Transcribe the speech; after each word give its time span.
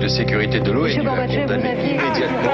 de 0.00 0.08
sécurité 0.08 0.60
de 0.60 0.72
l'eau 0.72 0.86
est 0.86 0.94
dû 0.94 1.06
à 1.06 1.26
condamner 1.26 1.72
immédiatement. 1.72 2.50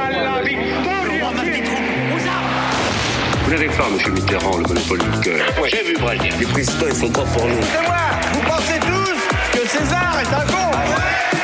Vous 3.44 3.50
n'avez 3.50 3.68
pas, 3.68 3.88
monsieur 3.92 4.10
Mitterrand, 4.10 4.56
le 4.56 4.62
monopole 4.64 4.98
du 4.98 5.20
cœur. 5.20 5.46
J'ai 5.70 5.84
vu 5.84 5.96
Brazil. 5.96 6.32
Les 6.40 6.46
présidents, 6.46 6.86
ils 6.88 6.94
sont 6.94 7.10
pas 7.10 7.22
pour 7.22 7.46
nous. 7.46 7.54
C'est 7.62 7.86
moi 7.86 7.94
Vous 8.32 8.40
pensez 8.40 8.80
tous 8.80 9.58
que 9.58 9.68
César 9.68 10.18
est 10.20 10.34
un 10.34 10.46
con 10.46 10.70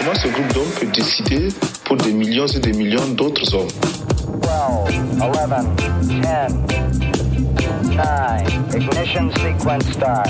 Comment 0.00 0.14
ce 0.14 0.29
groupe 0.29 0.52
d'hommes 0.52 0.72
peut 0.80 0.86
décider 0.86 1.48
pour 1.84 1.96
des 1.96 2.12
millions 2.12 2.46
et 2.46 2.58
des 2.58 2.72
millions 2.72 3.07
d'autres 3.08 3.54
hommes 3.54 3.68
12, 4.43 4.50
11, 5.21 5.32
10, 6.03 6.21
9, 6.21 6.53
ignition 8.75 9.30
sequence 9.30 9.93
start. 9.93 10.29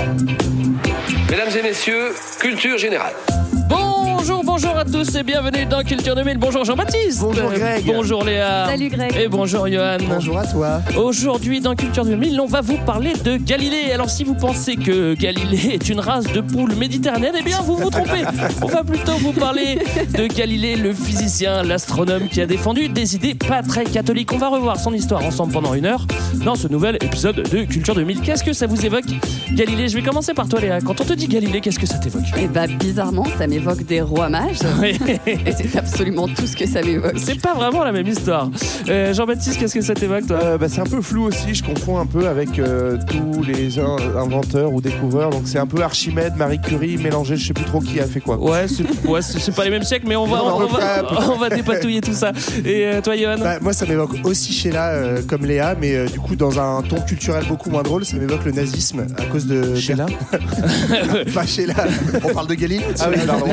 Mesdames 1.31 1.57
et 1.59 1.63
messieurs, 1.63 2.13
culture 2.41 2.77
générale. 2.77 3.15
Bonjour, 4.55 4.77
à 4.77 4.85
tous 4.85 5.15
et 5.15 5.23
bienvenue 5.23 5.65
dans 5.65 5.83
Culture 5.83 6.15
2000. 6.15 6.37
Bonjour 6.37 6.63
Jean-Baptiste. 6.63 7.23
Bonjour 7.23 7.51
Greg. 7.53 7.87
Bonjour 7.87 8.23
Léa. 8.23 8.67
Salut 8.67 8.91
Greg. 8.91 9.17
Et 9.19 9.27
bonjour 9.27 9.67
Johan. 9.67 9.97
Bonjour 10.07 10.37
à 10.37 10.47
toi. 10.47 10.83
Aujourd'hui 10.95 11.63
dans 11.63 11.75
Culture 11.75 12.05
2000, 12.05 12.39
on 12.39 12.45
va 12.45 12.61
vous 12.61 12.77
parler 12.85 13.15
de 13.25 13.39
Galilée. 13.39 13.93
Alors 13.95 14.11
si 14.11 14.25
vous 14.25 14.35
pensez 14.35 14.77
que 14.77 15.15
Galilée 15.15 15.71
est 15.73 15.89
une 15.89 16.01
race 16.01 16.31
de 16.31 16.43
poules 16.43 16.75
méditerranéennes, 16.75 17.37
eh 17.41 17.43
bien 17.43 17.63
vous 17.63 17.77
vous 17.77 17.89
trompez. 17.89 18.25
On 18.61 18.67
va 18.67 18.85
plutôt 18.85 19.15
vous 19.21 19.33
parler 19.33 19.79
de 20.19 20.27
Galilée, 20.27 20.77
le 20.77 20.93
physicien, 20.93 21.63
l'astronome 21.63 22.29
qui 22.29 22.43
a 22.43 22.47
défendu 22.47 22.91
des 22.91 23.17
idées 23.17 23.35
pas 23.35 23.63
très 23.63 23.85
catholiques. 23.85 24.35
On 24.35 24.39
va 24.39 24.51
revoir 24.51 24.79
son 24.79 24.93
histoire 24.93 25.25
ensemble 25.25 25.55
pendant 25.55 25.73
une 25.73 25.87
heure 25.87 26.07
dans 26.45 26.57
ce 26.57 26.69
nouvel 26.69 26.97
épisode 26.97 27.37
de 27.37 27.65
Culture 27.65 27.95
2000. 27.95 28.21
Qu'est-ce 28.21 28.45
que 28.45 28.53
ça 28.53 28.67
vous 28.67 28.85
évoque 28.85 29.07
Galilée? 29.55 29.89
Je 29.89 29.97
vais 29.97 30.03
commencer 30.03 30.35
par 30.35 30.47
toi 30.47 30.61
Léa. 30.61 30.83
Quand 30.83 31.01
on 31.01 31.05
te 31.05 31.15
dit 31.15 31.27
Galilée, 31.27 31.63
qu'est-ce 31.63 31.79
que 31.79 31.87
ça 31.87 31.97
t'évoque? 31.97 32.27
Et 32.39 32.49
bah 32.49 32.67
bizarrement, 32.67 33.25
ça 33.39 33.47
m'évoque 33.47 33.87
des 33.87 34.03
rois 34.03 34.29
mages. 34.29 34.42
Oui. 34.81 34.99
Et 35.27 35.53
c'est 35.53 35.77
absolument 35.77 36.27
tout 36.29 36.47
ce 36.47 36.57
que 36.57 36.67
ça 36.67 36.83
m'évoque. 36.83 37.15
C'est 37.17 37.41
pas 37.41 37.55
vraiment 37.55 37.85
la 37.85 37.93
même 37.93 38.07
histoire. 38.07 38.51
Euh, 38.89 39.13
Jean-Baptiste, 39.15 39.59
qu'est-ce 39.59 39.75
que 39.75 39.81
ça 39.81 39.95
t'évoque 39.95 40.27
toi? 40.27 40.39
Euh, 40.43 40.59
bah, 40.59 40.67
c'est 40.69 40.81
un 40.81 40.85
peu 40.87 41.01
flou 41.01 41.25
aussi, 41.25 41.55
je 41.55 41.63
confonds 41.63 41.99
un 41.99 42.07
peu 42.07 42.27
avec 42.29 42.59
euh, 42.59 42.99
tous 43.07 43.43
les 43.43 43.79
in- 43.79 43.97
inventeurs 44.17 44.73
ou 44.73 44.81
découvreurs. 44.81 45.31
Donc 45.31 45.43
c'est 45.47 45.59
un 45.59 45.67
peu 45.67 45.83
Archimède, 45.83 46.35
Marie 46.37 46.61
Curie, 46.61 46.97
mélangé, 46.97 47.37
je 47.37 47.47
sais 47.47 47.55
plus 47.55 47.65
trop 47.65 47.81
qui 47.81 48.01
a 48.01 48.07
fait 48.07 48.21
quoi. 48.21 48.37
Ouais, 48.39 48.67
c'est 48.69 48.85
ouais, 49.09 49.21
pas 49.55 49.65
les 49.65 49.71
mêmes 49.71 49.83
siècles, 49.85 50.07
mais 50.09 50.17
on 50.17 50.27
va, 50.27 50.43
on, 50.45 50.63
on 50.63 51.49
dépatouiller 51.55 52.01
tout 52.01 52.15
ça. 52.15 52.33
Et 52.65 52.87
euh, 52.87 53.01
toi, 53.01 53.17
Johan? 53.17 53.37
Bah, 53.39 53.59
moi, 53.61 53.73
ça 53.73 53.87
m'évoque 53.87 54.17
aussi 54.25 54.53
Sheila 54.53 54.89
euh, 54.91 55.23
comme 55.27 55.45
Léa, 55.47 55.77
mais 55.81 55.95
euh, 55.95 56.07
du 56.07 56.19
coup, 56.19 56.37
dans 56.37 56.59
un 56.59 56.83
ton 56.83 57.01
culturel 57.01 57.45
beaucoup 57.49 57.71
moins 57.71 57.83
drôle, 57.83 58.05
ça 58.05 58.17
m'évoque 58.17 58.45
le 58.45 58.53
nazisme 58.53 59.07
à 59.19 59.25
cause 59.27 59.47
de. 59.47 59.75
Sheila? 59.75 60.07
Pas 61.35 61.47
Sheila, 61.47 61.75
on 62.25 62.33
parle 62.33 62.47
de 62.49 62.55
Galilée 62.55 62.85
Ah 63.01 63.09
oui, 63.11 63.17
pardon. 63.27 63.47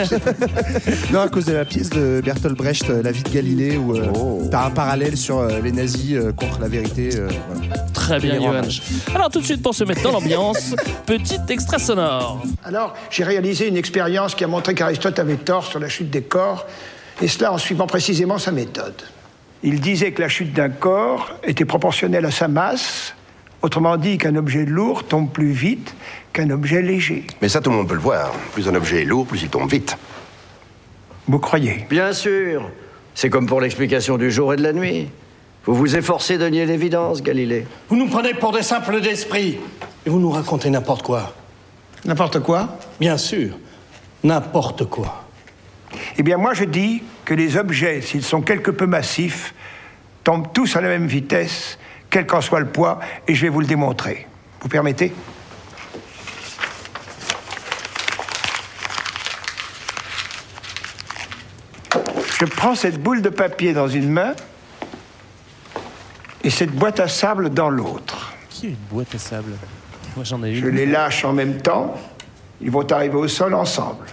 non, 1.11 1.21
à 1.21 1.29
cause 1.29 1.45
de 1.45 1.53
la 1.53 1.65
pièce 1.65 1.89
de 1.89 2.21
Bertolt 2.23 2.55
Brecht, 2.57 2.89
euh, 2.89 3.01
La 3.03 3.11
vie 3.11 3.23
de 3.23 3.29
Galilée, 3.29 3.77
où 3.77 3.95
euh, 3.95 4.07
Oh. 4.15 4.47
t'as 4.51 4.65
un 4.65 4.69
parallèle 4.71 5.17
sur 5.17 5.39
euh, 5.39 5.59
les 5.63 5.71
nazis 5.71 6.15
euh, 6.15 6.31
contre 6.31 6.59
la 6.61 6.67
vérité. 6.67 7.09
euh, 7.15 7.29
voilà. 7.53 7.77
Très 7.93 8.19
bien, 8.19 8.35
Johan. 8.35 8.61
Alors, 9.15 9.29
tout 9.29 9.39
de 9.39 9.45
suite, 9.45 9.61
pour 9.61 9.75
se 9.75 9.83
mettre 9.83 10.01
dans 10.03 10.11
l'ambiance, 10.11 10.75
petit 11.05 11.39
extrait 11.49 11.79
sonore. 11.79 12.41
Alors, 12.63 12.93
j'ai 13.09 13.23
réalisé 13.23 13.67
une 13.67 13.77
expérience 13.77 14.35
qui 14.35 14.43
a 14.43 14.47
montré 14.47 14.73
qu'Aristote 14.73 15.19
avait 15.19 15.35
tort 15.37 15.65
sur 15.65 15.79
la 15.79 15.89
chute 15.89 16.09
des 16.09 16.21
corps, 16.23 16.65
et 17.21 17.27
cela 17.27 17.51
en 17.53 17.57
suivant 17.57 17.87
précisément 17.87 18.37
sa 18.37 18.51
méthode. 18.51 18.95
Il 19.63 19.81
disait 19.81 20.11
que 20.13 20.21
la 20.21 20.29
chute 20.29 20.53
d'un 20.53 20.69
corps 20.69 21.31
était 21.43 21.65
proportionnelle 21.65 22.25
à 22.25 22.31
sa 22.31 22.47
masse, 22.47 23.13
autrement 23.61 23.97
dit 23.97 24.17
qu'un 24.17 24.35
objet 24.37 24.63
lourd 24.65 25.03
tombe 25.03 25.29
plus 25.29 25.51
vite 25.51 25.93
qu'un 26.31 26.49
objet 26.49 26.81
léger. 26.81 27.25
Mais 27.41 27.49
ça, 27.49 27.59
tout 27.59 27.69
le 27.69 27.75
monde 27.75 27.87
peut 27.89 27.95
le 27.95 27.99
voir. 27.99 28.31
Plus 28.53 28.69
un 28.69 28.75
objet 28.75 29.01
est 29.01 29.05
lourd, 29.05 29.25
plus 29.27 29.41
il 29.41 29.49
tombe 29.49 29.69
vite. 29.69 29.97
Vous 31.29 31.37
croyez 31.37 31.85
Bien 31.91 32.11
sûr. 32.11 32.71
C'est 33.13 33.29
comme 33.29 33.45
pour 33.45 33.61
l'explication 33.61 34.17
du 34.17 34.31
jour 34.31 34.51
et 34.51 34.57
de 34.57 34.63
la 34.63 34.73
nuit. 34.73 35.09
Vous 35.65 35.75
vous 35.75 35.95
efforcez 35.95 36.39
de 36.39 36.47
nier 36.47 36.65
l'évidence, 36.65 37.21
Galilée. 37.21 37.67
Vous 37.87 37.95
nous 37.95 38.07
prenez 38.07 38.33
pour 38.33 38.51
des 38.51 38.63
simples 38.63 38.99
d'esprit 38.99 39.59
et 40.07 40.09
vous 40.09 40.19
nous 40.19 40.31
racontez 40.31 40.71
n'importe 40.71 41.03
quoi. 41.03 41.35
N'importe 42.03 42.39
quoi 42.39 42.79
Bien 42.99 43.17
sûr, 43.17 43.51
n'importe 44.23 44.85
quoi. 44.85 45.25
Eh 46.17 46.23
bien, 46.23 46.37
moi, 46.37 46.55
je 46.55 46.63
dis 46.63 47.03
que 47.25 47.35
les 47.35 47.57
objets, 47.57 48.01
s'ils 48.01 48.23
sont 48.23 48.41
quelque 48.41 48.71
peu 48.71 48.87
massifs, 48.87 49.53
tombent 50.23 50.51
tous 50.51 50.75
à 50.77 50.81
la 50.81 50.87
même 50.87 51.05
vitesse, 51.05 51.77
quel 52.09 52.25
qu'en 52.25 52.41
soit 52.41 52.59
le 52.59 52.69
poids, 52.69 53.01
et 53.27 53.35
je 53.35 53.43
vais 53.43 53.49
vous 53.49 53.61
le 53.61 53.67
démontrer. 53.67 54.25
Vous 54.61 54.67
permettez? 54.67 55.13
Je 62.39 62.45
prends 62.45 62.73
cette 62.73 63.01
boule 63.01 63.21
de 63.21 63.29
papier 63.29 63.73
dans 63.73 63.89
une 63.89 64.09
main 64.09 64.33
et 66.43 66.49
cette 66.49 66.71
boîte 66.71 67.01
à 67.01 67.09
sable 67.09 67.49
dans 67.49 67.69
l'autre. 67.69 68.33
Qui 68.49 68.67
a 68.67 68.69
une 68.69 68.75
boîte 68.89 69.13
à 69.13 69.17
sable? 69.17 69.51
Moi, 70.15 70.23
j'en 70.23 70.41
ai 70.43 70.55
Je 70.55 70.67
une. 70.67 70.75
les 70.75 70.85
lâche 70.85 71.25
en 71.25 71.33
même 71.33 71.61
temps. 71.61 71.95
Ils 72.61 72.71
vont 72.71 72.89
arriver 72.91 73.15
au 73.15 73.27
sol 73.27 73.53
ensemble. 73.53 74.05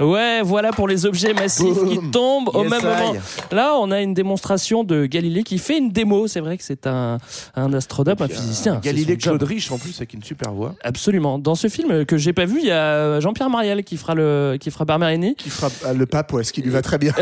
Ouais, 0.00 0.42
voilà 0.42 0.70
pour 0.72 0.86
les 0.88 1.06
objets 1.06 1.34
massifs 1.34 1.76
qui 1.88 1.98
tombent 2.10 2.50
au 2.54 2.62
Yes, 2.62 2.70
même 2.70 2.82
moment. 2.82 3.12
Là, 3.50 3.74
on 3.80 3.90
a 3.90 4.00
une 4.00 4.14
démonstration 4.14 4.84
de 4.84 5.06
Galilée 5.06 5.42
qui 5.42 5.58
fait 5.58 5.78
une 5.78 5.90
démo. 5.90 6.26
C'est 6.28 6.40
vrai 6.40 6.56
que 6.58 6.64
c'est 6.64 6.86
un, 6.86 7.18
un 7.56 7.72
astronome, 7.72 8.16
un 8.20 8.28
physicien. 8.28 8.80
Galilée. 8.82 9.16
Claude 9.16 9.42
Rich 9.42 9.70
en 9.72 9.78
plus 9.78 9.96
avec 9.96 10.14
une 10.14 10.22
super 10.22 10.52
voix. 10.52 10.74
Absolument. 10.84 11.38
Dans 11.38 11.54
ce 11.54 11.68
film 11.68 12.04
que 12.04 12.16
j'ai 12.16 12.32
pas 12.32 12.44
vu, 12.44 12.60
il 12.60 12.66
y 12.66 12.70
a 12.70 13.20
Jean-Pierre 13.20 13.50
Mariel 13.50 13.82
qui 13.84 13.96
fera 13.96 14.14
le 14.14 14.56
qui 14.60 14.70
fera 14.70 14.84
Barberini. 14.84 15.34
Qui 15.34 15.50
fera 15.50 15.68
ah, 15.84 15.92
le 15.92 16.06
pape, 16.06 16.32
ouais, 16.32 16.44
ce 16.44 16.52
qui 16.52 16.62
lui 16.62 16.70
va 16.70 16.82
très 16.82 16.98
bien. 16.98 17.12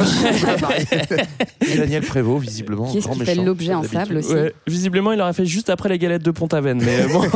Et 1.67 1.77
Daniel 1.79 2.03
Prévost, 2.03 2.43
visiblement, 2.45 2.91
Qui 2.91 2.99
est-ce 2.99 3.07
grand 3.07 3.15
qui 3.17 3.25
fait 3.25 3.35
l'objet 3.35 3.75
en 3.75 3.83
sable 3.83 4.19
aussi 4.19 4.33
Ouais, 4.33 4.55
visiblement, 4.67 5.13
il 5.13 5.21
aurait 5.21 5.33
fait 5.33 5.47
juste 5.47 5.71
après 5.71 5.89
les 5.89 5.99
galettes 5.99 6.23
de 6.23 6.31
Pont-Aven. 6.31 6.81
Mais 6.83 7.07
bon. 7.13 7.23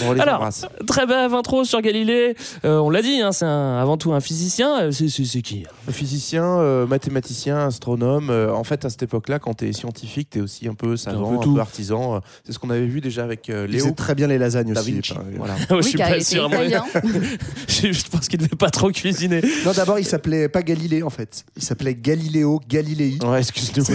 Bon, 0.00 0.08
on 0.08 0.12
les 0.12 0.20
Alors, 0.20 0.36
embrasse. 0.36 0.66
très 0.86 1.06
brève 1.06 1.34
intro 1.34 1.64
sur 1.64 1.80
Galilée. 1.80 2.34
Euh, 2.64 2.78
on 2.78 2.90
l'a 2.90 3.02
dit, 3.02 3.20
hein, 3.20 3.32
c'est 3.32 3.44
un- 3.44 3.78
avant 3.78 3.96
tout 3.96 4.12
un 4.12 4.20
physicien. 4.20 4.53
Euh, 4.60 4.90
C'est, 4.92 5.08
c'est- 5.08 5.24
c'est 5.24 5.42
qui 5.42 5.64
Physicien, 5.90 6.44
euh, 6.44 6.86
mathématicien, 6.86 7.58
astronome. 7.66 8.30
euh, 8.30 8.52
en 8.52 8.64
fait, 8.64 8.84
à 8.84 8.90
cette 8.90 9.02
époque-là, 9.02 9.38
quand 9.38 9.54
tu 9.54 9.68
es 9.68 9.72
scientifique, 9.72 10.28
tu 10.30 10.38
es 10.38 10.42
aussi 10.42 10.68
un 10.68 10.74
peu 10.74 10.96
savant, 10.96 11.36
peu 11.38 11.48
un 11.50 11.54
peu 11.54 11.60
artisan. 11.60 12.20
C'est 12.44 12.52
ce 12.52 12.58
qu'on 12.58 12.70
avait 12.70 12.86
vu 12.86 13.00
déjà 13.00 13.24
avec 13.24 13.50
euh, 13.50 13.66
Il 13.68 13.72
Léo 13.74 13.84
faisait 13.84 13.94
très 13.94 14.14
bien 14.14 14.26
les 14.26 14.38
lasagnes 14.38 14.72
Da 14.72 14.80
aussi. 14.80 15.00
Par. 15.08 15.22
Voilà. 15.36 15.54
Je 15.70 15.82
suis 15.88 15.98
pas 15.98 16.16
il 16.16 16.24
sûr. 16.24 16.48
je 17.68 18.08
pense 18.10 18.28
qu'il 18.28 18.38
devait 18.38 18.48
pas 18.56 18.70
trop 18.70 18.90
cuisiner. 18.90 19.40
Non, 19.64 19.72
d'abord, 19.72 19.98
il 19.98 20.04
s'appelait 20.06 20.48
pas 20.48 20.62
Galilée 20.62 21.02
en 21.02 21.10
fait. 21.10 21.44
Il 21.56 21.62
s'appelait 21.62 21.94
Galileo 21.94 22.60
Galilei. 22.68 23.18
Ouais, 23.24 23.38
excuse-nous. 23.40 23.84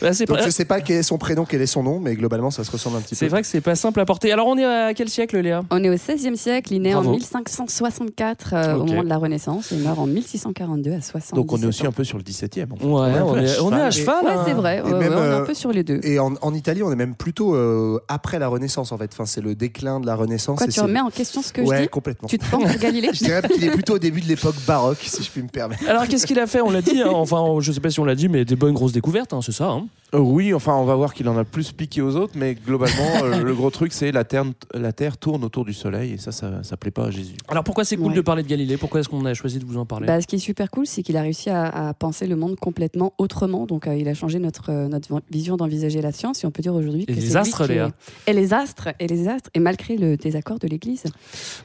Bah, 0.00 0.12
c'est, 0.12 0.26
Donc 0.26 0.38
pas- 0.38 0.44
je 0.44 0.50
sais 0.50 0.64
pas 0.64 0.80
quel 0.80 0.98
est 0.98 1.02
son 1.02 1.18
prénom, 1.18 1.44
quel 1.44 1.62
est 1.62 1.66
son 1.66 1.82
nom, 1.82 1.98
mais 2.00 2.14
globalement 2.14 2.50
ça 2.50 2.64
se 2.64 2.70
ressemble 2.70 2.96
un 2.98 3.00
petit 3.00 3.14
c'est 3.14 3.26
peu. 3.26 3.30
vrai 3.30 3.42
que 3.42 3.48
c'est 3.48 3.60
pas 3.60 3.74
simple 3.74 4.00
à 4.00 4.04
porter. 4.04 4.32
Alors, 4.32 4.46
on 4.46 4.56
est 4.58 4.64
à 4.64 4.94
quel 4.94 5.08
siècle, 5.08 5.38
Léa? 5.38 5.62
On 5.70 5.82
est 5.82 5.88
au 5.90 5.94
XVIe 5.94 6.36
siècle, 6.36 6.72
il 6.72 6.76
est 6.76 6.80
né 6.80 6.92
Bravo. 6.92 7.10
en 7.10 7.12
1564 7.12 8.52
euh, 8.54 8.74
au 8.76 8.84
Ok. 8.86 8.90
moment 8.92 9.04
de 9.04 9.08
la 9.08 9.18
Renaissance 9.18 9.72
et 9.72 9.76
il 9.76 9.82
meurt 9.82 9.98
en 9.98 10.06
1642 10.06 10.92
à 10.92 11.00
70 11.00 11.34
Donc 11.34 11.52
on 11.52 11.56
est 11.62 11.66
aussi 11.66 11.86
un 11.86 11.92
peu 11.92 12.04
sur 12.04 12.18
le 12.18 12.24
17e. 12.24 12.72
en 12.72 12.76
fait. 12.76 12.84
Ouais, 12.84 13.20
on 13.22 13.36
est, 13.38 13.60
on 13.60 13.72
est 13.76 13.80
à 13.80 13.90
cheval. 13.90 14.24
Ouais, 14.24 14.30
hein. 14.32 14.42
c'est 14.46 14.52
vrai, 14.52 14.78
Et 14.78 14.82
ouais, 14.82 14.90
même, 14.98 15.12
ouais, 15.12 15.16
on 15.18 15.22
est 15.22 15.34
un 15.34 15.40
euh, 15.42 15.44
peu 15.44 15.54
sur 15.54 15.72
les 15.72 15.82
deux. 15.84 16.00
Et 16.02 16.18
en, 16.18 16.34
en 16.40 16.54
Italie, 16.54 16.82
on 16.82 16.90
est 16.92 16.96
même 16.96 17.14
plutôt 17.14 17.54
euh, 17.54 18.00
après 18.08 18.38
la 18.38 18.48
Renaissance 18.48 18.92
en 18.92 18.98
fait. 18.98 19.10
Enfin, 19.12 19.26
c'est 19.26 19.40
le 19.40 19.54
déclin 19.54 20.00
de 20.00 20.06
la 20.06 20.14
Renaissance. 20.14 20.58
Quoi, 20.58 20.66
et 20.66 20.70
tu 20.70 20.80
remets 20.80 21.00
en 21.00 21.10
question 21.10 21.42
ce 21.42 21.52
que 21.52 21.60
ouais, 21.62 21.76
je 21.76 21.82
dis 21.82 21.88
complètement. 21.88 22.28
Tu 22.28 22.38
te 22.38 22.44
penses 22.50 22.76
Galilée 22.78 23.10
Je 23.12 23.24
dirais 23.24 23.42
qu'il 23.48 23.62
est 23.64 23.70
plutôt 23.70 23.94
au 23.94 23.98
début 23.98 24.20
de 24.20 24.26
l'époque 24.28 24.56
baroque, 24.66 24.98
si 25.02 25.22
je 25.22 25.30
puis 25.30 25.42
me 25.42 25.48
permettre. 25.48 25.88
Alors, 25.88 26.06
qu'est-ce 26.06 26.26
qu'il 26.26 26.38
a 26.38 26.46
fait? 26.46 26.60
On 26.60 26.70
l'a 26.70 26.82
dit. 26.82 27.00
hein. 27.02 27.10
Enfin, 27.12 27.42
je 27.60 27.72
sais 27.72 27.80
pas 27.80 27.90
si 27.90 28.00
on 28.00 28.04
l'a 28.04 28.14
dit, 28.14 28.28
mais 28.28 28.44
des 28.44 28.56
bonnes 28.56 28.74
grosses 28.74 28.92
découvertes, 28.92 29.32
hein, 29.32 29.40
c'est 29.42 29.52
ça. 29.52 29.68
hein. 29.70 29.86
Euh, 30.14 30.18
oui, 30.20 30.54
enfin, 30.54 30.74
on 30.76 30.84
va 30.84 30.94
voir 30.94 31.12
qu'il 31.14 31.28
en 31.28 31.36
a 31.36 31.44
plus 31.44 31.72
piqué 31.72 32.00
aux 32.00 32.14
autres, 32.14 32.34
mais 32.36 32.54
globalement, 32.54 33.24
euh, 33.24 33.42
le 33.42 33.54
gros 33.54 33.70
truc, 33.70 33.92
c'est 33.92 34.12
la 34.12 34.22
terre, 34.22 34.44
la 34.72 34.92
terre 34.92 35.16
tourne 35.18 35.42
autour 35.44 35.64
du 35.64 35.74
soleil, 35.74 36.12
et 36.12 36.18
ça, 36.18 36.30
ça, 36.30 36.62
ça 36.62 36.76
plaît 36.76 36.92
pas 36.92 37.06
à 37.06 37.10
Jésus. 37.10 37.34
Alors, 37.48 37.64
pourquoi 37.64 37.84
c'est 37.84 37.96
cool 37.96 38.08
Ouais. 38.08 38.14
de 38.14 38.20
parler 38.20 38.42
de 38.44 38.48
Galilée? 38.48 38.75
Pourquoi 38.78 39.00
est-ce 39.00 39.08
qu'on 39.08 39.24
a 39.24 39.34
choisi 39.34 39.58
de 39.58 39.64
vous 39.64 39.76
en 39.78 39.86
parler 39.86 40.06
Bah, 40.06 40.20
ce 40.20 40.26
qui 40.26 40.36
est 40.36 40.40
super 40.40 40.70
cool, 40.70 40.86
c'est 40.86 41.02
qu'il 41.02 41.16
a 41.16 41.22
réussi 41.22 41.50
à, 41.50 41.88
à 41.88 41.94
penser 41.94 42.26
le 42.26 42.36
monde 42.36 42.56
complètement 42.56 43.12
autrement. 43.18 43.66
Donc, 43.66 43.86
euh, 43.86 43.94
il 43.96 44.08
a 44.08 44.14
changé 44.14 44.38
notre, 44.38 44.70
euh, 44.70 44.88
notre 44.88 45.08
vision 45.30 45.56
d'envisager 45.56 46.00
la 46.00 46.12
science. 46.12 46.44
Et 46.44 46.46
on 46.46 46.50
peut 46.50 46.62
dire 46.62 46.74
aujourd'hui 46.74 47.02
Et 47.02 47.06
que 47.06 47.12
les 47.12 47.20
c'est 47.20 47.28
lui 47.30 47.36
astres, 47.36 47.60
est- 47.62 47.68
Léa. 47.74 47.90
Et 48.26 48.32
les 48.32 48.54
astres, 48.54 48.88
et 48.98 49.06
les 49.06 49.28
astres, 49.28 49.50
et 49.54 49.60
malgré 49.60 49.96
le 49.96 50.16
désaccord 50.16 50.58
de 50.58 50.66
l'Église. 50.68 51.04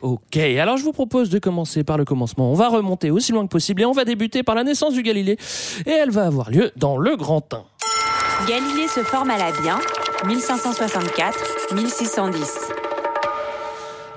Ok, 0.02 0.38
alors 0.38 0.78
je 0.78 0.84
vous 0.84 0.94
propose 0.94 1.30
de 1.30 1.40
commencer 1.40 1.84
par 1.84 1.98
le 1.98 2.06
commencement. 2.06 2.52
On 2.52 2.56
va 2.56 2.70
remonter 2.70 3.12
aussi 3.12 3.32
loin 3.32 3.44
que 3.44 3.50
possible 3.52 3.82
et 3.82 3.86
on 3.86 3.92
va 3.92 4.06
débuter 4.06 4.44
par 4.44 4.56
la 4.56 4.64
naissance 4.64 4.94
du 4.94 5.04
Galilée. 5.04 5.38
Et 5.86 5.90
elle 5.92 6.12
va 6.12 6.26
avoir 6.26 6.50
lieu 6.52 6.72
dans 6.76 6.98
le 6.98 7.16
Grand 7.16 7.54
Ain. 7.54 7.64
Galilée 8.48 8.88
se 8.88 9.02
forme 9.02 9.30
à 9.30 9.38
la 9.38 9.52
Bien, 9.62 9.78
1564-1610. 10.26 12.91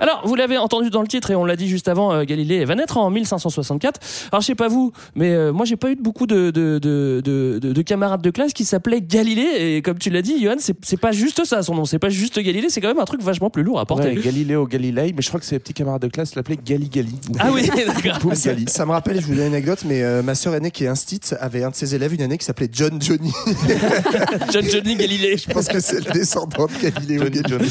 Alors, 0.01 0.21
vous 0.25 0.35
l'avez 0.35 0.57
entendu 0.57 0.89
dans 0.89 1.01
le 1.01 1.07
titre 1.07 1.31
et 1.31 1.35
on 1.35 1.45
l'a 1.45 1.55
dit 1.55 1.67
juste 1.69 1.87
avant, 1.87 2.11
euh, 2.13 2.23
Galilée 2.25 2.65
va 2.65 2.75
naître 2.75 2.97
en 2.97 3.09
1564. 3.09 3.99
Alors, 4.31 4.41
je 4.41 4.47
sais 4.47 4.55
pas 4.55 4.67
vous, 4.67 4.91
mais 5.15 5.31
euh, 5.31 5.53
moi, 5.53 5.65
j'ai 5.65 5.77
pas 5.77 5.89
eu 5.89 5.95
beaucoup 5.95 6.27
de, 6.27 6.51
de, 6.51 6.79
de, 6.79 7.21
de, 7.23 7.59
de- 7.61 7.71
de 7.73 7.81
camarades 7.81 8.21
de 8.21 8.29
classe 8.29 8.51
qui 8.53 8.65
s'appelaient 8.65 9.01
Galilée. 9.01 9.75
Et 9.77 9.81
comme 9.81 9.97
tu 9.97 10.09
l'as 10.09 10.21
dit, 10.21 10.41
Johan, 10.43 10.55
c'est 10.59 10.99
pas 10.99 11.11
juste 11.13 11.45
ça 11.45 11.63
son 11.63 11.75
nom. 11.75 11.85
C'est 11.85 11.99
pas 11.99 12.09
juste 12.09 12.37
Galilée, 12.39 12.69
c'est 12.69 12.81
quand 12.81 12.89
même 12.89 12.99
un 12.99 13.05
truc 13.05 13.21
vachement 13.21 13.49
plus 13.49 13.63
lourd 13.63 13.79
à 13.79 13.85
porter. 13.85 14.09
Ouais, 14.09 14.15
Galiléo 14.15 14.67
Galilei, 14.67 15.13
mais 15.15 15.21
je 15.21 15.29
crois 15.29 15.39
que 15.39 15.45
ses 15.45 15.59
petits 15.59 15.73
camarades 15.73 16.01
de 16.01 16.07
classe 16.09 16.35
l'appelaient 16.35 16.59
Gali 16.63 16.89
Gali. 16.89 17.15
Ah 17.39 17.49
oui, 17.53 17.67
d'accord. 18.03 18.33
Ça 18.67 18.85
me 18.85 18.91
rappelle, 18.91 19.21
je 19.21 19.25
vous 19.27 19.35
donne 19.35 19.47
une 19.47 19.53
anecdote, 19.53 19.79
mais 19.85 20.03
euh, 20.03 20.21
ma 20.21 20.35
sœur 20.35 20.55
aînée 20.55 20.71
qui 20.71 20.83
est 20.83 20.87
instite 20.89 21.35
avait 21.39 21.63
un 21.63 21.69
de 21.69 21.75
ses 21.75 21.95
élèves 21.95 22.13
une 22.13 22.21
année 22.21 22.37
qui 22.37 22.45
s'appelait 22.45 22.69
John 22.71 23.01
Johnny. 23.01 23.31
John 24.51 24.65
Johnny 24.69 24.95
Galilée. 24.95 25.37
Je 25.37 25.51
pense 25.51 25.67
que 25.67 25.79
c'est 25.79 26.05
le 26.05 26.11
descendant 26.11 26.67
de 26.67 26.89
Galiléo 26.89 27.23
Johnny 27.23 27.41
Galilei. 27.41 27.49
Johnny. 27.49 27.69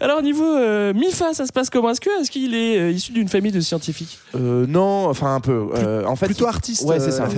Alors, 0.00 0.18
au 0.18 0.22
niveau 0.22 0.44
euh, 0.44 0.92
Mifa, 0.94 1.32
ça 1.34 1.46
se 1.46 1.51
passe 1.52 1.70
comment? 1.70 1.90
Est-ce 1.90 2.00
que- 2.00 2.20
est-ce 2.20 2.30
qu'il 2.30 2.54
est, 2.54 2.78
euh, 2.78 2.90
issu 2.90 3.12
d'une 3.12 3.28
famille 3.28 3.52
de 3.52 3.60
scientifiques? 3.60 4.18
Euh, 4.34 4.66
non, 4.66 5.08
enfin 5.08 5.34
un 5.34 5.40
peu. 5.40 5.68
Euh, 5.74 6.04
en 6.06 6.16
fait, 6.16 6.26
Plutôt 6.26 6.46
artiste. 6.46 6.84
Ouais, 6.84 6.98
c'est 7.00 7.08
euh, 7.08 7.10
ça. 7.10 7.28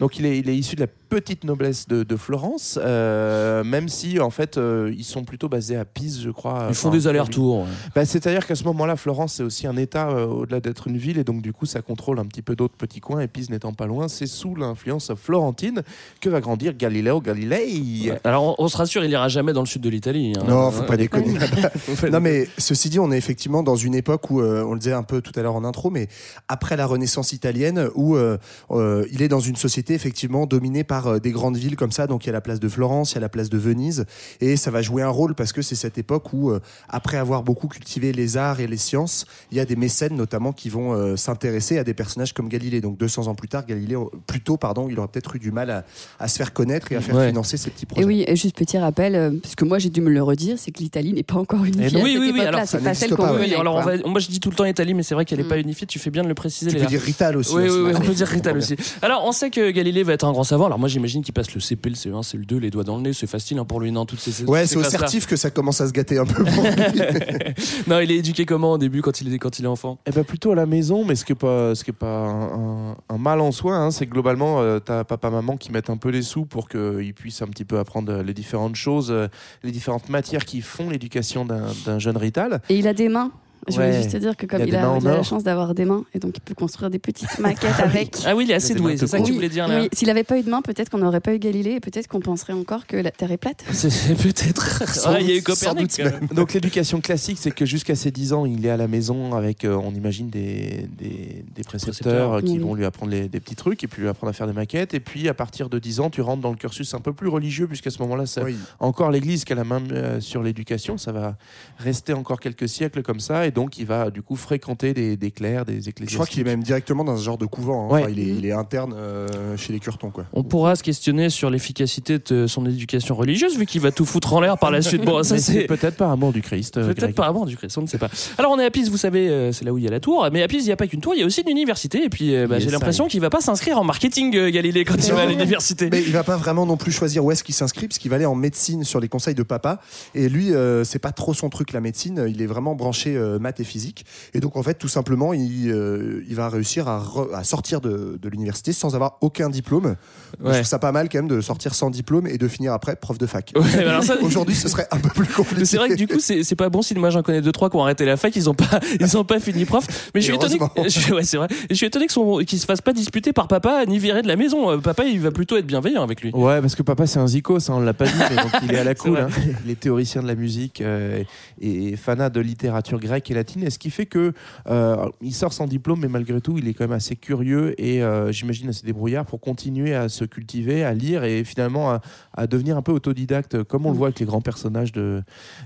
Donc 0.00 0.18
il 0.18 0.26
est, 0.26 0.38
il 0.38 0.48
est 0.48 0.56
issu 0.56 0.76
de 0.76 0.80
la 0.82 0.86
petite 0.86 1.44
noblesse 1.44 1.86
de, 1.86 2.02
de 2.02 2.16
Florence, 2.16 2.78
euh, 2.82 3.62
même 3.62 3.88
si 3.88 4.18
en 4.20 4.30
fait 4.30 4.58
euh, 4.58 4.92
ils 4.96 5.04
sont 5.04 5.24
plutôt 5.24 5.48
basés 5.48 5.76
à 5.76 5.84
Pise, 5.84 6.20
je 6.22 6.30
crois. 6.30 6.66
Ils 6.68 6.74
font 6.74 6.90
des 6.90 7.06
allers-retours. 7.06 7.60
ouais. 7.60 7.66
Bah, 7.94 8.04
C'est-à-dire 8.04 8.46
qu'à 8.46 8.54
ce 8.56 8.64
moment-là, 8.64 8.96
Florence 8.96 9.34
c'est 9.34 9.42
aussi 9.42 9.66
un 9.66 9.76
État 9.76 10.08
euh, 10.10 10.26
au-delà 10.26 10.60
d'être 10.60 10.88
une 10.88 10.96
ville, 10.96 11.18
et 11.18 11.24
donc 11.24 11.40
du 11.42 11.52
coup 11.52 11.66
ça 11.66 11.82
contrôle 11.82 12.18
un 12.18 12.24
petit 12.24 12.42
peu 12.42 12.56
d'autres 12.56 12.74
petits 12.76 13.00
coins. 13.00 13.20
Et 13.20 13.28
Pise 13.28 13.50
n'étant 13.50 13.72
pas 13.72 13.86
loin, 13.86 14.08
c'est 14.08 14.26
sous 14.26 14.54
l'influence 14.56 15.12
florentine 15.14 15.82
que 16.20 16.28
va 16.28 16.40
grandir 16.40 16.74
Galileo 16.76 17.20
Galilei. 17.20 18.12
Alors, 18.24 18.56
on, 18.58 18.64
on 18.64 18.68
se 18.68 18.76
rassure, 18.76 19.04
il 19.04 19.10
ira 19.10 19.28
jamais 19.28 19.52
dans 19.52 19.60
le 19.60 19.66
sud 19.66 19.82
de 19.82 19.88
l'Italie. 19.88 20.32
hein. 20.36 20.44
Non, 20.48 20.70
faut 20.70 20.82
pas 20.84 20.96
déconner. 20.96 21.34
Non, 22.10 22.20
mais 22.20 22.48
ceci 22.58 22.88
dit, 22.90 22.98
on 22.98 23.10
est 23.12 23.16
effectivement 23.18 23.62
dans 23.64 23.76
une 23.76 23.94
époque 23.94 24.30
où, 24.30 24.40
euh, 24.40 24.62
on 24.64 24.74
le 24.74 24.78
disait 24.78 24.92
un 24.92 25.02
peu 25.02 25.20
tout 25.20 25.32
à 25.34 25.42
l'heure 25.42 25.56
en 25.56 25.64
intro, 25.64 25.90
mais 25.90 26.08
après 26.48 26.76
la 26.76 26.86
Renaissance 26.86 27.32
italienne, 27.32 27.88
où 27.94 28.16
euh, 28.16 28.38
euh, 28.70 29.04
il 29.10 29.22
est 29.22 29.28
dans 29.28 29.40
une 29.40 29.56
société 29.56 29.94
effectivement 29.94 30.46
dominée 30.46 30.84
par 30.84 31.06
euh, 31.06 31.18
des 31.18 31.32
grandes 31.32 31.56
villes 31.56 31.76
comme 31.76 31.92
ça. 31.92 32.06
Donc 32.06 32.24
il 32.24 32.28
y 32.28 32.30
a 32.30 32.32
la 32.32 32.40
place 32.40 32.60
de 32.60 32.68
Florence, 32.68 33.12
il 33.12 33.14
y 33.16 33.18
a 33.18 33.20
la 33.22 33.28
place 33.28 33.50
de 33.50 33.58
Venise, 33.58 34.04
et 34.40 34.56
ça 34.56 34.70
va 34.70 34.82
jouer 34.82 35.02
un 35.02 35.08
rôle 35.08 35.34
parce 35.34 35.52
que 35.52 35.62
c'est 35.62 35.74
cette 35.74 35.98
époque 35.98 36.32
où, 36.32 36.50
euh, 36.50 36.60
après 36.88 37.16
avoir 37.16 37.42
beaucoup 37.42 37.66
cultivé 37.68 38.12
les 38.12 38.36
arts 38.36 38.60
et 38.60 38.66
les 38.66 38.76
sciences, 38.76 39.26
il 39.50 39.56
y 39.56 39.60
a 39.60 39.64
des 39.64 39.76
mécènes 39.76 40.14
notamment 40.16 40.52
qui 40.52 40.68
vont 40.68 40.92
euh, 40.92 41.16
s'intéresser 41.16 41.78
à 41.78 41.84
des 41.84 41.94
personnages 41.94 42.32
comme 42.32 42.48
Galilée. 42.48 42.80
Donc 42.80 42.98
200 42.98 43.26
ans 43.28 43.34
plus 43.34 43.48
tard, 43.48 43.66
Galilée, 43.66 43.96
plus 44.26 44.40
tôt, 44.40 44.56
pardon, 44.56 44.88
il 44.90 44.98
aurait 44.98 45.08
peut-être 45.08 45.34
eu 45.36 45.38
du 45.38 45.50
mal 45.52 45.70
à, 45.70 45.84
à 46.20 46.28
se 46.28 46.36
faire 46.36 46.52
connaître 46.52 46.92
et 46.92 46.96
à 46.96 47.00
faire 47.00 47.14
Ouais. 47.14 47.28
financer 47.28 47.56
ses 47.56 47.70
petits 47.70 47.86
projets. 47.86 48.02
Et 48.02 48.04
oui, 48.06 48.24
et 48.26 48.34
juste 48.36 48.56
petit 48.56 48.76
rappel, 48.76 49.14
euh, 49.14 49.30
parce 49.42 49.54
que 49.54 49.64
moi 49.64 49.78
j'ai 49.78 49.88
dû 49.88 50.00
me 50.00 50.10
le 50.10 50.22
redire, 50.22 50.58
c'est 50.58 50.70
que 50.72 50.80
l'Italie 50.80 51.12
n'est 51.12 51.22
pas 51.22 51.36
encore 51.36 51.64
unifiée. 51.64 51.88
Eh 51.92 52.00
à 52.00 52.02
oui, 52.02 52.12
cette 52.14 52.20
oui, 52.22 52.30
oui, 52.34 52.40
alors, 52.40 52.60
ça 52.66 52.78
pas 52.78 52.92
celle 52.94 53.14
qu'on 53.14 53.36
alors 53.60 53.76
on 53.76 53.82
quoi. 53.82 53.96
va- 53.96 54.08
moi 54.08 54.20
je 54.20 54.28
dis 54.28 54.40
tout 54.40 54.50
le 54.50 54.56
temps 54.56 54.64
Italie, 54.64 54.94
mais 54.94 55.02
c'est 55.02 55.14
vrai 55.14 55.24
qu'elle 55.24 55.38
n'est 55.38 55.44
Mm. 55.44 55.48
pas 55.48 55.58
unifiée. 55.58 55.86
Tu 55.86 55.98
fais 55.98 56.10
bien 56.10 56.22
de 56.22 56.28
le 56.28 56.34
préciser. 56.34 56.70
Tu 56.70 56.76
peux 56.78 56.86
dire 56.86 57.00
Rital 57.00 57.36
aussi. 57.36 57.54
Oui, 57.54 57.62
hein, 57.64 57.68
oui, 57.70 57.80
oui, 57.86 57.92
on 57.96 58.00
peut 58.00 58.14
dire 58.14 58.26
Rital 58.26 58.56
aussi. 58.56 58.76
Alors, 59.02 59.24
on 59.24 59.32
sait 59.32 59.50
que 59.50 59.70
Galilée 59.70 60.02
va 60.02 60.12
être 60.12 60.24
un 60.24 60.32
grand 60.32 60.44
savant. 60.44 60.66
Alors, 60.66 60.78
moi, 60.78 60.88
j'imagine 60.88 61.22
qu'il 61.22 61.34
passe 61.34 61.54
le 61.54 61.60
CP, 61.60 61.90
le 61.90 61.94
CE1, 61.96 62.22
c'est 62.22 62.36
le 62.38 62.44
2, 62.44 62.58
les 62.58 62.70
doigts 62.70 62.84
dans 62.84 62.96
le 62.96 63.02
nez. 63.02 63.12
C'est 63.12 63.26
facile 63.26 63.58
hein, 63.58 63.64
pour 63.64 63.80
lui, 63.80 63.90
non 63.92 64.06
Toutes 64.06 64.20
ces 64.20 64.44
Ouais, 64.44 64.62
ces 64.66 64.74
c'est 64.74 64.76
au 64.78 64.84
certif 64.84 65.26
que 65.26 65.36
ça 65.36 65.50
commence 65.50 65.80
à 65.80 65.86
se 65.88 65.92
gâter 65.92 66.18
un 66.18 66.26
peu. 66.26 66.44
pour 66.44 66.62
lui. 66.62 66.70
Non, 67.86 68.00
il 68.00 68.10
est 68.10 68.16
éduqué 68.16 68.44
comment 68.46 68.72
au 68.72 68.78
début 68.78 69.02
quand 69.02 69.20
il 69.20 69.32
est, 69.32 69.38
quand 69.38 69.58
il 69.58 69.64
est 69.64 69.68
enfant? 69.68 69.98
Eh 70.06 70.10
ben 70.10 70.24
plutôt 70.24 70.52
à 70.52 70.54
la 70.54 70.66
maison, 70.66 71.04
mais 71.04 71.14
ce 71.14 71.24
qui 71.24 71.32
est 71.32 71.36
pas, 71.36 71.74
ce 71.74 71.84
qui 71.84 71.90
est 71.90 71.94
pas 71.94 72.06
un, 72.06 72.90
un- 72.92 72.96
un 73.08 73.18
mal 73.18 73.40
en 73.40 73.52
soi, 73.52 73.76
hein, 73.76 73.90
c'est 73.90 74.06
que 74.06 74.10
globalement, 74.12 74.60
euh, 74.60 74.78
t'as 74.80 75.04
papa 75.04 75.30
maman 75.30 75.56
qui 75.56 75.70
mettent 75.72 75.90
un 75.90 75.96
peu 75.96 76.08
les 76.10 76.22
sous 76.22 76.44
pour 76.46 76.68
qu'ils 76.68 77.14
puissent 77.14 77.42
un 77.42 77.46
petit 77.48 77.64
peu 77.64 77.78
apprendre 77.78 78.12
euh, 78.12 78.22
les 78.22 78.34
différentes 78.34 78.76
choses, 78.76 79.10
euh, 79.10 79.28
les 79.62 79.70
différentes 79.70 80.08
matières 80.08 80.44
qui 80.44 80.60
font 80.60 80.90
l'éducation 80.90 81.44
d'un 81.44 81.64
d'un 81.86 81.98
jeune 81.98 82.16
rital. 82.16 82.60
Et 82.68 82.76
il 82.78 82.86
a 82.88 82.94
des 82.94 83.08
mains? 83.08 83.30
Je 83.68 83.78
Ouais. 83.78 83.86
voulais 83.86 84.02
juste 84.02 84.12
te 84.12 84.16
dire 84.18 84.36
que 84.36 84.46
comme 84.46 84.60
Il 84.66 84.74
a 84.76 84.96
il 85.00 85.06
a, 85.06 85.12
a 85.12 85.16
la 85.16 85.22
chance 85.22 85.42
d'avoir 85.44 85.74
des 85.74 85.84
mains, 85.84 86.04
et 86.14 86.18
donc 86.18 86.36
il 86.36 86.40
peut 86.40 86.54
construire 86.54 86.90
des 86.90 86.98
petites 86.98 87.38
maquettes 87.38 87.78
avec. 87.80 88.16
Ah 88.26 88.34
oui, 88.36 88.44
il 88.44 88.50
est 88.50 88.54
assez 88.54 88.74
doué, 88.74 88.96
c'est 88.96 89.06
ça 89.06 89.18
que 89.20 89.24
tu 89.24 89.32
voulais 89.32 89.48
dire 89.48 89.66
là 89.68 89.80
oui. 89.82 89.88
S'il 89.92 90.08
n'avait 90.08 90.24
pas 90.24 90.38
eu 90.38 90.42
de 90.42 90.50
main, 90.50 90.62
peut-être 90.62 90.90
qu'on 90.90 90.98
n'aurait 90.98 91.20
pas 91.20 91.34
eu 91.34 91.38
Galilée 91.38 91.72
et 91.72 91.80
peut-être 91.80 92.08
qu'on 92.08 92.20
penserait 92.20 92.52
encore 92.52 92.86
que 92.86 92.96
la 92.96 93.10
Terre 93.10 93.32
est 93.32 93.36
plate. 93.38 93.64
C'est 93.72 94.16
peut-être. 94.16 94.82
Ah, 95.06 95.20
il 95.20 95.28
y 95.28 95.32
a 95.32 95.36
eu 95.36 95.42
Copernic. 95.42 95.88
doute 95.88 95.96
quand 95.96 96.20
même. 96.20 96.28
Donc 96.34 96.52
l'éducation 96.52 97.00
classique, 97.00 97.38
c'est 97.40 97.50
que 97.50 97.66
jusqu'à 97.66 97.94
ses 97.94 98.10
10 98.10 98.32
ans, 98.32 98.46
il 98.46 98.64
est 98.64 98.70
à 98.70 98.76
la 98.76 98.88
maison 98.88 99.34
avec, 99.34 99.64
euh, 99.64 99.74
on 99.76 99.92
imagine, 99.94 100.28
des, 100.30 100.86
des, 100.98 101.44
des 101.54 101.62
précepteurs 101.62 102.30
Précepteurs. 102.30 102.42
qui 102.42 102.52
Oui. 102.52 102.58
vont 102.58 102.74
lui 102.74 102.84
apprendre 102.84 103.12
les- 103.12 103.28
des 103.28 103.40
petits 103.40 103.54
trucs 103.56 103.82
et 103.84 103.88
puis 103.88 104.02
lui 104.02 104.08
apprendre 104.08 104.30
à 104.30 104.32
faire 104.32 104.46
des 104.46 104.52
maquettes. 104.52 104.94
Et 104.94 105.00
puis 105.00 105.28
à 105.28 105.34
partir 105.34 105.68
de 105.68 105.78
10 105.78 106.00
ans, 106.00 106.10
tu 106.10 106.20
rentres 106.20 106.42
dans 106.42 106.50
le 106.50 106.56
cursus 106.56 106.92
un 106.94 107.00
peu 107.00 107.12
plus 107.12 107.28
religieux, 107.28 107.66
puisqu'à 107.66 107.90
ce 107.90 108.00
moment-là, 108.02 108.26
c'est 108.26 108.42
Oui. 108.42 108.56
encore 108.80 109.10
l'Église 109.10 109.44
qui 109.44 109.52
a 109.52 109.56
la 109.56 109.64
main 109.64 109.82
euh, 109.92 110.20
sur 110.20 110.42
l'éducation. 110.42 110.96
Ça 110.98 111.12
va 111.12 111.36
rester 111.78 112.12
encore 112.12 112.40
quelques 112.40 112.68
siècles 112.68 113.02
comme 113.02 113.20
ça. 113.20 113.46
Et 113.46 113.50
donc 113.54 113.78
il 113.78 113.86
va 113.86 114.10
du 114.10 114.20
coup 114.22 114.36
fréquenter 114.36 114.92
des, 114.92 115.16
des 115.16 115.30
clercs, 115.30 115.64
des 115.64 115.88
ecclésiastiques. 115.88 116.10
Je 116.10 116.14
crois 116.16 116.26
qu'il 116.26 116.40
est 116.40 116.44
même 116.44 116.62
directement 116.62 117.04
dans 117.04 117.16
ce 117.16 117.22
genre 117.24 117.38
de 117.38 117.46
couvent. 117.46 117.86
hein. 117.88 117.92
Ouais. 117.94 118.00
Enfin, 118.02 118.10
il, 118.10 118.18
est, 118.18 118.26
il 118.36 118.44
est 118.46 118.52
interne 118.52 118.94
euh, 118.96 119.56
chez 119.56 119.72
les 119.72 119.80
Curtons. 119.80 120.10
Quoi. 120.10 120.24
On 120.32 120.42
pourra 120.42 120.76
se 120.76 120.82
questionner 120.82 121.30
sur 121.30 121.48
l'efficacité 121.50 122.18
de 122.18 122.46
son 122.46 122.66
éducation 122.66 123.14
religieuse, 123.14 123.56
vu 123.56 123.66
qu'il 123.66 123.80
va 123.80 123.92
tout 123.92 124.04
foutre 124.04 124.34
en 124.34 124.40
l'air 124.40 124.58
par 124.58 124.70
la 124.70 124.82
suite. 124.82 125.04
Bon, 125.04 125.22
ça 125.22 125.38
c'est 125.38 125.64
peut-être 125.66 125.96
par 125.96 126.10
amour 126.10 126.32
du 126.32 126.42
Christ. 126.42 126.76
euh, 126.76 126.84
Peut-être 126.86 126.98
Greg. 127.00 127.14
par 127.14 127.28
amour 127.28 127.46
du 127.46 127.56
Christ, 127.56 127.78
on 127.78 127.82
ne 127.82 127.86
sait 127.86 127.98
pas. 127.98 128.10
Alors 128.38 128.52
on 128.52 128.58
est 128.58 128.64
à 128.64 128.70
Pise, 128.70 128.90
vous 128.90 128.96
savez, 128.96 129.28
euh, 129.28 129.52
c'est 129.52 129.64
là 129.64 129.72
où 129.72 129.78
il 129.78 129.84
y 129.84 129.88
a 129.88 129.90
la 129.90 130.00
tour. 130.00 130.28
Mais 130.32 130.42
à 130.42 130.48
Pise, 130.48 130.64
il 130.64 130.66
n'y 130.66 130.72
a 130.72 130.76
pas 130.76 130.86
qu'une 130.86 131.00
tour, 131.00 131.14
il 131.14 131.20
y 131.20 131.22
a 131.22 131.26
aussi 131.26 131.40
une 131.42 131.50
université. 131.50 132.04
Et 132.04 132.08
puis 132.08 132.34
euh, 132.34 132.46
bah, 132.46 132.56
Yes, 132.56 132.64
j'ai 132.64 132.70
l'impression 132.70 133.06
qu'il 133.06 133.20
va 133.20 133.30
pas 133.30 133.40
s'inscrire 133.40 133.78
en 133.78 133.84
marketing, 133.84 134.34
euh, 134.36 134.50
Galilée, 134.50 134.84
quand 134.84 134.96
il 135.06 135.12
va 135.12 135.22
à 135.22 135.26
l'université. 135.26 135.88
Mais 135.90 136.02
il 136.02 136.12
va 136.12 136.24
pas 136.24 136.36
vraiment 136.36 136.66
non 136.66 136.76
plus 136.76 136.92
choisir 136.92 137.24
où 137.24 137.30
est-ce 137.30 137.44
qu'il 137.44 137.54
s'inscrit, 137.54 137.88
parce 137.88 137.98
qu'il 137.98 138.10
va 138.10 138.16
aller 138.16 138.26
en 138.26 138.34
médecine 138.34 138.84
sur 138.84 139.00
les 139.00 139.08
conseils 139.08 139.34
de 139.34 139.42
papa. 139.42 139.80
Et 140.14 140.28
lui, 140.28 140.52
euh, 140.52 140.84
c'est 140.84 140.98
pas 140.98 141.12
trop 141.12 141.34
son 141.34 141.50
truc 141.50 141.72
la 141.72 141.80
médecine. 141.80 142.24
Il 142.28 142.40
est 142.42 142.46
vraiment 142.46 142.74
branché 142.74 143.16
euh, 143.16 143.33
maths 143.38 143.60
et 143.60 143.64
physique. 143.64 144.04
Et 144.34 144.40
donc 144.40 144.56
en 144.56 144.62
fait, 144.62 144.74
tout 144.74 144.88
simplement, 144.88 145.32
il, 145.32 145.70
euh, 145.70 146.22
il 146.28 146.34
va 146.34 146.48
réussir 146.48 146.88
à, 146.88 147.00
re- 147.02 147.32
à 147.34 147.44
sortir 147.44 147.80
de, 147.80 148.18
de 148.20 148.28
l'université 148.28 148.72
sans 148.72 148.94
avoir 148.94 149.18
aucun 149.20 149.48
diplôme. 149.50 149.96
Je 150.44 150.50
trouve 150.50 150.62
ça 150.64 150.78
pas 150.78 150.92
mal 150.92 151.08
quand 151.08 151.18
même 151.18 151.28
de 151.28 151.40
sortir 151.40 151.74
sans 151.74 151.90
diplôme 151.90 152.26
et 152.26 152.38
de 152.38 152.48
finir 152.48 152.72
après 152.72 152.96
prof 152.96 153.18
de 153.18 153.26
fac. 153.26 153.52
Ouais, 153.56 154.02
ça- 154.02 154.16
Aujourd'hui, 154.22 154.54
ce 154.54 154.68
serait 154.68 154.86
un 154.90 154.98
peu 154.98 155.08
plus 155.10 155.26
compliqué. 155.26 155.64
C'est 155.64 155.76
vrai 155.76 155.88
que 155.88 155.94
du 155.94 156.06
coup, 156.06 156.18
c'est 156.20 156.56
pas 156.56 156.68
bon 156.68 156.82
si 156.82 156.94
moi 156.94 157.10
j'en 157.10 157.22
connais 157.22 157.42
deux 157.42 157.52
trois 157.52 157.70
qui 157.70 157.76
ont 157.76 157.82
arrêté 157.82 158.04
la 158.04 158.16
fac, 158.16 158.34
ils 158.36 158.48
ont 158.50 158.54
pas, 158.54 158.80
ils 159.00 159.16
ont 159.16 159.24
pas 159.24 159.40
fini 159.40 159.64
prof. 159.64 159.86
Mais 160.14 160.20
je 160.20 160.26
suis 160.26 160.34
étonné, 160.34 160.58
que- 160.58 160.88
je- 160.88 161.12
ouais, 161.14 161.22
c'est 161.24 161.36
vrai. 161.36 161.48
Et 161.64 161.66
je 161.70 161.74
suis 161.74 161.86
étonné 161.86 162.06
que 162.06 162.12
son, 162.12 162.38
qu'il 162.38 162.58
se 162.58 162.66
fasse 162.66 162.80
pas 162.80 162.92
disputer 162.92 163.32
par 163.32 163.48
papa 163.48 163.84
ni 163.86 163.98
viré 163.98 164.22
de 164.22 164.28
la 164.28 164.36
maison. 164.36 164.70
Euh, 164.70 164.78
Papa, 164.78 165.04
il 165.04 165.20
va 165.20 165.30
plutôt 165.30 165.56
être 165.56 165.66
bienveillant 165.66 166.02
avec 166.02 166.20
lui. 166.22 166.30
Ouais, 166.32 166.60
parce 166.60 166.74
que 166.74 166.82
papa 166.82 167.06
c'est 167.06 167.18
un 167.18 167.26
zico, 167.26 167.58
ça 167.60 167.72
on 167.74 167.80
l'a 167.80 167.94
pas 167.94 168.04
dit, 168.06 168.12
mais 168.30 168.36
donc 168.36 168.52
il 168.62 168.72
est 168.72 168.78
à 168.78 168.84
la 168.84 168.94
cool. 168.94 169.18
hein. 169.18 169.28
Il 169.64 169.70
est 169.70 169.80
théoricien 169.80 170.22
de 170.22 170.26
la 170.26 170.34
musique 170.34 170.80
euh, 170.80 171.22
et 171.60 171.96
fanat 171.96 172.28
de 172.30 172.40
littérature 172.40 172.98
grecque 173.00 173.23
et 173.30 173.34
latine, 173.34 173.62
et 173.62 173.70
ce 173.70 173.78
qui 173.78 173.90
fait 173.90 174.06
que 174.06 174.32
euh, 174.66 175.08
il 175.20 175.34
sort 175.34 175.52
sans 175.52 175.66
diplôme, 175.66 176.00
mais 176.00 176.08
malgré 176.08 176.40
tout, 176.40 176.58
il 176.58 176.68
est 176.68 176.74
quand 176.74 176.84
même 176.84 176.92
assez 176.92 177.16
curieux 177.16 177.74
et 177.80 178.02
euh, 178.02 178.32
j'imagine 178.32 178.68
assez 178.68 178.84
débrouillard 178.86 179.24
pour 179.26 179.40
continuer 179.40 179.94
à 179.94 180.08
se 180.08 180.24
cultiver, 180.24 180.84
à 180.84 180.92
lire 180.94 181.24
et 181.24 181.44
finalement 181.44 181.90
à, 181.90 182.00
à 182.32 182.46
devenir 182.46 182.76
un 182.76 182.82
peu 182.82 182.92
autodidacte, 182.92 183.62
comme 183.64 183.86
on 183.86 183.90
le 183.90 183.96
voit 183.96 184.08
avec 184.08 184.20
les 184.20 184.26
grands 184.26 184.40
personnages 184.40 184.92
de, 184.92 185.22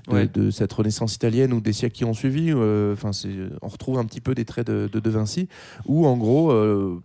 de, 0.09 0.13
Ouais. 0.15 0.27
de 0.29 0.51
cette 0.51 0.73
Renaissance 0.73 1.15
italienne 1.15 1.53
ou 1.53 1.61
des 1.61 1.73
siècles 1.73 1.95
qui 1.97 2.05
ont 2.05 2.15
suivi. 2.15 2.51
euh, 2.51 2.93
Enfin, 2.95 3.11
on 3.63 3.69
retrouve 3.69 3.99
un 3.99 4.05
petit 4.05 4.21
peu 4.21 4.35
des 4.35 4.45
traits 4.45 4.67
de, 4.67 4.89
de 4.93 5.01
De 5.01 5.11
Vinci, 5.11 5.49
où 5.87 6.07
en 6.07 6.17
gros, 6.17 6.53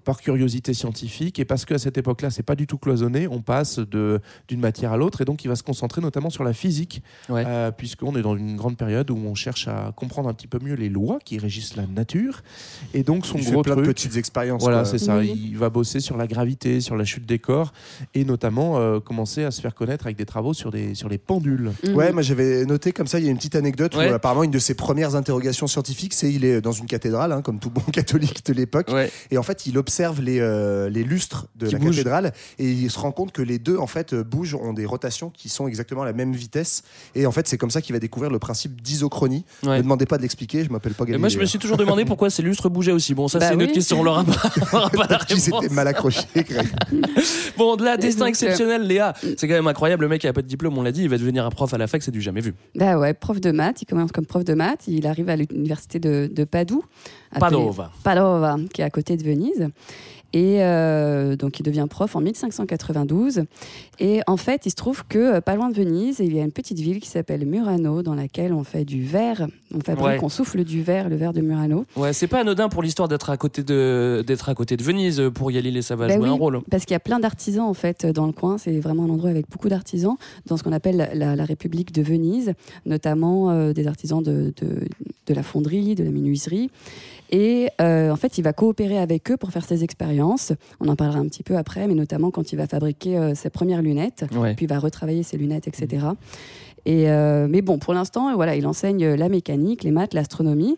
par 0.03 0.19
curiosité 0.21 0.73
scientifique 0.73 1.39
et 1.39 1.45
parce 1.45 1.65
qu'à 1.65 1.77
cette 1.77 1.97
époque-là, 1.97 2.29
c'est 2.29 2.43
pas 2.43 2.55
du 2.55 2.67
tout 2.67 2.77
cloisonné, 2.77 3.27
on 3.27 3.41
passe 3.41 3.79
de 3.79 4.19
d'une 4.47 4.59
matière 4.59 4.91
à 4.91 4.97
l'autre 4.97 5.21
et 5.21 5.25
donc 5.25 5.43
il 5.45 5.47
va 5.47 5.55
se 5.55 5.63
concentrer 5.63 6.01
notamment 6.01 6.29
sur 6.29 6.43
la 6.43 6.53
physique, 6.53 7.01
Ouais. 7.29 7.45
puisqu'on 7.77 8.15
est 8.15 8.21
dans 8.21 8.35
une 8.35 8.55
grande 8.55 8.77
période 8.77 9.09
où 9.11 9.15
on 9.17 9.35
cherche 9.35 9.67
à 9.67 9.91
comprendre 9.95 10.29
un 10.29 10.33
petit 10.33 10.42
peu 10.47 10.59
mieux 10.61 10.75
les 10.75 10.89
lois 10.89 11.19
qui 11.23 11.37
régissent 11.37 11.75
la 11.75 11.85
nature. 11.87 12.41
Et 12.93 13.03
donc 13.03 13.25
son 13.25 13.37
Il 13.37 13.43
fait 13.43 13.51
plein 13.61 13.73
truc, 13.73 13.85
de 13.85 13.91
petites 13.91 14.17
expériences. 14.17 14.61
voilà, 14.61 14.85
c'est 14.85 14.97
ça. 14.97 15.17
Oui. 15.19 15.33
Il 15.51 15.57
va 15.57 15.69
bosser 15.69 15.99
sur 15.99 16.17
la 16.17 16.27
gravité, 16.27 16.81
sur 16.81 16.95
la 16.95 17.05
chute 17.05 17.25
des 17.25 17.39
corps, 17.39 17.73
et 18.13 18.25
notamment 18.25 18.77
euh, 18.77 18.99
commencer 18.99 19.43
à 19.43 19.51
se 19.51 19.61
faire 19.61 19.73
connaître 19.75 20.05
avec 20.05 20.17
des 20.17 20.25
travaux 20.25 20.53
sur 20.53 20.71
des 20.71 20.95
sur 20.95 21.09
les 21.09 21.17
pendules. 21.17 21.71
Mhm. 21.85 21.95
Ouais, 21.95 22.11
moi 22.11 22.21
j'avais 22.21 22.65
noté 22.65 22.91
comme 22.91 23.07
ça, 23.07 23.19
il 23.19 23.25
y 23.25 23.27
a 23.27 23.31
une 23.31 23.37
petite 23.37 23.55
anecdote 23.55 23.95
Ouais. 23.95 24.11
où 24.11 24.13
apparemment 24.13 24.43
une 24.43 24.51
de 24.51 24.59
ses 24.59 24.73
premières 24.73 25.15
interrogations 25.15 25.67
scientifiques, 25.67 26.13
c'est 26.13 26.31
il 26.31 26.45
est 26.45 26.61
dans 26.61 26.71
une 26.71 26.85
cathédrale, 26.87 27.31
hein, 27.31 27.41
comme 27.41 27.59
tout 27.59 27.69
bon 27.69 27.81
catholique 27.91 28.45
de 28.45 28.53
l'époque, 28.53 28.89
Ouais. 28.91 29.11
et 29.31 29.37
en 29.37 29.43
fait 29.43 29.65
il 29.65 29.77
observe 29.77 30.21
les, 30.21 30.39
euh, 30.39 30.89
les 30.89 31.03
lustres 31.03 31.47
de 31.55 31.67
Qui 31.67 31.73
la 31.73 31.79
bougent. 31.79 31.89
cathédrale 31.97 32.33
et 32.59 32.69
il 32.71 32.89
se 32.91 32.99
rend 32.99 33.11
compte 33.11 33.31
que 33.31 33.41
les 33.41 33.59
deux 33.59 33.77
en 33.77 33.87
fait 33.87 34.13
euh, 34.13 34.23
bougent, 34.23 34.55
ont 34.55 34.73
des 34.73 34.85
rotations 34.85 35.29
qui 35.29 35.49
sont 35.49 35.67
exactement 35.67 36.01
à 36.03 36.05
la 36.05 36.13
même 36.13 36.33
vitesse, 36.33 36.83
et 37.15 37.25
en 37.25 37.31
fait 37.31 37.47
c'est 37.47 37.57
comme 37.57 37.71
ça 37.71 37.81
qu'il 37.81 37.93
va 37.93 37.99
découvrir 37.99 38.31
le 38.31 38.39
principe 38.39 38.81
d'isochronie. 38.81 39.45
Ouais. 39.63 39.77
Ne 39.77 39.83
demandez 39.83 40.05
pas 40.05 40.17
de 40.17 40.23
l'expliquer, 40.33 40.63
je 40.63 40.69
m'appelle 40.71 40.93
pas 40.93 41.03
Et 41.03 41.07
Galilée. 41.07 41.19
moi, 41.19 41.29
je 41.29 41.37
me 41.37 41.45
suis 41.45 41.59
toujours 41.59 41.77
demandé 41.77 42.05
pourquoi 42.05 42.29
ces 42.29 42.41
lustres 42.41 42.69
bougeaient 42.69 42.91
aussi. 42.91 43.13
Bon, 43.13 43.27
ça, 43.27 43.39
Bah 43.39 43.47
c'est 43.47 43.53
une 43.53 43.63
autre 43.63 43.73
question. 43.73 43.99
On 43.99 44.03
l'aura 44.03 44.23
pas, 44.23 44.33
on 44.73 44.77
aura 44.77 44.89
pas 44.89 45.07
la 45.09 45.17
réponse. 45.17 45.47
étaient 45.47 45.73
mal 45.73 45.87
accrochés, 45.87 46.21
Greg. 46.35 46.67
Bon, 47.57 47.75
de 47.75 47.83
là, 47.83 47.95
Et 47.95 47.97
destin 47.99 48.25
euh, 48.25 48.27
exceptionnel, 48.27 48.87
Léa. 48.87 49.13
C'est 49.37 49.47
quand 49.47 49.53
même 49.53 49.67
incroyable. 49.67 50.03
Le 50.03 50.09
mec, 50.09 50.23
il 50.23 50.27
a 50.27 50.33
pas 50.33 50.41
de 50.41 50.47
diplôme, 50.47 50.77
on 50.77 50.81
l'a 50.81 50.91
dit. 50.91 51.03
Il 51.03 51.09
va 51.09 51.17
devenir 51.17 51.45
un 51.45 51.49
prof 51.49 51.73
à 51.73 51.77
la 51.77 51.87
fac, 51.87 52.01
c'est 52.01 52.11
du 52.11 52.21
jamais 52.21 52.41
vu. 52.41 52.53
Bah 52.75 52.97
ouais, 52.97 53.13
prof 53.13 53.39
de 53.39 53.51
maths, 53.51 53.81
il 53.81 53.85
commence 53.85 54.11
comme 54.11 54.25
prof 54.25 54.43
de 54.43 54.53
maths, 54.53 54.85
il 54.87 55.05
arrive 55.05 55.29
à 55.29 55.35
l'université 55.35 55.99
de, 55.99 56.29
de 56.31 56.43
Padoue. 56.43 56.83
Padova. 57.39 57.91
Padova, 58.03 58.57
qui 58.73 58.81
est 58.81 58.85
à 58.85 58.89
côté 58.89 59.17
de 59.17 59.23
Venise. 59.23 59.69
Et 60.35 60.63
euh, 60.63 61.35
donc, 61.35 61.59
il 61.59 61.63
devient 61.63 61.85
prof 61.87 62.15
en 62.15 62.19
1592. 62.21 63.43
Et 63.99 64.21
en 64.25 64.35
fait, 64.35 64.65
il 64.65 64.71
se 64.71 64.75
trouve 64.75 65.03
que 65.07 65.35
euh, 65.35 65.41
pas 65.41 65.53
loin 65.55 65.69
de 65.69 65.75
Venise, 65.75 66.17
il 66.19 66.33
y 66.35 66.39
a 66.39 66.43
une 66.43 66.51
petite 66.51 66.79
ville 66.79 66.99
qui 66.99 67.07
s'appelle 67.07 67.45
Murano, 67.45 68.01
dans 68.01 68.15
laquelle 68.15 68.51
on 68.51 68.63
fait 68.63 68.83
du 68.83 69.03
verre. 69.03 69.45
On 69.75 69.79
fabrique 69.79 70.07
Ouais. 70.07 70.17
qu'on 70.17 70.29
souffle 70.29 70.63
du 70.63 70.81
verre, 70.81 71.07
le 71.07 71.17
verre 71.17 71.33
de 71.33 71.41
Murano. 71.41 71.85
Ouais, 71.95 72.13
c'est 72.13 72.25
pas 72.25 72.39
anodin 72.39 72.67
pour 72.67 72.81
l'histoire 72.81 73.07
d'être 73.07 73.29
à 73.29 73.37
côté 73.37 73.61
de 73.61 74.23
d'être 74.25 74.49
à 74.49 74.55
côté 74.55 74.75
de 74.75 74.81
Venise 74.83 75.21
pour 75.35 75.51
Galilée, 75.51 75.83
ça 75.83 75.95
va 75.95 76.07
Bah 76.07 76.15
jouer 76.15 76.23
oui, 76.23 76.29
un 76.29 76.37
rôle. 76.37 76.61
Parce 76.71 76.85
qu'il 76.85 76.93
y 76.93 76.95
a 76.95 76.99
plein 76.99 77.19
d'artisans 77.19 77.65
en 77.67 77.73
fait 77.75 78.07
dans 78.07 78.25
le 78.25 78.31
coin. 78.33 78.57
C'est 78.57 78.79
vraiment 78.79 79.03
un 79.03 79.09
endroit 79.09 79.29
avec 79.29 79.47
beaucoup 79.51 79.69
d'artisans 79.69 80.15
dans 80.47 80.57
ce 80.57 80.63
qu'on 80.63 80.71
appelle 80.73 81.09
la, 81.13 81.35
la 81.35 81.45
République 81.45 81.91
de 81.93 82.01
Venise, 82.01 82.53
notamment 82.87 83.51
euh, 83.51 83.71
des 83.71 83.85
artisans 83.85 84.23
de, 84.23 84.51
de, 84.61 84.79
de 85.27 85.33
la 85.35 85.43
fonderie, 85.43 85.93
de 85.93 86.03
la 86.03 86.09
menuiserie. 86.09 86.71
Et 87.35 87.69
euh, 87.81 88.11
en 88.11 88.15
fait, 88.15 88.37
il 88.37 88.43
va 88.43 88.53
coopérer 88.53 88.99
avec 88.99 89.31
eux 89.31 89.37
pour 89.37 89.49
faire 89.49 89.65
ses 89.65 89.83
expériences. 89.83 90.53
On 90.79 90.87
en 90.87 90.95
parlera 90.95 91.17
un 91.17 91.25
petit 91.27 91.41
peu 91.41 91.57
après, 91.57 91.87
mais 91.87 91.95
notamment 91.95 92.29
quand 92.29 92.51
il 92.53 92.57
va 92.57 92.67
fabriquer 92.67 93.17
euh, 93.17 93.33
ses 93.33 93.49
premières 93.49 93.81
lunettes, 93.81 94.25
Ouais. 94.35 94.53
puis 94.53 94.65
il 94.65 94.69
va 94.69 94.77
retravailler 94.77 95.23
ses 95.23 95.37
lunettes, 95.37 95.67
etc. 95.67 96.05
Et 96.85 97.09
euh, 97.09 97.47
mais 97.49 97.63
bon, 97.63 97.79
pour 97.79 97.95
l'instant, 97.95 98.29
euh, 98.29 98.35
voilà, 98.35 98.55
il 98.55 98.67
enseigne 98.67 99.15
la 99.15 99.29
mécanique, 99.29 99.83
les 99.83 99.89
maths, 99.89 100.13
l'astronomie. 100.13 100.77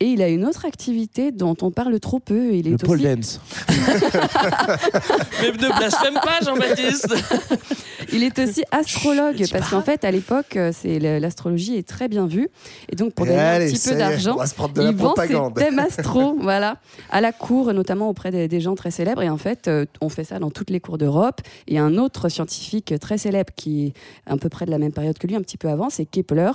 Et 0.00 0.06
il 0.06 0.22
a 0.22 0.28
une 0.28 0.44
autre 0.44 0.66
activité 0.66 1.32
dont 1.32 1.56
on 1.62 1.70
parle 1.70 1.98
trop 2.00 2.18
peu. 2.18 2.54
Il 2.54 2.66
est 2.66 2.72
Le 2.72 2.76
pole 2.76 3.00
dance. 3.00 3.40
Mais 3.68 5.52
ne 5.52 5.78
blasphème 5.78 6.14
pas, 6.14 6.40
Jean-Baptiste. 6.44 7.14
Il 8.12 8.22
est 8.22 8.38
aussi 8.38 8.62
astrologue 8.70 9.42
parce 9.50 9.70
qu'en 9.70 9.80
fait, 9.80 10.04
à 10.04 10.10
l'époque, 10.10 10.56
euh, 10.56 10.72
l'astrologie 11.18 11.76
est 11.76 11.86
très 11.86 12.08
bien 12.08 12.26
vue 12.26 12.48
et 12.90 12.96
donc 12.96 13.14
pour 13.14 13.26
gagner 13.26 13.64
un 13.64 13.68
petit 13.68 13.88
peu 13.88 13.96
d'argent, 13.96 14.36
il 14.76 14.94
vend 14.94 15.14
ses 15.16 15.54
thèmes 15.54 15.78
astro, 15.80 16.36
voilà, 16.40 16.76
à 17.10 17.20
la 17.20 17.32
cour, 17.32 17.72
notamment 17.72 18.08
auprès 18.08 18.30
des, 18.30 18.48
des 18.48 18.60
gens 18.60 18.74
très 18.74 18.90
célèbres. 18.90 19.22
Et 19.22 19.28
en 19.28 19.36
fait, 19.38 19.66
euh, 19.68 19.86
on 20.00 20.08
fait 20.08 20.24
ça 20.24 20.38
dans 20.38 20.50
toutes 20.50 20.70
les 20.70 20.80
cours 20.80 20.98
d'Europe. 20.98 21.40
Et 21.66 21.78
un 21.78 21.96
autre 21.96 22.28
scientifique 22.28 22.94
très 23.00 23.18
célèbre 23.18 23.52
qui 23.56 23.86
est 23.86 23.92
à 24.26 24.36
peu 24.36 24.48
près 24.48 24.66
de 24.66 24.70
la 24.70 24.78
même 24.78 24.92
période 24.92 25.18
que 25.18 25.26
lui, 25.26 25.34
un 25.34 25.42
petit 25.42 25.58
peu 25.58 25.68
avant, 25.68 25.90
c'est 25.90 26.04
Kepler 26.04 26.52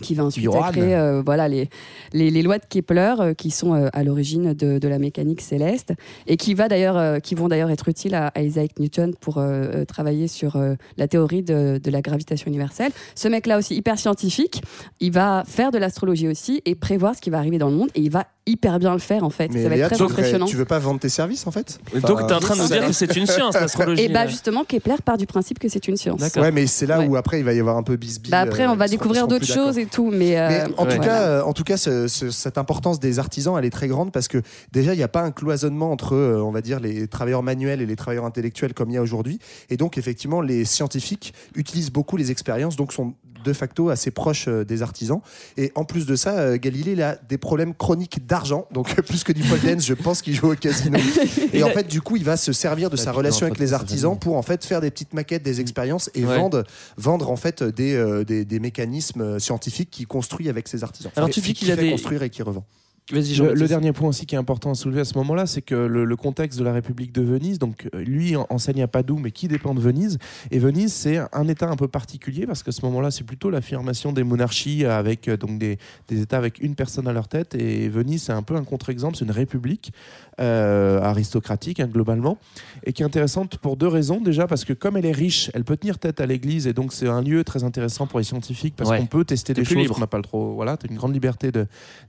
qui 0.00 0.14
va 0.14 0.24
ensuite 0.24 0.48
créer 0.72 0.94
euh, 0.94 1.22
voilà, 1.24 1.48
les, 1.48 1.68
les, 2.12 2.30
les 2.30 2.42
lois 2.42 2.58
de 2.58 2.64
Kepler 2.68 3.14
euh, 3.20 3.34
qui 3.34 3.50
sont 3.50 3.74
euh, 3.74 3.88
à 3.92 4.02
l'origine 4.04 4.54
de, 4.54 4.78
de 4.78 4.88
la 4.88 4.98
mécanique 4.98 5.40
céleste 5.40 5.92
et 6.26 6.36
qui, 6.36 6.54
va 6.54 6.68
d'ailleurs, 6.68 6.96
euh, 6.96 7.18
qui 7.18 7.34
vont 7.34 7.48
d'ailleurs 7.48 7.70
être 7.70 7.88
utiles 7.88 8.14
à, 8.14 8.28
à 8.28 8.40
Isaac 8.42 8.78
Newton 8.78 9.14
pour 9.20 9.42
travailler 9.86 10.28
sur 10.28 10.56
euh, 10.56 10.74
la 10.96 11.08
théorie 11.08 11.42
de, 11.42 11.78
de 11.82 11.90
la 11.90 12.00
gravitation 12.00 12.48
universelle. 12.48 12.92
Ce 13.14 13.28
mec-là 13.28 13.58
aussi 13.58 13.74
hyper 13.74 13.98
scientifique, 13.98 14.62
il 15.00 15.12
va 15.12 15.44
faire 15.46 15.70
de 15.70 15.78
l'astrologie 15.78 16.28
aussi 16.28 16.62
et 16.64 16.74
prévoir 16.74 17.14
ce 17.14 17.20
qui 17.20 17.30
va 17.30 17.38
arriver 17.38 17.58
dans 17.58 17.68
le 17.68 17.76
monde 17.76 17.88
et 17.94 18.00
il 18.00 18.10
va 18.10 18.26
hyper 18.46 18.78
bien 18.80 18.92
le 18.92 18.98
faire 18.98 19.22
en 19.22 19.30
fait. 19.30 19.48
Mais 19.52 19.62
ça 19.62 19.68
va 19.68 19.76
Léa, 19.76 19.86
être 19.86 19.90
très 19.90 19.96
tu, 19.98 20.02
voudrais- 20.02 20.18
impressionnant. 20.22 20.46
tu 20.46 20.56
veux 20.56 20.64
pas 20.64 20.78
vendre 20.80 20.98
tes 21.00 21.08
services 21.08 21.46
en 21.46 21.52
fait 21.52 21.78
Donc 21.94 22.10
Enfin, 22.10 22.26
t'es 22.26 22.34
en 22.34 22.40
train 22.40 22.56
de 22.56 22.60
nous 22.62 22.66
dire 22.68 22.86
que 22.86 22.92
c'est 22.92 23.14
une 23.16 23.26
science, 23.26 23.54
l'astrologie. 23.60 24.02
Et 24.02 24.08
bah 24.08 24.24
là. 24.24 24.26
justement, 24.30 24.64
Kepler 24.64 24.96
part 25.04 25.16
du 25.16 25.26
principe 25.26 25.58
que 25.60 25.68
c'est 25.68 25.86
une 25.86 25.96
science. 25.96 26.18
D'accord. 26.20 26.42
Ouais, 26.42 26.50
mais 26.50 26.66
c'est 26.66 26.86
là 26.86 26.98
Ouais. 26.98 27.06
où 27.06 27.16
après 27.16 27.38
il 27.38 27.44
va 27.44 27.52
y 27.52 27.60
avoir 27.60 27.76
un 27.76 27.82
peu 27.84 27.96
bisbille. 27.96 28.30
Bah 28.32 28.40
après, 28.40 28.64
euh, 28.64 28.70
on 28.70 28.76
va 28.76 28.88
découvrir 28.88 29.28
d'autres 29.28 29.46
choses 29.46 29.78
et 29.82 29.86
tout, 29.86 30.10
mais, 30.10 30.34
Mais 30.48 30.64
en 30.78 30.86
tout 30.86 30.98
cas, 31.00 31.42
en 31.44 31.52
tout 31.52 31.64
cas, 31.64 31.76
ce- 31.76 32.08
ce- 32.08 32.30
cette 32.30 32.58
importance 32.58 32.98
des 33.00 33.18
artisans, 33.18 33.54
elle 33.58 33.64
est 33.64 33.70
très 33.70 33.88
grande 33.88 34.12
parce 34.12 34.28
que 34.28 34.40
déjà, 34.72 34.94
il 34.94 34.96
n'y 34.96 35.02
a 35.02 35.08
pas 35.08 35.22
un 35.22 35.30
cloisonnement 35.30 35.90
entre, 35.92 36.14
euh, 36.14 36.40
on 36.42 36.50
va 36.50 36.60
dire, 36.62 36.80
les 36.80 37.06
travailleurs 37.08 37.42
manuels 37.42 37.80
et 37.82 37.86
les 37.86 37.96
travailleurs 37.96 38.24
intellectuels 38.24 38.74
comme 38.74 38.90
il 38.90 38.94
y 38.94 38.98
a 38.98 39.02
aujourd'hui. 39.02 39.38
Et 39.70 39.76
donc, 39.76 39.98
effectivement, 39.98 40.40
les 40.40 40.64
scientifiques 40.64 41.34
utilisent 41.54 41.90
beaucoup 41.92 42.16
les 42.16 42.30
expériences, 42.30 42.76
donc 42.76 42.92
sont 42.92 43.14
de 43.44 43.52
facto 43.52 43.88
assez 43.90 44.10
proches 44.10 44.46
euh, 44.48 44.64
des 44.64 44.82
artisans. 44.82 45.20
Et 45.56 45.72
en 45.74 45.84
plus 45.84 46.06
de 46.06 46.16
ça, 46.16 46.38
euh, 46.38 46.56
Galilée, 46.58 46.92
il 46.92 47.02
a 47.02 47.16
des 47.28 47.38
problèmes 47.38 47.74
chroniques 47.74 48.26
d'argent, 48.26 48.66
donc 48.72 48.94
plus 49.02 49.24
que 49.24 49.32
du 49.32 49.42
pole 49.42 49.60
dance, 49.60 49.84
je 49.84 49.94
pense 49.94 50.22
qu'il 50.22 50.34
joue 50.34 50.52
au 50.52 50.56
casino. 50.56 50.98
Et 51.52 51.62
en 51.62 51.70
fait, 51.70 51.86
du 51.86 52.00
coup, 52.00 52.16
il 52.16 52.24
va 52.24 52.36
se 52.36 52.52
servir 52.52 52.90
de 52.90 52.96
sa 52.96 53.12
relation 53.12 53.46
avec 53.46 53.58
les 53.58 53.68
sa 53.68 53.76
artisans 53.76 54.18
pour 54.18 54.36
en 54.36 54.42
fait 54.42 54.64
faire 54.64 54.80
des 54.80 54.90
petites 54.90 55.14
maquettes, 55.14 55.42
des 55.42 55.60
expériences 55.60 56.10
et 56.14 56.24
Ouais. 56.24 56.36
vendre, 56.38 56.64
vendre 56.96 57.30
en 57.30 57.36
fait 57.36 57.62
des, 57.62 57.94
euh, 57.94 58.24
des, 58.24 58.44
des 58.44 58.60
mécanismes 58.60 59.38
scientifiques 59.38 59.90
qu'il 59.90 60.06
construit 60.06 60.48
avec 60.48 60.68
ses 60.68 60.84
artisans. 60.84 61.10
Alors, 61.16 61.28
Enfin, 61.28 61.32
tu 61.34 61.40
dis 61.40 61.52
qu'il 61.54 61.70
a 61.72 61.76
fait 61.76 61.82
des- 61.82 61.90
construire 61.90 62.22
et 62.22 62.30
qui 62.30 62.42
revend. 62.42 62.64
Le, 63.10 63.66
dernier 63.66 63.92
point 63.92 64.08
aussi 64.08 64.26
qui 64.26 64.36
est 64.36 64.38
important 64.38 64.70
à 64.70 64.74
soulever 64.74 65.00
à 65.00 65.04
ce 65.04 65.18
moment-là, 65.18 65.46
c'est 65.46 65.60
que 65.60 65.74
le, 65.74 66.04
le 66.04 66.16
contexte 66.16 66.58
de 66.58 66.64
la 66.64 66.72
République 66.72 67.12
de 67.12 67.20
Venise, 67.20 67.58
donc 67.58 67.88
euh, 67.94 68.00
lui 68.00 68.36
en- 68.36 68.46
enseigne 68.48 68.80
à 68.82 68.86
Padoue, 68.86 69.18
mais 69.18 69.32
qui 69.32 69.48
dépend 69.48 69.74
de 69.74 69.80
Venise. 69.80 70.18
Et 70.52 70.58
Venise, 70.60 70.92
c'est 70.92 71.18
un 71.32 71.48
État 71.48 71.68
un 71.68 71.74
peu 71.76 71.88
particulier 71.88 72.46
parce 72.46 72.62
qu'à 72.62 72.70
ce 72.70 72.84
moment-là, 72.86 73.10
c'est 73.10 73.24
plutôt 73.24 73.50
l'affirmation 73.50 74.12
des 74.12 74.22
monarchies 74.22 74.84
avec 74.86 75.26
euh, 75.28 75.36
donc 75.36 75.58
des, 75.58 75.78
des 76.08 76.20
États 76.22 76.38
avec 76.38 76.60
une 76.60 76.76
personne 76.76 77.08
à 77.08 77.12
leur 77.12 77.26
tête. 77.26 77.54
Et 77.56 77.88
Venise, 77.88 78.22
c'est 78.22 78.32
un 78.32 78.42
peu 78.42 78.54
un 78.54 78.62
contre-exemple, 78.64 79.16
c'est 79.16 79.24
une 79.24 79.30
république 79.32 79.92
euh, 80.40 81.00
aristocratique 81.02 81.80
hein, 81.80 81.88
globalement, 81.92 82.38
et 82.84 82.92
qui 82.92 83.02
est 83.02 83.06
intéressante 83.06 83.58
pour 83.58 83.76
deux 83.76 83.88
raisons. 83.88 84.20
Déjà 84.20 84.46
parce 84.46 84.64
que 84.64 84.72
comme 84.72 84.96
elle 84.96 85.06
est 85.06 85.12
riche, 85.12 85.50
elle 85.54 85.64
peut 85.64 85.76
tenir 85.76 85.98
tête 85.98 86.20
à 86.20 86.26
l'Église, 86.26 86.68
et 86.68 86.72
donc 86.72 86.92
c'est 86.92 87.08
un 87.08 87.20
lieu 87.20 87.42
très 87.42 87.64
intéressant 87.64 88.06
pour 88.06 88.20
les 88.20 88.24
scientifiques 88.24 88.74
parce 88.76 88.90
Ouais. 88.90 88.98
qu'on 89.00 89.06
peut 89.06 89.24
tester 89.24 89.54
T'es 89.54 89.62
des 89.62 89.68
choses 89.68 89.88
qu'on 89.88 90.00
n'a 90.00 90.06
pas 90.06 90.18
le 90.18 90.22
trop. 90.22 90.54
Voilà, 90.54 90.76
tu 90.76 90.86
as 90.86 90.90
une 90.90 90.96
grande 90.96 91.12
liberté 91.14 91.50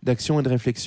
d'action 0.03 0.39
et 0.39 0.43
de 0.43 0.49
réflexion. 0.49 0.82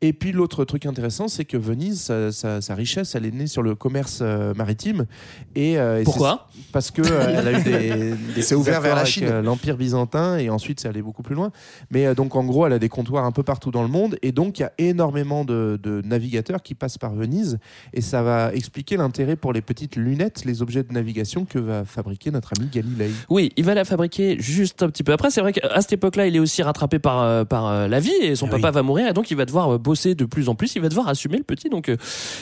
Et 0.00 0.12
puis 0.12 0.32
l'autre 0.32 0.64
truc 0.64 0.86
intéressant, 0.86 1.28
c'est 1.28 1.44
que 1.44 1.56
Venise, 1.56 2.00
sa, 2.02 2.32
sa- 2.32 2.60
sa 2.60 2.74
richesse, 2.74 3.14
elle 3.14 3.26
est 3.26 3.30
née 3.34 3.46
sur 3.46 3.62
le 3.62 3.74
commerce 3.74 4.18
euh, 4.22 4.54
maritime. 4.54 5.06
Et, 5.54 5.78
euh, 5.78 6.00
et 6.00 6.04
Pourquoi 6.04 6.48
Parce 6.72 6.90
que 6.90 7.02
euh, 7.02 7.34
elle 7.38 7.48
a 7.48 7.58
eu 7.58 7.62
des, 7.62 8.14
des 8.34 8.42
C'est 8.42 8.54
ouvert 8.54 8.80
vers 8.80 8.96
la 8.96 9.04
Chine. 9.04 9.24
euh, 9.24 9.42
l'Empire 9.42 9.76
byzantin 9.76 10.38
et 10.38 10.50
ensuite 10.50 10.80
c'est 10.80 10.88
allé 10.88 11.02
beaucoup 11.02 11.22
plus 11.22 11.34
loin. 11.34 11.50
Mais 11.90 12.06
euh, 12.06 12.14
donc 12.14 12.34
en 12.36 12.44
gros, 12.44 12.66
elle 12.66 12.72
a 12.72 12.78
des 12.78 12.88
comptoirs 12.88 13.24
un 13.24 13.32
peu 13.32 13.42
partout 13.42 13.70
dans 13.70 13.82
le 13.82 13.88
monde 13.88 14.16
et 14.22 14.32
donc 14.32 14.58
il 14.58 14.62
y 14.62 14.64
a 14.64 14.72
énormément 14.78 15.44
de, 15.44 15.78
de 15.82 16.02
navigateurs 16.04 16.62
qui 16.62 16.74
passent 16.74 16.98
par 16.98 17.14
Venise 17.14 17.58
et 17.92 18.00
ça 18.00 18.22
va 18.22 18.52
expliquer 18.54 18.96
l'intérêt 18.96 19.36
pour 19.36 19.52
les 19.52 19.60
petites 19.62 19.96
lunettes, 19.96 20.44
les 20.44 20.62
objets 20.62 20.82
de 20.82 20.92
navigation 20.92 21.44
que 21.44 21.58
va 21.58 21.84
fabriquer 21.84 22.30
notre 22.30 22.52
ami 22.58 22.68
Galilei. 22.72 23.10
Oui, 23.30 23.52
il 23.56 23.64
va 23.64 23.74
la 23.74 23.84
fabriquer 23.84 24.36
juste 24.40 24.82
un 24.82 24.88
petit 24.88 25.02
peu 25.02 25.12
après. 25.12 25.30
C'est 25.30 25.40
vrai 25.40 25.52
qu'à 25.52 25.80
cette 25.80 25.92
époque-là, 25.92 26.26
il 26.26 26.36
est 26.36 26.40
aussi 26.40 26.62
rattrapé 26.62 26.98
par, 26.98 27.46
par 27.46 27.88
la 27.88 28.00
vie 28.00 28.12
et 28.20 28.34
son 28.34 28.46
Eh 28.46 28.50
papa 28.50 28.68
oui. 28.68 28.74
va 28.74 28.82
mourir 28.82 29.08
et 29.08 29.12
donc 29.12 29.21
il 29.30 29.36
va 29.36 29.44
devoir 29.44 29.74
euh, 29.74 29.78
bosser 29.78 30.14
de 30.14 30.24
plus 30.24 30.48
en 30.48 30.54
plus. 30.54 30.74
Il 30.76 30.82
va 30.82 30.88
devoir 30.88 31.08
assumer 31.08 31.36
le 31.38 31.44
petit. 31.44 31.68
Donc 31.68 31.88
euh, 31.88 31.96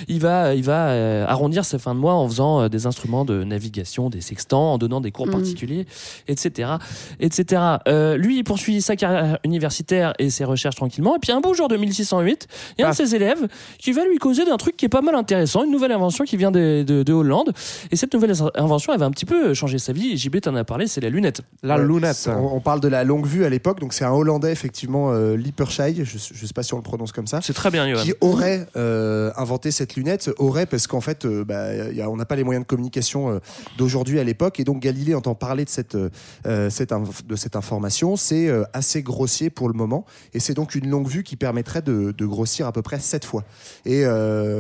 il 0.08 0.20
va, 0.20 0.54
il 0.54 0.62
va 0.62 0.88
euh, 0.90 1.24
arrondir 1.26 1.64
ses 1.64 1.78
fins 1.78 1.94
de 1.94 2.00
mois 2.00 2.14
en 2.14 2.28
faisant 2.28 2.62
euh, 2.62 2.68
des 2.68 2.86
instruments 2.86 3.24
de 3.24 3.44
navigation, 3.44 4.10
des 4.10 4.20
sextants, 4.20 4.72
en 4.74 4.78
donnant 4.78 5.00
des 5.00 5.10
cours 5.12 5.26
Mhm. 5.26 5.32
particuliers, 5.32 5.86
etc. 6.28 6.70
etc. 7.18 7.62
Euh, 7.88 8.16
lui, 8.16 8.38
il 8.38 8.44
poursuit 8.44 8.80
sa 8.82 8.96
carrière 8.96 9.38
universitaire 9.44 10.12
et 10.18 10.30
ses 10.30 10.44
recherches 10.44 10.76
tranquillement. 10.76 11.16
Et 11.16 11.18
puis 11.18 11.32
un 11.32 11.40
beau 11.40 11.54
jour 11.54 11.68
de 11.68 11.76
1608, 11.76 12.46
il 12.78 12.82
y 12.82 12.84
a 12.84 12.88
un 12.88 12.90
de 12.90 12.94
Ah. 12.94 12.96
ses 13.06 13.14
élèves 13.14 13.46
qui 13.78 13.92
va 13.92 14.04
lui 14.04 14.18
causer 14.18 14.44
d'un 14.44 14.56
truc 14.56 14.76
qui 14.76 14.84
est 14.86 14.88
pas 14.90 15.00
mal 15.02 15.14
intéressant, 15.14 15.64
une 15.64 15.70
nouvelle 15.70 15.92
invention 15.92 16.24
qui 16.24 16.36
vient 16.36 16.50
de, 16.50 16.82
de- 16.86 17.02
de 17.02 17.12
Hollande. 17.12 17.52
Et 17.90 17.96
cette 17.96 18.12
nouvelle 18.14 18.32
invention, 18.54 18.92
elle 18.92 18.98
va 19.00 19.06
un 19.06 19.10
petit 19.10 19.24
peu 19.26 19.54
changer 19.54 19.78
sa 19.78 19.92
vie. 19.92 20.16
JB 20.16 20.40
t'en 20.40 20.54
a 20.54 20.64
parlé, 20.64 20.86
c'est 20.86 21.00
la 21.00 21.10
lunette. 21.10 21.42
La 21.62 21.76
Ouais, 21.76 21.84
lunette. 21.86 22.28
On, 22.28 22.56
on 22.56 22.60
parle 22.60 22.80
de 22.80 22.88
la 22.88 23.04
longue 23.04 23.26
vue 23.26 23.44
à 23.44 23.48
l'époque, 23.48 23.80
donc 23.80 23.92
c'est 23.92 24.04
un 24.04 24.12
Hollandais 24.12 24.52
effectivement, 24.52 25.12
euh, 25.12 25.36
Lippershey, 25.36 25.94
je, 26.04 26.18
je 26.18 26.46
sais 26.46 26.52
pas 26.54 26.62
si 26.62 26.69
on 26.72 26.76
le 26.76 26.82
prononce 26.82 27.12
comme 27.12 27.26
ça. 27.26 27.40
C'est 27.42 27.52
très 27.52 27.70
bien, 27.70 27.92
qui 28.02 28.14
aurait 28.20 28.66
euh, 28.76 29.30
inventé 29.36 29.70
cette 29.70 29.96
lunette, 29.96 30.30
aurait 30.38 30.66
parce 30.66 30.86
qu'en 30.86 31.00
fait, 31.00 31.24
euh, 31.24 31.44
bah, 31.44 31.74
y 31.74 32.00
a- 32.00 32.08
on 32.10 32.16
n'a 32.16 32.24
pas 32.24 32.36
les 32.36 32.44
moyens 32.44 32.64
de 32.64 32.68
communication 32.68 33.30
euh, 33.30 33.38
d'aujourd'hui 33.78 34.18
à 34.20 34.24
l'époque, 34.24 34.60
et 34.60 34.64
donc 34.64 34.80
Galilée 34.80 35.14
entend 35.14 35.34
parler 35.34 35.64
de 35.64 35.70
cette, 35.70 35.96
de 35.96 36.68
cette 36.70 37.56
information. 37.56 38.16
C'est 38.16 38.50
assez 38.72 39.02
grossier 39.02 39.50
pour 39.50 39.68
le 39.68 39.74
moment, 39.74 40.04
et 40.34 40.40
c'est 40.40 40.54
donc 40.54 40.74
une 40.74 40.88
longue 40.88 41.08
vue 41.08 41.22
qui 41.22 41.36
permettrait 41.36 41.82
de, 41.82 42.12
de 42.16 42.26
grossir 42.26 42.66
à 42.66 42.72
peu 42.72 42.82
près 42.82 42.98
sept 43.00 43.24
fois. 43.24 43.44
Et 43.86 44.04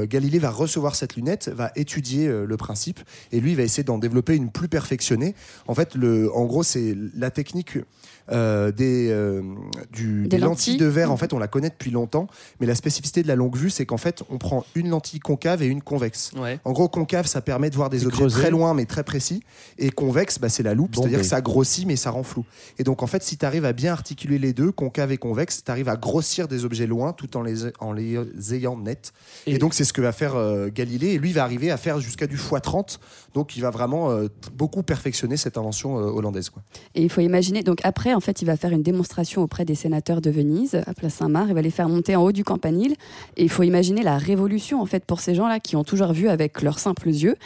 Galilée 0.08 0.38
va 0.38 0.50
recevoir 0.50 0.94
cette 0.94 1.16
lunette, 1.16 1.48
va 1.48 1.72
étudier 1.76 2.28
le 2.28 2.56
principe, 2.56 3.00
et 3.32 3.40
lui 3.40 3.54
va 3.54 3.62
essayer 3.62 3.84
d'en 3.84 3.98
développer 3.98 4.36
une 4.36 4.50
plus 4.50 4.68
perfectionnée. 4.68 5.34
En 5.66 5.74
fait, 5.74 5.94
le, 5.94 6.34
en 6.34 6.44
gros, 6.44 6.62
c'est 6.62 6.96
la 7.16 7.30
technique. 7.30 7.78
Euh, 8.32 8.70
des, 8.72 9.08
euh, 9.10 9.42
du- 9.92 10.22
Des 10.22 10.28
des 10.28 10.38
lentilles 10.38 10.74
lentilles. 10.74 10.76
de 10.78 10.86
verre, 10.86 11.10
en 11.12 11.16
fait, 11.16 11.32
on 11.32 11.38
la 11.38 11.48
connaît 11.48 11.70
depuis 11.70 11.90
longtemps, 11.90 12.26
mais 12.60 12.66
la 12.66 12.74
spécificité 12.74 13.22
de 13.22 13.28
la 13.28 13.36
longue 13.36 13.56
vue, 13.56 13.70
c'est 13.70 13.86
qu'en 13.86 13.96
fait, 13.96 14.22
on 14.30 14.38
prend 14.38 14.64
une 14.74 14.88
lentille 14.88 15.20
concave 15.20 15.62
et 15.62 15.66
une 15.66 15.82
convexe. 15.82 16.30
Ouais. 16.36 16.58
En 16.64 16.72
gros, 16.72 16.88
concave, 16.88 17.26
ça 17.26 17.40
permet 17.40 17.70
de 17.70 17.76
voir 17.76 17.90
des 17.90 18.02
Et 18.04 18.06
objets 18.06 18.26
très 18.28 18.50
loin 18.50 18.74
mais 18.74 18.84
très 18.86 19.02
précis. 19.04 19.42
Et 19.78 19.90
convexe, 19.90 20.38
bah, 20.38 20.48
c'est 20.48 20.62
la 20.62 20.74
loupe, 20.74 20.94
c'est-à-dire 20.96 21.18
que 21.20 21.24
ça 21.26 21.40
grossit 21.40 21.86
mais 21.86 21.96
ça 21.96 22.10
rend 22.10 22.22
flou. 22.22 22.44
Et 22.78 22.84
donc, 22.84 23.02
en 23.02 23.06
fait, 23.06 23.22
si 23.22 23.36
tu 23.36 23.44
arrives 23.46 23.64
à 23.64 23.72
bien 23.72 23.92
articuler 23.92 24.38
les 24.38 24.52
deux, 24.52 24.72
concave 24.72 25.12
et 25.12 25.16
convexe, 25.18 25.62
tu 25.64 25.70
arrives 25.70 25.88
à 25.88 25.96
grossir 25.96 26.46
des 26.48 26.64
objets 26.64 26.86
loin 26.86 27.12
tout 27.12 27.36
en 27.36 27.42
les, 27.42 27.64
en 27.80 27.92
les 27.92 28.18
ayant 28.54 28.76
nets. 28.76 29.12
Et, 29.46 29.54
Et- 29.54 29.58
donc, 29.58 29.74
c'est 29.74 29.84
ce 29.84 29.92
que 29.92 30.00
va 30.00 30.12
faire 30.12 30.36
euh, 30.36 30.68
Galilée. 30.72 31.08
Et 31.14 31.18
lui, 31.18 31.30
il 31.30 31.34
va 31.34 31.44
arriver 31.44 31.70
à 31.70 31.76
faire 31.76 32.00
jusqu'à 32.00 32.26
du 32.26 32.36
x30. 32.36 32.98
Donc, 33.34 33.56
il 33.56 33.60
va 33.60 33.70
vraiment 33.70 34.10
euh, 34.10 34.28
beaucoup 34.54 34.82
perfectionner 34.82 35.36
cette 35.36 35.56
invention 35.58 35.98
euh, 35.98 36.02
hollandaise. 36.02 36.50
Quoi. 36.50 36.62
Et 36.94 37.02
il 37.02 37.10
faut 37.10 37.20
imaginer, 37.20 37.62
donc 37.62 37.78
après, 37.84 38.14
en 38.20 38.22
fait, 38.22 38.42
il 38.42 38.44
va 38.44 38.58
faire 38.58 38.72
une 38.72 38.82
démonstration 38.82 39.40
auprès 39.40 39.64
des 39.64 39.74
sénateurs 39.74 40.20
de 40.20 40.30
Venise, 40.30 40.82
à 40.86 40.92
Place 40.92 41.14
Saint-Marc, 41.14 41.46
il 41.48 41.54
va 41.54 41.62
les 41.62 41.70
faire 41.70 41.88
monter 41.88 42.16
en 42.16 42.22
haut 42.22 42.32
du 42.32 42.44
campanile. 42.44 42.92
Et 43.38 43.44
il 43.44 43.48
faut 43.48 43.62
imaginer 43.62 44.02
la 44.02 44.18
révolution, 44.18 44.82
en 44.82 44.84
fait, 44.84 45.06
pour 45.06 45.20
ces 45.20 45.34
gens-là 45.34 45.58
qui 45.58 45.74
ont 45.74 45.84
toujours 45.84 46.12
vu 46.12 46.28
avec 46.28 46.60
leurs 46.60 46.78
simples 46.78 47.08
yeux. 47.08 47.36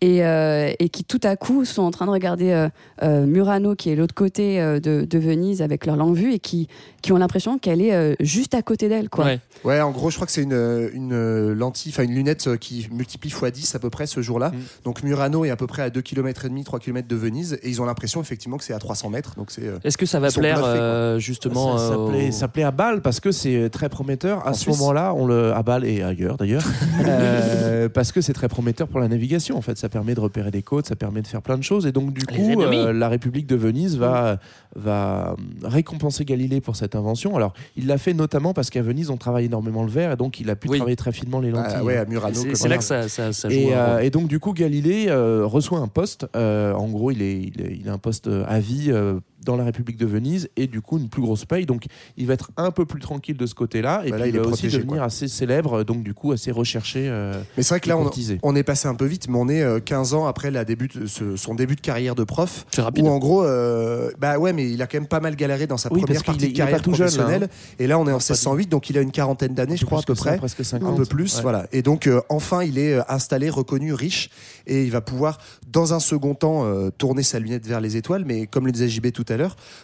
Et, 0.00 0.24
euh, 0.24 0.72
et 0.78 0.88
qui 0.88 1.04
tout 1.04 1.20
à 1.24 1.36
coup 1.36 1.64
sont 1.64 1.82
en 1.82 1.90
train 1.90 2.06
de 2.06 2.10
regarder 2.10 2.50
euh, 2.52 2.68
euh, 3.02 3.26
Murano 3.26 3.74
qui 3.74 3.90
est 3.90 3.96
l'autre 3.96 4.14
côté 4.14 4.60
euh, 4.60 4.78
de, 4.80 5.04
de 5.08 5.18
Venise 5.18 5.60
avec 5.62 5.86
leur 5.86 5.96
longue 5.96 6.14
vue 6.14 6.32
et 6.34 6.38
qui, 6.38 6.68
qui 7.02 7.12
ont 7.12 7.16
l'impression 7.18 7.58
qu'elle 7.58 7.80
est 7.80 7.94
euh, 7.94 8.14
juste 8.20 8.54
à 8.54 8.62
côté 8.62 8.88
d'elle. 8.88 9.08
Quoi. 9.08 9.24
Ouais. 9.24 9.40
Ouais, 9.64 9.80
en 9.80 9.90
gros, 9.90 10.10
je 10.10 10.14
crois 10.16 10.26
que 10.26 10.32
c'est 10.32 10.42
une, 10.44 10.88
une 10.94 11.52
lentille, 11.52 11.90
enfin 11.92 12.04
une 12.04 12.14
lunette 12.14 12.56
qui 12.58 12.86
multiplie 12.92 13.28
x 13.30 13.42
10 13.52 13.74
à 13.74 13.78
peu 13.80 13.90
près 13.90 14.06
ce 14.06 14.20
jour-là. 14.22 14.52
Donc 14.84 15.02
Murano 15.02 15.44
est 15.44 15.50
à 15.50 15.56
peu 15.56 15.66
près 15.66 15.82
à 15.82 15.90
2 15.90 16.00
km 16.00 16.44
et 16.44 16.48
demi, 16.48 16.62
3 16.64 16.78
km 16.78 17.08
de 17.08 17.16
Venise 17.16 17.58
et 17.62 17.68
ils 17.68 17.82
ont 17.82 17.84
l'impression 17.84 18.20
effectivement 18.20 18.56
que 18.56 18.64
c'est 18.64 18.74
à 18.74 18.78
300 18.78 19.10
mètres. 19.10 19.34
Donc 19.36 19.50
c'est 19.50 19.66
euh, 19.66 19.78
Est-ce 19.84 19.98
que 19.98 20.06
ça 20.06 20.20
va 20.20 20.30
plaire 20.30 20.58
bluffés, 20.58 20.68
euh, 20.78 21.18
justement 21.18 21.76
ça, 21.76 21.88
ça 21.88 21.94
euh, 21.94 22.08
plaît, 22.10 22.28
aux- 22.28 22.32
ça 22.32 22.46
plaît 22.48 22.62
à 22.62 22.70
Bâle 22.70 23.02
parce 23.02 23.18
que 23.20 23.32
c'est 23.32 23.68
très 23.70 23.88
prometteur. 23.88 24.46
À 24.46 24.50
En 24.50 24.54
ce 24.54 24.60
Suisse. 24.62 24.78
moment-là, 24.78 25.12
on 25.14 25.26
le 25.26 25.52
à 25.52 25.62
Bâle 25.62 25.84
et 25.84 26.02
ailleurs 26.02 26.36
d'ailleurs, 26.36 26.62
Euh, 27.08 27.88
parce 27.88 28.12
que 28.12 28.20
c'est 28.20 28.32
très 28.32 28.48
prometteur 28.48 28.88
pour 28.88 29.00
la 29.00 29.08
navigation. 29.08 29.56
En 29.56 29.62
fait, 29.62 29.78
ça 29.78 29.87
permet 29.88 30.14
de 30.14 30.20
repérer 30.20 30.50
des 30.50 30.62
côtes, 30.62 30.86
ça 30.86 30.96
permet 30.96 31.22
de 31.22 31.26
faire 31.26 31.42
plein 31.42 31.56
de 31.58 31.62
choses. 31.62 31.86
Et 31.86 31.92
donc 31.92 32.12
du 32.12 32.24
Les 32.30 32.36
coup, 32.54 32.62
euh, 32.62 32.92
la 32.92 33.08
République 33.08 33.46
de 33.46 33.56
Venise 33.56 33.96
va 33.98 34.38
va 34.76 35.34
récompenser 35.64 36.24
Galilée 36.24 36.60
pour 36.60 36.76
cette 36.76 36.94
invention. 36.94 37.34
Alors, 37.36 37.52
il 37.76 37.86
l'a 37.86 37.98
fait 37.98 38.14
notamment 38.14 38.52
parce 38.54 38.70
qu'à 38.70 38.82
Venise, 38.82 39.10
on 39.10 39.16
travaille 39.16 39.46
énormément 39.46 39.82
le 39.82 39.88
verre 39.90 40.12
et 40.12 40.16
donc 40.16 40.40
il 40.40 40.50
a 40.50 40.56
pu 40.56 40.68
Oui. 40.68 40.76
travailler 40.78 40.96
très 40.96 41.12
finement 41.12 41.40
les 41.40 41.50
lentilles. 41.50 41.74
ah 41.78 41.84
ouais, 41.84 41.96
à 41.96 42.04
Murano. 42.04 42.34
C'est 42.54 42.68
là 42.68 42.80
ça. 42.80 43.02
que 43.02 43.08
ça, 43.08 43.08
ça, 43.08 43.32
ça 43.32 43.48
joue. 43.48 43.54
Et, 43.56 43.74
euh, 43.74 43.98
et 44.00 44.10
donc 44.10 44.28
du 44.28 44.38
coup 44.38 44.52
Galilée 44.52 45.06
euh, 45.08 45.44
reçoit 45.46 45.78
un 45.78 45.88
poste. 45.88 46.26
Euh, 46.36 46.72
en 46.74 46.88
gros, 46.88 47.10
il, 47.10 47.22
est, 47.22 47.40
il, 47.40 47.60
est- 47.60 47.76
il 47.80 47.88
a 47.88 47.92
un 47.92 47.98
poste 47.98 48.28
à 48.46 48.60
vie 48.60 48.88
euh, 48.90 49.18
dans 49.48 49.56
la 49.56 49.64
République 49.64 49.96
de 49.96 50.04
Venise 50.06 50.48
et 50.56 50.66
du 50.66 50.80
coup 50.82 50.98
une 50.98 51.08
plus 51.08 51.22
grosse 51.22 51.44
paye. 51.46 51.64
Donc 51.64 51.84
il 52.18 52.26
va 52.26 52.34
être 52.34 52.50
un 52.58 52.70
peu 52.70 52.84
plus 52.84 53.00
tranquille 53.00 53.36
de 53.36 53.46
ce 53.46 53.54
côté-là 53.54 54.02
et 54.04 54.10
Bah 54.10 54.18
là, 54.18 54.24
puis 54.24 54.32
il 54.32 54.36
va 54.36 54.42
aussi 54.42 54.50
protégé, 54.52 54.78
devenir 54.78 54.96
quoi. 54.98 55.04
assez 55.06 55.26
célèbre, 55.26 55.84
donc 55.84 56.02
du 56.02 56.12
coup 56.12 56.32
assez 56.32 56.50
recherché. 56.50 57.08
euh, 57.08 57.32
Mais 57.56 57.62
c'est 57.62 57.70
vrai 57.70 57.80
que 57.80 57.88
là, 57.88 57.96
on, 58.42 58.54
est 58.54 58.62
passé 58.62 58.88
un 58.88 58.94
peu 58.94 59.06
vite, 59.06 59.28
mais 59.28 59.38
on 59.38 59.48
est 59.48 59.62
euh, 59.62 59.80
15 59.80 60.12
ans 60.14 60.26
après 60.26 60.50
la 60.50 60.64
début 60.66 60.88
de- 60.88 61.06
ce- 61.06 61.36
son 61.36 61.54
début 61.54 61.76
de 61.76 61.80
carrière 61.80 62.14
de 62.14 62.24
prof. 62.24 62.66
C'est 62.74 62.82
rapide. 62.82 63.04
Où 63.04 63.08
en 63.08 63.18
gros, 63.18 63.42
euh, 63.44 64.10
bah 64.18 64.38
ouais, 64.38 64.52
mais 64.52 64.70
il 64.70 64.82
a 64.82 64.86
quand 64.86 64.98
même 64.98 65.08
pas 65.08 65.20
mal 65.20 65.34
galéré 65.34 65.66
dans 65.66 65.78
sa 65.78 65.90
Oui, 65.92 66.02
première 66.02 66.22
partie 66.24 66.44
est- 66.44 66.48
de 66.48 66.56
carrière 66.56 66.82
tout 66.82 66.92
jeune, 66.92 67.06
là, 67.08 67.12
professionnelle. 67.14 67.48
Et 67.78 67.86
là, 67.86 67.98
on 67.98 68.02
est 68.06 68.12
en 68.12 68.18
pas 68.18 68.24
du- 68.24 68.32
1608, 68.32 68.68
donc 68.68 68.90
il 68.90 68.98
a 68.98 69.00
une 69.00 69.12
quarantaine 69.12 69.54
d'années, 69.54 69.76
je 69.78 69.86
crois, 69.86 70.00
à 70.00 70.02
peu 70.02 70.14
ça, 70.14 70.22
près. 70.24 70.36
presque 70.36 70.60
Un 70.60 70.64
50. 70.64 70.96
peu 70.98 71.06
plus, 71.06 71.36
Ouais. 71.36 71.42
voilà. 71.42 71.66
Et 71.72 71.80
donc, 71.82 72.06
euh, 72.06 72.20
enfin, 72.28 72.62
il 72.64 72.78
est 72.78 72.94
euh, 72.94 73.02
installé, 73.08 73.48
reconnu, 73.48 73.94
riche, 73.94 74.28
et 74.66 74.84
il 74.84 74.90
va 74.90 75.00
pouvoir, 75.00 75.38
dans 75.72 75.94
un 75.94 76.00
second 76.00 76.34
temps, 76.34 76.64
euh, 76.66 76.90
tourner 76.90 77.22
sa 77.22 77.38
lunette 77.38 77.66
vers 77.66 77.80
les 77.80 77.96
étoiles. 77.96 78.24
Mais 78.26 78.46
comme 78.46 78.66
le 78.66 78.72
disait 78.72 78.88
JB 78.88 79.12
tout 79.12 79.24
à 79.28 79.36
l'heure, 79.36 79.37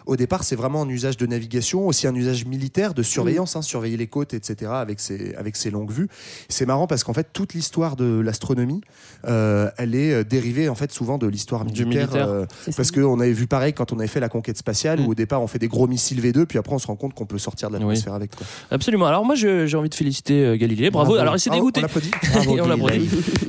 au 0.06 0.16
départ, 0.16 0.44
c'est 0.44 0.56
vraiment 0.56 0.82
un 0.82 0.88
usage 0.88 1.16
de 1.16 1.26
navigation, 1.26 1.86
aussi 1.86 2.06
un 2.06 2.14
usage 2.14 2.44
militaire, 2.46 2.94
de 2.94 3.02
surveillance, 3.02 3.56
hein, 3.56 3.62
surveiller 3.62 3.96
les 3.96 4.06
côtes, 4.06 4.34
etc., 4.34 4.70
avec 4.74 5.00
ses, 5.00 5.34
avec 5.36 5.56
ses 5.56 5.70
longues 5.70 5.90
vues. 5.92 6.08
C'est 6.48 6.66
marrant 6.66 6.86
parce 6.86 7.04
qu'en 7.04 7.12
fait, 7.14 7.28
toute 7.32 7.54
l'histoire 7.54 7.96
de 7.96 8.20
l'astronomie, 8.20 8.80
euh, 9.26 9.70
elle 9.78 9.94
est 9.94 10.12
euh, 10.12 10.24
dérivée, 10.24 10.68
en 10.68 10.74
fait, 10.74 10.92
souvent 10.92 11.18
de 11.18 11.26
l'histoire 11.26 11.64
militaire. 11.64 11.86
militaire. 11.86 12.28
euh, 12.28 12.46
parce 12.76 12.90
qu'on 12.90 13.20
avait 13.20 13.32
vu 13.32 13.46
pareil 13.46 13.72
quand 13.72 13.92
on 13.92 13.98
avait 13.98 14.08
fait 14.08 14.20
la 14.20 14.28
conquête 14.28 14.58
spatiale, 14.58 15.00
Mm. 15.00 15.06
où 15.06 15.10
au 15.10 15.14
départ, 15.14 15.42
on 15.42 15.46
fait 15.46 15.58
des 15.58 15.68
gros 15.68 15.86
missiles 15.86 16.20
V2, 16.20 16.46
puis 16.46 16.58
après, 16.58 16.74
on 16.74 16.78
se 16.78 16.86
rend 16.86 16.96
compte 16.96 17.14
qu'on 17.14 17.26
peut 17.26 17.38
sortir 17.38 17.68
de 17.68 17.74
l'atmosphère 17.74 18.14
avec. 18.14 18.34
Quoi. 18.34 18.46
Absolument. 18.70 19.06
Alors 19.06 19.24
moi, 19.24 19.34
j'ai 19.34 19.74
envie 19.76 19.88
de 19.88 19.94
féliciter 19.94 20.44
euh, 20.44 20.56
Galilée. 20.56 20.90
Bravo. 20.90 21.10
Bravo. 21.12 21.20
Alors 21.20 21.36
il 21.36 21.40
s'est 21.40 21.50
Ah, 21.52 21.56
dégoûté. 21.56 21.82
on 21.84 22.56
Et 22.56 22.60
on. 22.60 22.88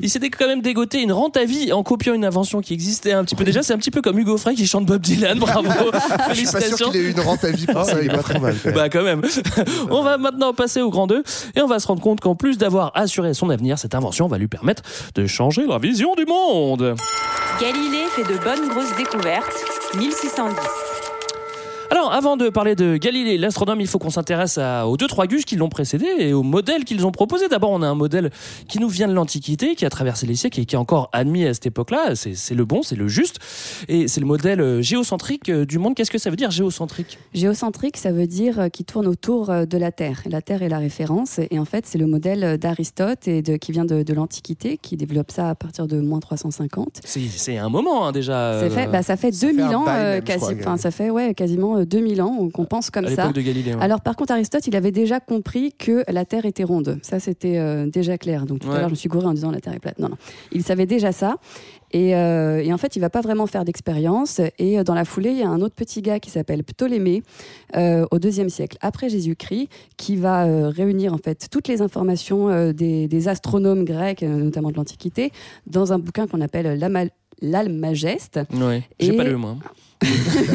Il 0.02 0.10
s'était 0.10 0.30
quand 0.30 0.48
même 0.48 0.62
dégoté 0.62 1.02
une 1.02 1.12
rente 1.12 1.38
à 1.38 1.46
vie 1.46 1.72
en 1.74 1.84
copiant 1.84 2.14
une 2.14 2.26
invention 2.26 2.62
qui 2.62 2.74
existait 2.74 3.12
un 3.14 3.24
petit 3.24 3.36
peu 3.36 3.44
déjà. 3.44 3.64
C'est 3.64 3.74
un 3.74 3.78
petit 3.78 3.92
peu 3.92 4.02
comme 4.02 4.18
Hugo 4.20 4.38
Frey 4.38 4.56
qui 4.56 4.66
chante 4.68 4.86
Bob 4.86 5.02
Dylan. 5.02 5.40
Bravo. 5.40 5.68
Je 6.30 6.34
suis 6.36 6.46
pas 6.46 6.60
sûr 6.62 6.70
Félicitations. 6.70 6.92
qu'il 6.92 7.02
ait 7.02 7.04
eu 7.04 7.12
une 7.12 7.20
rente 7.20 7.44
à 7.44 7.52
vie 7.52 7.66
pour 7.66 7.86
ça. 7.86 8.02
il 8.02 8.10
est 8.12 8.16
pas 8.16 8.24
trop 8.24 8.40
mal. 8.40 8.56
Bah 8.74 8.90
quand 8.90 9.04
même. 9.04 9.22
on 9.90 10.02
va 10.02 10.18
maintenant 10.18 10.54
passer 10.54 10.82
au 10.82 10.90
grand 10.90 11.08
2 11.08 11.24
et 11.56 11.62
on 11.62 11.68
va 11.68 11.80
se 11.80 11.88
rendre 11.88 12.02
compte 12.02 12.20
qu'en 12.20 12.36
plus 12.36 12.58
d'avoir 12.58 12.92
assuré 12.96 13.34
son 13.34 13.50
avenir, 13.50 13.78
cette 13.80 13.96
invention 13.96 14.28
va 14.28 14.38
lui 14.38 14.48
permettre 14.48 14.84
de 15.16 15.26
changer 15.28 15.66
la 15.68 15.78
vision 15.78 16.16
du 16.16 16.26
monde. 16.26 16.96
Galilée 17.62 18.06
fait 18.16 18.24
de 18.24 18.38
bonnes 18.44 18.68
grosses 18.70 18.96
découvertes. 18.98 19.46
1610. 19.98 20.95
Alors, 21.96 22.12
avant 22.12 22.36
de 22.36 22.50
parler 22.50 22.76
de 22.76 22.98
Galilée, 22.98 23.38
l'astronome, 23.38 23.80
il 23.80 23.88
faut 23.88 24.00
qu'on 24.00 24.10
s'intéresse 24.10 24.58
aux 24.58 24.98
deux 24.98 25.08
trois 25.08 25.28
gus 25.28 25.46
qui 25.46 25.56
l'ont 25.56 25.70
précédé 25.70 26.06
et 26.20 26.34
aux 26.34 26.44
modèles 26.44 26.84
qu'ils 26.84 27.06
ont 27.06 27.12
proposés. 27.14 27.48
D'abord, 27.48 27.72
on 27.72 27.82
a 27.82 27.88
un 27.88 27.96
modèle 27.96 28.32
qui 28.68 28.80
nous 28.80 28.90
vient 28.90 29.08
de 29.08 29.14
l'Antiquité, 29.14 29.76
qui 29.76 29.86
a 29.86 29.90
traversé 29.90 30.26
les 30.26 30.36
siècles 30.36 30.60
et 30.60 30.66
qui 30.66 30.76
est 30.76 30.78
encore 30.78 31.10
admis 31.14 31.46
à 31.46 31.54
cette 31.54 31.68
époque-là. 31.68 32.16
C'est 32.16 32.54
le 32.54 32.66
bon, 32.66 32.84
c'est 32.84 32.98
le 32.98 33.08
juste. 33.08 33.40
Et 33.88 34.10
c'est 34.10 34.20
le 34.20 34.26
modèle 34.26 34.60
euh, 34.60 34.82
géocentrique 34.82 35.48
euh, 35.48 35.66
du 35.66 35.80
monde. 35.80 35.96
Qu'est-ce 35.96 36.12
que 36.12 36.18
ça 36.18 36.30
veut 36.30 36.36
dire 36.36 36.52
géocentrique? 36.52 37.18
Géocentrique, 37.34 37.96
ça 37.96 38.12
veut 38.12 38.28
dire 38.28 38.60
euh, 38.60 38.68
qui 38.68 38.84
tourne 38.84 39.08
autour 39.08 39.48
de 39.48 39.78
la 39.78 39.94
Terre. 39.94 40.22
La 40.30 40.42
Terre 40.42 40.64
est 40.64 40.70
la 40.70 40.80
référence. 40.80 41.40
Et 41.50 41.60
en 41.60 41.66
fait, 41.66 41.86
c'est 41.86 41.98
le 41.98 42.08
modèle 42.08 42.58
d'Aristote 42.58 43.30
et 43.30 43.42
de, 43.42 43.56
qui 43.56 43.72
vient 43.72 43.86
de, 43.86 44.04
de 44.04 44.14
l'Antiquité, 44.14 44.78
qui 44.82 44.98
développe 44.98 45.32
ça 45.32 45.52
à 45.52 45.56
partir 45.56 45.88
de 45.88 46.02
moins 46.02 46.20
350. 46.20 47.00
C'est 47.06 47.58
un 47.58 47.70
moment 47.70 48.06
hein, 48.06 48.12
déjà. 48.12 48.60
C'est 48.60 48.66
euh, 48.66 48.70
fait, 48.70 48.88
bah, 48.88 49.02
ça 49.02 49.16
fait 49.16 49.32
ça 49.32 49.48
2000 49.48 49.56
fait 49.56 49.74
un 49.74 49.74
ans, 49.76 49.86
euh, 49.88 50.20
quasi, 50.20 50.46
ça 50.78 50.92
fait 50.92 51.10
ouais, 51.10 51.34
quasiment 51.34 51.85
2000 51.86 52.22
ans 52.22 52.50
qu'on 52.50 52.66
pense 52.66 52.90
comme 52.90 53.06
à 53.06 53.10
ça. 53.16 53.32
de 53.32 53.42
Galilée. 53.42 53.74
ouais. 53.76 53.82
Alors 53.82 54.02
par 54.02 54.16
contre, 54.16 54.34
Aristote, 54.34 54.68
il 54.68 54.76
avait 54.76 54.92
déjà 54.92 55.20
compris 55.20 55.74
que 55.78 56.04
la 56.12 56.26
Terre 56.26 56.46
était 56.46 56.64
ronde. 56.64 57.00
Ça, 57.02 57.20
c'était 57.20 57.58
euh, 57.58 57.88
déjà 57.88 58.18
clair. 58.18 58.46
Donc 58.46 58.60
tout 58.60 58.68
Ouais. 58.70 58.76
à 58.76 58.80
l'heure, 58.80 58.90
je 58.90 58.94
me 58.94 58.98
suis 58.98 59.10
gouré 59.10 59.26
en 59.28 59.34
disant 59.34 59.52
la 59.52 59.62
Terre 59.62 59.74
est 59.74 59.80
plate. 59.80 60.00
Non, 60.00 60.10
non. 60.10 60.18
Il 60.52 60.64
savait 60.64 60.86
déjà 60.86 61.12
ça. 61.12 61.38
Et, 61.96 62.14
euh, 62.14 62.62
et 62.62 62.74
en 62.74 62.78
fait, 62.78 62.98
il 62.98 63.00
va 63.00 63.10
pas 63.10 63.22
vraiment 63.22 63.48
faire 63.48 63.64
d'expérience. 63.64 64.42
Et 64.60 64.78
euh, 64.78 64.84
dans 64.84 64.94
la 64.94 65.06
foulée, 65.06 65.30
il 65.30 65.38
y 65.38 65.44
a 65.44 65.48
un 65.48 65.62
autre 65.62 65.76
petit 65.76 66.02
gars 66.02 66.20
qui 66.20 66.30
s'appelle 66.30 66.62
Ptolémée, 66.66 67.24
euh, 67.78 68.06
au 68.12 68.20
deuxième 68.20 68.50
siècle 68.50 68.78
après 68.82 69.08
Jésus-Christ, 69.08 69.70
qui 69.96 70.18
va 70.18 70.44
euh, 70.46 70.68
réunir 70.68 71.14
en 71.14 71.18
fait 71.18 71.48
toutes 71.50 71.70
les 71.70 71.82
informations 71.82 72.50
euh, 72.50 72.74
des, 72.74 73.08
des 73.08 73.28
astronomes 73.30 73.86
grecs, 73.86 74.24
notamment 74.24 74.72
de 74.72 74.76
l'Antiquité, 74.76 75.32
dans 75.68 75.94
un 75.94 75.98
bouquin 75.98 76.28
qu'on 76.28 76.42
appelle 76.42 76.78
l'Almageste. 77.42 78.42
Ouais. 78.54 78.84
J'ai 79.00 79.14
Et- 79.14 79.18
pas 79.18 79.24
lu 79.24 79.36
moi. 79.38 79.56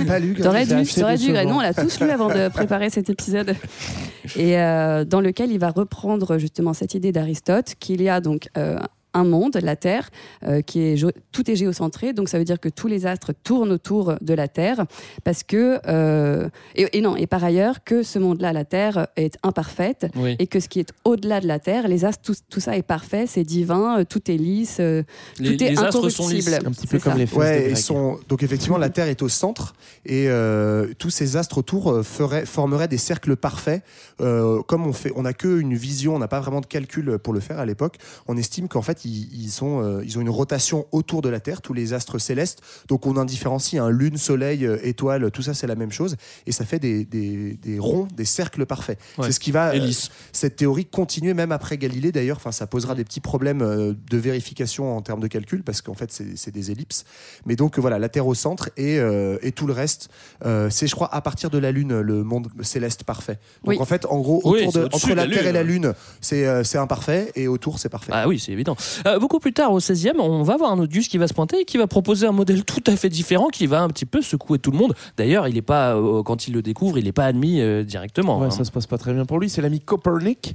Pas 0.07 0.19
lu 0.19 0.35
T'aurais 0.43 0.67
dû, 0.67 0.85
t'aurais 0.85 1.17
dû. 1.17 1.33
Non, 1.33 1.57
on 1.57 1.61
l'a 1.61 1.73
tous 1.73 2.01
lu 2.01 2.11
avant 2.11 2.29
de 2.29 2.49
préparer 2.51 2.91
cet 2.91 3.09
épisode. 3.09 3.55
Et 4.37 4.59
euh, 4.59 5.07
dans 5.07 5.23
lequel 5.23 5.51
il 5.51 5.59
va 5.59 5.71
reprendre 5.71 6.37
justement 6.37 6.75
cette 6.75 6.93
idée 6.95 7.13
d'Aristote 7.13 7.75
qu'il 7.81 8.03
y 8.03 8.11
a 8.11 8.21
donc 8.21 8.49
euh, 8.59 8.79
un 9.15 9.25
monde, 9.25 9.59
la 9.63 9.77
Terre, 9.77 10.11
euh, 10.47 10.61
qui 10.63 10.81
est 10.81 11.05
tout 11.33 11.51
est 11.51 11.57
géocentré, 11.57 12.13
donc 12.13 12.29
ça 12.29 12.39
veut 12.39 12.45
dire 12.45 12.61
que 12.61 12.69
tous 12.69 12.87
les 12.89 13.07
astres 13.07 13.33
tournent 13.43 13.73
autour 13.73 14.15
de 14.21 14.35
la 14.35 14.49
Terre, 14.49 14.85
parce 15.25 15.43
que 15.43 15.81
euh, 15.87 16.49
et, 16.77 16.99
et 16.99 17.01
non 17.01 17.17
et 17.17 17.27
par 17.27 17.43
ailleurs 17.45 17.83
que 17.85 18.03
ce 18.03 18.19
monde-là, 18.19 18.53
la 18.53 18.65
Terre, 18.65 19.09
est 19.17 19.37
imparfaite 19.43 20.07
Oui. 20.17 20.37
et 20.39 20.47
que 20.47 20.61
ce 20.61 20.69
qui 20.69 20.81
est 20.81 20.91
au-delà 21.05 21.41
de 21.41 21.47
la 21.47 21.59
Terre, 21.59 21.89
les 21.89 22.05
astres, 22.05 22.23
tout, 22.23 22.35
tout 22.49 22.61
ça 22.61 22.77
est 22.77 22.83
parfait, 22.83 23.27
c'est 23.27 23.45
divin, 23.45 24.01
euh, 24.01 24.05
tout 24.05 24.31
est 24.31 24.37
lisse, 24.37 24.77
euh, 24.81 25.03
Les- 25.39 25.57
tout 25.57 25.65
est 25.65 25.71
les 25.71 25.79
astres 25.79 26.09
sont 26.09 26.29
lisses. 26.29 26.53
Un 26.53 26.71
petit 26.71 26.87
peu 26.87 26.99
comme 26.99 27.13
ça. 27.13 27.19
les 27.19 27.33
Ouais, 27.35 27.63
ils 27.63 27.73
Grecs. 27.73 27.79
sont 27.79 28.19
donc 28.29 28.43
effectivement 28.43 28.79
la 28.79 28.91
Terre 28.91 29.07
est 29.09 29.23
au 29.23 29.29
centre 29.29 29.75
et 30.07 30.27
euh, 30.29 30.87
tous 30.99 31.11
ces 31.11 31.37
astres 31.37 31.59
autour 31.59 32.05
feraient, 32.05 32.47
formeraient 32.47 32.89
des 32.89 32.99
cercles 32.99 33.37
parfaits. 33.37 33.83
Euh, 34.21 34.63
comme 34.63 34.87
on 34.87 34.93
fait, 34.93 35.13
on 35.17 35.23
n'a 35.23 35.33
qu'une 35.33 35.75
vision, 35.75 36.15
on 36.15 36.19
n'a 36.19 36.29
pas 36.29 36.41
vraiment 36.41 36.61
de 36.61 36.67
calcul 36.67 37.19
pour 37.19 37.33
le 37.33 37.41
faire 37.41 37.59
à 37.59 37.67
l'époque. 37.67 37.97
On 38.29 38.37
estime 38.37 38.69
qu'en 38.69 38.83
fait 38.83 39.00
ils, 39.05 39.29
ils 39.45 39.51
sont, 39.51 39.83
euh, 39.83 40.03
ils 40.05 40.19
ont 40.19 40.21
une 40.21 40.31
rotation 40.31 40.87
autour 40.93 41.23
de 41.23 41.29
la 41.29 41.41
Terre, 41.41 41.61
tous 41.63 41.73
les 41.73 41.93
astres 41.93 42.19
célestes. 42.19 42.61
Donc 42.89 43.07
on 43.07 43.17
en 43.17 43.25
différencie 43.25 43.81
un 43.81 43.91
lune, 43.91 44.17
soleil, 44.17 44.67
euh, 44.67 44.79
étoile, 44.83 45.31
tout 45.31 45.43
ça 45.43 45.55
c'est 45.55 45.67
la 45.67 45.75
même 45.75 45.93
chose 45.93 46.17
et 46.47 46.53
ça 46.53 46.65
fait 46.65 46.79
des, 46.79 47.05
des, 47.05 47.55
des 47.55 47.79
ronds, 47.79 48.09
des 48.15 48.25
cercles 48.25 48.67
parfaits. 48.67 48.99
Ouais. 49.19 49.27
C'est 49.27 49.33
ce 49.33 49.41
qui 49.41 49.51
va 49.51 49.75
euh, 49.75 49.91
cette 50.33 50.57
théorie 50.57 50.87
continuer 50.87 51.35
même 51.35 51.53
après 51.53 51.79
Galilée 51.79 52.13
d'ailleurs. 52.13 52.37
Enfin, 52.37 52.53
ça 52.53 52.67
posera 52.67 52.95
des 52.95 53.05
petits 53.05 53.21
problèmes 53.21 53.63
euh, 53.63 53.95
de 54.11 54.17
vérification 54.19 54.97
en 54.97 55.03
termes 55.03 55.21
de 55.21 55.29
calcul 55.29 55.63
parce 55.63 55.83
qu'en 55.83 55.95
fait, 55.95 56.11
c'est 56.13 56.51
des 56.51 56.71
ellipses. 56.71 57.05
Mais 57.47 57.57
donc 57.57 57.79
voilà, 57.79 57.99
la 57.99 58.09
Terre 58.09 58.27
au 58.27 58.35
centre 58.35 58.71
et, 58.77 58.99
euh, 58.99 59.39
et 59.43 59.53
tout 59.53 59.67
le 59.67 59.73
reste, 59.73 60.09
euh, 60.45 60.69
c'est 60.71 60.87
je 60.87 60.95
crois 60.95 61.13
à 61.15 61.21
partir 61.21 61.51
de 61.51 61.59
la 61.59 61.73
Lune 61.73 62.01
le 62.01 62.23
monde 62.25 62.49
céleste 62.63 63.05
parfait. 63.05 63.39
Donc 63.65 63.75
Oui. 63.75 63.79
en 63.81 63.85
fait, 63.85 64.07
en 64.07 64.21
gros, 64.21 64.41
autour 64.45 64.73
de, 64.73 64.85
entre 64.93 65.09
la, 65.11 65.27
la 65.27 65.35
Terre 65.35 65.47
et 65.47 65.53
la 65.53 65.63
Lune. 65.63 65.95
Euh, 66.33 66.65
c'est 66.65 66.79
imparfait 66.79 67.33
et 67.35 67.49
autour 67.49 67.79
c'est 67.79 67.89
parfait. 67.89 68.13
Ah 68.15 68.29
oui, 68.29 68.39
c'est 68.39 68.53
évident. 68.53 68.77
Euh, 69.07 69.19
beaucoup 69.19 69.39
plus 69.39 69.53
tard, 69.53 69.73
au 69.73 69.81
16e, 69.81 70.19
on 70.19 70.43
va 70.43 70.57
voir 70.57 70.73
un 70.73 70.79
autre 70.79 70.93
gus 70.93 71.09
qui 71.09 71.19
va 71.19 71.29
se 71.29 71.35
pointer 71.35 71.61
et 71.61 71.65
qui 71.65 71.79
va 71.79 71.87
proposer 71.87 72.27
un 72.27 72.33
modèle 72.33 72.65
tout 72.65 72.83
à 72.87 72.97
fait 72.97 73.09
différent 73.09 73.49
qui 73.49 73.67
va 73.67 73.83
un 73.83 73.89
petit 73.89 74.07
peu 74.07 74.23
secouer 74.23 74.59
tout 74.59 74.71
le 74.71 74.79
monde. 74.79 74.95
D'ailleurs, 75.17 75.49
il 75.49 75.57
est 75.57 75.63
pas, 75.63 75.95
euh, 75.95 76.23
quand 76.23 76.49
il 76.49 76.55
le 76.55 76.63
découvre, 76.63 76.99
il 76.99 77.05
n'est 77.05 77.13
pas 77.13 77.27
admis 77.27 77.61
euh, 77.61 77.85
directement. 77.85 78.39
Ouais, 78.39 78.47
hein. 78.47 78.51
ça 78.51 78.65
se 78.65 78.71
passe 78.71 78.87
pas 78.87 78.99
très 78.99 79.13
bien 79.13 79.25
pour 79.25 79.39
lui. 79.39 79.49
C'est 79.49 79.63
l'ami 79.63 79.81
Copernic. 79.81 80.55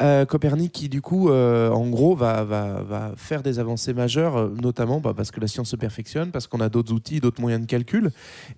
Euh, 0.00 0.24
Copernic 0.24 0.72
qui, 0.72 0.88
du 0.88 1.00
coup, 1.00 1.30
euh, 1.30 1.70
en 1.70 1.88
gros, 1.88 2.14
va, 2.14 2.44
va, 2.44 2.82
va 2.82 3.12
faire 3.16 3.42
des 3.42 3.58
avancées 3.58 3.94
majeures, 3.94 4.36
euh, 4.36 4.54
notamment 4.62 5.00
bah, 5.00 5.12
parce 5.16 5.30
que 5.30 5.40
la 5.40 5.46
science 5.46 5.70
se 5.70 5.76
perfectionne, 5.76 6.30
parce 6.30 6.46
qu'on 6.46 6.60
a 6.60 6.68
d'autres 6.68 6.92
outils, 6.92 7.20
d'autres 7.20 7.40
moyens 7.40 7.62
de 7.62 7.66
calcul. 7.66 8.10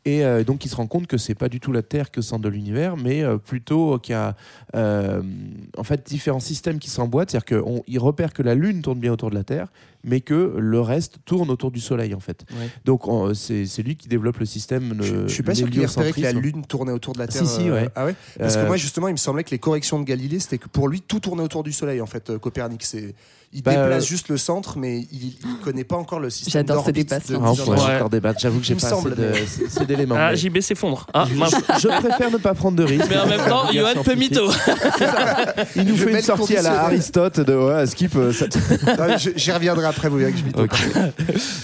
Et 0.04 0.22
donc, 0.44 0.64
il 0.64 0.68
se 0.68 0.76
rend 0.76 0.86
compte 0.86 1.06
que 1.06 1.16
c'est 1.16 1.34
pas 1.34 1.48
du 1.48 1.60
tout 1.60 1.72
la 1.72 1.82
Terre 1.82 2.10
que 2.10 2.20
centre 2.20 2.42
de 2.42 2.48
l'univers, 2.48 2.96
mais 2.96 3.22
plutôt 3.44 3.98
qu'il 3.98 4.12
y 4.12 4.16
a 4.16 4.34
en 4.74 5.84
fait 5.84 6.06
différents 6.06 6.40
systèmes 6.40 6.78
qui 6.78 6.90
s'emboîtent. 6.90 7.30
C'est-à-dire 7.30 7.62
qu'il 7.86 7.98
repère 7.98 8.32
que 8.32 8.42
la 8.42 8.54
Lune 8.54 8.82
tourne 8.82 8.98
bien 8.98 9.12
autour 9.12 9.17
de 9.30 9.34
la 9.34 9.42
Terre, 9.44 9.66
mais 10.04 10.20
que 10.20 10.54
le 10.56 10.80
reste 10.80 11.16
tourne 11.24 11.50
autour 11.50 11.70
du 11.72 11.80
Soleil 11.80 12.14
en 12.14 12.20
fait. 12.20 12.44
Ouais. 12.52 12.68
Donc 12.84 13.02
c'est 13.34 13.66
c'est 13.66 13.82
lui 13.82 13.96
qui 13.96 14.08
développe 14.08 14.38
le 14.38 14.46
système. 14.46 14.96
Je, 15.02 15.14
le- 15.14 15.28
je 15.28 15.34
suis 15.34 15.42
pas 15.42 15.54
sûr 15.56 15.68
qu'il 15.68 15.82
ait 15.82 15.86
repéré 15.86 16.12
que 16.12 16.20
la. 16.20 16.32
Lune 16.32 16.64
tournait 16.64 16.92
autour 16.92 17.12
de 17.14 17.18
la 17.18 17.26
Si, 17.30 17.38
Terre. 17.38 17.46
si, 17.48 17.68
euh, 17.68 17.74
ouais. 17.74 17.88
Ah 17.96 18.04
ouais 18.06 18.14
Parce 18.38 18.54
que 18.54 18.60
Euh, 18.60 18.66
moi, 18.68 18.76
justement, 18.76 19.08
il 19.08 19.12
me 19.12 19.16
semblait 19.16 19.42
que 19.44 19.50
les 19.50 19.58
corrections 19.58 19.98
de 19.98 20.04
Galilée, 20.04 20.38
c'était 20.38 20.58
que 20.58 20.68
pour 20.68 20.86
lui, 20.88 21.00
tout 21.00 21.18
tournait 21.20 21.42
autour 21.42 21.64
du 21.64 21.72
Soleil, 21.72 22.00
en 22.00 22.06
fait, 22.06 22.30
euh, 22.30 22.38
Copernic. 22.38 22.84
C'est... 22.84 23.14
Il 23.50 23.62
Bah, 23.62 23.70
déplace 23.72 24.04
euh, 24.04 24.06
juste 24.06 24.28
le 24.28 24.36
centre, 24.36 24.76
mais 24.76 25.06
il 25.10 25.32
ne 25.42 25.64
connaît 25.64 25.82
pas 25.84 25.96
encore 25.96 26.20
le 26.20 26.28
système 26.28 26.52
J'adore 26.52 26.84
ce 26.84 26.90
dépassement. 26.90 27.38
de 27.38 27.44
Ah, 27.44 27.48
on 27.48 27.50
mise 27.52 27.60
en 27.60 27.64
pourrait 27.64 27.78
œuvre. 27.78 27.88
Ouais. 27.88 27.96
encore 27.96 28.10
débattre. 28.10 28.40
J'avoue 28.40 28.58
que 28.60 28.64
j'ai 28.66 28.74
pas 28.74 28.86
assez 28.86 28.94
semble, 28.94 29.16
c'est 29.70 29.86
d'éléments. 29.86 30.16
Ah, 30.18 30.30
mais- 30.32 30.36
JB 30.36 30.60
s'effondre. 30.60 31.06
Ah, 31.14 31.26
je 31.80 31.88
préfère 31.88 32.30
ne 32.30 32.36
pas 32.36 32.52
prendre 32.52 32.76
de 32.76 32.84
risques. 32.84 33.06
Mais 33.08 33.16
en 33.16 33.26
même 33.26 33.40
temps, 33.48 33.72
Johan 33.72 34.02
peut 34.04 34.14
mytho. 34.16 34.50
Il 35.76 35.84
nous 35.84 35.96
Je 35.96 36.04
fait 36.04 36.10
une 36.10 36.16
le 36.16 36.22
sortie 36.22 36.56
à 36.58 36.62
la. 36.62 36.82
Aristote 36.84 37.40
de 37.40 37.54
ouais, 37.56 37.86
skip. 37.86 38.14
euh, 38.16 38.32
ça- 38.34 38.46
J'y 39.36 39.50
reviendrai 39.50 39.86
après, 39.86 40.10
vous 40.10 40.18
verrez 40.18 40.32
que 40.32 40.38
je 40.38 40.44
mytho. 40.44 40.64
Ok. 40.64 40.78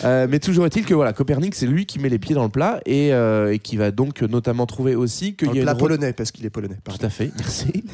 Euh, 0.04 0.26
mais 0.28 0.38
toujours 0.38 0.64
est-il 0.64 0.86
que 0.86 0.94
voilà, 0.94 1.12
Copernic, 1.12 1.54
c'est 1.54 1.66
lui 1.66 1.84
qui 1.84 1.98
met 1.98 2.08
les 2.08 2.18
pieds 2.18 2.34
dans 2.34 2.44
le 2.44 2.48
plat 2.50 2.80
et, 2.86 3.12
euh, 3.12 3.52
et 3.52 3.58
qui 3.58 3.76
va 3.76 3.90
donc 3.90 4.22
notamment 4.22 4.64
trouver 4.66 4.94
aussi 4.94 5.34
y 5.42 5.60
a 5.60 5.62
plat 5.62 5.72
une 5.72 5.78
polonais, 5.78 6.12
parce 6.14 6.30
qu'il 6.32 6.46
est 6.46 6.50
polonais. 6.50 6.76
pardon. 6.82 6.98
Tout 6.98 7.06
à 7.06 7.10
fait, 7.10 7.30
merci. 7.36 7.84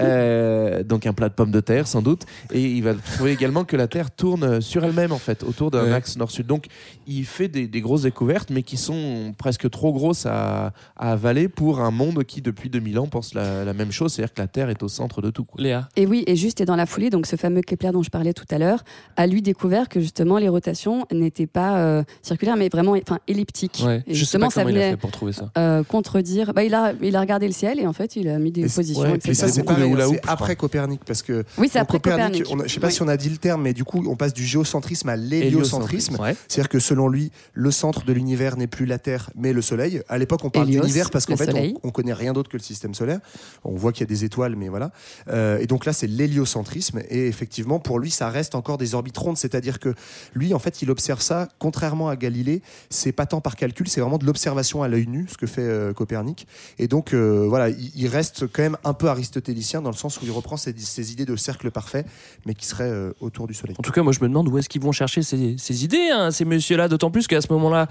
Euh, 0.00 0.82
donc 0.82 1.06
un 1.06 1.12
plat 1.12 1.28
de 1.28 1.34
pommes 1.34 1.50
de 1.50 1.60
terre 1.60 1.86
sans 1.86 2.02
doute. 2.02 2.22
Et 2.52 2.62
il 2.62 2.82
va 2.82 2.94
trouver 2.94 3.25
également 3.32 3.64
que 3.64 3.76
la 3.76 3.86
Terre 3.88 4.10
tourne 4.10 4.60
sur 4.60 4.84
elle-même 4.84 5.12
en 5.12 5.18
fait, 5.18 5.42
autour 5.42 5.70
d'un 5.70 5.84
Ouais. 5.84 5.92
axe 5.92 6.16
nord-sud. 6.16 6.46
Donc 6.46 6.66
il 7.06 7.24
fait 7.24 7.48
des, 7.48 7.66
des 7.66 7.80
grosses 7.80 8.02
découvertes, 8.02 8.50
mais 8.50 8.62
qui 8.62 8.76
sont 8.76 9.34
presque 9.38 9.68
trop 9.70 9.92
grosses 9.92 10.26
à, 10.26 10.72
à 10.96 11.12
avaler 11.12 11.48
pour 11.48 11.80
un 11.80 11.90
monde 11.90 12.24
qui 12.24 12.42
depuis 12.42 12.68
2000 12.70 12.98
ans 12.98 13.06
pense 13.06 13.34
la, 13.34 13.64
la 13.64 13.72
même 13.72 13.92
chose, 13.92 14.12
c'est-à-dire 14.12 14.34
que 14.34 14.40
la 14.40 14.48
Terre 14.48 14.70
est 14.70 14.82
au 14.82 14.88
centre 14.88 15.22
de 15.22 15.30
tout. 15.30 15.44
quoi. 15.44 15.60
Léa. 15.62 15.88
Et 15.96 16.06
oui, 16.06 16.24
et 16.26 16.36
juste 16.36 16.60
et 16.60 16.64
dans 16.64 16.76
la 16.76 16.86
foulée, 16.86 17.10
donc 17.10 17.26
ce 17.26 17.36
fameux 17.36 17.62
Kepler 17.62 17.90
dont 17.92 18.02
je 18.02 18.10
parlais 18.10 18.32
tout 18.32 18.44
à 18.50 18.58
l'heure, 18.58 18.84
a 19.16 19.26
lui 19.26 19.42
découvert 19.42 19.88
que 19.88 20.00
justement 20.00 20.38
les 20.38 20.48
rotations 20.48 21.06
n'étaient 21.12 21.46
pas 21.46 21.78
euh, 21.78 22.02
circulaires, 22.22 22.56
mais 22.56 22.68
vraiment, 22.68 22.92
enfin 23.00 23.18
elliptiques. 23.28 23.82
Ouais. 23.84 23.98
Et 24.06 24.14
Je 24.14 24.14
sais 24.14 24.18
justement, 24.20 24.46
pas 24.48 24.54
ça 24.54 24.62
il 24.62 24.68
a 24.68 24.70
venait 24.70 24.90
fait 24.90 24.96
pour 24.96 25.10
trouver 25.10 25.32
ça. 25.32 25.50
euh, 25.58 25.82
contredire. 25.84 26.52
Bah, 26.54 26.64
il 26.64 26.74
a, 26.74 26.92
il 27.02 27.14
a 27.16 27.20
regardé 27.20 27.46
le 27.46 27.52
ciel 27.52 27.78
et 27.80 27.86
en 27.86 27.92
fait, 27.92 28.16
il 28.16 28.28
a 28.28 28.38
mis 28.38 28.50
des 28.52 28.62
Et 28.70 28.74
positions. 28.74 29.02
ouais. 29.02 29.18
Et 29.24 29.34
ça, 29.34 29.46
Il 29.46 29.52
c'est 29.52 30.20
après 30.28 30.56
Copernic, 30.56 31.00
parce 31.04 31.22
que 31.22 31.44
Oui, 31.58 31.68
c'est 31.70 31.78
après 31.78 31.98
Copernic. 31.98 32.44
on 32.50 32.60
a- 32.60 32.66
je 32.66 32.72
sais 32.74 32.80
pas 32.80 32.88
Oui. 32.88 32.92
si 32.92 33.02
on 33.02 33.08
a 33.08 33.15
dit 33.16 33.28
le 33.28 33.36
terme, 33.36 33.62
mais 33.62 33.72
du 33.72 33.84
coup, 33.84 34.04
on 34.06 34.16
passe 34.16 34.32
du 34.32 34.44
géocentrisme 34.44 35.08
à 35.08 35.16
l'héliocentrisme. 35.16 36.16
Ouais. 36.20 36.36
C'est-à-dire 36.48 36.68
que 36.68 36.78
selon 36.78 37.08
lui, 37.08 37.30
le 37.54 37.70
centre 37.70 38.04
de 38.04 38.12
l'univers 38.12 38.56
n'est 38.56 38.66
plus 38.66 38.86
la 38.86 38.98
Terre, 38.98 39.30
mais 39.36 39.52
le 39.52 39.62
Soleil. 39.62 40.02
À 40.08 40.18
l'époque, 40.18 40.40
on 40.44 40.50
parle 40.50 40.66
d'univers 40.66 41.10
parce 41.10 41.26
qu'en 41.26 41.36
fait, 41.36 41.52
on, 41.54 41.88
on 41.88 41.90
connaît 41.90 42.12
rien 42.12 42.32
d'autre 42.32 42.50
que 42.50 42.56
le 42.56 42.62
système 42.62 42.94
solaire. 42.94 43.20
On 43.64 43.74
voit 43.74 43.92
qu'il 43.92 44.00
y 44.00 44.04
a 44.04 44.06
des 44.08 44.24
étoiles, 44.24 44.56
mais 44.56 44.68
voilà. 44.68 44.90
Euh, 45.28 45.58
et 45.58 45.66
donc 45.66 45.84
là, 45.84 45.92
c'est 45.92 46.06
l'héliocentrisme. 46.06 47.00
Et 47.08 47.26
effectivement, 47.26 47.78
pour 47.78 47.98
lui, 47.98 48.10
ça 48.10 48.28
reste 48.28 48.54
encore 48.54 48.78
des 48.78 48.94
orbites 48.94 49.18
rondes. 49.18 49.36
C'est-à-dire 49.36 49.78
que 49.78 49.94
lui, 50.34 50.54
en 50.54 50.58
fait, 50.58 50.82
il 50.82 50.90
observe 50.90 51.20
ça, 51.20 51.48
contrairement 51.58 52.08
à 52.08 52.16
Galilée, 52.16 52.62
c'est 52.90 53.12
pas 53.12 53.26
tant 53.26 53.40
par 53.40 53.56
calcul, 53.56 53.88
c'est 53.88 54.00
vraiment 54.00 54.18
de 54.18 54.26
l'observation 54.26 54.82
à 54.82 54.88
l'œil 54.88 55.06
nu, 55.06 55.26
ce 55.28 55.36
que 55.36 55.46
fait 55.46 55.62
euh, 55.62 55.92
Copernic. 55.92 56.46
Et 56.78 56.88
donc, 56.88 57.12
euh, 57.12 57.46
voilà, 57.48 57.68
il, 57.70 57.92
il 57.94 58.08
reste 58.08 58.46
quand 58.46 58.62
même 58.62 58.76
un 58.84 58.94
peu 58.94 59.08
aristotélicien 59.08 59.82
dans 59.82 59.90
le 59.90 59.96
sens 59.96 60.20
où 60.20 60.24
il 60.24 60.30
reprend 60.30 60.56
ses, 60.56 60.74
ses 60.76 61.12
idées 61.12 61.24
de 61.24 61.36
cercle 61.36 61.70
parfait, 61.70 62.04
mais 62.44 62.54
qui 62.54 62.66
serait 62.66 62.90
euh, 63.06 63.12
autour 63.20 63.46
du 63.46 63.54
Soleil. 63.54 63.74
En 63.78 63.82
tout 63.82 63.92
cas, 63.92 64.02
moi, 64.02 64.12
je 64.12 64.20
me 64.20 64.28
demande 64.28 64.48
où 64.48 64.58
est-ce 64.58 64.68
qu'ils 64.68 64.82
vont 64.82 64.92
chercher 64.92 65.22
ces, 65.22 65.56
ces 65.58 65.84
idées, 65.84 66.10
hein, 66.12 66.30
ces 66.30 66.44
messieurs-là, 66.44 66.88
d'autant 66.88 67.10
plus 67.10 67.26
qu'à 67.26 67.40
ce 67.40 67.52
moment-là, 67.52 67.86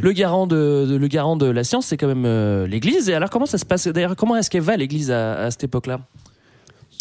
le 0.00 0.12
garant 0.12 0.46
de, 0.46 0.86
de- 0.88 0.96
le 0.96 1.08
garant 1.08 1.36
de 1.36 1.46
la 1.46 1.64
science, 1.64 1.86
c'est 1.86 1.96
quand 1.96 2.08
même 2.08 2.24
euh, 2.26 2.66
l'Église. 2.66 3.08
Et 3.08 3.14
alors, 3.14 3.30
comment 3.30 3.46
ça 3.46 3.58
se 3.58 3.64
passe? 3.64 3.86
D'ailleurs, 3.88 4.16
comment 4.16 4.36
est-ce 4.36 4.50
qu'elle 4.50 4.62
va 4.62 4.76
l'Église 4.76 5.10
à, 5.10 5.34
à 5.44 5.50
cette 5.50 5.64
époque-là? 5.64 6.00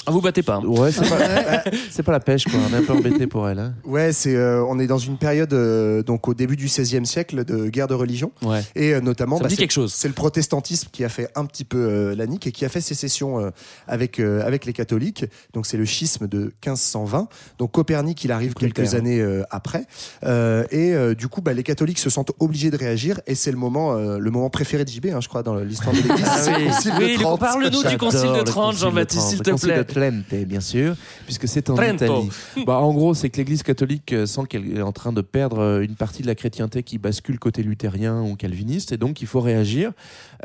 Ah, 0.09 0.11
Vous 0.11 0.21
battez 0.21 0.43
pas. 0.43 0.55
hein. 0.55 0.65
Ouais, 0.65 0.91
c'est 0.91 1.07
pas, 1.07 1.63
c'est 1.91 2.03
pas 2.03 2.11
la 2.11 2.19
pêche 2.19 2.45
quoi. 2.45 2.59
On 2.69 2.73
est 2.73 2.77
un 2.77 2.83
peu 2.83 2.93
embêté 2.93 3.27
pour 3.27 3.47
elle. 3.47 3.59
hein. 3.59 3.73
Ouais, 3.85 4.11
c'est, 4.11 4.35
euh, 4.35 4.63
on 4.67 4.79
est 4.79 4.87
dans 4.87 4.97
une 4.97 5.17
période, 5.17 5.53
euh, 5.53 6.03
donc 6.03 6.27
au 6.27 6.33
début 6.33 6.55
du 6.55 6.65
XVIe 6.65 7.05
siècle, 7.05 7.45
de 7.45 7.69
guerre 7.69 7.87
de 7.87 7.93
religion. 7.93 8.31
Ouais. 8.41 8.61
Et 8.75 8.93
euh, 8.93 9.01
notamment, 9.01 9.37
Ça 9.37 9.43
me 9.43 9.49
dit 9.49 9.55
c'est, 9.55 9.61
quelque 9.61 9.71
chose. 9.71 9.93
c'est 9.93 10.07
le 10.07 10.13
protestantisme 10.13 10.89
qui 10.91 11.03
a 11.03 11.09
fait 11.09 11.29
un 11.35 11.45
petit 11.45 11.63
peu 11.65 11.77
euh, 11.77 12.15
la 12.15 12.25
nique 12.27 12.47
et 12.47 12.51
qui 12.51 12.65
a 12.65 12.69
fait 12.69 12.81
sécession 12.81 13.39
euh, 13.39 13.49
avec, 13.87 14.19
euh, 14.19 14.45
avec 14.45 14.65
les 14.65 14.73
catholiques. 14.73 15.25
Donc 15.53 15.65
c'est 15.65 15.77
le 15.77 15.85
schisme 15.85 16.27
de 16.27 16.51
1520. 16.65 17.27
Donc 17.57 17.71
Copernic, 17.71 18.23
il 18.23 18.31
arrive 18.31 18.53
quelques 18.53 18.95
années 18.95 19.19
euh, 19.21 19.43
après. 19.51 19.85
Euh, 20.25 20.63
et 20.71 20.93
euh, 20.93 21.13
du 21.15 21.27
coup, 21.27 21.41
bah, 21.41 21.53
les 21.53 21.63
catholiques 21.63 21.99
se 21.99 22.09
sentent 22.09 22.31
obligés 22.39 22.71
de 22.71 22.77
réagir. 22.77 23.19
Et 23.27 23.35
c'est 23.35 23.51
le 23.51 23.57
moment, 23.57 23.93
euh, 23.93 24.17
le 24.17 24.31
moment 24.31 24.49
préféré 24.49 24.85
de 24.85 24.89
JB, 24.89 25.07
hein, 25.13 25.19
je 25.21 25.27
crois, 25.27 25.43
dans 25.43 25.55
l'histoire 25.55 25.93
de 25.93 26.01
l'Église. 26.01 26.25
Ah 26.27 26.37
c'est 26.39 26.55
oui. 26.55 26.63
le 26.65 26.69
concile 26.71 26.91
Oui, 26.99 27.13
de 27.17 27.21
Trente. 27.21 27.39
parle-nous 27.39 27.83
du 27.83 27.97
concile 27.97 28.19
de 28.21 28.25
J'adore 28.25 28.37
le 28.37 28.43
30, 28.43 28.65
concile 28.65 28.75
de 28.75 28.79
Jean-Baptiste, 28.89 29.21
30. 29.21 29.29
s'il 29.29 29.39
te 29.41 29.51
plaît. 29.61 29.83
Trente, 29.99 30.45
bien 30.45 30.59
sûr, 30.59 30.95
puisque 31.25 31.47
c'est 31.47 31.69
en 31.69 31.75
Trento. 31.75 32.05
Italie. 32.05 32.29
Bah, 32.65 32.79
en 32.79 32.93
gros, 32.93 33.13
c'est 33.13 33.29
que 33.29 33.37
l'Église 33.37 33.63
catholique 33.63 34.13
euh, 34.13 34.25
sent 34.25 34.41
qu'elle 34.49 34.77
est 34.77 34.81
en 34.81 34.91
train 34.91 35.13
de 35.13 35.21
perdre 35.21 35.59
euh, 35.59 35.81
une 35.81 35.95
partie 35.95 36.21
de 36.21 36.27
la 36.27 36.35
chrétienté 36.35 36.83
qui 36.83 36.97
bascule 36.97 37.39
côté 37.39 37.63
luthérien 37.63 38.21
ou 38.21 38.35
calviniste, 38.35 38.91
et 38.91 38.97
donc 38.97 39.21
il 39.21 39.27
faut 39.27 39.39
réagir. 39.39 39.91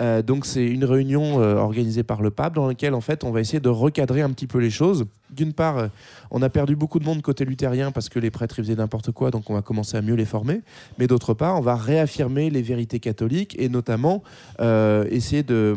Euh, 0.00 0.22
donc 0.22 0.46
c'est 0.46 0.66
une 0.66 0.84
réunion 0.84 1.40
euh, 1.40 1.56
organisée 1.56 2.02
par 2.02 2.22
le 2.22 2.30
pape 2.30 2.54
dans 2.54 2.66
laquelle 2.66 2.94
en 2.94 3.00
fait 3.00 3.24
on 3.24 3.30
va 3.30 3.40
essayer 3.40 3.60
de 3.60 3.68
recadrer 3.68 4.22
un 4.22 4.30
petit 4.30 4.46
peu 4.46 4.58
les 4.58 4.70
choses. 4.70 5.04
D'une 5.30 5.52
part, 5.52 5.88
on 6.30 6.42
a 6.42 6.48
perdu 6.48 6.76
beaucoup 6.76 6.98
de 7.00 7.04
monde 7.04 7.20
côté 7.22 7.44
luthérien 7.44 7.90
parce 7.90 8.08
que 8.08 8.18
les 8.18 8.30
prêtres 8.30 8.58
ils 8.58 8.64
faisaient 8.64 8.76
n'importe 8.76 9.10
quoi, 9.10 9.30
donc 9.30 9.50
on 9.50 9.54
va 9.54 9.62
commencer 9.62 9.96
à 9.96 10.02
mieux 10.02 10.14
les 10.14 10.24
former. 10.24 10.60
Mais 10.98 11.06
d'autre 11.06 11.34
part, 11.34 11.56
on 11.56 11.60
va 11.60 11.76
réaffirmer 11.76 12.50
les 12.50 12.62
vérités 12.62 13.00
catholiques 13.00 13.56
et 13.58 13.68
notamment 13.68 14.22
euh, 14.60 15.06
essayer 15.10 15.42
de 15.42 15.74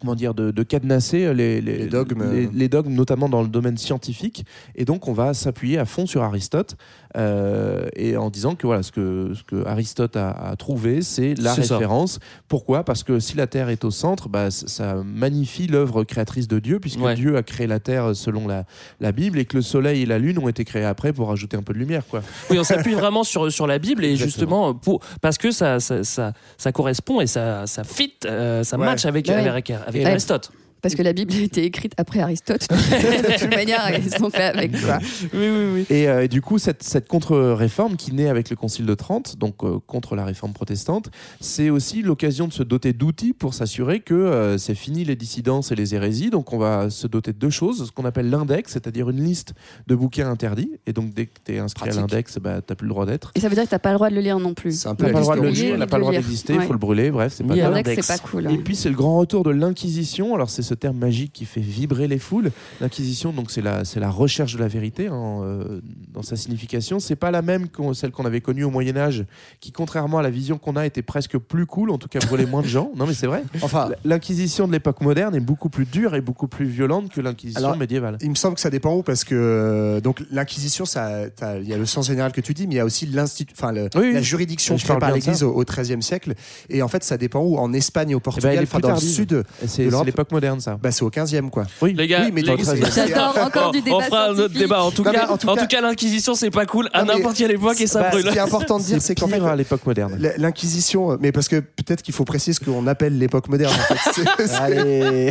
comment 0.00 0.14
dire, 0.14 0.32
de, 0.34 0.50
de 0.50 0.62
cadenasser 0.62 1.34
les, 1.34 1.60
les- 1.60 1.78
Les 1.78 1.86
dogmes. 1.86 2.22
les- 2.32 2.46
les 2.52 2.68
dogmes, 2.68 2.92
notamment 2.94 3.28
dans 3.28 3.42
le 3.42 3.48
domaine 3.48 3.76
scientifique. 3.76 4.44
Et 4.76 4.84
donc, 4.84 5.08
on 5.08 5.12
va 5.12 5.34
s'appuyer 5.34 5.78
à 5.78 5.84
fond 5.84 6.06
sur 6.06 6.22
Aristote, 6.22 6.76
euh, 7.16 7.88
et 7.96 8.16
en 8.16 8.30
disant 8.30 8.54
que 8.54 8.66
voilà, 8.66 8.82
ce 8.82 8.92
que, 8.92 9.32
ce 9.34 9.42
que 9.42 9.66
Aristote 9.66 10.16
a, 10.16 10.30
a 10.30 10.56
trouvé, 10.56 11.02
c'est 11.02 11.34
la 11.40 11.54
ça. 11.54 11.62
référence. 11.76 12.18
Pourquoi? 12.48 12.84
Parce 12.84 13.02
que 13.02 13.18
si 13.18 13.36
la 13.36 13.46
Terre 13.46 13.70
est 13.70 13.84
au 13.84 13.90
centre, 13.90 14.28
bah, 14.28 14.50
ça 14.50 14.94
magnifie 15.04 15.66
l'œuvre 15.66 16.04
créatrice 16.04 16.48
de 16.48 16.58
Dieu, 16.58 16.78
puisque 16.80 17.00
Ouais. 17.00 17.14
Dieu 17.14 17.36
a 17.36 17.42
créé 17.42 17.66
la 17.66 17.80
Terre 17.80 18.14
selon 18.14 18.46
la, 18.46 18.64
la 19.00 19.12
Bible, 19.12 19.38
et 19.38 19.44
que 19.46 19.56
le 19.56 19.62
Soleil 19.62 20.02
et 20.02 20.06
la 20.06 20.18
Lune 20.18 20.38
ont 20.38 20.48
été 20.48 20.64
créés 20.64 20.84
après 20.84 21.12
pour 21.12 21.30
ajouter 21.32 21.56
un 21.56 21.62
peu 21.62 21.72
de 21.72 21.78
lumière. 21.78 22.02
Quoi. 22.08 22.22
Oui, 22.50 22.58
on 22.58 22.64
s'appuie 22.64 22.94
vraiment 22.94 23.24
sur, 23.24 23.50
sur 23.50 23.66
la 23.66 23.78
Bible 23.78 24.04
et 24.04 24.10
Exactement. 24.12 24.28
justement 24.28 24.74
pour, 24.74 25.00
parce 25.20 25.38
que 25.38 25.50
ça, 25.50 25.80
ça, 25.80 26.04
ça, 26.04 26.32
ça 26.56 26.72
correspond 26.72 27.20
et 27.20 27.26
ça, 27.26 27.66
ça 27.66 27.84
fit, 27.84 28.12
euh, 28.26 28.62
ça 28.64 28.78
Ouais. 28.78 28.84
match 28.86 29.06
avec, 29.06 29.26
ouais. 29.28 29.34
avec, 29.34 29.70
avec 29.88 30.04
Ouais. 30.04 30.10
Aristote. 30.10 30.50
Parce 30.82 30.94
que 30.94 31.02
la 31.02 31.12
Bible 31.12 31.32
a 31.34 31.38
été 31.40 31.64
écrite 31.64 31.92
après 31.96 32.20
Aristote. 32.20 32.66
de 32.70 33.38
toute 33.40 33.54
manière, 33.54 33.90
ils 33.98 34.10
sont 34.14 34.30
faits 34.30 34.56
avec 34.56 34.72
quoi. 34.80 34.98
Oui, 35.34 35.48
oui, 35.50 35.66
oui. 35.74 35.86
Et, 35.90 36.08
euh, 36.08 36.24
et 36.24 36.28
du 36.28 36.40
coup, 36.40 36.58
cette, 36.58 36.82
cette 36.82 37.08
contre-réforme 37.08 37.96
qui 37.96 38.12
naît 38.12 38.28
avec 38.28 38.50
le 38.50 38.56
Concile 38.56 38.86
de 38.86 38.94
Trente, 38.94 39.36
donc 39.38 39.64
euh, 39.64 39.78
contre 39.86 40.14
la 40.16 40.24
réforme 40.24 40.52
protestante, 40.52 41.10
c'est 41.40 41.70
aussi 41.70 42.02
l'occasion 42.02 42.46
de 42.48 42.52
se 42.52 42.62
doter 42.62 42.92
d'outils 42.92 43.32
pour 43.32 43.54
s'assurer 43.54 44.00
que 44.00 44.14
euh, 44.14 44.58
c'est 44.58 44.74
fini 44.74 45.04
les 45.04 45.16
dissidences 45.16 45.72
et 45.72 45.74
les 45.74 45.94
hérésies. 45.94 46.30
Donc 46.30 46.52
on 46.52 46.58
va 46.58 46.90
se 46.90 47.06
doter 47.06 47.32
de 47.32 47.38
deux 47.38 47.50
choses, 47.50 47.86
ce 47.86 47.92
qu'on 47.92 48.04
appelle 48.04 48.30
l'index, 48.30 48.72
c'est-à-dire 48.72 49.10
une 49.10 49.22
liste 49.22 49.54
de 49.86 49.94
bouquins 49.94 50.30
interdits. 50.30 50.70
Et 50.86 50.92
donc 50.92 51.12
dès 51.14 51.26
que 51.26 51.32
tu 51.44 51.54
es 51.54 51.58
inscrit 51.58 51.80
Pratique. 51.86 51.98
à 51.98 52.00
l'index, 52.02 52.38
bah, 52.38 52.60
tu 52.60 52.70
n'as 52.72 52.76
plus 52.76 52.86
le 52.86 52.90
droit 52.92 53.06
d'être. 53.06 53.32
Et 53.34 53.40
ça 53.40 53.48
veut 53.48 53.54
dire 53.54 53.64
que 53.64 53.70
t'as 53.70 53.78
pas 53.78 53.90
le 53.90 53.96
droit 53.96 54.10
de 54.10 54.14
le 54.14 54.20
lire 54.20 54.38
non 54.38 54.54
plus. 54.54 54.80
C'est 54.80 54.88
un 54.88 54.94
Tu 54.94 55.04
peu 55.04 55.06
n'as 55.06 55.12
pas 55.12 55.18
le 55.18 55.24
droit 55.24 55.36
de 55.36 55.40
le 55.42 55.48
lire, 55.48 55.64
rouge. 55.64 55.72
il 55.74 55.78
n'a 55.78 55.86
pas 55.86 55.96
le 55.96 56.02
droit 56.02 56.12
d'exister, 56.12 56.52
il 56.54 56.58
Ouais. 56.60 56.66
faut 56.66 56.72
le 56.72 56.78
brûler, 56.78 57.10
bref, 57.10 57.32
c'est 57.36 57.44
pas 57.44 57.54
pas 57.54 58.18
cool. 58.18 58.50
Et 58.52 58.58
puis 58.58 58.76
c'est 58.76 58.88
le 58.88 58.94
grand 58.94 59.18
retour 59.18 59.42
de 59.44 59.50
l'inquisition. 59.50 60.34
Alors 60.34 60.50
c'est 60.50 60.62
ce 60.68 60.74
terme 60.74 60.98
magique 60.98 61.32
qui 61.32 61.44
fait 61.44 61.60
vibrer 61.60 62.06
les 62.08 62.18
foules. 62.18 62.50
L'inquisition, 62.80 63.32
donc 63.32 63.50
c'est 63.50 63.62
la, 63.62 63.84
c'est 63.84 64.00
la 64.00 64.10
recherche 64.10 64.54
de 64.54 64.58
la 64.58 64.68
vérité 64.68 65.08
hein, 65.08 65.40
euh, 65.42 65.80
dans 66.12 66.22
sa 66.22 66.36
signification. 66.36 67.00
C'est 67.00 67.16
pas 67.16 67.30
la 67.30 67.42
même 67.42 67.68
que 67.68 67.92
celle 67.94 68.10
qu'on 68.10 68.24
avait 68.24 68.40
connue 68.40 68.64
au 68.64 68.70
Moyen 68.70 68.96
Âge, 68.96 69.24
qui 69.60 69.72
contrairement 69.72 70.18
à 70.18 70.22
la 70.22 70.30
vision 70.30 70.58
qu'on 70.58 70.76
a 70.76 70.86
était 70.86 71.02
presque 71.02 71.38
plus 71.38 71.66
cool, 71.66 71.90
en 71.90 71.98
tout 71.98 72.08
cas 72.08 72.18
brûlait 72.20 72.46
moins 72.46 72.62
de 72.62 72.66
gens. 72.68 72.90
Non 72.96 73.06
mais 73.06 73.14
c'est 73.14 73.26
vrai. 73.26 73.42
Enfin, 73.62 73.90
L'inquisition 74.04 74.66
de 74.66 74.72
l'époque 74.72 75.00
moderne 75.00 75.34
est 75.34 75.40
beaucoup 75.40 75.68
plus 75.68 75.84
dure 75.86 76.14
et 76.14 76.20
beaucoup 76.20 76.48
plus 76.48 76.66
violente 76.66 77.10
que 77.10 77.20
l'inquisition 77.20 77.76
médiévale. 77.76 78.18
Il 78.20 78.30
me 78.30 78.34
semble 78.34 78.54
que 78.54 78.60
ça 78.60 78.70
dépend 78.70 78.94
où 78.96 79.02
parce 79.02 79.24
que 79.24 79.34
euh, 79.34 80.00
donc 80.00 80.22
l'inquisition, 80.30 80.84
ça, 80.84 81.22
il 81.60 81.68
y 81.68 81.72
a 81.72 81.76
le 81.78 81.86
sens 81.86 82.06
général 82.06 82.32
que 82.32 82.40
tu 82.40 82.54
dis, 82.54 82.66
mais 82.66 82.74
il 82.74 82.78
y 82.78 82.80
a 82.80 82.84
aussi 82.84 83.06
l'institut, 83.06 83.54
enfin 83.56 83.72
le- 83.72 83.88
Oui, 83.94 84.02
oui. 84.08 84.12
la 84.12 84.22
juridiction 84.22 84.76
créée 84.76 84.98
par 84.98 85.10
de 85.10 85.14
l'Église 85.16 85.42
au 85.42 85.52
au 85.52 85.64
XIIIe 85.64 86.02
siècle. 86.02 86.34
Et 86.68 86.82
en 86.82 86.88
fait, 86.88 87.02
ça 87.04 87.16
dépend 87.16 87.40
où. 87.40 87.56
En 87.56 87.72
Espagne 87.72 88.14
au 88.14 88.18
Eh 88.18 88.20
ben, 88.20 88.20
Portugal, 88.22 88.52
elle 88.54 88.60
est 88.60 88.62
enfin 88.64 88.78
dans 88.78 88.88
le 88.88 88.94
tardive. 88.94 89.10
sud, 89.10 89.42
C'est 89.60 89.68
c'est 89.68 89.84
l'Europe. 89.86 90.06
l'époque 90.06 90.30
moderne 90.32 90.57
ça. 90.60 90.78
bah, 90.82 90.90
c'est 90.90 91.02
au 91.02 91.10
XVe 91.10 91.50
quoi. 91.50 91.64
Oui, 91.82 91.94
Les 91.94 92.06
gars, 92.06 92.22
Oui, 92.24 92.30
mais 92.32 92.42
les- 92.42 92.46
dans 92.48 92.54
le 92.54 92.62
13e. 92.62 92.92
J'adore 92.94 93.38
encore 93.38 93.70
du 93.72 93.80
débat 93.80 93.96
on 93.96 94.00
fera 94.00 94.28
un 94.30 94.38
autre 94.38 94.54
débat. 94.54 94.82
En 94.82 94.90
tout 94.90 95.02
Non, 95.04 95.12
cas, 95.12 95.26
en 95.28 95.36
tout 95.36 95.46
cas- 95.54 95.66
cas, 95.66 95.80
l'inquisition, 95.80 96.34
c'est 96.34 96.50
pas 96.50 96.66
cool 96.66 96.88
à 96.92 97.04
n'importe 97.04 97.36
quelle 97.36 97.50
époque 97.50 97.80
et 97.80 97.86
ça 97.86 98.00
Bah, 98.02 98.10
brûle. 98.10 98.24
Ce 98.26 98.30
qui 98.30 98.36
est 98.36 98.40
important 98.40 98.78
de 98.78 98.84
dire, 98.84 98.98
c'est 99.02 99.14
qu'en 99.14 99.28
fait, 99.28 99.40
à 99.40 99.56
l'époque 99.56 99.84
moderne. 99.86 100.18
l'inquisition, 100.36 101.16
mais 101.20 101.32
parce 101.32 101.48
que 101.48 101.60
peut-être 101.60 102.02
qu'il 102.02 102.14
faut 102.14 102.24
préciser 102.24 102.52
ce 102.54 102.60
qu'on 102.64 102.86
appelle 102.86 103.18
l'époque 103.18 103.48
moderne. 103.48 103.74
En 103.74 103.94
fait. 104.12 104.50
Allez, 104.60 105.30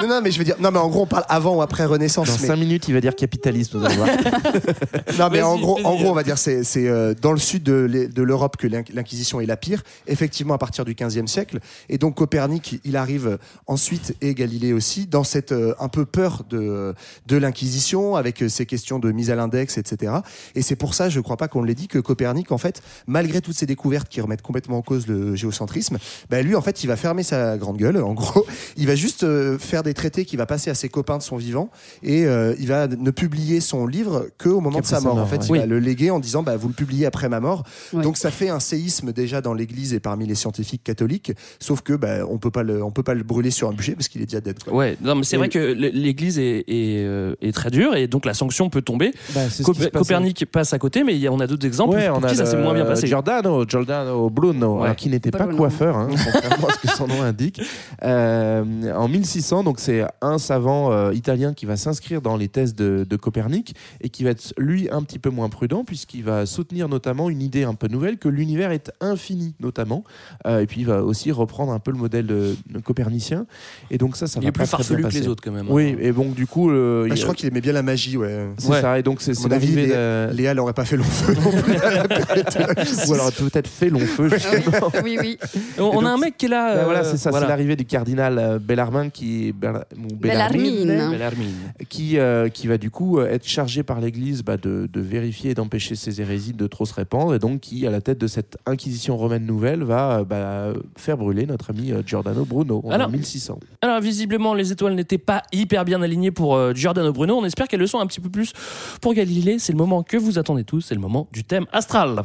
non, 0.00 0.08
non, 0.08 0.20
mais 0.22 0.30
je 0.30 0.38
veux 0.38 0.44
dire, 0.44 0.56
non, 0.60 0.70
mais 0.70 0.78
en 0.78 0.88
gros, 0.88 1.02
on 1.02 1.06
parle 1.06 1.24
avant 1.28 1.56
ou 1.56 1.62
après 1.62 1.84
Renaissance. 1.84 2.28
dans 2.28 2.38
mais- 2.40 2.46
5 2.46 2.56
minutes, 2.56 2.88
il 2.88 2.94
va 2.94 3.00
dire 3.00 3.14
capitalisme. 3.16 3.78
Vous 3.78 3.84
allez 3.84 3.96
voir. 3.96 4.08
Non, 5.18 5.28
mais 5.30 5.42
en 5.42 5.58
gros, 5.58 5.78
en 5.84 5.96
gros, 5.96 6.08
on 6.10 6.14
va 6.14 6.22
dire 6.22 6.38
c'est 6.38 6.62
c'est 6.64 6.88
euh, 6.88 7.14
dans 7.20 7.32
le 7.32 7.38
sud 7.38 7.62
de 7.62 7.72
l'E- 7.72 8.08
de 8.08 8.22
l'Europe 8.22 8.56
que 8.56 8.66
l'Inq- 8.66 8.90
l'Inquisition 8.94 9.40
est 9.40 9.46
la 9.46 9.56
pire, 9.56 9.82
effectivement 10.06 10.54
à 10.54 10.58
partir 10.58 10.84
du 10.84 10.94
15e 10.94 11.26
siècle. 11.26 11.58
Et 11.88 11.98
donc 11.98 12.14
Copernic, 12.16 12.80
il 12.84 12.96
arrive 12.96 13.38
ensuite 13.66 14.14
et 14.20 14.34
Galilée 14.34 14.59
aussi 14.72 15.06
dans 15.06 15.24
cette 15.24 15.52
euh, 15.52 15.74
un 15.78 15.88
peu 15.88 16.04
peur 16.04 16.44
de 16.48 16.94
de 17.26 17.36
l'Inquisition 17.36 18.16
avec 18.16 18.42
euh, 18.42 18.48
ces 18.48 18.66
questions 18.66 18.98
de 18.98 19.10
mise 19.12 19.30
à 19.30 19.34
l'index, 19.34 19.78
etc. 19.78 20.12
Et 20.54 20.62
c'est 20.62 20.76
pour 20.76 20.94
ça, 20.94 21.08
je 21.08 21.20
crois 21.20 21.36
pas 21.36 21.48
qu'on 21.48 21.62
l'ait 21.62 21.74
dit, 21.74 21.88
que 21.88 21.98
Copernic, 21.98 22.52
en 22.52 22.58
fait, 22.58 22.82
malgré 23.06 23.40
toutes 23.40 23.56
ces 23.56 23.66
découvertes 23.66 24.08
qui 24.08 24.20
remettent 24.20 24.42
complètement 24.42 24.78
en 24.78 24.82
cause 24.82 25.06
le 25.06 25.34
géocentrisme, 25.34 25.98
bah, 26.28 26.42
lui, 26.42 26.54
en 26.54 26.62
fait, 26.62 26.84
il 26.84 26.86
va 26.86 26.96
fermer 26.96 27.22
sa 27.22 27.56
grande 27.58 27.76
gueule. 27.76 27.98
En 27.98 28.14
gros, 28.14 28.46
il 28.76 28.86
va 28.86 28.94
juste 28.94 29.24
euh, 29.24 29.58
faire 29.58 29.82
des 29.82 29.94
traités 29.94 30.24
qu'il 30.24 30.38
va 30.38 30.46
passer 30.46 30.70
à 30.70 30.74
ses 30.74 30.88
copains 30.88 31.18
de 31.18 31.22
son 31.22 31.36
vivant 31.36 31.70
et 32.02 32.26
euh, 32.26 32.54
il 32.58 32.66
va 32.66 32.88
ne 32.88 33.10
publier 33.10 33.60
son 33.60 33.86
livre 33.86 34.28
qu'au 34.38 34.60
moment 34.60 34.80
de 34.80 34.86
sa 34.86 35.00
mort. 35.00 35.18
En 35.18 35.26
fait, 35.26 35.48
ouais. 35.48 35.58
il 35.58 35.60
va 35.60 35.66
le 35.66 35.78
léguer 35.78 36.10
en 36.10 36.18
disant 36.18 36.42
bah, 36.42 36.56
vous 36.56 36.68
le 36.68 36.74
publiez 36.74 37.06
après 37.06 37.28
ma 37.28 37.40
mort. 37.40 37.64
Ouais. 37.92 38.02
Donc 38.02 38.16
ça 38.16 38.30
fait 38.30 38.48
un 38.48 38.60
séisme 38.60 39.12
déjà 39.12 39.40
dans 39.40 39.54
l'Église 39.54 39.94
et 39.94 40.00
parmi 40.00 40.26
les 40.26 40.34
scientifiques 40.34 40.84
catholiques. 40.84 41.32
Sauf 41.58 41.82
que 41.82 41.92
bah, 41.92 42.26
on 42.28 42.38
peut 42.38 42.50
pas 42.50 42.62
le, 42.62 42.82
on 42.82 42.90
peut 42.90 43.02
pas 43.02 43.14
le 43.14 43.22
brûler 43.22 43.50
sur 43.50 43.68
un 43.68 43.72
bûcher 43.72 43.94
parce 43.94 44.08
qu'il 44.08 44.22
est 44.22 44.26
déjà 44.26 44.40
dead. 44.54 44.62
quoi. 44.64 44.72
Ouais, 44.74 44.96
non, 45.02 45.14
mais 45.14 45.24
c'est 45.24 45.36
Et- 45.36 45.38
vrai 45.38 45.48
que 45.48 45.58
l'Église 45.58 46.38
est, 46.38 46.64
est, 46.68 47.04
euh, 47.04 47.34
est 47.40 47.52
très 47.52 47.70
dure 47.70 47.94
et 47.96 48.06
donc 48.06 48.24
la 48.26 48.34
sanction 48.34 48.70
peut 48.70 48.82
tomber. 48.82 49.12
Bah, 49.34 49.40
c'est 49.48 49.58
ce 49.58 49.62
Cop- 49.62 49.76
qui 49.76 49.82
se 49.82 49.88
passe 49.88 50.02
Copernic 50.02 50.46
passe 50.46 50.72
à 50.72 50.78
côté, 50.78 51.04
mais 51.04 51.14
il 51.14 51.20
y 51.20 51.26
a- 51.26 51.32
on 51.32 51.40
a 51.40 51.46
d'autres 51.46 51.66
exemples 51.66 51.96
Ouais, 51.96 52.08
pour 52.08 52.18
on 52.18 52.22
a 52.22 52.28
qui 52.30 52.36
ça 52.36 52.46
s'est 52.46 52.56
moins 52.56 52.74
bien 52.74 52.84
passé. 52.84 53.06
Giordano, 53.06 53.64
Giordano 53.66 54.28
Bruno, 54.30 54.76
Ouais. 54.78 54.84
alors, 54.84 54.96
qui 54.96 55.08
n'était 55.08 55.30
pas 55.30 55.46
coiffeur, 55.46 55.96
hein, 55.96 56.08
contrairement 56.32 56.68
à 56.68 56.72
ce 56.72 56.78
que 56.78 56.88
son 56.88 57.06
nom 57.06 57.22
indique. 57.22 57.60
Euh, 58.04 58.92
en 58.94 59.08
1600, 59.08 59.64
donc 59.64 59.78
c'est 59.80 60.04
un 60.22 60.38
savant 60.38 60.92
euh, 60.92 61.12
italien 61.14 61.54
qui 61.54 61.66
va 61.66 61.76
s'inscrire 61.76 62.20
dans 62.22 62.36
les 62.36 62.48
thèses 62.48 62.74
de, 62.74 63.06
de 63.08 63.16
Copernic 63.16 63.74
et 64.00 64.08
qui 64.08 64.24
va 64.24 64.30
être 64.30 64.52
lui 64.58 64.88
un 64.90 65.02
petit 65.02 65.18
peu 65.18 65.30
moins 65.30 65.48
prudent 65.48 65.84
puisqu'il 65.84 66.24
va 66.24 66.46
soutenir 66.46 66.88
notamment 66.88 67.30
une 67.30 67.42
idée 67.42 67.64
un 67.64 67.74
peu 67.74 67.88
nouvelle 67.88 68.18
que 68.18 68.28
l'univers 68.28 68.70
est 68.72 68.90
infini 69.00 69.54
notamment. 69.60 70.04
Euh, 70.46 70.60
et 70.60 70.66
puis 70.66 70.80
il 70.80 70.86
va 70.86 71.02
aussi 71.04 71.30
reprendre 71.32 71.72
un 71.72 71.78
peu 71.78 71.90
le 71.90 71.98
modèle 71.98 72.26
de, 72.26 72.56
de 72.70 72.78
copernicien. 72.80 73.46
Et 73.90 73.98
donc 73.98 74.16
ça, 74.16 74.26
ça 74.26 74.39
Il 74.42 74.48
est 74.48 74.52
plus 74.52 74.66
farfelu 74.66 75.02
que 75.04 75.08
les 75.08 75.28
autres 75.28 75.42
quand 75.42 75.52
même. 75.52 75.66
hein. 75.66 75.70
Oui, 75.72 75.96
et 76.00 76.12
donc 76.12 76.34
du 76.34 76.46
coup, 76.46 76.70
euh, 76.70 77.02
Bah, 77.08 77.14
il- 77.14 77.18
je 77.18 77.22
crois 77.22 77.34
qu'il 77.34 77.46
aimait 77.48 77.60
bien 77.60 77.72
la 77.72 77.82
magie, 77.82 78.16
ouais. 78.16 78.46
c'est 78.58 78.68
Ouais. 78.68 78.80
ça. 78.80 78.98
Et 78.98 79.02
donc 79.02 79.20
c'est 79.20 79.38
mon 79.40 79.50
avis, 79.50 79.74
Léa, 79.74 80.28
de... 80.28 80.32
Léa 80.34 80.54
n'aurait 80.54 80.72
pas 80.72 80.84
fait 80.84 80.96
long 80.96 81.04
feu 81.04 81.34
non 81.34 81.50
plus. 81.50 81.74
Ou 83.08 83.14
alors 83.14 83.32
peut-être 83.32 83.68
fait 83.68 83.90
long 83.90 83.98
feu 84.00 84.28
justement. 84.28 84.90
Oui, 85.04 85.16
oui. 85.20 85.38
On, 85.78 86.04
a 86.04 86.10
un 86.10 86.18
mec 86.18 86.36
qui 86.36 86.46
est 86.46 86.48
là. 86.48 86.76
Euh, 86.76 86.84
voilà, 86.84 87.04
c'est 87.04 87.16
ça, 87.16 87.30
voilà. 87.30 87.46
c'est 87.46 87.50
l'arrivée 87.50 87.76
du 87.76 87.84
cardinal 87.84 88.38
euh, 88.38 88.58
Bellarmine 88.58 89.10
qui, 89.10 89.52
Bella- 89.52 89.84
Bellarmine. 89.96 90.86
Bellarmine, 90.86 91.10
Bellarmine. 91.10 91.54
qui, 91.88 92.18
euh, 92.18 92.48
qui 92.48 92.66
va 92.66 92.78
du 92.78 92.90
coup 92.90 93.18
euh, 93.18 93.28
être 93.30 93.46
chargé 93.46 93.82
par 93.82 94.00
l'Église 94.00 94.42
bah, 94.42 94.56
de, 94.56 94.88
de 94.92 95.00
vérifier 95.00 95.50
et 95.50 95.54
d'empêcher 95.54 95.94
ces 95.94 96.20
hérésies 96.20 96.52
de 96.52 96.66
trop 96.66 96.84
se 96.86 96.94
répandre, 96.94 97.34
et 97.34 97.38
donc 97.38 97.60
qui, 97.60 97.86
à 97.86 97.90
la 97.90 98.00
tête 98.00 98.18
de 98.18 98.26
cette 98.26 98.56
inquisition 98.66 99.16
romaine 99.16 99.46
nouvelle, 99.46 99.82
va 99.82 100.18
euh, 100.20 100.24
bah, 100.24 100.72
faire 100.96 101.16
brûler 101.16 101.46
notre 101.46 101.70
ami 101.70 101.92
euh, 101.92 102.02
Giordano 102.04 102.44
Bruno 102.44 102.82
en 102.84 102.90
Alors- 102.90 103.10
1600. 103.10 103.58
Alors 103.82 104.00
visiblement 104.00 104.29
les 104.38 104.72
étoiles 104.72 104.94
n'étaient 104.94 105.18
pas 105.18 105.42
hyper 105.52 105.84
bien 105.84 106.02
alignées 106.02 106.30
pour 106.30 106.54
euh, 106.54 106.72
Giordano 106.74 107.12
Bruno. 107.12 107.36
On 107.36 107.44
espère 107.44 107.68
qu'elles 107.68 107.80
le 107.80 107.86
sont 107.86 108.00
un 108.00 108.06
petit 108.06 108.20
peu 108.20 108.30
plus 108.30 108.52
pour 109.00 109.14
Galilée. 109.14 109.58
C'est 109.58 109.72
le 109.72 109.78
moment 109.78 110.02
que 110.02 110.16
vous 110.16 110.38
attendez 110.38 110.64
tous. 110.64 110.82
C'est 110.82 110.94
le 110.94 111.00
moment 111.00 111.28
du 111.32 111.44
thème 111.44 111.66
astral. 111.72 112.22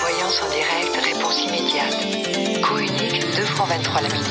Voyance 0.00 0.42
en 0.42 0.50
direct, 0.50 1.14
réponse 1.14 1.42
immédiate. 1.46 2.62
Coût 2.62 2.78
unique, 2.78 3.20
2 3.36 3.44
francs 3.44 3.68
23 3.68 4.02
la 4.02 4.08
minute. 4.08 4.26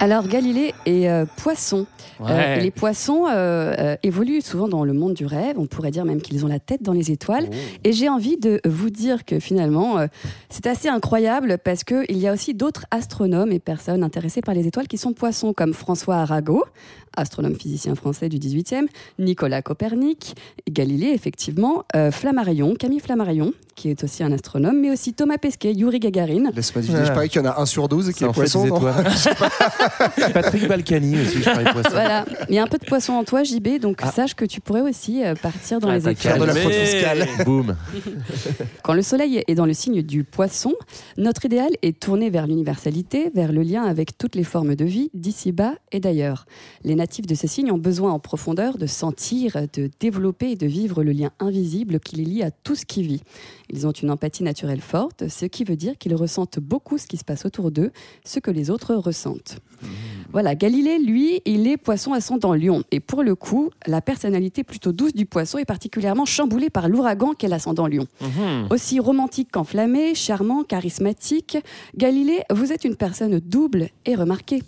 Alors 0.00 0.26
Galilée 0.26 0.74
est 0.86 1.08
euh, 1.08 1.26
poisson. 1.36 1.86
Ouais. 2.20 2.30
Euh, 2.30 2.56
les 2.56 2.70
poissons 2.70 3.26
euh, 3.26 3.72
euh, 3.78 3.96
évoluent 4.02 4.42
souvent 4.42 4.68
dans 4.68 4.84
le 4.84 4.92
monde 4.92 5.14
du 5.14 5.24
rêve. 5.24 5.58
On 5.58 5.66
pourrait 5.66 5.90
dire 5.90 6.04
même 6.04 6.20
qu'ils 6.20 6.44
ont 6.44 6.48
la 6.48 6.58
tête 6.58 6.82
dans 6.82 6.92
les 6.92 7.10
étoiles. 7.10 7.48
Oh. 7.50 7.54
Et 7.84 7.92
j'ai 7.92 8.08
envie 8.08 8.36
de 8.36 8.60
vous 8.66 8.90
dire 8.90 9.24
que 9.24 9.40
finalement, 9.40 10.06
c'est 10.48 10.66
assez 10.66 10.88
incroyable 10.88 11.58
parce 11.62 11.84
qu'il 11.84 12.18
y 12.18 12.28
a 12.28 12.32
aussi 12.32 12.54
d'autres 12.54 12.84
astronomes 12.90 13.52
et 13.52 13.58
personnes 13.58 14.02
intéressées 14.02 14.42
par 14.42 14.54
les 14.54 14.66
étoiles 14.66 14.88
qui 14.88 14.98
sont 14.98 15.12
poissons, 15.12 15.52
comme 15.52 15.72
François 15.72 16.16
Arago, 16.16 16.64
astronome 17.16 17.54
physicien 17.54 17.94
français 17.94 18.28
du 18.28 18.38
18e, 18.38 18.86
Nicolas 19.18 19.62
Copernic, 19.62 20.34
Galilée, 20.68 21.10
effectivement, 21.14 21.84
euh, 21.96 22.10
Flammarion, 22.10 22.74
Camille 22.74 23.00
Flammarion, 23.00 23.52
qui 23.74 23.88
est 23.90 24.04
aussi 24.04 24.22
un 24.22 24.32
astronome, 24.32 24.78
mais 24.80 24.90
aussi 24.90 25.14
Thomas 25.14 25.38
Pesquet, 25.38 25.72
Yuri 25.72 25.98
Gagarin. 26.00 26.50
Laisse-moi 26.54 26.82
deviner, 26.82 27.04
je 27.06 27.12
parie 27.12 27.28
qu'il 27.28 27.40
y 27.42 27.46
en 27.46 27.50
a 27.50 27.60
un 27.60 27.66
sur 27.66 27.88
12 27.88 28.12
qui 28.12 28.24
est 28.24 28.26
en 28.26 28.32
fait 28.32 28.40
poisson. 28.42 28.64
des 28.64 28.70
non 28.70 28.76
étoiles. 28.76 29.04
Patrick 30.34 30.68
Balkany 30.68 31.20
aussi, 31.20 31.38
je 31.38 31.44
parlais 31.44 31.70
poisson. 31.70 31.90
Voilà, 31.90 32.24
il 32.48 32.54
y 32.54 32.58
a 32.58 32.62
un 32.62 32.66
peu 32.66 32.78
de 32.78 32.84
poisson 32.84 33.14
en 33.14 33.24
toi, 33.24 33.42
JB, 33.42 33.78
donc 33.80 33.98
Ah. 34.02 34.10
sache 34.12 34.34
que 34.34 34.44
tu 34.44 34.60
pourrais 34.60 34.82
aussi 34.82 35.24
euh, 35.24 35.34
partir 35.34 35.80
dans 35.80 35.88
Ah, 35.88 35.98
les. 35.98 36.14
Faire 36.14 36.38
de 36.38 36.44
la 36.44 36.54
fraude 36.54 36.72
fiscale. 36.72 37.26
Boum. 37.44 37.76
Quand 38.82 38.92
le 38.94 39.02
soleil 39.02 39.42
est 39.46 39.54
dans 39.54 39.66
le 39.66 39.72
signe 39.74 40.02
du 40.02 40.24
poisson, 40.24 40.74
notre 41.16 41.44
idéal 41.46 41.70
est 41.82 41.98
tourné 41.98 42.30
vers 42.30 42.46
l'universalité, 42.46 43.30
vers 43.34 43.52
le 43.52 43.62
lien 43.62 43.84
avec 43.84 44.16
toutes 44.18 44.34
les 44.34 44.44
formes 44.44 44.74
de 44.74 44.84
vie, 44.84 45.10
d'ici-bas 45.14 45.74
et 45.92 46.00
d'ailleurs. 46.00 46.46
Les 46.84 46.94
natifs 47.00 47.26
de 47.26 47.34
ce 47.34 47.46
signe 47.46 47.72
ont 47.72 47.78
besoin 47.78 48.12
en 48.12 48.18
profondeur 48.18 48.76
de 48.76 48.86
sentir, 48.86 49.56
de 49.72 49.90
développer 50.00 50.50
et 50.50 50.56
de 50.56 50.66
vivre 50.66 51.02
le 51.02 51.12
lien 51.12 51.30
invisible 51.40 51.98
qui 51.98 52.16
les 52.16 52.24
lie 52.24 52.42
à 52.42 52.50
tout 52.50 52.74
ce 52.74 52.84
qui 52.84 53.02
vit. 53.02 53.22
Ils 53.70 53.86
ont 53.86 53.92
une 53.92 54.10
empathie 54.10 54.42
naturelle 54.42 54.82
forte, 54.82 55.28
ce 55.28 55.46
qui 55.46 55.64
veut 55.64 55.76
dire 55.76 55.96
qu'ils 55.96 56.14
ressentent 56.14 56.58
beaucoup 56.60 56.98
ce 56.98 57.06
qui 57.06 57.16
se 57.16 57.24
passe 57.24 57.46
autour 57.46 57.70
d'eux, 57.70 57.90
ce 58.24 58.38
que 58.38 58.50
les 58.50 58.70
autres 58.70 58.94
ressentent. 58.94 59.56
Voilà, 60.32 60.54
Galilée, 60.54 60.98
lui, 60.98 61.40
il 61.44 61.66
est 61.66 61.76
poisson 61.76 62.12
ascendant 62.12 62.54
lion. 62.54 62.84
Et 62.90 63.00
pour 63.00 63.22
le 63.22 63.34
coup, 63.34 63.70
la 63.86 64.00
personnalité 64.00 64.62
plutôt 64.62 64.92
douce 64.92 65.14
du 65.14 65.26
poisson 65.26 65.58
est 65.58 65.64
particulièrement 65.64 66.26
chamboulée 66.26 66.70
par 66.70 66.88
l'ouragan 66.88 67.32
qu'est 67.32 67.48
l'ascendant 67.48 67.86
lion. 67.86 68.06
Mhm. 68.20 68.68
Aussi 68.70 69.00
romantique 69.00 69.48
qu'enflammé, 69.50 70.14
charmant, 70.14 70.62
charismatique, 70.62 71.58
Galilée, 71.96 72.42
vous 72.50 72.72
êtes 72.72 72.84
une 72.84 72.96
personne 72.96 73.40
double 73.40 73.88
et 74.04 74.14
remarquée. 74.14 74.62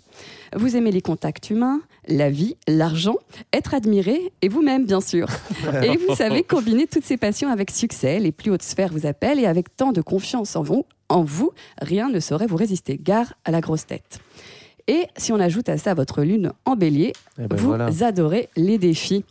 Vous 0.55 0.75
aimez 0.75 0.91
les 0.91 1.01
contacts 1.01 1.49
humains, 1.49 1.81
la 2.07 2.29
vie, 2.29 2.55
l'argent, 2.67 3.15
être 3.53 3.73
admiré 3.73 4.31
et 4.41 4.49
vous-même, 4.49 4.85
bien 4.85 5.01
sûr. 5.01 5.27
Et 5.83 5.97
vous 5.97 6.15
savez 6.15 6.43
combiner 6.43 6.87
toutes 6.87 7.05
ces 7.05 7.17
passions 7.17 7.49
avec 7.49 7.71
succès. 7.71 8.19
Les 8.19 8.31
plus 8.31 8.51
hautes 8.51 8.61
sphères 8.63 8.91
vous 8.91 9.05
appellent 9.05 9.39
et 9.39 9.45
avec 9.45 9.75
tant 9.75 9.91
de 9.91 10.01
confiance 10.01 10.55
en 10.55 10.61
vous, 10.63 10.85
en 11.09 11.23
vous, 11.23 11.51
rien 11.81 12.09
ne 12.09 12.19
saurait 12.19 12.47
vous 12.47 12.55
résister. 12.57 12.99
Gare 13.01 13.33
à 13.45 13.51
la 13.51 13.61
grosse 13.61 13.85
tête. 13.85 14.19
Et 14.87 15.05
si 15.17 15.31
on 15.31 15.39
ajoute 15.39 15.69
à 15.69 15.77
ça 15.77 15.93
votre 15.93 16.23
lune 16.23 16.51
en 16.65 16.75
bélier, 16.75 17.13
Eh 17.39 17.47
ben 17.47 17.55
vous 17.55 17.67
voilà. 17.67 17.87
adorez 18.01 18.49
les 18.57 18.77
défis. 18.77 19.23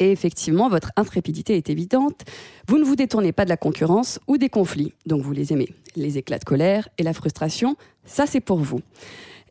Et 0.00 0.12
effectivement, 0.12 0.68
votre 0.68 0.92
intrépidité 0.96 1.56
est 1.56 1.70
évidente. 1.70 2.22
Vous 2.68 2.78
ne 2.78 2.84
vous 2.84 2.94
détournez 2.96 3.32
pas 3.32 3.44
de 3.44 3.50
la 3.50 3.56
concurrence 3.56 4.20
ou 4.28 4.38
des 4.38 4.48
conflits. 4.48 4.92
Donc 5.06 5.22
vous 5.22 5.32
les 5.32 5.52
aimez. 5.52 5.68
Les 5.96 6.18
éclats 6.18 6.38
de 6.38 6.44
colère 6.44 6.88
et 6.98 7.02
la 7.02 7.12
frustration, 7.12 7.76
ça 8.04 8.26
c'est 8.26 8.40
pour 8.40 8.58
vous. 8.58 8.80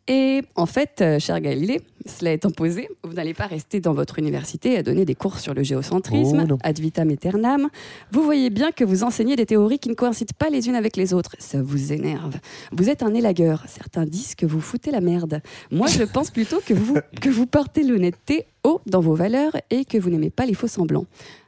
Et 0.08 0.42
en 0.56 0.66
fait, 0.66 1.02
euh, 1.02 1.20
cher 1.20 1.42
Galilée, 1.42 1.82
cela 2.06 2.32
étant 2.32 2.50
posé, 2.50 2.88
vous 3.04 3.14
n'allez 3.14 3.34
pas 3.34 3.46
rester 3.48 3.82
dans 3.82 3.94
votre 3.94 4.20
université 4.20 4.78
à 4.78 4.84
donner 4.84 5.04
des 5.04 5.16
cours 5.16 5.40
sur 5.40 5.54
le 5.54 5.64
géocentrisme, 5.64 6.48
Oh 6.50 6.58
ad 6.64 6.80
vitam 6.80 7.10
aeternam. 7.10 7.68
Vous 8.12 8.24
voyez 8.24 8.50
bien 8.50 8.72
que 8.72 8.86
vous 8.86 9.04
enseignez 9.04 9.36
des 9.36 9.46
théories 9.46 9.80
qui 9.80 9.90
ne 9.90 9.96
coïncident 9.96 10.34
pas 10.38 10.50
les 10.50 10.70
unes 10.70 10.76
avec 10.76 10.96
les 10.96 11.14
autres. 11.14 11.36
Ça 11.40 11.62
vous 11.62 11.92
énerve. 11.92 12.36
Vous 12.72 12.90
êtes 12.90 13.04
un 13.04 13.14
élagueur. 13.14 13.66
Certains 13.68 14.06
disent 14.06 14.36
que 14.36 14.46
vous 14.46 14.62
foutez 14.62 14.92
la 14.92 15.02
merde. 15.02 15.42
Moi, 15.72 15.88
je 15.88 16.04
pense 16.04 16.32
plutôt 16.32 16.62
que 16.66 16.74
vous, 16.74 16.98
que 17.22 17.30
vous 17.30 17.46
portez 17.46 17.84
l'honnêteté 17.84 18.46
haut 18.64 18.82
dans 18.86 19.02
vos 19.02 19.16
valeurs 19.16 19.54
et 19.70 19.86
que 19.86 19.98
vous 19.98 20.10
n'aimez 20.10 20.30
pas 20.30 20.46
les 20.46 20.54
faux 20.54 20.68
semblants. 20.68 21.06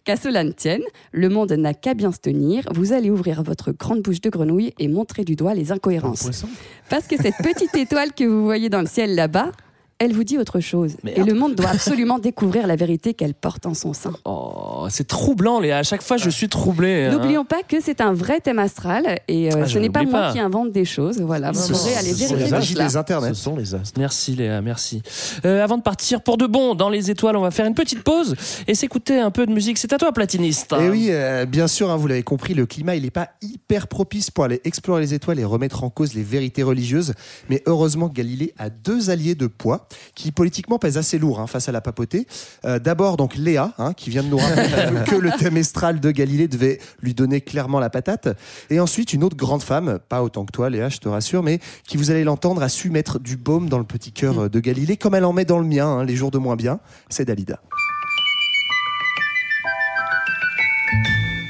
Qu'à 0.10 0.16
cela 0.16 0.44
ne 0.44 0.50
tienne, 0.50 0.82
le 1.12 1.30
monde 1.30 1.52
n'a 1.52 1.76
qu'à 1.76 1.94
bien 1.94 2.12
se 2.12 2.18
tenir. 2.18 2.64
Vous 2.74 2.94
allez 2.94 3.12
ouvrir 3.12 3.44
votre 3.44 3.72
grande 3.72 4.02
bouche 4.02 4.22
de 4.22 4.32
grenouille 4.32 4.74
et 4.80 4.88
montrer 4.88 5.24
du 5.24 5.36
doigt 5.36 5.54
les 5.54 5.72
incohérences. 5.72 6.44
Parce 6.90 7.06
que 7.06 7.16
cette 7.16 7.38
petite 7.44 7.76
étoile 7.78 8.12
que 8.14 8.24
vous 8.24 8.44
voyez 8.44 8.70
dans 8.70 8.82
le 8.82 8.88
ciel 8.88 9.14
là-bas, 9.14 9.52
elle 10.00 10.14
vous 10.14 10.24
dit 10.24 10.38
autre 10.38 10.60
chose. 10.60 10.96
Merde. 11.04 11.18
Et 11.20 11.24
le 11.24 11.34
monde 11.34 11.56
doit 11.56 11.70
absolument 11.74 12.20
découvrir 12.20 12.68
la 12.68 12.76
vérité 12.76 13.14
qu'elle 13.14 13.34
porte 13.34 13.66
en 13.66 13.74
son 13.74 13.94
sein. 13.94 14.14
Oh, 14.26 14.88
c'est 14.90 15.08
troublant, 15.08 15.60
Léa. 15.60 15.78
À 15.80 15.84
chaque 15.84 16.02
fois, 16.02 16.18
je 16.18 16.30
suis 16.30 16.50
troublé. 16.50 17.06
hein. 17.06 17.12
N'oublions 17.12 17.46
pas 17.46 17.64
que 17.68 17.82
c'est 17.82 18.02
un 18.02 18.14
vrai 18.14 18.40
thème 18.40 18.60
astral 18.60 19.20
et 19.28 19.54
euh, 19.54 19.62
Ah, 19.64 19.68
ce 19.68 19.78
n'est 19.78 19.90
pas 19.90 20.04
moi 20.04 20.32
qui 20.32 20.40
invente 20.40 20.72
des 20.72 20.86
choses. 20.86 21.20
Voilà, 21.22 21.52
vous 21.52 21.60
Ce 21.60 21.72
pourrez 21.74 21.92
sont- 21.94 22.00
aller 22.00 22.14
ce 22.14 22.28
sont 22.28 22.36
vérifier 22.36 22.76
les 22.78 22.86
des 22.86 22.98
internets. 22.98 23.34
Ce 23.34 23.44
sont 23.44 23.56
les 23.56 23.76
astres. 23.76 24.00
Merci 24.00 24.36
Léa, 24.36 24.62
merci. 24.62 25.02
Euh, 25.46 25.64
avant 25.64 25.78
de 25.78 25.84
partir 25.84 26.22
pour 26.22 26.38
de 26.38 26.48
bon 26.48 26.76
dans 26.76 26.90
les 26.90 27.12
étoiles, 27.12 27.36
on 27.36 27.42
va 27.42 27.52
faire 27.52 27.66
une 27.66 27.74
petite 27.76 28.04
pause 28.04 28.36
et 28.68 28.76
s'écouter 28.76 29.20
un 29.20 29.32
peu 29.32 29.46
de 29.46 29.52
musique. 29.52 29.78
C'est 29.78 29.92
à 29.94 29.98
toi, 29.98 30.12
platiniste. 30.14 30.74
Et 30.80 30.90
oui, 30.90 31.08
euh, 31.10 31.46
bien 31.46 31.68
sûr, 31.68 31.90
hein, 31.90 31.98
vous 31.98 32.08
l'avez 32.08 32.24
compris, 32.24 32.54
le 32.54 32.66
climat, 32.66 32.96
il 32.96 33.04
n'est 33.04 33.12
pas 33.12 33.30
hyper 33.42 33.88
propice 33.88 34.32
pour 34.32 34.46
aller 34.46 34.62
explorer 34.64 35.02
les 35.02 35.14
étoiles 35.14 35.40
et 35.40 35.44
remettre 35.46 35.84
en 35.84 35.90
cause 35.90 36.14
les 36.14 36.24
vérités 36.24 36.64
religieuses. 36.64 37.14
Mais 37.50 37.62
heureusement, 37.66 38.08
Galilée 38.08 38.54
a 38.58 38.70
deux 38.70 39.10
alliés 39.10 39.36
de 39.36 39.48
poids 39.48 39.88
qui 40.16 40.32
politiquement 40.32 40.80
pèsent 40.80 40.98
assez 40.98 41.18
lourd 41.18 41.40
hein, 41.40 41.48
face 41.48 41.70
à 41.70 41.72
la 41.72 41.82
papauté. 41.82 42.28
Euh, 42.66 42.80
D'abord, 42.80 43.18
donc 43.18 43.36
Léa, 43.36 43.74
hein, 43.78 43.94
qui 43.94 44.10
vient 44.10 44.24
de 44.24 44.30
nous 44.30 44.38
rappeler 44.38 45.04
que 45.08 45.16
le 45.16 45.32
thème 45.38 45.58
astral 45.58 46.00
de 46.00 46.12
Galilée 46.12 46.48
devait 46.48 46.80
lui 47.02 47.14
donner 47.14 47.42
clairement 47.42 47.80
la 47.80 47.90
patate. 47.90 48.30
Et 48.70 48.80
ensuite, 48.80 49.14
une 49.14 49.24
autre 49.24 49.38
grande 49.38 49.64
femme, 49.64 50.00
pas 50.10 50.24
autant 50.24 50.46
que 50.46 50.52
toi, 50.52 50.70
Léa, 50.70 50.90
je 50.90 50.98
te 51.00 51.10
rassure, 51.10 51.44
mais 51.44 51.60
qui, 51.88 51.98
vous 51.98 52.12
allez 52.12 52.24
l'entendre, 52.24 52.62
a 52.62 52.70
su 52.70 52.90
mettre 52.90 53.20
du 53.20 53.38
baume 53.38 53.70
dans 53.70 53.80
le 53.80 53.84
petit 53.84 54.12
cœur 54.12 54.40
euh, 54.40 54.50
de 54.50 54.60
Galilée, 54.60 54.98
comme 54.98 55.16
elle 55.16 55.26
en 55.26 55.34
met 55.34 55.46
dans 55.46 55.60
le 55.60 55.66
mien, 55.66 55.88
hein, 55.88 56.04
les 56.04 56.16
jours 56.16 56.32
de 56.32 56.38
moins 56.38 56.56
bien. 56.56 56.80
C'est 57.10 57.26
Dalida. 57.26 57.60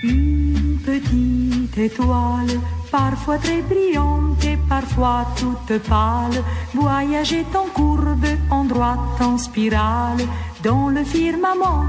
Une 0.03 0.77
petite 0.85 1.77
étoile, 1.77 2.47
parfois 2.91 3.37
très 3.37 3.61
brillante 3.61 4.43
et 4.43 4.57
parfois 4.67 5.25
toute 5.37 5.79
pâle, 5.83 6.43
voyageait 6.73 7.45
en 7.55 7.67
courbe, 7.73 8.25
en 8.49 8.63
droite, 8.63 9.21
en 9.21 9.37
spirale, 9.37 10.25
dans 10.63 10.89
le 10.89 11.03
firmament. 11.03 11.85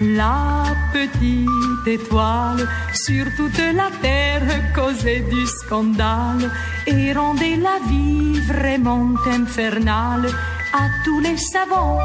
La 0.00 0.64
petite 0.92 1.86
étoile 1.86 2.68
sur 2.94 3.26
toute 3.36 3.58
la 3.74 3.90
terre 4.00 4.72
causait 4.74 5.20
du 5.20 5.46
scandale 5.46 6.50
et 6.86 7.12
rendait 7.12 7.56
la 7.56 7.78
vie 7.88 8.38
vraiment 8.40 9.10
infernale 9.26 10.30
à 10.72 10.86
tous 11.04 11.20
les 11.20 11.36
savants. 11.36 11.98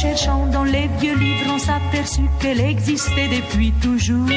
Cherchant 0.00 0.46
dans 0.46 0.62
les 0.62 0.88
vieux 1.00 1.16
livres, 1.16 1.50
on 1.54 1.58
s'aperçut 1.58 2.28
qu'elle 2.38 2.60
existait 2.60 3.26
depuis 3.26 3.72
toujours. 3.82 4.30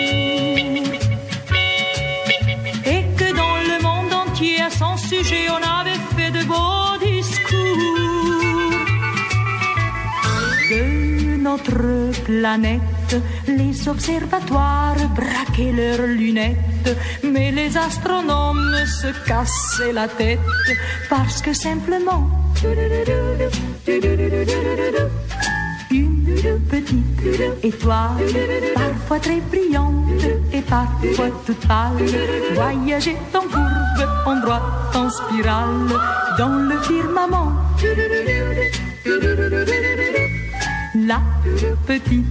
Et 2.83 3.05
que 3.15 3.29
dans 3.35 3.57
le 3.69 3.83
monde 3.83 4.11
entier, 4.11 4.59
à 4.59 4.71
son 4.71 4.97
sujet, 4.97 5.45
on 5.51 5.61
avait 5.79 5.99
fait 6.15 6.31
de 6.31 6.43
beaux 6.45 6.97
discours. 6.99 7.59
De 10.71 11.37
notre 11.37 12.23
planète, 12.23 13.15
les 13.47 13.87
observatoires 13.87 14.95
braquaient 15.15 15.73
leurs 15.73 16.07
lunettes, 16.07 16.97
mais 17.23 17.51
les 17.51 17.77
astronomes 17.77 18.83
se 18.87 19.09
cassaient 19.27 19.93
la 19.93 20.07
tête 20.07 20.39
parce 21.07 21.39
que 21.43 21.53
simplement. 21.53 22.27
Petite 26.69 27.63
étoile, 27.63 28.25
parfois 28.73 29.19
très 29.19 29.41
brillante 29.41 30.23
et 30.53 30.61
parfois 30.61 31.27
toute 31.45 31.67
pâle, 31.67 32.05
voyageait 32.53 33.17
en 33.33 33.41
courbe, 33.41 34.09
en 34.25 34.35
droite, 34.39 34.95
en 34.95 35.09
spirale, 35.09 35.87
dans 36.37 36.55
le 36.69 36.79
firmament. 36.81 37.53
La 41.07 41.21
petite 41.87 42.25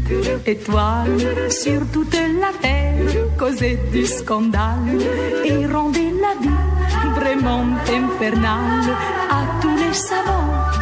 étoile. 0.47 1.51
Sur 1.51 1.81
toute 1.93 2.15
la 2.15 2.53
terre 2.61 3.27
causait 3.39 3.79
du 3.93 4.05
scandale. 4.07 4.99
Et 5.45 5.67
rendait 5.67 6.13
la 6.21 6.35
vie 6.41 7.15
vraiment 7.17 7.65
infernale 7.89 8.95
à 9.31 9.61
tous 9.61 9.77
les 9.77 9.95
savants. 9.95 10.80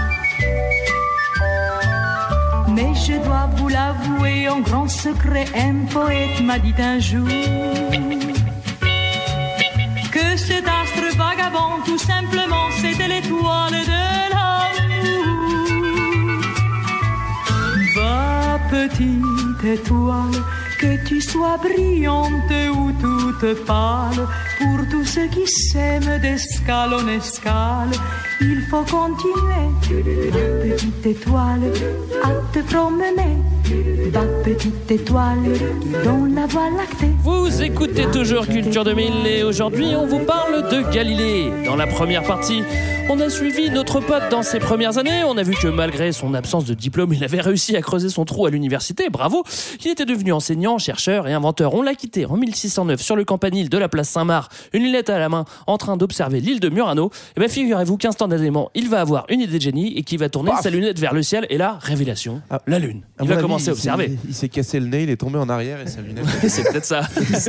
Mais 2.79 2.95
je 2.95 3.15
dois 3.25 3.51
vous 3.57 3.67
l'avouer 3.67 4.49
en 4.49 4.61
grand 4.61 4.87
secret, 4.87 5.47
un 5.53 5.85
poète 5.93 6.41
m'a 6.41 6.61
dit 6.61 6.73
un 6.79 7.01
jour 7.01 7.27
que 10.13 10.37
cet 10.37 10.65
astre 10.65 11.17
vagabond, 11.17 11.83
tout 11.85 11.99
simplement, 11.99 12.67
c'était 12.81 13.09
l'étoile 13.09 13.81
de 13.95 14.03
l'amour. 14.33 15.27
Va, 17.97 18.61
petite 18.71 19.65
étoile, 19.65 20.39
que 20.79 20.97
tu 21.05 21.21
sois 21.21 21.57
brillante 21.59 22.53
ou 22.73 22.93
toute 22.93 23.65
pâle, 23.65 24.27
pour 24.59 24.89
tous 24.91 25.05
ceux 25.05 25.27
qui 25.27 25.47
s'aiment 25.47 26.19
d'escale 26.21 26.95
en 26.95 27.09
escale, 27.09 27.91
il 28.41 28.63
faut 28.71 28.85
continuer. 28.85 29.67
Petite 30.63 31.07
étoile, 31.07 31.73
à 32.23 32.31
te 32.53 32.61
promener. 32.61 33.37
Va, 33.69 34.23
petite 34.45 34.91
étoile, 34.91 35.37
dans 36.03 36.25
la 36.25 36.47
voie 36.47 36.71
lactée. 36.71 37.11
Vous 37.23 37.63
écoutez 37.63 38.07
toujours 38.11 38.47
Culture 38.47 38.83
2000 38.83 39.27
et 39.27 39.43
aujourd'hui 39.43 39.95
on 39.95 40.07
vous 40.07 40.21
parle 40.21 40.71
de 40.71 40.91
Galilée. 40.91 41.51
Dans 41.67 41.77
la 41.77 41.87
première 41.87 42.23
partie, 42.23 42.63
on 43.11 43.21
a 43.21 43.29
suivi 43.29 43.71
notre 43.71 44.01
pote 44.01 44.31
dans 44.31 44.43
ses 44.43 44.59
premières 44.59 44.97
années. 44.97 45.23
On 45.25 45.37
a 45.37 45.43
vu 45.43 45.55
que 45.55 45.69
malgré 45.69 46.13
son 46.13 46.33
absence 46.33 46.65
de 46.65 46.73
diplôme, 46.73 47.13
il 47.13 47.23
avait 47.25 47.41
réussi 47.43 47.77
à 47.77 47.83
creuser 47.83 48.09
son 48.09 48.25
trou 48.25 48.47
à 48.47 48.51
l'université. 48.51 49.11
Bravo 49.11 49.45
Il 49.85 49.91
était 49.91 50.07
devenu 50.07 50.33
enseignant, 50.33 50.79
chercheur 50.79 51.29
et 51.29 51.35
inventeur. 51.35 51.75
On 51.75 51.83
l'a 51.83 51.95
quitté 51.95 52.25
en 52.25 52.37
1609 52.37 53.01
sur 53.03 53.17
le 53.17 53.25
campanile 53.25 53.69
de 53.69 53.77
la 53.77 53.89
place 53.89 54.09
Saint-Marc, 54.09 54.53
une 54.73 54.83
lunette 54.83 55.11
à 55.11 55.19
la 55.19 55.29
main, 55.29 55.45
en 55.67 55.77
train 55.77 55.99
d'observer 55.99 56.41
l'île 56.41 56.61
de 56.61 56.71
Murano. 56.71 57.11
Et 57.37 57.41
bien 57.41 57.49
figurez-vous 57.49 57.99
qu'instantanément, 57.99 58.71
il 58.75 58.89
va 58.89 59.01
avoir 59.03 59.27
une 59.29 59.43
idée 59.43 59.59
de 59.59 59.63
génie 59.63 59.93
et 59.97 60.03
qu'il 60.05 60.19
va 60.19 60.31
tourner 60.31 60.53
sa 60.63 60.71
lunette 60.71 60.99
vers 60.99 61.13
le 61.13 61.23
ciel. 61.23 61.47
Et 61.51 61.59
là, 61.59 61.79
révélation, 61.83 62.41
la 62.67 62.79
lune. 62.79 63.03
Il 63.23 63.29
va 63.29 63.37
commencer 63.59 63.69
à 63.71 63.73
il 63.73 63.77
s'est- 63.77 63.91
observer. 63.91 64.19
Il 64.29 64.35
s'est 64.35 64.49
cassé 64.49 64.81
le 64.81 64.87
nez, 64.87 65.03
il 65.05 65.11
est 65.11 65.17
tombé 65.17 65.39
en 65.39 65.49
arrière 65.49 65.81
et 65.81 65.87
sa 65.87 66.01
lunette. 66.01 66.25
C'est 66.49 66.63
peut-être 66.71 66.85
ça. 66.85 67.03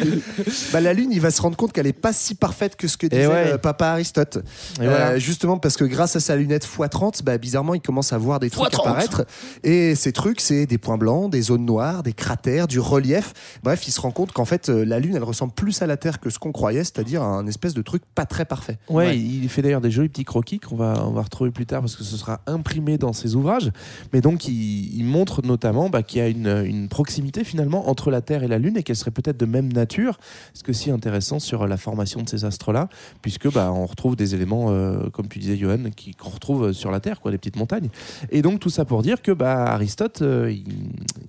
Bah, 0.73 0.81
la 0.81 0.93
Lune, 0.93 1.09
il 1.11 1.19
va 1.21 1.31
se 1.31 1.41
rendre 1.41 1.55
compte 1.57 1.71
qu'elle 1.73 1.87
est 1.87 1.93
pas 1.93 2.13
si 2.13 2.35
parfaite 2.35 2.75
que 2.75 2.87
ce 2.87 2.97
que 2.97 3.07
disait 3.07 3.27
ouais. 3.27 3.51
euh, 3.53 3.57
papa 3.57 3.87
Aristote. 3.87 4.39
Voilà. 4.77 5.17
Justement 5.19 5.57
parce 5.57 5.77
que 5.77 5.83
grâce 5.83 6.15
à 6.15 6.19
sa 6.19 6.35
lunette 6.35 6.65
x30, 6.67 7.23
bah, 7.23 7.37
bizarrement, 7.37 7.73
il 7.73 7.81
commence 7.81 8.13
à 8.13 8.17
voir 8.17 8.39
des 8.39 8.49
trucs 8.49 8.71
x30. 8.71 8.79
apparaître. 8.81 9.25
Et 9.63 9.95
ces 9.95 10.11
trucs, 10.11 10.41
c'est 10.41 10.65
des 10.65 10.77
points 10.77 10.97
blancs, 10.97 11.31
des 11.31 11.41
zones 11.41 11.65
noires, 11.65 12.03
des 12.03 12.13
cratères, 12.13 12.67
du 12.67 12.79
relief. 12.79 13.33
Bref, 13.63 13.87
il 13.87 13.91
se 13.91 14.01
rend 14.01 14.11
compte 14.11 14.31
qu'en 14.31 14.45
fait, 14.45 14.69
euh, 14.69 14.85
la 14.85 14.99
Lune, 14.99 15.15
elle 15.15 15.23
ressemble 15.23 15.53
plus 15.53 15.81
à 15.81 15.87
la 15.87 15.97
Terre 15.97 16.19
que 16.19 16.29
ce 16.29 16.39
qu'on 16.39 16.51
croyait, 16.51 16.83
c'est-à-dire 16.83 17.21
un 17.23 17.45
espèce 17.47 17.73
de 17.73 17.81
truc 17.81 18.03
pas 18.15 18.25
très 18.25 18.45
parfait. 18.45 18.77
Ouais, 18.89 19.17
il 19.17 19.47
fait 19.49 19.61
d'ailleurs 19.61 19.81
des 19.81 19.91
jolis 19.91 20.09
petits 20.09 20.25
croquis 20.25 20.59
qu'on 20.59 20.75
va, 20.75 21.03
on 21.05 21.11
va 21.11 21.21
retrouver 21.21 21.51
plus 21.51 21.65
tard 21.65 21.81
parce 21.81 21.95
que 21.95 22.03
ce 22.03 22.17
sera 22.17 22.41
imprimé 22.47 22.97
dans 22.97 23.13
ses 23.13 23.35
ouvrages. 23.35 23.71
Mais 24.13 24.21
donc, 24.21 24.47
il, 24.47 24.95
il 24.97 25.03
montre 25.05 25.41
notamment 25.45 25.89
bah, 25.89 25.98
qu'il 26.03 26.19
y 26.19 26.21
a 26.21 26.27
une, 26.27 26.63
une 26.65 26.87
proximité 26.89 27.43
finalement 27.43 27.89
entre 27.89 28.11
la 28.11 28.21
Terre 28.21 28.43
et 28.43 28.47
la 28.47 28.57
Lune 28.57 28.77
et 28.77 28.83
qu'elle 28.83 28.95
serait 28.95 29.11
peut-être 29.11 29.37
de 29.37 29.45
même 29.45 29.71
nature. 29.71 30.17
Ce 30.53 30.63
que 30.63 30.73
si 30.73 30.91
intéressant 30.91 31.39
sur 31.39 31.67
la 31.67 31.77
formation 31.77 32.21
de 32.21 32.29
ces 32.29 32.45
astres-là, 32.45 32.89
puisque 33.21 33.51
bah, 33.51 33.71
on 33.73 33.85
retrouve 33.85 34.15
des 34.15 34.35
éléments, 34.35 34.67
euh, 34.69 35.09
comme 35.11 35.27
tu 35.27 35.39
disais, 35.39 35.57
Johan, 35.57 35.77
qui- 35.95 36.11
qu'on 36.11 36.29
retrouve 36.29 36.73
sur 36.73 36.91
la 36.91 36.99
Terre, 36.99 37.19
quoi, 37.21 37.31
des 37.31 37.37
petites 37.37 37.55
montagnes. 37.55 37.89
Et 38.31 38.41
donc, 38.41 38.59
tout 38.59 38.69
ça 38.69 38.85
pour 38.85 39.01
dire 39.01 39.21
que 39.21 39.31
bah, 39.31 39.65
Aristote, 39.65 40.21
euh, 40.21 40.51
il, 40.51 40.63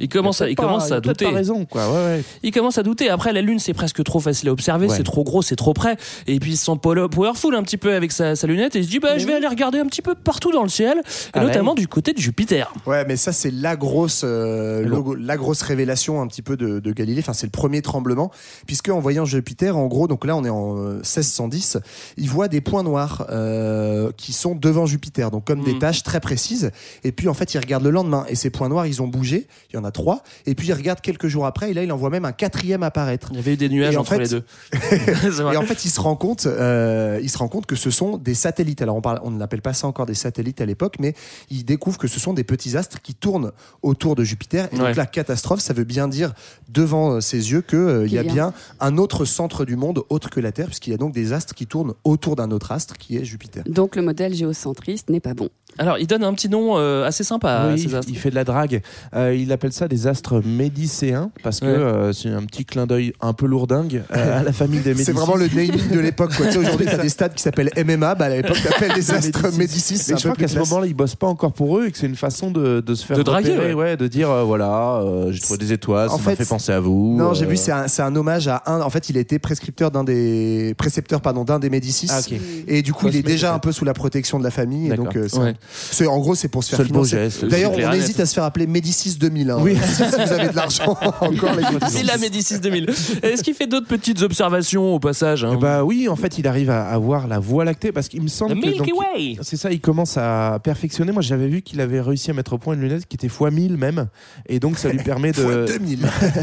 Il 0.00 0.09
commence, 0.09 0.40
à, 0.40 0.48
il 0.50 0.54
commence 0.56 0.88
pas- 0.88 0.94
il 0.96 0.98
à 0.98 1.00
douter. 1.00 1.24
pas 1.26 1.30
raison, 1.33 1.64
quoi. 1.64 1.88
Ouais, 1.90 2.04
ouais. 2.16 2.24
Il 2.42 2.50
commence 2.52 2.78
à 2.78 2.83
douter. 2.83 3.11
Après, 3.11 3.33
la 3.33 3.42
Lune, 3.42 3.59
c'est 3.59 3.74
presque 3.74 4.02
trop 4.04 4.20
facile 4.20 4.48
à 4.48 4.52
observer, 4.52 4.87
Ouais. 4.88 4.96
c'est 4.96 5.02
trop 5.02 5.24
gros, 5.24 5.42
c'est 5.42 5.56
trop 5.56 5.74
près. 5.74 5.96
Et 6.26 6.38
puis, 6.40 6.52
il 6.52 6.56
se 6.56 6.64
sent 6.66 6.78
powerful 6.83 7.54
un 7.54 7.62
petit 7.62 7.76
peu 7.76 7.94
avec 7.94 8.12
sa, 8.12 8.37
sa 8.37 8.46
lunette 8.46 8.76
et 8.76 8.80
il 8.80 8.85
se 8.85 8.90
dit, 8.90 8.98
bah, 8.98 9.18
je 9.18 9.26
vais 9.26 9.35
aller 9.35 9.46
regarder 9.46 9.78
un 9.78 9.87
petit 9.87 10.02
peu 10.02 10.14
partout 10.14 10.52
dans 10.52 10.62
le 10.62 10.68
ciel, 10.68 10.98
et 10.98 11.02
Ah, 11.35 11.42
notamment 11.44 11.72
ouais. 11.72 11.80
du 11.80 11.88
côté 11.88 12.12
de 12.12 12.18
Jupiter. 12.18 12.72
Ouais, 12.87 13.04
mais 13.06 13.16
ça, 13.16 13.33
c'est 13.33 13.50
la 13.50 13.76
grosse, 13.76 14.22
euh, 14.24 14.59
logo- 14.84 15.14
la 15.14 15.36
grosse 15.36 15.62
révélation 15.62 16.20
un 16.22 16.26
petit 16.26 16.42
peu 16.42 16.56
de, 16.56 16.80
de 16.80 16.92
Galilée. 16.92 17.20
Enfin, 17.20 17.32
c'est 17.32 17.46
le 17.46 17.50
premier 17.50 17.82
tremblement, 17.82 18.30
puisque 18.66 18.88
en 18.88 19.00
voyant 19.00 19.24
Jupiter, 19.24 19.76
en 19.76 19.86
gros, 19.86 20.08
donc 20.08 20.24
là, 20.24 20.36
on 20.36 20.44
est 20.44 20.50
en 20.50 20.76
euh, 20.78 20.94
1610, 20.96 21.78
il 22.16 22.28
voit 22.28 22.48
des 22.48 22.60
points 22.60 22.82
noirs 22.82 23.26
euh, 23.30 24.10
qui 24.16 24.32
sont 24.32 24.54
devant 24.54 24.86
Jupiter, 24.86 25.30
donc 25.30 25.44
comme 25.46 25.62
des 25.62 25.78
taches 25.78 26.02
très 26.02 26.20
précises. 26.20 26.70
Et 27.04 27.12
puis, 27.12 27.28
en 27.28 27.34
fait, 27.34 27.54
il 27.54 27.58
regarde 27.58 27.82
le 27.84 27.90
lendemain, 27.90 28.24
et 28.28 28.34
ces 28.34 28.50
points 28.50 28.68
noirs, 28.68 28.86
ils 28.86 29.02
ont 29.02 29.08
bougé. 29.08 29.46
Il 29.72 29.76
y 29.76 29.78
en 29.78 29.84
a 29.84 29.90
trois. 29.90 30.22
Et 30.46 30.54
puis, 30.54 30.68
il 30.68 30.72
regarde 30.74 31.00
quelques 31.00 31.28
jours 31.28 31.46
après, 31.46 31.70
et 31.70 31.74
là, 31.74 31.82
il 31.82 31.92
en 31.92 31.96
voit 31.96 32.10
même 32.10 32.24
un 32.24 32.32
quatrième 32.32 32.82
apparaître. 32.82 33.28
Il 33.32 33.36
y 33.36 33.40
avait 33.40 33.54
eu 33.54 33.56
des 33.56 33.68
nuages 33.68 33.96
en 33.96 34.00
entre 34.00 34.14
fait- 34.14 34.18
les 34.20 34.28
deux. 34.28 34.44
Et 35.52 35.56
en 35.56 35.62
fait, 35.62 35.84
il 35.84 35.90
se 35.90 36.00
rend 36.00 36.16
compte, 36.16 36.46
euh, 36.46 37.18
il 37.22 37.30
se 37.30 37.38
rend 37.38 37.48
compte 37.48 37.66
que 37.66 37.76
ce 37.76 37.90
sont 37.90 38.16
des 38.18 38.34
satellites. 38.34 38.82
Alors, 38.82 38.96
on 38.96 39.00
parle, 39.00 39.20
on 39.24 39.30
n'appelle 39.30 39.62
pas 39.62 39.72
ça 39.72 39.86
encore 39.86 40.06
des 40.06 40.14
satellites 40.14 40.60
à 40.60 40.66
l'époque, 40.66 40.96
mais 40.98 41.14
il 41.50 41.64
découvre 41.64 41.98
que 41.98 42.08
ce 42.08 42.20
sont 42.20 42.32
des 42.34 42.44
petits 42.44 42.76
astres 42.76 43.00
qui 43.02 43.14
tournent 43.14 43.52
autour 43.82 44.14
de 44.16 44.24
Jupiter. 44.24 44.49
Et 44.54 44.60
Ouais. 44.60 44.68
donc, 44.88 44.96
la 44.96 45.06
catastrophe, 45.06 45.60
ça 45.60 45.72
veut 45.72 45.84
bien 45.84 46.08
dire 46.08 46.32
devant 46.68 47.12
euh, 47.12 47.20
ses 47.20 47.50
yeux 47.52 47.62
qu'il 47.62 47.78
il 48.06 48.12
y 48.12 48.18
a 48.18 48.22
Qu'il 48.22 48.26
y 48.26 48.30
a- 48.30 48.32
bien 48.34 48.52
un 48.80 48.98
autre 48.98 49.24
centre 49.24 49.64
du 49.64 49.76
monde 49.76 50.02
autre 50.08 50.28
que 50.30 50.40
la 50.40 50.52
Terre, 50.52 50.66
puisqu'il 50.66 50.90
y 50.90 50.94
a 50.94 50.96
donc 50.98 51.12
des 51.14 51.32
astres 51.32 51.54
qui 51.54 51.66
tournent 51.66 51.94
autour 52.04 52.36
d'un 52.36 52.50
autre 52.50 52.72
astre 52.72 52.96
qui 52.98 53.16
est 53.16 53.24
Jupiter. 53.24 53.62
Donc 53.66 53.96
le 53.96 54.02
modèle 54.02 54.34
géocentriste 54.34 55.10
n'est 55.10 55.20
pas 55.20 55.34
bon. 55.34 55.48
Alors, 55.78 55.98
il 55.98 56.06
donne 56.06 56.24
un 56.24 56.33
petit 56.35 56.48
nom 56.48 56.76
euh, 56.76 57.06
assez 57.06 57.24
sympa 57.24 57.50
à 57.70 57.76
ces 57.76 57.85
il- 57.85 57.96
astres. 57.96 58.11
il 58.11 58.18
fait 58.18 58.30
de 58.30 58.35
la 58.35 58.44
drague. 58.44 58.83
Euh, 59.14 59.35
il 59.35 59.50
appelle 59.52 59.72
ça 59.72 59.88
des 59.88 60.06
astres 60.06 60.42
médicéens 60.44 61.30
parce 61.42 61.61
que 61.61 61.66
Ouais. 61.66 61.72
euh, 61.72 62.12
c'est 62.12 62.28
un 62.28 62.42
petit 62.44 62.64
clin 62.64 62.87
d'œil 62.87 63.12
un 63.20 63.33
peu 63.33 63.46
lourdingue 63.46 64.02
euh, 64.14 64.40
à 64.40 64.42
la 64.42 64.52
famille 64.52 64.80
des 64.80 64.90
Médicis. 64.90 65.04
C'est 65.06 65.12
vraiment 65.12 65.37
le 65.37 65.46
naming 65.48 65.88
de 65.90 65.98
l'époque. 66.00 66.35
quoi. 66.37 66.46
Tu 66.46 66.52
sais, 66.52 66.59
Aujourd'hui, 66.59 66.87
tu 66.87 66.92
as 66.94 66.98
des 66.98 67.09
stades 67.09 67.35
qui 67.35 67.42
s'appellent 67.42 67.70
MMA. 67.76 68.14
Bah, 68.14 68.26
à 68.26 68.28
l'époque, 68.30 68.56
tu 68.61 68.68
appelles 68.68 68.94
des 68.94 69.11
astres 69.14 69.56
Médicis. 69.56 70.12
un 70.12 70.16
je 70.16 70.22
peu 70.22 70.28
crois 70.30 70.37
qu'à 70.37 70.48
ce 70.48 70.59
moment-là, 70.59 70.87
ils 70.87 70.94
bossent 70.94 71.14
pas 71.16 71.26
encore 71.28 71.52
pour 71.52 71.78
eux 71.78 71.87
et 71.87 71.90
que 71.92 71.98
c'est 71.98 72.06
une 72.06 72.16
façon 72.16 72.50
de, 72.50 72.80
de 72.80 72.94
se 72.94 73.04
faire 73.06 73.16
De 73.16 73.22
draguer, 73.22 73.52
repérer, 73.52 73.74
ouais. 73.74 73.96
de 73.96 74.06
dire 74.06 74.30
euh, 74.30 74.42
voilà, 74.44 74.96
euh, 75.02 75.33
j'ai 75.33 75.40
trouvé 75.40 75.59
des 75.59 75.72
étoiles, 75.72 76.09
En 76.11 76.18
ça 76.18 76.30
m'a 76.30 76.37
fait, 76.37 76.48
penser 76.48 76.72
à 76.72 76.80
vous. 76.80 77.16
Non, 77.16 77.33
j'ai 77.35 77.46
vu, 77.46 77.56
c'est 77.56 77.72
un, 77.72 77.88
c'est 77.88 78.02
un 78.02 78.14
hommage 78.16 78.48
à 78.48 78.62
un. 78.66 78.80
En 78.80 78.90
fait, 78.90 79.09
il 79.09 79.16
a 79.16 79.20
été 79.20 79.38
prescripteur 79.38 79.90
d'un 79.90 80.04
des 80.04 80.74
précepteurs, 80.76 81.20
pardon, 81.20 81.44
d'un 81.44 81.59
des 81.59 81.70
Médicis. 81.70 82.09
Ah. 82.11 82.20
Et 82.66 82.83
du 82.83 82.92
coup, 82.92 83.09
il 83.09 83.16
est 83.16 83.22
déjà 83.22 83.54
un 83.54 83.59
peu 83.59 83.72
sous 83.72 83.85
la 83.85 83.94
protection 83.94 84.38
de 84.38 84.44
la 84.44 84.50
famille. 84.50 84.87
Et 84.87 84.90
D'accord. 84.90 85.06
donc, 85.06 85.18
c'est. 85.28 85.56
C'est- 85.72 86.06
en 86.06 86.18
gros, 86.18 86.34
c'est 86.34 86.48
pour 86.48 86.64
se 86.64 86.70
faire 86.70 86.78
beau 86.86 87.04
financer. 87.04 87.10
geste. 87.16 87.44
D'ailleurs, 87.44 87.72
on 87.72 87.92
hésite 87.92 88.16
net. 88.18 88.20
à 88.20 88.26
se 88.26 88.34
faire 88.34 88.44
appeler 88.44 88.66
Médicis 88.66 89.16
2000. 89.18 89.50
hein. 89.50 89.58
Oui. 89.60 89.76
si 89.76 90.02
vous 90.02 90.32
avez 90.32 90.48
de 90.48 90.56
l'argent 90.56 90.96
encore. 91.20 91.56
C'est 91.88 92.02
la 92.04 92.16
Médicis 92.18 92.58
2000. 92.60 92.90
Est-ce 93.22 93.42
qu'il 93.42 93.54
fait 93.54 93.66
d'autres 93.66 93.86
petites 93.86 94.22
observations 94.22 94.94
au 94.94 94.98
passage 94.98 95.44
hein 95.44 95.52
Eh 95.54 95.56
bah 95.60 95.84
oui, 95.84 96.08
en 96.08 96.16
fait, 96.16 96.38
il 96.38 96.46
arrive 96.46 96.70
à, 96.70 96.86
à 96.88 96.98
voir 96.98 97.26
la 97.28 97.38
Voie 97.38 97.64
lactée 97.64 97.92
parce 97.92 98.08
qu'il 98.08 98.22
me 98.22 98.28
semble 98.28 98.54
The 98.54 98.60
que 98.62 98.66
Milky 98.66 98.90
donc, 98.90 99.00
Way 99.00 99.36
c'est 99.42 99.56
ça, 99.56 99.70
il 99.72 99.80
commence 99.80 100.16
à 100.16 100.58
perfectionner. 100.62 101.12
Moi, 101.12 101.22
j'avais 101.22 101.48
vu 101.48 101.62
qu'il 101.62 101.80
avait 101.80 102.00
réussi 102.00 102.30
à 102.30 102.34
mettre 102.34 102.52
au 102.54 102.58
point 102.58 102.74
une 102.74 102.80
lunette 102.80 103.06
qui 103.06 103.16
était 103.16 103.28
x1000 103.28 103.76
même, 103.76 104.06
et 104.48 104.58
donc 104.60 104.78
ça 104.78 104.88
lui 104.90 104.98
permet 104.98 105.32
de 105.32 105.36
Fois 105.40 105.64
2000. 105.66 106.00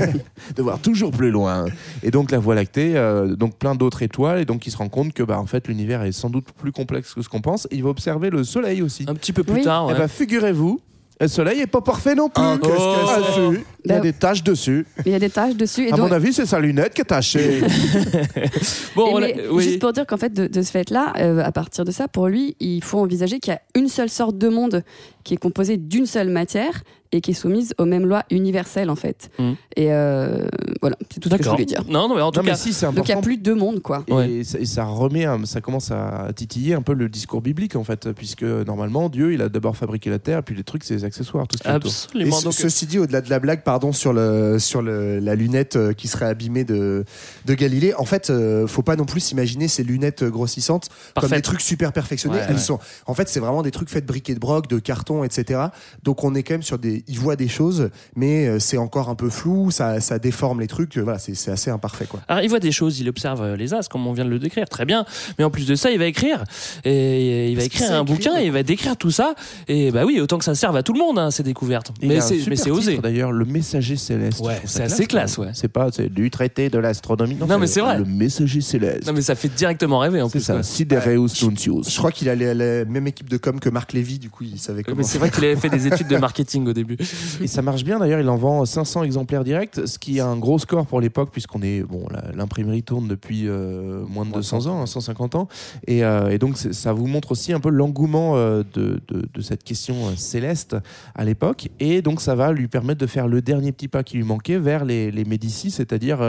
de 0.56 0.62
voir 0.62 0.80
toujours 0.80 1.12
plus 1.12 1.32
loin. 1.32 1.66
Et 2.04 2.12
donc 2.12 2.32
la 2.32 2.40
Voie 2.40 2.56
lactée, 2.56 2.94
euh, 2.96 3.36
donc 3.36 3.58
plein 3.58 3.76
d'autres 3.76 4.02
étoiles, 4.02 4.40
et 4.40 4.46
donc 4.46 4.66
il 4.68 4.72
se 4.72 4.78
rend 4.78 4.90
compte 4.90 5.14
que 5.14 5.24
bah 5.24 5.40
en 5.40 5.46
fait 5.46 5.68
l'univers 5.68 6.04
est 6.04 6.12
sans 6.12 6.30
doute 6.30 6.48
plus 6.58 6.72
complexe 6.72 7.14
que 7.14 7.22
ce 7.22 7.30
qu'on 7.30 7.42
pense. 7.42 7.68
Et 7.72 7.76
il 7.76 7.84
va 7.84 7.90
observer 7.90 8.30
le 8.30 8.44
Soleil 8.44 8.82
aussi. 8.82 9.06
Un 9.08 9.16
petit 9.16 9.34
peu 9.34 9.44
plus 9.44 9.54
Oui. 9.56 9.64
tard. 9.64 9.90
Et 9.90 9.94
ouais. 9.94 10.00
bah 10.00 10.08
figurez-vous 10.08 10.80
Le 11.20 11.28
soleil 11.28 11.62
est 11.62 11.68
pas 11.68 11.82
parfait 11.82 12.14
non 12.14 12.30
plus. 12.30 12.44
Ah, 12.44 12.58
qu'est-ce 12.62 12.74
que 12.74 13.24
c'est 13.26 13.56
si. 13.58 13.64
Il 13.86 13.90
y 13.90 13.94
a 13.94 13.96
Bah- 13.96 14.02
des 14.02 14.14
taches 14.14 14.44
dessus. 14.44 14.86
Il 15.06 15.12
y 15.12 15.16
a 15.16 15.20
des 15.20 15.30
taches 15.32 15.56
dessus. 15.56 15.86
Et 15.88 15.94
À 15.94 15.96
donc- 15.98 16.10
mon 16.10 16.16
avis, 16.16 16.32
c'est 16.34 16.46
sa 16.46 16.60
lunette 16.60 16.94
qui 16.94 17.02
est 17.02 17.06
tachée. 17.06 17.62
Bon, 18.96 19.08
Et 19.08 19.12
voilà, 19.12 19.28
mais 19.28 19.48
oui. 19.50 19.64
Juste 19.64 19.80
pour 19.80 19.94
dire 19.94 20.06
qu'en 20.06 20.18
fait, 20.18 20.34
de, 20.34 20.48
de 20.48 20.62
ce 20.62 20.72
fait-là, 20.72 21.14
euh, 21.20 21.44
à 21.44 21.52
partir 21.52 21.86
de 21.86 21.92
ça, 21.92 22.08
pour 22.08 22.28
lui, 22.28 22.56
il 22.60 22.84
faut 22.84 23.00
envisager 23.00 23.40
qu'il 23.40 23.54
y 23.54 23.56
a 23.56 23.62
une 23.76 23.88
seule 23.88 24.10
sorte 24.10 24.38
de 24.38 24.50
monde 24.50 24.84
qui 25.24 25.34
est 25.36 25.38
composée 25.38 25.78
d'une 25.78 26.06
seule 26.06 26.30
matière 26.30 26.84
et 27.12 27.22
qui 27.22 27.32
est 27.32 27.34
soumise 27.34 27.74
aux 27.78 27.86
mêmes 27.86 28.06
lois 28.06 28.24
universelles, 28.32 28.90
en 28.90 28.96
fait. 28.96 29.30
Mm. 29.40 29.52
Et 29.76 29.94
euh, 29.94 30.48
voilà, 30.82 30.96
c'est 31.12 31.20
tout 31.20 31.30
ce 31.30 31.36
que 31.36 31.44
je 31.44 31.50
voulais 31.50 31.66
dire. 31.66 31.84
Non, 31.88 32.08
non, 32.10 32.16
mais 32.16 32.22
en 32.22 32.32
tout 32.32 32.40
Non, 32.42 32.46
cas, 32.46 32.56
si, 32.56 32.74
c'est 32.74 32.86
Donc 32.92 33.08
il 33.08 33.14
n'y 33.14 33.18
a 33.20 33.22
plus 33.22 33.38
deux 33.38 33.56
mondes, 33.56 33.82
quoi. 33.82 34.04
Et, 34.28 34.44
ça, 34.44 34.60
et 34.60 34.66
ça 34.66 34.84
remet, 34.86 35.26
un- 35.26 35.46
ça 35.46 35.62
commence 35.62 35.92
à 35.92 36.30
titiller 36.36 36.74
un 36.74 36.82
peu 36.82 36.94
le 36.94 37.08
discours 37.10 37.42
biblique 37.42 37.76
en 37.76 37.84
fait, 37.84 38.12
puisque 38.12 38.44
normalement 38.44 39.10
Dieu, 39.10 39.34
il 39.34 39.42
a 39.42 39.50
d'abord 39.50 39.78
fabriqué 39.78 40.10
la 40.10 40.20
terre, 40.20 40.44
puis 40.44 40.56
les 40.56 40.64
trucs, 40.64 40.84
c'est 40.84 40.96
les 40.96 41.04
accessoires, 41.06 41.48
tout 41.48 41.58
ce 41.58 41.64
qui 41.64 41.70
est 41.70 41.76
autour. 41.76 41.90
Et 41.92 41.94
absolument. 41.94 42.36
ce- 42.40 42.44
Donc, 42.46 42.54
ceci 42.54 42.86
dit, 42.88 43.00
au-delà 43.00 43.22
de 43.22 43.30
la 43.30 43.40
blague, 43.40 43.64
pardon, 43.64 43.92
sur, 43.94 44.14
le, 44.14 44.60
sur 44.60 44.82
le, 44.82 45.20
la 45.20 45.36
lunette 45.36 45.76
euh, 45.76 45.94
qui 45.94 46.08
serait 46.08 46.26
abîmée 46.26 46.64
de, 46.66 47.06
de 47.46 47.54
Galilée, 47.54 47.94
en 47.96 48.06
fait, 48.06 48.30
euh, 48.30 48.68
faut 48.68 48.82
pas 48.84 48.96
non 48.96 49.06
plus 49.06 49.20
s'imaginer 49.22 49.68
ces 49.68 49.84
lunettes 49.84 50.24
euh, 50.24 50.30
grossissantes 50.30 50.90
comme 50.90 51.22
Parfaites. 51.24 51.38
des 51.38 51.42
trucs 51.42 51.62
super 51.62 51.94
perfectionnés. 51.94 52.36
Ouais, 52.38 52.46
Elles 52.50 52.56
ouais. 52.56 52.62
sont, 52.62 52.80
en 53.06 53.14
fait, 53.14 53.30
c'est 53.30 53.40
vraiment 53.40 53.62
des 53.64 53.72
trucs 53.72 53.90
faits 53.90 54.04
de 54.04 54.08
briques 54.08 54.30
et 54.30 54.34
de 54.34 54.40
broc, 54.40 54.68
de 54.68 54.80
carton, 54.80 55.24
etc. 55.24 55.62
Donc 56.04 56.24
on 56.24 56.36
est 56.36 56.44
quand 56.44 56.56
même 56.56 56.64
sur 56.64 56.80
des, 56.80 56.97
il 57.08 57.20
voit 57.20 57.36
des 57.36 57.48
choses, 57.48 57.90
mais 58.16 58.48
euh, 58.48 58.60
c'est 58.60 58.78
encore 58.78 59.10
un 59.10 59.16
peu 59.16 59.30
flou, 59.30 59.72
ça, 59.72 60.00
ça 60.00 60.20
déforme 60.20 60.60
les 60.60 60.68
trucs. 60.68 60.98
Voilà, 60.98 61.20
c'est 61.20 61.36
c'est 61.36 61.52
assez 61.52 61.70
imparfait, 61.70 62.06
quoi. 62.06 62.22
Alors, 62.28 62.44
il 62.44 62.50
voit 62.50 62.60
des 62.60 62.72
choses, 62.72 63.00
il 63.00 63.10
observe 63.10 63.42
euh, 63.42 63.56
les 63.56 63.74
as, 63.74 63.88
comme 63.88 64.06
on 64.08 64.14
vient 64.14 64.26
de 64.26 64.30
le 64.30 64.40
décrire, 64.40 64.68
très 64.70 64.86
bien. 64.86 65.06
Mais 65.38 65.44
en 65.46 65.50
plus 65.50 65.68
de 65.68 65.76
ça, 65.76 65.92
il 65.92 66.00
va 66.00 66.06
écrire. 66.06 66.44
Et 66.84 67.52
il 67.52 67.58
va 67.58 67.64
écrire 67.64 67.92
un 67.92 68.02
écrire. 68.02 68.16
bouquin, 68.16 68.40
et 68.40 68.46
il 68.46 68.52
va 68.52 68.64
décrire 68.64 68.98
tout 68.98 69.12
ça. 69.12 69.36
Et 69.68 69.92
bah 69.92 70.06
oui, 70.06 70.20
autant 70.20 70.38
que 70.38 70.46
ça 70.46 70.56
serve 70.56 70.76
à 70.76 70.84
tout 70.84 70.94
le 70.94 71.00
monde, 71.00 71.20
hein, 71.20 71.32
ces 71.32 71.44
découvertes. 71.44 71.92
Et 72.02 72.08
Mais 72.08 72.22
c'est 72.22 72.40
c'est 72.56 72.72
osé. 72.72 72.98
D'ailleurs, 72.98 73.32
le 73.32 73.46
messager 73.46 73.96
céleste. 73.98 74.40
Ouais, 74.40 74.56
ça 74.66 74.68
c'est 74.68 74.84
assez 74.84 75.06
classe, 75.06 75.38
ouais. 75.38 75.50
C'est 75.54 75.68
pas 75.68 75.90
c'est 75.92 76.10
du 76.10 76.30
traité 76.32 76.70
de 76.70 76.80
l'astronomie. 76.80 77.36
Non, 77.36 77.58
mais 77.58 77.68
c'est 77.68 77.82
vrai. 77.82 78.00
Le 78.00 78.06
messager 78.06 78.62
céleste. 78.62 79.06
Non, 79.08 79.14
mais 79.14 79.22
ça 79.22 79.36
fait 79.36 79.54
directement 79.54 80.00
rêver 80.00 80.22
en 80.22 80.30
c'est 80.30 80.40
plus. 80.40 80.46
ça. 80.46 80.54
quoi. 80.54 80.64
Sidereus 80.64 81.44
Nuncius. 81.44 81.92
Je 81.92 81.98
crois 81.98 82.12
qu'il 82.12 82.30
a 82.30 82.36
la, 82.36 82.54
la 82.54 82.86
même 82.86 83.08
équipe 83.08 83.30
de 83.30 83.38
com 83.38 83.60
que 83.60 83.70
Marc 83.70 83.94
Lévy, 83.94 84.20
du 84.20 84.30
coup, 84.30 84.44
il 84.44 84.60
savait 84.60 84.84
comment. 84.84 84.98
Mais 84.98 85.04
c'est 85.04 85.18
vrai 85.18 85.30
qu'il 85.30 85.44
avait 85.46 85.56
fait 85.56 85.70
des 85.70 85.88
études 85.88 86.08
de 86.08 86.18
marketing 86.18 86.68
au 86.68 86.74
début. 86.74 86.87
Et 87.42 87.48
ça 87.48 87.62
marche 87.62 87.84
bien 87.84 88.00
d'ailleurs, 88.00 88.20
il 88.20 88.30
en 88.30 88.36
vend 88.36 88.66
500 88.66 89.04
exemplaires 89.04 89.44
directs, 89.44 89.80
ce 89.86 90.00
qui 90.00 90.18
est 90.18 90.22
un 90.22 90.38
gros 90.38 90.60
score 90.60 90.86
pour 90.86 91.02
l'époque, 91.02 91.30
puisqu'on 91.32 91.62
est. 91.62 91.84
Bon, 91.84 92.06
l'imprimerie 92.34 92.84
tourne 92.84 93.08
depuis 93.08 93.48
euh, 93.48 94.06
moins 94.08 94.26
de 94.26 94.32
200 94.32 94.68
ans, 94.68 94.82
hein, 94.82 94.86
150 94.86 95.36
ans. 95.36 95.48
Et, 95.86 96.04
euh, 96.04 96.38
donc, 96.38 96.58
ça 96.58 96.94
vous 96.94 97.08
montre 97.08 97.32
aussi 97.32 97.54
un 97.54 97.60
peu 97.60 97.70
l'engouement 97.70 98.34
euh, 98.36 98.64
de, 98.74 99.02
cette 99.42 99.64
question 99.64 99.96
céleste 100.16 100.76
à 101.16 101.24
l'époque. 101.24 101.70
Et 101.80 102.02
donc, 102.02 102.22
ça 102.22 102.36
va 102.36 102.52
lui 102.52 102.68
permettre 102.68 103.00
de 103.00 103.08
faire 103.08 103.28
le 103.28 103.42
dernier 103.42 103.72
petit 103.72 103.88
pas 103.88 104.04
qui 104.04 104.18
lui 104.18 104.24
manquait 104.24 104.58
vers 104.58 104.86
les, 104.86 105.12
les 105.12 105.26
Médicis, 105.26 105.72
c'est-à-dire 105.72 106.20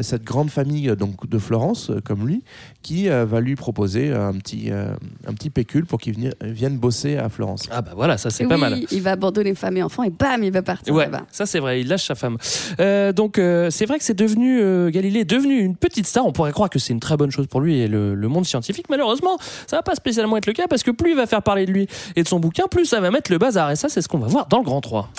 cette 0.00 0.24
grande 0.24 0.50
famille 0.50 0.94
donc, 0.96 1.28
de 1.28 1.38
Florence, 1.38 1.90
comme 2.04 2.26
lui, 2.26 2.42
qui 2.82 3.10
euh, 3.10 3.24
va 3.26 3.40
lui 3.40 3.56
proposer 3.56 4.12
un 4.12 4.32
petit, 4.34 4.70
euh, 4.70 4.92
un 5.26 5.34
petit 5.34 5.50
pécule 5.50 5.84
pour 5.84 5.98
qu'il 6.00 6.14
vienne, 6.16 6.34
vienne 6.42 6.78
bosser 6.78 7.16
à 7.16 7.28
Florence. 7.28 7.68
Ah 7.70 7.82
bah 7.82 7.92
voilà, 7.94 8.16
ça 8.18 8.30
c'est 8.30 8.46
pas 8.46 8.56
mal. 8.56 8.80
il 8.90 9.02
va 9.02 9.12
abandonner 9.12 9.54
femme 9.54 9.76
et 9.76 9.82
enfant 9.82 10.04
et 10.04 10.10
bam, 10.10 10.42
il 10.44 10.52
va 10.52 10.62
partir 10.62 10.94
Ouais, 10.94 11.04
là-bas. 11.04 11.26
ça 11.30 11.44
c'est 11.44 11.58
vrai, 11.58 11.80
il 11.80 11.88
lâche 11.88 12.06
sa 12.06 12.14
femme. 12.14 12.38
Euh, 12.80 13.12
donc 13.12 13.38
euh, 13.38 13.70
c'est 13.70 13.86
vrai 13.86 13.98
que 13.98 14.04
c'est 14.04 14.14
devenu 14.14 14.60
euh, 14.62 14.90
Galilée 14.90 15.20
est 15.20 15.24
devenu 15.24 15.58
une 15.58 15.76
petite 15.76 16.06
star. 16.06 16.24
On 16.24 16.32
pourrait 16.32 16.52
croire 16.52 16.70
que 16.70 16.78
c'est 16.78 16.92
une 16.92 17.00
très 17.00 17.16
bonne 17.16 17.30
chose 17.30 17.46
pour 17.48 17.60
lui 17.60 17.78
et 17.78 17.88
le, 17.88 18.14
le 18.14 18.28
monde 18.28 18.46
scientifique. 18.46 18.86
Malheureusement, 18.88 19.38
ça 19.66 19.76
va 19.76 19.82
pas 19.82 19.94
spécialement 19.94 20.36
être 20.36 20.46
le 20.46 20.52
cas 20.52 20.66
parce 20.68 20.82
que 20.82 20.90
plus 20.92 21.10
il 21.10 21.16
va 21.16 21.26
faire 21.26 21.42
parler 21.42 21.66
de 21.66 21.72
lui 21.72 21.88
et 22.16 22.22
de 22.22 22.28
son 22.28 22.38
bouquin, 22.40 22.64
plus 22.70 22.86
ça 22.86 23.00
va 23.00 23.10
mettre 23.10 23.30
le 23.32 23.38
bazar. 23.38 23.70
Et 23.70 23.76
ça, 23.76 23.88
c'est 23.88 24.02
ce 24.02 24.08
qu'on 24.08 24.18
va 24.18 24.28
voir 24.28 24.46
dans 24.46 24.58
le 24.58 24.64
Grand 24.64 24.80
3. 24.80 25.10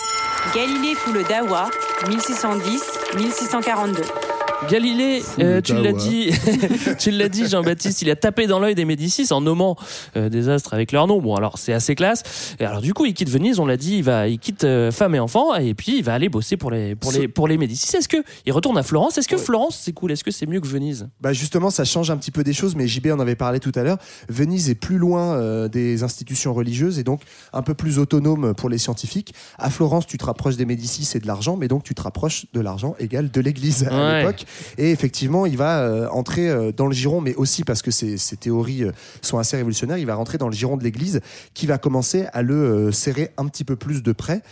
Galilée 0.54 0.94
fout 0.94 1.12
le 1.14 1.22
Dawa, 1.24 1.68
1610-1642. 2.06 4.39
Galilée, 4.68 5.22
euh, 5.38 5.60
tu 5.60 5.74
l'as 5.74 5.92
dit, 5.92 6.30
tu 6.98 7.10
l'as 7.10 7.28
dit, 7.28 7.48
Jean-Baptiste, 7.48 8.02
il 8.02 8.10
a 8.10 8.16
tapé 8.16 8.46
dans 8.46 8.58
l'œil 8.60 8.74
des 8.74 8.84
Médicis 8.84 9.32
en 9.32 9.40
nommant 9.40 9.76
euh, 10.16 10.28
des 10.28 10.48
astres 10.48 10.74
avec 10.74 10.92
leur 10.92 11.06
nom. 11.06 11.20
Bon, 11.20 11.34
alors 11.34 11.58
c'est 11.58 11.72
assez 11.72 11.94
classe. 11.94 12.54
Et 12.60 12.64
alors 12.64 12.80
du 12.82 12.92
coup, 12.92 13.06
il 13.06 13.14
quitte 13.14 13.30
Venise, 13.30 13.58
on 13.58 13.66
l'a 13.66 13.76
dit, 13.78 13.96
il 13.96 14.04
va, 14.04 14.28
il 14.28 14.38
quitte 14.38 14.64
euh, 14.64 14.92
femme 14.92 15.14
et 15.14 15.18
enfant, 15.18 15.54
et 15.56 15.74
puis 15.74 15.96
il 15.98 16.04
va 16.04 16.14
aller 16.14 16.28
bosser 16.28 16.56
pour 16.56 16.70
les, 16.70 16.94
pour 16.94 17.10
les, 17.10 17.26
pour 17.26 17.48
les 17.48 17.56
Médicis. 17.56 17.96
Est-ce 17.96 18.08
que 18.08 18.18
il 18.46 18.52
retourne 18.52 18.76
à 18.76 18.82
Florence? 18.82 19.16
Est-ce 19.18 19.28
que 19.28 19.38
Florence 19.38 19.78
c'est 19.82 19.92
cool? 19.92 20.12
Est-ce 20.12 20.22
que 20.24 20.30
c'est 20.30 20.46
mieux 20.46 20.60
que 20.60 20.68
Venise? 20.68 21.08
Bah 21.20 21.32
justement, 21.32 21.70
ça 21.70 21.84
change 21.84 22.10
un 22.10 22.16
petit 22.18 22.30
peu 22.30 22.44
des 22.44 22.52
choses, 22.52 22.76
mais 22.76 22.86
JB 22.86 23.08
en 23.08 23.18
avait 23.20 23.36
parlé 23.36 23.60
tout 23.60 23.72
à 23.74 23.82
l'heure. 23.82 23.98
Venise 24.28 24.68
est 24.68 24.74
plus 24.74 24.98
loin 24.98 25.34
euh, 25.36 25.68
des 25.68 26.02
institutions 26.02 26.52
religieuses 26.52 26.98
et 26.98 27.04
donc 27.04 27.22
un 27.54 27.62
peu 27.62 27.74
plus 27.74 27.98
autonome 27.98 28.54
pour 28.54 28.68
les 28.68 28.78
scientifiques. 28.78 29.34
À 29.58 29.70
Florence, 29.70 30.06
tu 30.06 30.18
te 30.18 30.24
rapproches 30.26 30.56
des 30.56 30.66
Médicis 30.66 31.08
et 31.16 31.18
de 31.18 31.26
l'argent, 31.26 31.56
mais 31.56 31.66
donc 31.66 31.82
tu 31.82 31.94
te 31.94 32.02
rapproches 32.02 32.46
de 32.52 32.60
l'argent 32.60 32.94
égale 33.00 33.30
de 33.30 33.40
l'Église 33.40 33.88
à 33.90 33.90
Ouais. 34.00 34.20
l'époque. 34.20 34.44
Et 34.78 34.90
effectivement, 34.90 35.46
il 35.46 35.56
va 35.56 35.80
euh, 35.80 36.08
entrer 36.08 36.48
euh, 36.48 36.72
dans 36.72 36.86
le 36.86 36.92
giron, 36.92 37.20
mais 37.20 37.34
aussi 37.34 37.64
parce 37.64 37.82
que 37.82 37.90
ces 37.90 38.36
théories 38.38 38.84
euh, 38.84 38.92
sont 39.22 39.38
assez 39.38 39.56
révolutionnaires, 39.56 39.98
il 39.98 40.06
va 40.06 40.14
rentrer 40.14 40.38
dans 40.38 40.48
le 40.48 40.54
giron 40.54 40.76
de 40.76 40.84
l'Église 40.84 41.20
qui 41.54 41.66
va 41.66 41.78
commencer 41.78 42.26
à 42.32 42.42
le 42.42 42.92
serrer 42.92 43.30
un 43.36 43.46
petit 43.46 43.64
peu 43.64 43.76
plus 43.76 44.02
de 44.02 44.12
près. 44.12 44.42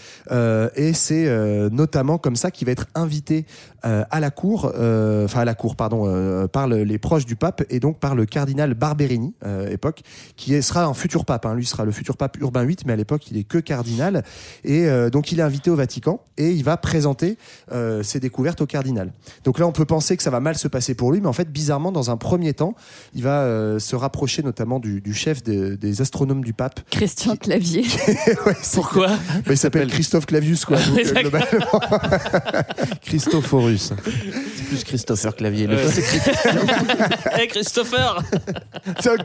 Et 0.76 0.92
c'est 0.92 1.28
notamment 1.70 2.18
comme 2.18 2.36
ça 2.36 2.50
qu'il 2.50 2.66
va 2.66 2.72
être 2.72 2.86
invité 2.94 3.44
euh, 3.84 4.04
à 4.10 4.20
la 4.20 4.30
cour, 4.30 4.72
euh, 4.76 5.24
enfin 5.24 5.40
à 5.40 5.44
la 5.44 5.54
cour, 5.54 5.76
pardon, 5.76 6.04
euh, 6.06 6.46
par 6.48 6.66
le- 6.68 6.82
les 6.84 6.98
proches 6.98 7.26
du 7.26 7.36
pape 7.36 7.62
et 7.70 7.80
donc 7.80 7.98
par 7.98 8.14
le 8.14 8.26
cardinal 8.26 8.74
Barberini, 8.74 9.34
euh, 9.44 9.68
époque, 9.70 10.00
qui 10.36 10.54
est- 10.54 10.62
sera 10.62 10.84
un 10.84 10.94
futur 10.94 11.24
pape. 11.24 11.46
hein. 11.46 11.54
Lui 11.54 11.64
sera 11.66 11.84
le 11.84 11.92
futur 11.92 12.16
pape 12.16 12.36
Urbain 12.40 12.64
VIII, 12.64 12.76
mais 12.86 12.92
à 12.92 12.96
l'époque 12.96 13.30
il 13.30 13.36
est 13.36 13.44
que 13.44 13.58
cardinal. 13.58 14.24
Et 14.64 14.86
euh, 14.86 15.10
donc 15.10 15.32
il 15.32 15.38
est 15.40 15.42
invité 15.42 15.70
au 15.70 15.76
Vatican 15.76 16.20
et 16.36 16.50
il 16.50 16.64
va 16.64 16.76
présenter 16.76 17.38
euh, 17.72 18.02
ses 18.02 18.20
découvertes 18.20 18.60
au 18.60 18.66
cardinal. 18.66 19.12
Donc 19.44 19.58
là 19.58 19.66
on 19.66 19.72
peut 19.72 19.84
penser 19.84 20.16
que 20.16 20.22
ça 20.22 20.30
va 20.30 20.40
mal 20.40 20.56
se 20.58 20.68
passer 20.68 20.94
pour 20.94 21.12
lui, 21.12 21.20
mais 21.20 21.28
en 21.28 21.32
fait 21.32 21.50
bizarrement 21.50 21.92
dans 21.92 22.10
un 22.10 22.16
premier 22.16 22.54
temps, 22.54 22.74
il 23.14 23.22
va 23.22 23.42
euh, 23.42 23.78
se 23.78 23.94
rapprocher 23.96 24.42
notamment 24.42 24.78
du, 24.80 25.00
du 25.00 25.14
chef 25.14 25.42
de- 25.42 25.74
des 25.76 26.00
astronomes 26.00 26.42
du 26.44 26.52
pape. 26.52 26.80
Christian 26.90 27.36
Clavier. 27.36 27.84
Ouais, 28.46 28.54
c'est- 28.62 28.76
Pourquoi? 28.76 29.08
bah, 29.08 29.50
il 29.50 29.56
s'appelle 29.58 29.88
Christophe 29.88 30.26
Clavius 30.26 30.64
quoi. 30.64 30.76
donc, 30.78 30.98
euh, 30.98 31.30
C'est 33.76 33.94
plus 34.68 34.84
Christopher 34.84 35.34
Clavier. 35.36 35.66
Le. 35.66 35.76
Hey 37.38 37.46
Christopher 37.48 38.22
C'est 39.00 39.10
ok. 39.12 39.20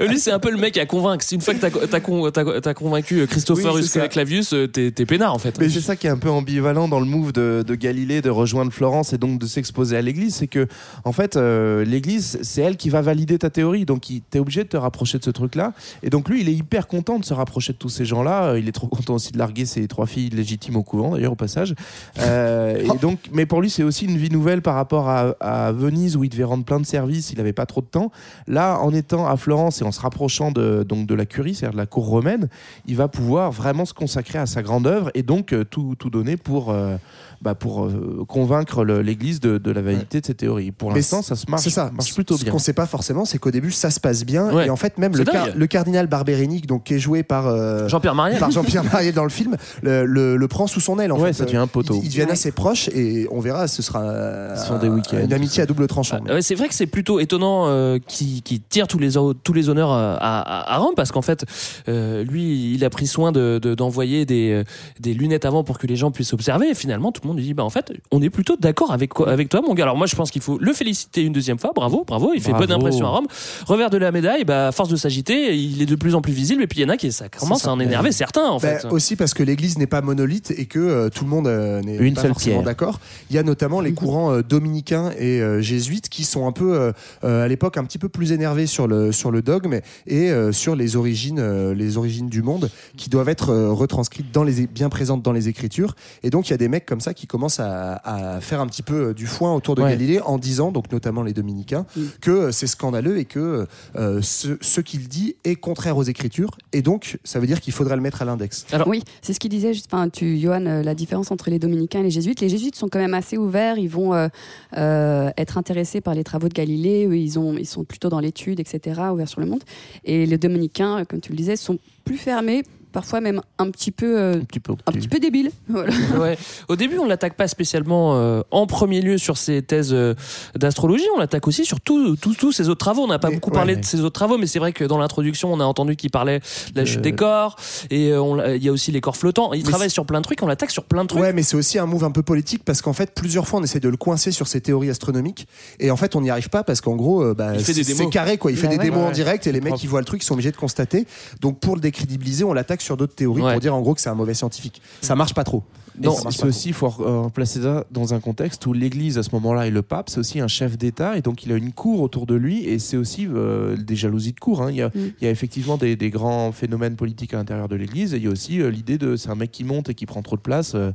Euh, 0.00 0.06
Lui, 0.08 0.18
c'est 0.18 0.32
un 0.32 0.38
peu 0.38 0.50
le 0.50 0.58
mec 0.58 0.76
à 0.76 0.86
convaincre. 0.86 1.24
Si 1.24 1.34
une 1.34 1.40
fois 1.40 1.54
que 1.54 1.60
t'as 1.60 1.70
t'as 1.70 2.00
con- 2.00 2.30
t'as- 2.30 2.60
t'as 2.60 2.74
convaincu 2.74 3.20
euh, 3.20 3.26
Christopher 3.26 3.72
Oui, 3.74 3.82
c'est 3.82 4.00
ça. 4.00 4.08
Clavius, 4.08 4.52
euh, 4.52 4.66
t'es 4.68 4.90
t'es 4.90 5.06
peinard 5.06 5.34
en 5.34 5.38
fait. 5.38 5.58
Mais 5.58 5.68
c'est 5.68 5.80
ça 5.80 5.96
qui 5.96 6.06
est 6.06 6.10
un 6.10 6.18
peu 6.18 6.30
ambivalent 6.30 6.88
dans 6.88 7.00
le 7.00 7.06
move 7.06 7.32
de, 7.32 7.64
de 7.66 7.74
Galilée 7.74 8.20
de 8.22 8.30
rejoindre 8.30 8.72
Florence 8.72 9.12
et 9.12 9.18
donc 9.18 9.38
de 9.38 9.46
s'exposer 9.46 9.96
à 9.96 10.02
l'église. 10.02 10.34
C'est 10.36 10.46
que, 10.46 10.66
en 11.04 11.12
fait, 11.12 11.36
euh, 11.36 11.84
l'église, 11.84 12.38
c'est 12.42 12.62
elle 12.62 12.76
qui 12.76 12.90
va 12.90 13.00
valider 13.00 13.38
ta 13.38 13.50
théorie. 13.50 13.84
Donc, 13.84 14.10
il- 14.10 14.20
t'es 14.22 14.38
obligé 14.38 14.64
de 14.64 14.68
te 14.68 14.76
rapprocher 14.76 15.18
de 15.18 15.24
ce 15.24 15.30
truc-là. 15.30 15.72
Et 16.02 16.10
donc, 16.10 16.28
lui, 16.28 16.40
il 16.42 16.48
est 16.48 16.54
hyper 16.54 16.86
content 16.86 17.18
de 17.18 17.24
se 17.24 17.34
rapprocher 17.34 17.72
de 17.72 17.78
tous 17.78 17.88
ces 17.88 18.04
gens-là. 18.04 18.44
Euh, 18.52 18.58
Il 18.58 18.68
est 18.68 18.72
trop 18.72 18.86
content 18.88 19.14
aussi 19.14 19.32
de 19.32 19.38
larguer 19.38 19.64
ses 19.66 19.88
trois 19.88 20.06
filles 20.06 20.30
légitimes 20.30 20.76
au 20.76 20.82
couvent, 20.82 21.12
d'ailleurs, 21.14 21.32
au 21.32 21.36
passage. 21.36 21.74
Euh, 22.20 22.76
et 22.82 22.98
donc, 22.98 23.18
mais 23.32 23.46
pour 23.52 23.60
lui, 23.60 23.68
c'est 23.68 23.82
aussi 23.82 24.06
une 24.06 24.16
vie 24.16 24.30
nouvelle 24.30 24.62
par 24.62 24.74
rapport 24.74 25.10
à, 25.10 25.34
à 25.40 25.72
Venise 25.72 26.16
où 26.16 26.24
il 26.24 26.30
devait 26.30 26.42
rendre 26.42 26.64
plein 26.64 26.80
de 26.80 26.86
services. 26.86 27.32
Il 27.32 27.36
n'avait 27.36 27.52
pas 27.52 27.66
trop 27.66 27.82
de 27.82 27.86
temps. 27.86 28.10
Là, 28.48 28.78
en 28.80 28.94
étant 28.94 29.26
à 29.26 29.36
Florence 29.36 29.82
et 29.82 29.84
en 29.84 29.92
se 29.92 30.00
rapprochant 30.00 30.52
de, 30.52 30.84
donc 30.88 31.06
de 31.06 31.14
la 31.14 31.26
curie, 31.26 31.54
c'est-à-dire 31.54 31.74
de 31.74 31.76
la 31.76 31.84
cour 31.84 32.06
romaine, 32.06 32.48
il 32.86 32.96
va 32.96 33.08
pouvoir 33.08 33.52
vraiment 33.52 33.84
se 33.84 33.92
consacrer 33.92 34.38
à 34.38 34.46
sa 34.46 34.62
grande 34.62 34.86
œuvre 34.86 35.10
et 35.12 35.22
donc 35.22 35.52
euh, 35.52 35.64
tout, 35.64 35.96
tout 35.98 36.08
donner 36.08 36.38
pour, 36.38 36.70
euh, 36.70 36.96
bah, 37.42 37.54
pour 37.54 37.84
euh, 37.84 38.24
convaincre 38.26 38.84
l'Église 38.86 39.38
de, 39.40 39.58
de 39.58 39.70
la 39.70 39.82
validité 39.82 40.22
de 40.22 40.26
ses 40.26 40.34
théories. 40.34 40.70
Pour 40.72 40.90
l'instant, 40.90 41.20
ça 41.20 41.36
se 41.36 41.44
marche, 41.50 41.64
C'est 41.64 41.68
ça. 41.68 41.90
marche 41.92 42.14
plutôt 42.14 42.38
Ce 42.38 42.44
bien. 42.44 42.52
qu'on 42.54 42.58
sait 42.58 42.72
pas 42.72 42.86
forcément, 42.86 43.26
c'est 43.26 43.36
qu'au 43.36 43.50
début, 43.50 43.70
ça 43.70 43.90
se 43.90 44.00
passe 44.00 44.24
bien. 44.24 44.50
Ouais. 44.50 44.68
Et 44.68 44.70
en 44.70 44.76
fait, 44.76 44.96
même 44.96 45.14
le, 45.14 45.24
car- 45.24 45.48
dingue. 45.48 45.56
le 45.56 45.66
cardinal 45.66 46.06
Barberini, 46.06 46.62
donc, 46.62 46.84
qui 46.84 46.94
est 46.94 46.98
joué 46.98 47.22
par, 47.22 47.48
euh, 47.48 47.86
Jean-Pierre 47.88 48.14
Mariel. 48.14 48.38
par 48.38 48.50
Jean-Pierre 48.50 48.84
Mariel 48.84 49.12
dans 49.12 49.24
le 49.24 49.28
film, 49.30 49.58
le, 49.82 50.06
le- 50.06 50.38
le 50.38 50.48
prend 50.48 50.66
sous 50.66 50.80
son 50.80 50.98
aile. 50.98 51.12
En 51.12 51.18
Ouais, 51.20 51.28
fait. 51.28 51.32
ça 51.34 51.44
devient 51.44 51.58
un 51.58 51.66
poteau. 51.66 52.00
Ils, 52.02 52.08
deviennent 52.08 52.28
Ouais. 52.28 52.32
assez 52.32 52.50
proches 52.52 52.88
et 52.94 53.26
on 53.30 53.41
verra, 53.42 53.68
ce 53.68 53.82
sera 53.82 54.02
euh, 54.02 54.78
des 54.80 54.88
week-ends, 54.88 55.18
une 55.22 55.32
amitié 55.32 55.62
à 55.62 55.66
double 55.66 55.86
tranchant. 55.86 56.20
Ah, 56.28 56.34
ouais, 56.34 56.42
c'est 56.42 56.54
vrai 56.54 56.68
que 56.68 56.74
c'est 56.74 56.86
plutôt 56.86 57.20
étonnant 57.20 57.66
euh, 57.68 57.98
qu'il 58.06 58.42
qu'il 58.42 58.60
tire 58.62 58.88
tous 58.88 58.98
les, 58.98 59.18
hon- 59.18 59.34
tous 59.34 59.52
les 59.52 59.68
honneurs 59.68 59.92
euh, 59.92 60.16
à, 60.18 60.40
à- 60.40 60.74
à 60.74 60.78
Rome 60.78 60.94
parce 60.96 61.12
qu'en 61.12 61.22
fait, 61.22 61.44
euh, 61.88 62.24
lui, 62.24 62.74
il 62.74 62.84
a 62.84 62.90
pris 62.90 63.06
soin 63.06 63.32
de- 63.32 63.58
de- 63.62 63.74
d'envoyer 63.74 64.24
des, 64.24 64.50
euh, 64.52 64.64
des 65.00 65.12
lunettes 65.14 65.44
avant 65.44 65.64
pour 65.64 65.78
que 65.78 65.86
les 65.86 65.96
gens 65.96 66.10
puissent 66.10 66.32
observer. 66.32 66.70
Et 66.70 66.74
finalement, 66.74 67.12
tout 67.12 67.20
le 67.24 67.28
monde 67.28 67.36
lui 67.38 67.44
dit 67.44 67.54
bah, 67.54 67.64
en 67.64 67.70
fait, 67.70 67.92
on 68.10 68.22
est 68.22 68.30
plutôt 68.30 68.56
d'accord 68.56 68.92
avec, 68.92 69.12
toi, 69.14 69.60
mon 69.66 69.74
gars. 69.74 69.84
Alors 69.84 69.96
moi, 69.96 70.06
je 70.06 70.16
pense 70.16 70.30
qu'il 70.30 70.42
faut 70.42 70.58
le 70.58 70.72
féliciter 70.72 71.22
une 71.22 71.32
deuxième 71.32 71.58
fois. 71.58 71.72
Bravo, 71.74 72.04
bravo. 72.06 72.32
Il 72.34 72.40
fait 72.42 72.50
Bravo. 72.50 72.66
bonne 72.66 72.76
impression 72.76 73.06
à 73.06 73.10
Rome. 73.10 73.26
Revers 73.66 73.90
de 73.90 73.98
la 73.98 74.12
médaille, 74.12 74.44
bah, 74.44 74.68
à 74.68 74.72
force 74.72 74.88
de 74.88 74.96
s'agiter, 74.96 75.56
il 75.56 75.82
est 75.82 75.86
de 75.86 75.96
plus 75.96 76.14
en 76.14 76.22
plus 76.22 76.32
visible. 76.32 76.62
Et 76.62 76.66
puis 76.66 76.80
il 76.80 76.82
y 76.82 76.84
en 76.86 76.88
a 76.88 76.96
qui 76.96 77.10
ça 77.12 77.28
commence 77.28 77.58
C'est 77.60 77.64
ça. 77.64 77.70
à 77.70 77.74
en 77.74 77.80
énerver 77.80 78.12
certains, 78.12 78.44
en 78.46 78.58
Bah, 78.58 78.78
fait. 78.78 78.86
Aussi 78.88 79.16
parce 79.16 79.34
que 79.34 79.42
l'Église 79.42 79.78
n'est 79.78 79.86
pas 79.86 80.00
monolithe 80.02 80.52
et 80.56 80.66
que 80.66 80.78
euh, 80.78 81.08
tout 81.08 81.24
le 81.24 81.30
monde 81.30 81.46
euh, 81.46 81.80
n'est 81.82 81.98
pas 82.12 82.20
seule 82.22 82.30
forcément 82.32 82.62
d'accord. 82.62 83.00
Il 83.32 83.36
y 83.36 83.38
a 83.38 83.42
notamment 83.42 83.80
les 83.80 83.94
courants 83.94 84.30
euh, 84.30 84.42
dominicains 84.42 85.10
et 85.18 85.40
euh, 85.40 85.62
jésuites 85.62 86.10
qui 86.10 86.22
sont 86.24 86.46
un 86.46 86.52
peu, 86.52 86.92
euh, 87.24 87.44
à 87.44 87.48
l'époque, 87.48 87.78
un 87.78 87.84
petit 87.84 87.96
peu 87.96 88.10
plus 88.10 88.30
énervés 88.32 88.66
sur 88.66 88.86
le, 88.86 89.10
sur 89.10 89.30
le 89.30 89.40
dogme 89.40 89.80
et 90.06 90.30
sur 90.52 90.76
les 90.76 90.96
origines, 90.96 91.72
les 91.72 91.96
origines 91.96 92.28
du 92.28 92.42
monde 92.42 92.68
qui 92.98 93.08
doivent 93.08 93.30
être 93.30 93.54
retranscrites 93.54 94.30
dans 94.32 94.44
les, 94.44 94.66
bien 94.66 94.90
présentes 94.90 95.22
dans 95.22 95.32
les 95.32 95.48
Écritures. 95.48 95.94
Et 96.22 96.28
donc, 96.28 96.48
il 96.48 96.50
y 96.50 96.54
a 96.54 96.58
des 96.58 96.68
mecs 96.68 96.84
comme 96.84 97.00
ça 97.00 97.14
qui 97.14 97.26
commencent 97.26 97.60
à, 97.60 97.94
à 98.04 98.40
faire 98.42 98.60
un 98.60 98.66
petit 98.66 98.82
peu 98.82 99.14
du 99.14 99.26
foin 99.26 99.54
autour 99.54 99.74
de 99.76 99.82
Ouais. 99.82 99.90
Galilée 99.90 100.20
en 100.20 100.36
disant, 100.38 100.70
donc 100.70 100.92
notamment 100.92 101.22
les 101.22 101.32
dominicains, 101.32 101.86
que 102.20 102.50
c'est 102.50 102.66
scandaleux 102.66 103.16
et 103.18 103.24
que 103.24 103.66
euh, 103.96 104.20
ce, 104.22 104.58
ce 104.60 104.80
qu'il 104.82 105.08
dit 105.08 105.36
est 105.44 105.56
contraire 105.56 105.96
aux 105.96 106.02
Écritures. 106.02 106.50
Et 106.74 106.82
donc, 106.82 107.18
ça 107.24 107.40
veut 107.40 107.46
dire 107.46 107.60
qu'il 107.62 107.72
faudrait 107.72 107.96
le 107.96 108.02
mettre 108.02 108.20
à 108.20 108.24
l'index. 108.26 108.66
oui, 108.86 109.02
c'est 109.22 109.32
ce 109.32 109.40
qu'il 109.40 109.50
disait, 109.50 109.72
juste- 109.72 109.90
tu, 110.12 110.38
Johan, 110.38 110.82
la 110.84 110.94
différence 110.94 111.30
entre 111.30 111.48
les 111.50 111.58
dominicains 111.58 112.00
et 112.00 112.04
les 112.04 112.10
jésuites. 112.10 112.40
Les 112.40 112.48
jésuites 112.50 112.76
sont 112.76 112.88
quand 112.88 112.98
même 112.98 113.14
assez 113.22 113.38
ouverts, 113.38 113.78
ils 113.78 113.88
vont 113.88 114.14
euh, 114.14 114.28
euh, 114.76 115.30
être 115.36 115.56
intéressés 115.56 116.00
par 116.00 116.14
les 116.14 116.24
travaux 116.24 116.48
de 116.48 116.54
Galilée, 116.54 117.08
ils, 117.10 117.38
ont, 117.38 117.56
ils 117.56 117.66
sont 117.66 117.84
plutôt 117.84 118.08
dans 118.08 118.18
l'étude, 118.18 118.58
etc., 118.58 119.00
ouverts 119.12 119.28
sur 119.28 119.40
le 119.40 119.46
monde. 119.46 119.62
Et 120.04 120.26
les 120.26 120.38
dominicains, 120.38 121.04
comme 121.04 121.20
tu 121.20 121.30
le 121.30 121.36
disais, 121.36 121.56
sont 121.56 121.78
plus 122.04 122.18
fermés, 122.18 122.64
parfois 122.92 123.20
même 123.20 123.40
un 123.58 123.70
petit 123.70 123.90
peu, 123.90 124.18
euh, 124.18 124.36
un 124.36 124.44
petit 124.44 124.60
peu, 124.60 124.72
un 124.86 124.92
petit 124.92 125.08
peu. 125.08 125.18
Voilà. 125.68 125.92
Ouais. 126.18 126.38
Au 126.68 126.76
début, 126.76 126.98
on 126.98 127.06
l'attaque 127.06 127.34
pas 127.34 127.48
spécialement 127.48 128.16
euh, 128.16 128.42
en 128.50 128.66
premier 128.66 129.00
lieu 129.00 129.18
sur 129.18 129.36
ses 129.38 129.62
thèses 129.62 129.92
euh, 129.92 130.14
d'astrologie, 130.56 131.04
on 131.16 131.18
l'attaque 131.18 131.46
aussi 131.48 131.64
sur 131.64 131.80
tous 131.80 132.16
tous 132.16 132.34
tous 132.34 132.52
ses 132.52 132.68
autres 132.68 132.78
travaux. 132.80 133.02
On 133.02 133.06
n'a 133.08 133.18
pas 133.18 133.30
beaucoup 133.30 133.50
ouais, 133.50 133.56
parlé 133.56 133.76
de 133.76 133.84
ses 133.84 134.00
autres 134.00 134.12
travaux, 134.14 134.38
mais 134.38 134.46
c'est 134.46 134.58
vrai 134.58 134.72
que 134.72 134.84
dans 134.84 134.98
l'introduction, 134.98 135.52
on 135.52 135.60
a 135.60 135.64
entendu 135.64 135.96
qu'il 135.96 136.10
parlait 136.10 136.40
de 136.74 136.78
la 136.80 136.84
chute 136.84 136.98
Euh. 136.98 137.02
des 137.02 137.12
corps, 137.14 137.56
et 137.90 138.12
euh, 138.12 138.56
il 138.56 138.62
y 138.62 138.68
a 138.68 138.72
aussi 138.72 138.92
les 138.92 139.00
corps 139.00 139.16
flottants. 139.16 139.52
Il 139.54 139.64
Mais 139.64 139.70
travaille 139.70 139.90
sur 139.90 140.04
plein 140.06 140.20
de 140.20 140.24
trucs, 140.24 140.42
on 140.42 140.46
l'attaque 140.46 140.70
sur 140.70 140.84
plein 140.84 141.02
de 141.02 141.08
trucs. 141.08 141.22
Ouais, 141.22 141.32
mais 141.32 141.42
c'est 141.42 141.56
aussi 141.56 141.78
un 141.78 141.86
move 141.86 142.04
un 142.04 142.10
peu 142.10 142.22
politique 142.22 142.62
parce 142.64 142.82
qu'en 142.82 142.92
fait, 142.92 143.12
plusieurs 143.14 143.48
fois, 143.48 143.60
on 143.60 143.62
essaie 143.64 143.80
de 143.80 143.88
le 143.88 143.96
coincer 143.96 144.30
sur 144.30 144.46
ses 144.46 144.60
théories 144.60 144.90
astronomiques 144.90 145.46
et 145.80 145.90
en 145.90 145.96
fait, 145.96 146.14
on 146.16 146.20
n'y 146.20 146.30
arrive 146.30 146.48
pas 146.50 146.62
parce 146.64 146.80
qu'en 146.80 146.96
gros, 146.96 147.22
euh, 147.22 147.34
bah, 147.34 147.52
Il 147.54 147.64
fait 147.64 147.72
des 147.72 147.82
c'est 147.84 147.92
démos. 147.94 148.04
c'est 148.06 148.10
carré 148.12 148.38
quoi. 148.38 148.50
Il 148.50 148.56
fait 148.56 148.66
Bah 148.68 148.74
des 148.74 148.78
ouais. 148.78 148.84
démos 148.84 149.08
en 149.08 149.10
direct 149.10 149.46
et 149.46 149.52
les 149.52 149.60
mecs 149.60 149.74
qui 149.74 149.86
voient 149.86 150.00
le 150.00 150.04
truc 150.06 150.22
ils 150.22 150.26
sont 150.26 150.34
obligés 150.34 150.52
de 150.52 150.56
constater. 150.56 151.06
Donc 151.40 151.58
pour 151.60 151.74
le 151.74 151.80
décrédibiliser, 151.80 152.44
on 152.44 152.52
l'attaque 152.52 152.81
sur 152.82 152.96
d'autres 152.96 153.14
théories 153.14 153.42
Ouais. 153.42 153.52
pour 153.52 153.60
dire 153.60 153.74
en 153.74 153.80
gros 153.80 153.94
que 153.94 154.00
c'est 154.00 154.08
un 154.10 154.14
mauvais 154.14 154.34
scientifique. 154.34 154.82
Ça 155.00 155.14
marche 155.14 155.34
pas 155.34 155.44
trop. 155.44 155.62
Non, 156.00 156.14
c'est 156.30 156.44
aussi, 156.44 156.68
il 156.68 156.74
faut 156.74 156.92
euh, 157.00 157.28
placer 157.28 157.62
ça 157.62 157.84
dans 157.90 158.14
un 158.14 158.20
contexte 158.20 158.64
où 158.66 158.72
l'Église, 158.72 159.18
à 159.18 159.22
ce 159.22 159.30
moment-là, 159.32 159.66
et 159.66 159.70
le 159.70 159.82
pape, 159.82 160.08
c'est 160.10 160.18
aussi 160.18 160.40
un 160.40 160.48
chef 160.48 160.78
d'État, 160.78 161.16
et 161.16 161.20
donc 161.22 161.44
il 161.44 161.52
a 161.52 161.56
une 161.56 161.72
cour 161.72 162.00
autour 162.00 162.26
de 162.26 162.34
lui, 162.34 162.64
et 162.64 162.78
c'est 162.78 162.96
aussi 162.96 163.26
euh, 163.26 163.76
des 163.76 163.96
jalousies 163.96 164.32
de 164.32 164.40
cour. 164.40 164.62
hein. 164.62 164.68
Il, 164.70 164.76
y 164.76 164.82
a, 164.82 164.88
Mm. 164.88 165.12
il 165.20 165.24
y 165.24 165.26
a 165.26 165.30
effectivement 165.30 165.76
des, 165.76 165.96
des 165.96 166.10
grands 166.10 166.52
phénomènes 166.52 166.96
politiques 166.96 167.34
à 167.34 167.36
l'intérieur 167.36 167.68
de 167.68 167.76
l'Église, 167.76 168.14
et 168.14 168.16
il 168.16 168.24
y 168.24 168.26
a 168.26 168.30
aussi 168.30 168.60
euh, 168.60 168.70
l'idée 168.70 168.98
de 168.98 169.16
c'est 169.16 169.28
un 169.30 169.34
mec 169.34 169.50
qui 169.52 169.64
monte 169.64 169.90
et 169.90 169.94
qui 169.94 170.06
prend 170.06 170.22
trop 170.22 170.36
de 170.36 170.40
place, 170.42 170.72
euh, 170.74 170.92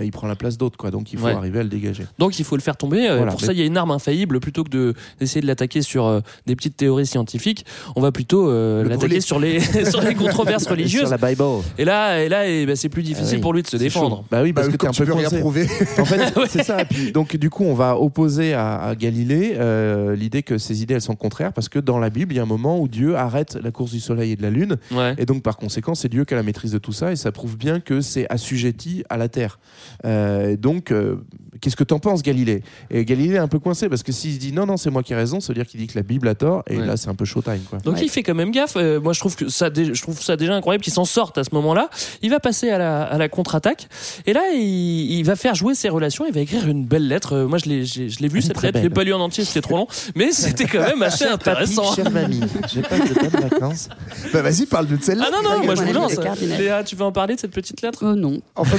il 0.00 0.10
prend 0.10 0.26
la 0.26 0.36
place 0.36 0.56
d'autres, 0.58 0.76
quoi. 0.78 0.90
Donc 0.90 1.12
il 1.12 1.18
faut 1.18 1.26
Ouais. 1.26 1.32
arriver 1.32 1.60
à 1.60 1.62
le 1.62 1.68
dégager. 1.68 2.04
Donc 2.18 2.38
il 2.38 2.44
faut 2.44 2.56
le 2.56 2.62
faire 2.62 2.76
tomber. 2.76 3.06
Voilà, 3.08 3.32
pour 3.32 3.40
mais- 3.40 3.46
ça, 3.46 3.52
il 3.52 3.58
y 3.58 3.62
a 3.62 3.66
une 3.66 3.76
arme 3.76 3.90
infaillible. 3.90 4.40
Plutôt 4.40 4.64
que 4.64 4.70
de- 4.70 4.94
d'essayer 5.20 5.40
de 5.40 5.46
l'attaquer 5.46 5.82
sur 5.82 6.06
euh, 6.06 6.20
des 6.46 6.56
petites 6.56 6.76
théories 6.76 7.06
scientifiques, 7.06 7.64
on 7.96 8.00
va 8.00 8.12
plutôt 8.12 8.48
euh, 8.48 8.84
l'attaquer 8.84 9.20
sur 9.20 9.38
les, 9.38 9.60
sur 9.90 10.00
les 10.00 10.14
controverses 10.14 10.66
religieuses. 10.68 11.08
Sur 11.08 11.16
la 11.18 11.28
Bible. 11.28 11.44
Et 11.78 11.84
là, 11.84 12.22
et 12.24 12.28
là 12.28 12.48
et, 12.48 12.66
bah, 12.66 12.76
c'est 12.76 12.88
plus 12.88 13.02
difficile 13.02 13.28
Ah 13.32 13.34
oui, 13.36 13.40
pour 13.40 13.52
lui 13.52 13.62
de 13.62 13.68
se 13.68 13.76
défendre. 13.76 14.18
chaud. 14.18 14.24
Bah 14.38 14.44
oui, 14.44 14.52
parce 14.52 14.66
Bah, 14.68 14.72
que 14.72 14.76
t'es 14.76 14.78
comme 14.78 14.88
un 14.90 14.92
tu 14.92 15.02
peu 15.02 15.06
peux 15.06 15.12
rien 15.14 15.28
coincé. 15.28 15.40
prouver. 15.40 15.66
En 15.98 16.04
fait, 16.04 16.32
c'est 16.48 16.62
ça. 16.62 16.84
Puis, 16.84 17.12
donc, 17.12 17.36
du 17.36 17.50
coup, 17.50 17.64
on 17.64 17.74
va 17.74 17.96
opposer 17.98 18.54
à, 18.54 18.76
à 18.80 18.94
Galilée 18.94 19.54
euh, 19.56 20.14
l'idée 20.14 20.42
que 20.42 20.58
ces 20.58 20.82
idées 20.82 20.94
elles 20.94 21.00
sont 21.02 21.16
contraires 21.16 21.52
parce 21.52 21.68
que 21.68 21.78
dans 21.78 21.98
la 21.98 22.10
Bible, 22.10 22.32
il 22.32 22.36
y 22.36 22.38
a 22.38 22.42
un 22.42 22.46
moment 22.46 22.80
où 22.80 22.86
Dieu 22.88 23.16
arrête 23.16 23.58
la 23.60 23.70
course 23.70 23.90
du 23.90 24.00
Soleil 24.00 24.32
et 24.32 24.36
de 24.36 24.42
la 24.42 24.50
Lune, 24.50 24.76
Ouais. 24.92 25.14
et 25.18 25.26
donc 25.26 25.42
par 25.42 25.56
conséquent, 25.56 25.94
c'est 25.94 26.08
Dieu 26.08 26.24
qui 26.24 26.34
a 26.34 26.36
la 26.36 26.42
maîtrise 26.42 26.72
de 26.72 26.78
tout 26.78 26.92
ça, 26.92 27.10
et 27.12 27.16
ça 27.16 27.32
prouve 27.32 27.56
bien 27.56 27.80
que 27.80 28.00
c'est 28.00 28.26
assujetti 28.30 29.02
à 29.08 29.16
la 29.16 29.28
Terre. 29.28 29.58
Euh, 30.04 30.56
donc, 30.56 30.92
euh, 30.92 31.16
qu'est-ce 31.60 31.76
que 31.76 31.84
t'en 31.84 31.98
penses, 31.98 32.22
Galilée? 32.22 32.62
Et 32.90 33.04
Galilée 33.04 33.34
est 33.34 33.38
un 33.38 33.48
peu 33.48 33.58
coincé 33.58 33.88
parce 33.88 34.02
que 34.02 34.12
s'il 34.12 34.34
se 34.34 34.38
dit 34.38 34.52
non, 34.52 34.66
non, 34.66 34.76
c'est 34.76 34.90
moi 34.90 35.02
qui 35.02 35.12
ai 35.12 35.16
raison, 35.16 35.40
ça 35.40 35.48
veut 35.48 35.54
dire 35.54 35.66
qu'il 35.66 35.80
dit 35.80 35.86
que 35.86 35.96
la 35.96 36.02
Bible 36.02 36.28
a 36.28 36.34
tort, 36.34 36.62
et 36.68 36.76
Ouais. 36.78 36.86
là, 36.86 36.96
c'est 36.96 37.08
un 37.08 37.14
peu 37.14 37.24
showtime, 37.24 37.60
quoi. 37.68 37.78
Donc 37.80 38.00
il 38.00 38.08
fait 38.08 38.22
quand 38.22 38.34
même 38.34 38.50
gaffe. 38.50 38.74
Euh, 38.76 39.00
moi 39.00 39.12
je 39.12 39.20
trouve 39.20 39.34
que 39.36 39.48
ça, 39.48 39.68
je 39.74 40.00
trouve 40.02 40.20
ça 40.22 40.36
déjà 40.36 40.54
incroyable 40.54 40.84
qu'il 40.84 40.92
s'en 40.92 41.04
sorte 41.04 41.38
à 41.38 41.44
ce 41.44 41.50
moment-là. 41.54 41.88
Il 42.22 42.30
va 42.30 42.38
passer 42.40 42.70
à 42.70 42.78
la, 42.78 43.02
à 43.02 43.18
la 43.18 43.28
contre-attaque 43.28 43.88
et 44.28 44.32
là 44.32 44.42
il, 44.52 45.10
il 45.18 45.22
va 45.24 45.36
faire 45.36 45.54
jouer 45.54 45.74
ses 45.74 45.88
relations. 45.88 46.24
Il 46.26 46.32
va 46.34 46.40
écrire 46.40 46.66
une 46.68 46.84
belle 46.84 47.08
lettre. 47.08 47.34
Euh, 47.34 47.46
moi 47.46 47.58
je 47.58 47.68
l'ai, 47.68 47.84
je 47.84 48.02
l'ai 48.20 48.28
vu 48.28 48.36
Une 48.38 48.42
cette 48.42 48.62
lettre. 48.62 48.78
Je 48.78 48.84
l'ai 48.84 48.90
pas 48.90 49.04
lu 49.04 49.12
en 49.12 49.20
entier, 49.20 49.44
c'était 49.44 49.60
trop 49.62 49.76
long, 49.78 49.86
mais 50.14 50.32
c'était 50.32 50.66
quand 50.66 50.80
même 50.80 51.02
assez 51.02 51.24
Cher 51.24 51.32
intéressant. 51.34 51.94
chère 51.94 52.10
mamie, 52.10 52.40
j'ai 52.72 52.82
pas 52.82 52.98
de 52.98 53.14
bonnes 53.14 53.48
vacances. 53.48 53.88
Bah 54.32 54.42
vas-y, 54.42 54.66
parle 54.66 54.86
de 54.86 54.98
celle-là. 55.02 55.24
Ah 55.28 55.30
non 55.32 55.42
non, 55.42 55.64
moi 55.64 55.74
je 55.74 55.80
vous 55.82 55.86
Ouais, 55.88 55.92
lance. 55.94 56.16
Léa, 56.40 56.84
tu 56.84 56.94
veux 56.96 57.04
en 57.04 57.12
parler 57.12 57.34
de 57.34 57.40
cette 57.40 57.50
petite 57.52 57.80
lettre? 57.82 58.00
Oh 58.02 58.14
non. 58.14 58.40
En 58.54 58.64
fait, 58.64 58.78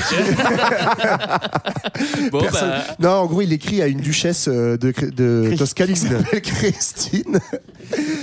Bon 2.32 2.39
personne- 2.41 2.70
bah. 2.70 2.84
Non, 3.00 3.10
en 3.10 3.26
gros, 3.26 3.41
il 3.41 3.52
écrit 3.54 3.82
à 3.82 3.88
une 3.88 4.00
duchesse 4.00 4.47
euh, 4.47 4.78
de, 4.78 4.93
de 5.16 5.56
Toscane 5.58 5.88
qui 5.89 5.95
s'appelle 5.95 6.41
Christine. 6.41 7.39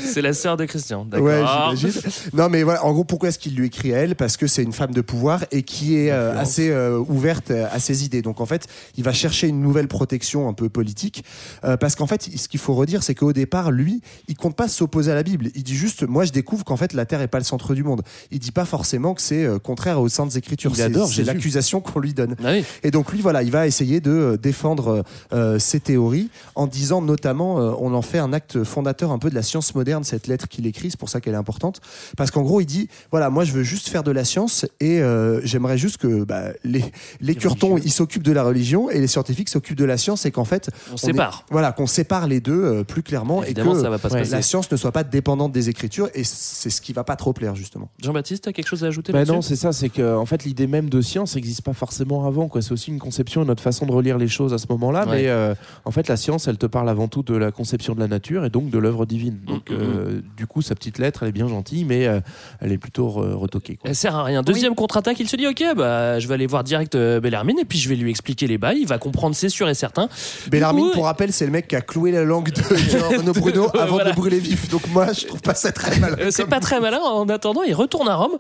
C'est 0.05 0.23
la 0.23 0.33
sœur 0.33 0.57
de 0.57 0.65
Christian. 0.65 1.07
Ouais, 1.13 1.41
D'accord. 1.41 1.75
j'imagine. 1.75 2.01
Non, 2.33 2.49
mais 2.49 2.63
voilà, 2.63 2.85
en 2.85 2.93
gros, 2.93 3.05
pourquoi 3.05 3.29
est-ce 3.31 3.39
qu'il 3.39 3.55
lui 3.57 3.67
écrit 3.67 3.93
à 3.95 3.99
elle? 3.99 4.15
Parce 4.15 4.37
que 4.37 4.47
c'est 4.47 4.63
une 4.63 4.73
femme 4.73 4.93
de 4.93 5.01
pouvoir 5.01 5.45
et 5.51 5.63
qui 5.63 5.97
est 5.97 6.11
euh, 6.13 6.39
assez 6.39 6.71
euh, 6.71 6.99
ouverte 7.17 7.51
à 7.51 7.79
ses 7.81 8.05
idées. 8.05 8.23
Donc, 8.23 8.41
en 8.41 8.47
fait, 8.47 8.67
il 8.97 9.05
va 9.05 9.13
chercher 9.13 9.49
une 9.49 9.61
nouvelle 9.61 9.89
protection 9.89 10.49
un 10.49 10.53
peu 10.53 10.69
politique. 10.69 11.25
euh, 11.65 11.77
parce 11.77 11.95
qu'en 11.97 12.07
fait, 12.07 12.23
ce 12.37 12.49
qu'il 12.49 12.61
faut 12.61 12.75
redire, 12.75 13.03
c'est 13.03 13.15
qu'au 13.15 13.33
départ, 13.33 13.71
lui, 13.71 14.01
il 14.29 14.37
compte 14.37 14.57
pas 14.57 14.69
s'opposer 14.69 15.11
à 15.11 15.15
la 15.15 15.23
Bible. 15.23 15.51
Il 15.55 15.63
dit 15.63 15.75
juste, 15.77 16.03
moi, 16.07 16.25
je 16.25 16.33
découvre 16.33 16.65
qu'en 16.65 16.77
fait, 16.77 16.93
la 16.93 17.07
Terre 17.07 17.21
est 17.23 17.29
pas 17.29 17.39
le 17.39 17.45
centre 17.45 17.75
du 17.75 17.83
monde. 17.83 18.03
Il 18.31 18.39
dit 18.39 18.53
pas 18.53 18.65
forcément 18.65 19.15
que 19.15 19.23
c'est 19.23 19.45
euh, 19.45 19.59
contraire 19.59 20.01
aux 20.01 20.09
saintes 20.09 20.37
écritures. 20.37 20.73
Il 20.75 20.83
adore 20.83 21.09
C'est 21.09 21.25
l'accusation 21.25 21.81
qu'on 21.81 22.01
lui 22.01 22.15
donne. 22.15 22.37
Ah 22.45 22.53
oui. 22.53 22.65
Et 22.83 22.91
donc 22.91 23.13
lui, 23.13 23.21
voilà, 23.21 23.43
il 23.43 23.51
va 23.51 23.67
essayer 23.67 24.01
de 24.01 24.11
euh, 24.11 24.37
défendre 24.37 25.05
euh, 25.33 25.59
ses 25.59 25.81
théories 25.81 26.31
en 26.55 26.67
disant 26.67 27.03
notamment, 27.03 27.61
euh, 27.61 27.73
on 27.79 27.95
en 27.95 28.03
fait 28.03 28.19
un 28.19 28.33
acte 28.33 28.65
fondateur 28.65 29.11
un 29.13 29.19
peu 29.19 29.31
de 29.31 29.35
la 29.35 29.43
science 29.43 29.75
moderne, 29.75 30.05
cette 30.05 30.27
lettre 30.27 30.49
qu'il 30.49 30.67
écrit, 30.67 30.91
c'est 30.91 30.99
pour 30.99 31.09
ça 31.09 31.21
qu'elle 31.21 31.35
est 31.35 31.39
importante, 31.39 31.81
parce 32.17 32.31
qu'en 32.31 32.43
gros, 32.43 32.61
il 32.61 32.67
dit, 32.67 32.89
voilà, 33.11 33.31
moi 33.31 33.45
je 33.45 33.53
veux 33.53 33.63
juste 33.63 33.89
faire 33.89 34.03
de 34.03 34.11
la 34.11 34.25
science 34.25 34.67
et 34.81 35.01
euh, 35.01 35.41
j'aimerais 35.45 35.79
juste 35.79 35.97
que 35.99 36.25
bah, 36.25 36.51
les, 36.65 36.85
les 37.21 37.35
curtons, 37.35 37.77
ils 37.79 37.93
s'occupent 37.93 38.23
de 38.23 38.33
la 38.33 38.43
religion 38.45 38.91
et 38.91 39.01
les 39.01 39.07
scientifiques 39.07 39.49
s'occupent 39.49 39.77
de 39.79 39.85
la 39.85 39.97
science 39.97 40.27
et 40.27 40.31
qu'en 40.31 40.45
fait, 40.45 40.71
On 40.93 40.97
sépare. 40.97 41.45
voilà, 41.51 41.73
qu'on 41.73 41.87
sépare 41.87 42.27
les 42.27 42.41
deux 42.41 42.63
euh, 42.65 42.85
plus 42.85 43.03
clairement 43.03 43.43
Évidemment, 43.43 43.73
et 43.73 43.77
que 43.77 43.83
ça 43.83 43.91
va 43.91 43.99
pas 43.99 44.09
se 44.11 44.17
la 44.33 44.43
science 44.43 44.71
ne 44.71 44.77
soit 44.77 44.93
pas 44.93 45.05
dépendante 45.05 45.53
des 45.53 45.69
écritures 45.69 46.09
et 46.15 46.25
c'est 46.25 46.71
ce 46.71 46.81
qui 46.81 46.93
va 46.93 47.05
pas 47.05 47.17
trop 47.17 47.33
plaire 47.33 47.55
justement. 47.55 47.89
Jean-Baptiste, 48.03 48.45
t'as 48.45 48.53
quelque 48.53 48.69
chose 48.69 48.85
à 48.85 48.89
ajouter 48.89 49.13
Bah 49.13 49.25
non, 49.25 49.43
c'est 49.43 49.57
ça, 49.57 49.73
c'est 49.73 49.89
que 49.89 50.17
en 50.17 50.27
fait 50.27 50.45
l'idée 50.45 50.67
même 50.67 50.89
de 50.89 51.01
science 51.01 51.35
n'existe 51.37 51.63
pas 51.63 51.73
forcément 51.73 52.27
avant. 52.27 52.49
quoi. 52.49 52.63
C'est 52.63 52.73
aussi 52.73 52.91
une 52.91 52.99
conception, 52.99 53.45
notre 53.45 53.63
façon 53.63 53.87
de 53.87 53.93
relire 53.93 54.19
les 54.19 54.29
choses 54.29 54.53
à 54.55 54.59
ce 54.59 54.67
moment-là. 54.71 55.07
Ouais. 55.07 55.23
Mais 55.23 55.29
euh, 55.29 55.55
en 55.85 55.91
fait, 55.91 56.09
la 56.09 56.17
science, 56.17 56.49
elle 56.49 56.59
te 56.59 56.67
parle 56.67 56.89
avant 56.89 57.09
tout 57.09 57.23
de 57.23 57.35
la 57.35 57.51
conception 57.53 57.95
de 57.95 58.01
la 58.01 58.09
nature 58.09 58.45
et 58.45 58.51
donc 58.51 58.71
de 58.71 58.79
l'œuvre 58.79 59.07
divine. 59.07 59.39
Donc, 59.47 59.71
Mm, 59.71 59.75
mm, 59.75 59.79
euh, 59.81 60.21
du 60.37 60.47
coup, 60.47 60.63
sa 60.63 60.75
petite 60.75 60.99
lettre, 60.99 61.23
elle 61.23 61.31
est 61.31 61.33
bien 61.33 61.49
gentille, 61.49 61.85
mais 61.85 62.07
euh, 62.07 62.21
elle 62.61 62.73
est 62.73 62.79
plutôt 62.79 63.09
re- 63.09 63.33
retoquée. 63.35 63.77
Quoi. 63.77 63.91
Elle 63.91 63.97
sert 63.97 64.15
à 64.15 64.23
rien. 64.25 64.43
Deuxième 64.43 64.75
contre-attaque, 64.75 65.19
il 65.21 65.29
se 65.29 65.37
dit 65.37 65.47
ok, 65.47 65.63
bah 65.77 66.19
je 66.19 66.29
vais 66.29 66.35
aller 66.35 66.47
voir 66.47 66.65
direct 66.65 66.95
euh, 66.97 67.21
Bellarmine 67.21 67.59
et 67.59 67.65
puis 67.65 67.79
je 67.79 67.89
vais 67.89 67.97
lui 67.97 68.11
expliquer 68.11 68.47
les 68.47 68.59
bails. 68.59 68.79
Il 68.81 68.87
va 68.89 68.99
comprendre, 68.99 69.35
c'est 69.37 69.49
sûr 69.49 69.69
et 69.69 69.75
certain. 69.75 70.09
Bellarmine, 70.51 70.87
coup, 70.87 70.93
pour 70.93 71.05
rappel, 71.05 71.33
c'est 71.33 71.47
le 71.47 71.53
mec 71.53 71.69
qui 71.69 71.77
a 71.77 71.81
cloué 71.81 72.11
la 72.11 72.25
langue 72.25 72.51
de 72.53 72.77
Giordano 72.91 73.33
Bruno 73.33 73.69
avant 73.79 73.87
Voilà. 73.95 74.05
de 74.05 74.09
le 74.11 74.15
brûler 74.17 74.39
vif. 74.39 74.69
Donc 74.71 74.83
moi, 74.93 75.09
je 75.13 75.27
trouve 75.27 75.41
pas 75.43 75.55
ça 75.55 75.73
très 75.73 75.99
mal. 76.01 76.17
Euh, 76.21 76.29
c'est 76.31 76.47
pas 76.47 76.61
très 76.61 76.81
malin. 76.81 76.99
En 77.01 77.29
attendant, 77.29 77.63
il 77.63 77.75
retourne 77.75 78.09
à 78.09 78.17
Rome 78.17 78.37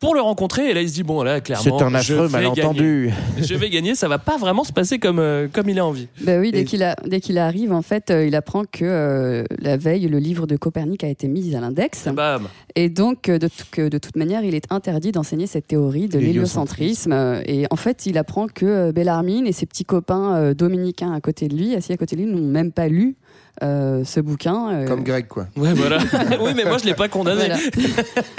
pour 0.00 0.14
le 0.14 0.20
rencontrer. 0.20 0.70
Et 0.70 0.74
là, 0.74 0.82
il 0.82 0.88
se 0.88 0.94
dit 0.94 1.02
bon, 1.02 1.22
là, 1.22 1.40
clairement, 1.40 1.78
C'est 1.78 1.84
un 1.84 1.88
je 2.00 2.12
affreux 2.14 2.26
vais 2.26 2.32
malentendu. 2.32 3.12
gagner. 3.36 3.46
Je 3.46 3.54
vais 3.54 3.70
gagner. 3.70 3.94
Ça 3.94 4.08
va 4.08 4.18
pas 4.18 4.36
vraiment 4.36 4.64
se 4.64 4.72
passer 4.72 4.98
comme 4.98 5.18
euh, 5.18 5.48
comme 5.52 5.68
il 5.68 5.78
a 5.78 5.86
envie. 5.86 6.08
Bah 6.20 6.38
oui, 6.38 6.52
dès 6.52 6.60
Et- 6.60 6.64
qu'il 6.64 6.82
a- 6.82 6.96
dès 7.06 7.20
qu'il 7.20 7.38
arrive, 7.38 7.72
en 7.72 7.82
fait, 7.82 8.10
euh, 8.10 8.26
il 8.26 8.34
apprend 8.34 8.64
que 8.64 8.84
euh, 8.84 9.44
la 9.60 9.76
veille, 9.76 10.08
le 10.08 10.18
livre 10.18 10.46
de 10.46 10.56
Copernic 10.56 11.04
a 11.04 11.08
été 11.08 11.28
mis 11.28 11.54
à 11.54 11.60
l'index. 11.60 12.08
Bam. 12.12 12.48
Et 12.76 12.88
donc, 12.88 13.28
euh, 13.28 13.38
de, 13.38 13.48
que 13.70 13.88
de 13.88 13.98
toute 13.98 14.16
manière, 14.16 14.42
il 14.44 14.54
est 14.54 14.64
interdit 14.70 15.12
d'enseigner 15.12 15.46
cette 15.46 15.66
théorie 15.66 16.08
de 16.08 16.18
l'héliocentrisme. 16.18 17.12
Euh, 17.12 17.40
Et 17.46 17.66
en 17.70 17.76
fait, 17.76 17.93
il 18.06 18.18
apprend 18.18 18.46
que 18.48 18.66
euh, 18.66 18.92
Bellarmine 18.92 19.46
et 19.46 19.52
ses 19.52 19.66
petits 19.66 19.84
copains 19.84 20.34
euh, 20.36 20.54
dominicains 20.54 21.12
à 21.12 21.20
côté 21.20 21.48
de 21.48 21.56
lui, 21.56 21.74
assis 21.74 21.92
à 21.92 21.96
côté 21.96 22.16
de 22.16 22.22
lui, 22.22 22.30
n'ont 22.30 22.40
même 22.40 22.72
pas 22.72 22.88
lu 22.88 23.16
euh, 23.62 24.02
ce 24.04 24.20
bouquin. 24.20 24.70
euh, 24.72 24.86
Comme 24.86 25.04
Greg, 25.04 25.26
quoi. 25.28 25.46
Ouais, 25.56 25.72
voilà. 25.74 25.98
oui, 26.40 26.52
mais 26.56 26.64
moi, 26.64 26.78
je 26.78 26.84
l'ai 26.84 26.94
pas 26.94 27.08
condamné. 27.08 27.46
voilà. 27.46 27.58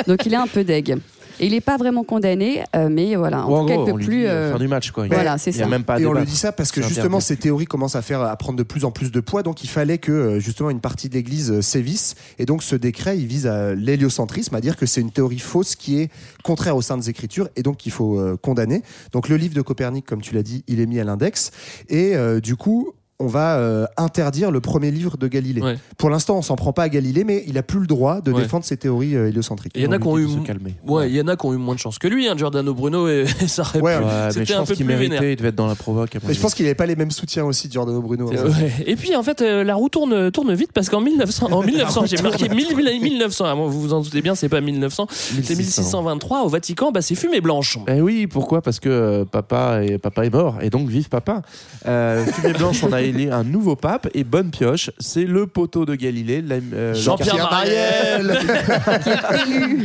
donc, 0.08 0.26
il 0.26 0.34
est 0.34 0.38
un 0.38 0.47
peu 0.47 0.64
deg. 0.64 0.97
Et 1.39 1.47
il 1.47 1.51
n'est 1.51 1.61
pas 1.61 1.77
vraiment 1.77 2.03
condamné, 2.03 2.63
euh, 2.75 2.88
mais 2.89 3.15
voilà, 3.15 3.45
en 3.45 3.51
Ou 3.51 3.55
en 3.55 3.61
tout 3.61 3.67
cas, 3.67 3.75
gros, 3.75 3.88
il 3.88 3.93
on 3.93 3.97
lui 3.97 4.05
plus. 4.05 4.15
dit, 4.19 4.25
euh, 4.25 4.29
euh, 4.49 4.53
fin 4.53 4.59
du 4.59 4.67
match, 4.67 4.91
quoi. 4.91 5.07
Voilà, 5.07 5.38
c'est 5.38 5.51
Il 5.51 5.57
y 5.57 5.61
a 5.61 5.65
ça. 5.65 5.69
même 5.69 5.83
pas 5.83 5.99
Et 5.99 6.05
on 6.05 6.13
le 6.13 6.25
dit 6.25 6.36
ça 6.36 6.51
parce 6.51 6.71
que 6.71 6.81
justement 6.81 7.19
ces 7.19 7.38
théories 7.38 7.65
commencent 7.65 7.95
à 7.95 8.01
faire 8.01 8.21
à 8.21 8.36
prendre 8.38 8.57
de 8.57 8.63
plus 8.63 8.86
en 8.86 8.91
plus 8.91 9.11
de 9.11 9.19
poids, 9.19 9.43
donc 9.43 9.63
il 9.63 9.67
fallait 9.69 9.97
que 9.97 10.11
euh, 10.11 10.39
justement 10.39 10.69
une 10.69 10.79
partie 10.79 11.09
de 11.09 11.13
l'Église 11.15 11.51
euh, 11.51 11.61
sévisse. 11.61 12.15
Et 12.39 12.45
donc 12.45 12.63
ce 12.63 12.75
décret, 12.75 13.17
il 13.17 13.25
vise 13.27 13.47
à 13.47 13.75
l'héliocentrisme, 13.75 14.55
à 14.55 14.61
dire 14.61 14.75
que 14.77 14.86
c'est 14.86 15.01
une 15.01 15.11
théorie 15.11 15.39
fausse 15.39 15.75
qui 15.75 15.99
est 15.99 16.09
contraire 16.43 16.75
aux 16.75 16.81
saintes 16.81 17.07
écritures 17.07 17.49
et 17.55 17.63
donc 17.63 17.77
qu'il 17.77 17.91
faut 17.91 18.19
euh, 18.19 18.38
condamner. 18.41 18.81
Donc 19.11 19.29
le 19.29 19.38
livre 19.38 19.55
de 19.55 19.61
Copernic, 19.61 20.05
comme 20.05 20.21
tu 20.21 20.33
l'as 20.36 20.43
dit, 20.43 20.63
il 20.67 20.79
est 20.79 20.86
mis 20.86 20.99
à 20.99 21.03
l'index. 21.03 21.51
Et 21.89 22.15
euh, 22.15 22.39
du 22.39 22.55
coup, 22.55 22.93
on 23.20 23.28
va 23.28 23.57
euh, 23.57 23.86
interdire 23.95 24.51
le 24.51 24.59
premier 24.59 24.91
livre 24.91 25.16
de 25.18 25.28
Galilée. 25.28 25.61
Pour 25.97 26.09
l'instant, 26.09 26.38
on 26.38 26.41
s'en 26.41 26.55
prend 26.57 26.74
pas 26.74 26.84
à 26.84 26.89
Galilée, 26.89 27.24
mais 27.24 27.43
il 27.47 27.57
a 27.57 27.63
plus 27.63 27.80
le 27.80 27.88
droit 27.88 28.20
de 28.20 28.32
Ouais. 28.34 28.41
défendre 28.41 28.66
ses 28.66 28.76
théories 28.76 29.16
euh, 29.16 29.30
héliocentriques. 29.30 29.72
Il 29.76 29.84
y 29.84 29.88
en 29.88 29.91
a 29.93 29.99
qui 29.99 30.07
ont 30.07 30.18
eu, 30.18 30.28
se 30.28 30.38
calmer. 30.39 30.76
ouais, 30.86 31.09
il 31.09 31.16
y 31.16 31.22
en 31.22 31.28
a 31.30 31.38
qui 31.38 31.45
ont 31.45 31.53
eu 31.53 31.57
moins 31.57 31.76
de 31.76 31.80
chance 31.80 31.97
que 31.97 32.07
lui, 32.09 32.28
hein, 32.28 32.34
Giordano 32.36 32.74
Bruno, 32.74 33.07
et 33.07 33.26
ça 33.47 33.61
aurait 33.61 33.80
Ouais, 33.80 33.97
pu- 33.97 34.03
ouais, 34.03 34.09
mais 34.11 34.28
je 34.32 34.39
c'était 34.39 34.53
un 34.53 34.59
pense 34.59 34.68
peu 34.70 34.76
qu'il 34.76 34.86
plus 34.86 34.93
méritait, 34.95 35.16
vénère. 35.16 35.30
il 35.32 35.36
devait 35.38 35.49
être 35.49 35.55
dans 35.55 35.68
la 35.68 35.76
provoque. 35.76 36.18
Mais 36.28 36.34
je 36.34 36.39
pense 36.41 36.53
qu'il 36.53 36.66
n'avait 36.66 36.76
pas 36.76 36.86
les 36.86 36.97
mêmes 36.97 37.11
soutiens 37.11 37.45
aussi 37.45 37.70
Giordano 37.72 38.01
Bruno. 38.01 38.30
hein. 38.34 38.47
Ouais. 38.49 38.74
Et 38.86 38.97
puis 38.97 39.16
en 39.16 39.24
fait, 39.24 39.41
euh, 39.41 39.63
la 39.63 39.76
roue 39.76 39.88
tourne, 39.88 40.30
tourne 40.32 40.53
vite 40.53 40.72
parce 40.74 40.89
qu'en 40.89 40.99
1900, 40.99 41.47
en 41.53 41.63
1900 41.63 42.05
j'ai 42.07 42.22
marqué 42.22 42.49
1000 42.49 42.76
1900, 43.01 43.45
ah, 43.47 43.55
bon, 43.55 43.68
vous 43.70 43.80
vous 43.82 43.93
en 43.93 44.01
doutez 44.01 44.22
bien, 44.22 44.36
c'est 44.36 44.49
pas 44.49 44.59
1900, 44.59 45.07
c'est 45.09 45.36
1600. 45.55 45.82
1623 45.84 46.41
au 46.43 46.49
Vatican, 46.49 46.91
bah, 46.91 47.01
c'est 47.01 47.16
fumée 47.16 47.39
blanche. 47.39 47.80
Eh 47.88 48.01
oui, 48.01 48.28
pourquoi? 48.28 48.61
Parce 48.61 48.82
que 48.82 48.89
euh, 48.89 49.24
papa, 49.26 49.84
est, 49.86 49.99
papa 49.99 50.26
est 50.26 50.34
mort, 50.34 50.57
et 50.61 50.70
donc 50.70 50.89
vive 50.89 51.07
papa. 51.07 51.43
Euh, 51.88 52.26
Fumée 52.26 52.53
blanche, 52.53 52.84
on 52.84 52.91
a 52.91 53.05
élu 53.06 53.32
un 53.32 53.43
nouveau 53.43 53.76
pape, 53.76 54.10
et 54.14 54.24
bonne 54.24 54.51
pioche, 54.51 54.91
c'est 54.99 55.26
le 55.26 55.47
poteau 55.47 55.86
de 55.86 55.95
Galilée, 55.95 56.43
euh, 56.51 56.93
Jean-Pierre 56.93 57.49
Mariel. 57.49 58.38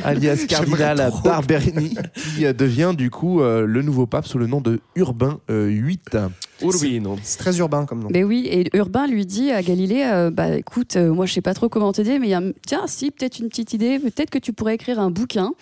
alias 0.05 0.45
cardinal 0.49 1.11
Barberini, 1.25 1.97
qui 2.15 2.47
euh, 2.47 2.53
devient 2.53 2.95
du 2.97 3.11
coup 3.11 3.41
euh, 3.41 3.67
le 3.67 3.83
nouveau 3.83 4.07
pape 4.07 4.27
sous 4.27 4.39
le 4.39 4.47
nom 4.47 4.61
de 4.61 4.81
Urbain 4.97 5.41
euh, 5.51 5.67
VIII. 5.67 5.99
Urbino. 6.63 7.17
C'est 7.23 7.39
très 7.39 7.59
urbain 7.59 7.85
comme 7.87 8.01
nom. 8.03 8.09
Mais 8.13 8.25
oui, 8.25 8.47
et 8.51 8.69
Urbain 8.77 9.07
lui 9.07 9.27
dit 9.27 9.51
à 9.51 9.63
Galilée, 9.63 10.05
euh, 10.05 10.31
bah 10.31 10.57
écoute, 10.57 10.97
euh, 10.97 11.13
moi 11.13 11.27
je 11.27 11.33
sais 11.33 11.41
pas 11.41 11.55
trop 11.55 11.69
comment 11.69 11.93
t'aider, 11.93 12.19
mais 12.19 12.27
il 12.29 12.31
y 12.31 12.35
a, 12.35 12.43
tiens, 12.67 12.83
si 12.87 13.11
peut-être 13.11 13.39
une 13.39 13.49
petite 13.49 13.73
idée, 13.73 13.99
peut-être 13.99 14.31
que 14.31 14.39
tu 14.39 14.53
pourrais 14.53 14.75
écrire 14.75 14.99
un 15.01 15.11
bouquin 15.11 15.53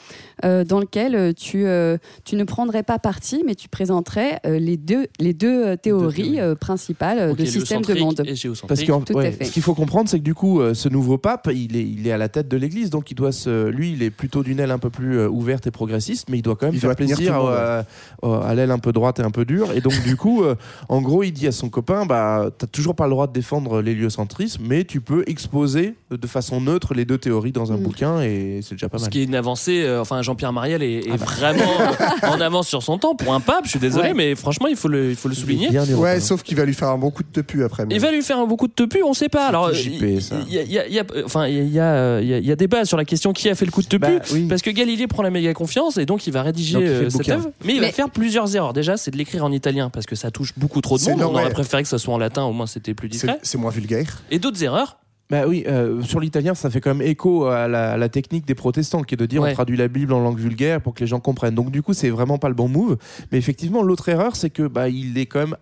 euh, 0.44 0.64
dans 0.64 0.80
lequel 0.80 1.34
tu 1.34 1.66
euh, 1.66 1.96
tu 2.24 2.36
ne 2.36 2.44
prendrais 2.44 2.82
pas 2.82 2.98
parti, 2.98 3.42
mais 3.46 3.54
tu 3.54 3.68
présenterais 3.68 4.40
euh, 4.46 4.58
les 4.58 4.76
deux 4.76 5.06
les 5.20 5.34
deux 5.34 5.76
théories 5.76 6.40
euh, 6.40 6.54
principales 6.54 7.18
euh, 7.18 7.32
Ok, 7.32 7.38
de 7.38 7.44
système 7.44 7.82
de 7.82 7.94
monde. 7.94 8.20
et. 8.24 8.34
Parce 8.66 8.80
Tout 8.84 9.12
à 9.12 9.16
ouais, 9.16 9.32
fait. 9.32 9.44
ce 9.44 9.52
qu'il 9.52 9.62
faut 9.62 9.74
comprendre, 9.74 10.08
c'est 10.08 10.18
que 10.18 10.24
du 10.24 10.34
coup, 10.34 10.60
euh, 10.60 10.74
ce 10.74 10.88
nouveau 10.88 11.18
pape, 11.18 11.48
il 11.52 11.76
est, 11.76 11.82
il 11.84 12.06
est 12.06 12.12
à 12.12 12.18
la 12.18 12.28
tête 12.28 12.48
de 12.48 12.56
l'Église, 12.56 12.90
donc 12.90 13.10
il 13.10 13.14
doit 13.14 13.32
se, 13.32 13.68
lui, 13.68 13.92
il 13.92 14.02
est 14.02 14.10
plutôt 14.10 14.42
d'une 14.42 14.60
aile 14.60 14.70
un 14.70 14.78
peu 14.78 14.90
plus 14.90 15.18
euh, 15.18 15.28
ouverte 15.28 15.66
et 15.66 15.70
progressiste, 15.70 16.28
mais 16.30 16.38
il 16.38 16.42
doit 16.42 16.56
quand 16.56 16.66
même 16.66 16.74
Il 16.74 16.80
faire 16.80 16.94
plaisir 16.96 17.44
euh, 17.44 17.82
euh, 18.24 18.40
à 18.40 18.54
l'aile 18.54 18.70
un 18.70 18.78
peu 18.78 18.92
droite 18.92 19.18
et 19.20 19.22
un 19.22 19.30
peu 19.30 19.44
dure. 19.44 19.72
Et 19.72 19.80
donc 19.80 19.92
du 20.04 20.16
coup, 20.16 20.42
euh, 20.42 20.54
en 20.88 21.02
gros, 21.02 21.22
il 21.22 21.32
dit 21.32 21.46
à 21.46 21.52
son 21.52 21.68
copain, 21.68 22.06
bah, 22.06 22.50
t'as 22.56 22.66
toujours 22.66 22.94
pas 22.94 23.04
le 23.04 23.10
droit 23.10 23.26
de 23.26 23.32
défendre 23.32 23.82
l'héliocentrisme, 23.82 24.62
mais 24.66 24.84
tu 24.84 25.00
peux 25.00 25.22
exposer 25.26 25.94
de 26.10 26.26
façon 26.26 26.60
neutre 26.60 26.94
les 26.94 27.04
deux 27.04 27.18
théories 27.18 27.52
dans 27.52 27.72
un 27.72 27.76
Mm. 27.76 27.82
bouquin, 27.82 28.20
et 28.22 28.60
c'est 28.62 28.74
déjà 28.74 28.88
pas 28.88 28.98
Ce 28.98 29.02
mal. 29.04 29.10
qui 29.10 29.20
est 29.20 29.24
une 29.24 29.34
avancée, 29.34 29.82
euh, 29.82 30.00
enfin 30.00 30.22
Jean-Pierre 30.22 30.52
Mariel 30.52 30.82
est, 30.82 31.02
Ah 31.10 31.16
bah. 31.16 31.24
vraiment 31.26 31.64
en 32.22 32.40
avance 32.40 32.68
sur 32.68 32.82
son 32.82 32.98
temps 32.98 33.14
pour 33.14 33.34
un 33.34 33.40
pape, 33.40 33.64
je 33.64 33.70
suis 33.70 33.78
désolé, 33.78 34.08
Ouais. 34.08 34.14
mais 34.14 34.34
franchement 34.34 34.66
il 34.68 34.76
faut 34.76 34.88
le, 34.88 35.10
il 35.10 35.16
faut 35.16 35.28
le 35.28 35.34
souligner. 35.34 35.68
Européen. 35.74 35.96
Ouais, 35.96 36.20
sauf 36.20 36.42
qu'il 36.42 36.56
va 36.56 36.64
lui 36.64 36.74
faire 36.74 36.88
un 36.88 36.98
bon 36.98 37.10
coup 37.10 37.22
de 37.22 37.28
tepu 37.28 37.62
après. 37.64 37.84
mais- 37.86 37.94
Il 37.94 38.00
va 38.00 38.10
lui 38.10 38.22
faire 38.22 38.38
un 38.38 38.46
beaucoup 38.46 38.66
de 38.68 38.72
tepu, 38.72 39.02
on 39.02 39.12
sait 39.14 39.28
pas. 39.28 39.46
Alors, 39.48 39.72
JP, 39.74 40.00
il 40.02 40.22
ça. 40.22 40.36
il 40.48 40.54
y 40.54 40.58
a, 40.58 40.62
il 40.62 40.72
y 40.72 40.78
a- 40.78 40.86
il 40.88 40.94
y 40.94 40.98
a- 41.00 41.04
enfin, 41.24 41.46
il 41.46 41.68
y 41.68 41.78
a, 41.80 42.20
il 42.20 42.26
y 42.28 42.34
a- 42.34 42.38
il 42.38 42.46
y 42.46 42.52
a 42.52 42.56
débat 42.56 42.84
sur 42.84 42.96
la 42.96 43.04
question 43.04 43.32
qui 43.32 43.48
a 43.48 43.54
fait 43.54 43.64
le 43.66 43.70
coup 43.70 43.82
de 43.82 43.88
tepu, 43.88 44.00
Bah, 44.00 44.22
oui. 44.32 44.46
parce 44.48 44.62
que 44.62 44.70
Galilée 44.70 45.06
prend 45.06 45.22
la 45.22 45.30
méga 45.30 45.52
confiance 45.54 45.96
et 45.98 46.06
donc 46.06 46.26
il 46.26 46.32
va 46.32 46.42
rédiger 46.42 46.74
Donc, 46.74 46.82
il 46.82 46.88
fait 46.88 46.92
euh, 47.04 47.10
cette 47.10 47.28
œuvre, 47.28 47.50
mais 47.64 47.74
il 47.74 47.80
va 47.80 47.92
faire 47.92 48.10
plusieurs 48.10 48.54
erreurs. 48.56 48.72
Déjà, 48.72 48.96
c'est 48.96 49.10
de 49.10 49.16
l'écrire 49.18 49.44
en 49.44 49.52
italien 49.52 49.90
parce 49.90 50.06
que 50.06 50.16
ça 50.16 50.30
touche 50.30 50.52
beaucoup 50.56 50.77
trop 50.80 50.98
de 50.98 51.02
monde. 51.04 51.20
On 51.22 51.34
aurait 51.34 51.50
préféré 51.50 51.82
que 51.82 51.88
ça 51.88 51.98
soit 51.98 52.14
en 52.14 52.18
latin, 52.18 52.44
au 52.44 52.52
moins 52.52 52.66
c'était 52.66 52.94
plus 52.94 53.08
discret. 53.08 53.38
c'est 53.42 53.58
moins 53.58 53.70
vulgaire. 53.70 54.22
Et 54.30 54.38
d'autres 54.38 54.62
erreurs? 54.62 54.98
Bah 55.30 55.42
oui, 55.46 55.62
euh, 55.66 56.02
sur 56.02 56.20
l'italien, 56.20 56.54
ça 56.54 56.70
fait 56.70 56.80
quand 56.80 56.94
même 56.94 57.06
écho 57.06 57.44
à 57.46 57.68
la, 57.68 57.92
à 57.92 57.96
la 57.98 58.08
technique 58.08 58.46
des 58.46 58.54
protestants, 58.54 59.02
qui 59.02 59.14
est 59.14 59.18
de 59.18 59.26
dire 59.26 59.42
Ouais. 59.42 59.50
on 59.50 59.54
traduit 59.54 59.76
la 59.76 59.88
Bible 59.88 60.14
en 60.14 60.20
langue 60.20 60.38
vulgaire 60.38 60.80
pour 60.80 60.94
que 60.94 61.00
les 61.00 61.06
gens 61.06 61.20
comprennent. 61.20 61.54
Donc 61.54 61.70
du 61.70 61.82
coup, 61.82 61.92
c'est 61.92 62.08
vraiment 62.08 62.38
pas 62.38 62.48
le 62.48 62.54
bon 62.54 62.66
move. 62.68 62.96
Mais 63.30 63.36
effectivement, 63.36 63.82
l'autre 63.82 64.08
erreur, 64.08 64.36
c'est 64.36 64.48
que 64.48 64.66
bah 64.66 64.88
il 64.88 65.18
est 65.18 65.26
quand 65.26 65.40
même 65.40 65.56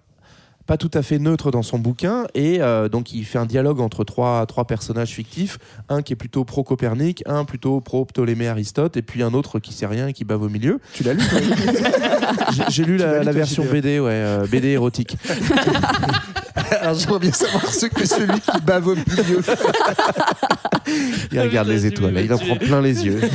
pas 0.67 0.77
tout 0.77 0.91
à 0.95 1.03
fait 1.03 1.19
neutre 1.19 1.51
dans 1.51 1.63
son 1.63 1.79
bouquin 1.79 2.27
et 2.35 2.61
euh, 2.61 2.89
donc 2.89 3.13
il 3.13 3.25
fait 3.25 3.39
un 3.39 3.47
dialogue 3.47 3.81
entre 3.81 4.05
trois, 4.05 4.45
trois 4.47 4.67
personnages 4.67 5.11
fictifs 5.11 5.59
un 5.89 6.03
qui 6.03 6.13
est 6.13 6.17
plutôt 6.17 6.45
pro 6.45 6.65
Copernic 6.65 7.23
un 7.27 7.45
plutôt 7.45 7.81
pro 7.81 8.05
Ptolémée 8.05 8.49
Aristote 8.49 8.97
et 8.97 9.03
puis 9.03 9.23
un 9.23 9.33
autre 9.33 9.59
qui 9.59 9.73
sait 9.73 9.87
rien 9.87 10.09
et 10.09 10.13
qui 10.13 10.25
bave 10.25 10.43
au 10.43 10.49
milieu 10.49 10.81
Tu 10.93 11.05
l'as 11.05 11.15
lu 11.15 11.23
j'ai 12.69 12.85
lu 12.85 12.97
la, 12.97 13.21
version? 13.33 13.65
BD 13.65 14.01
ouais 14.01 14.11
euh, 14.13 14.47
BD 14.47 14.69
érotique 14.69 15.17
Alors 16.81 16.95
j'aimerais 16.95 17.19
bien 17.21 17.33
savoir 17.33 17.67
ce 17.67 17.87
que 17.87 18.07
celui 18.07 18.41
qui 18.41 18.61
bave 18.63 18.89
au 18.89 18.95
milieu. 18.95 19.41
il 21.33 21.41
regarde 21.41 21.69
les 21.69 21.85
étoiles 21.87 22.15
là, 22.15 22.21
il 22.23 22.33
en 22.33 22.39
prend 22.39 22.57
plein 22.57 22.81
les 22.81 23.05
yeux 23.05 23.21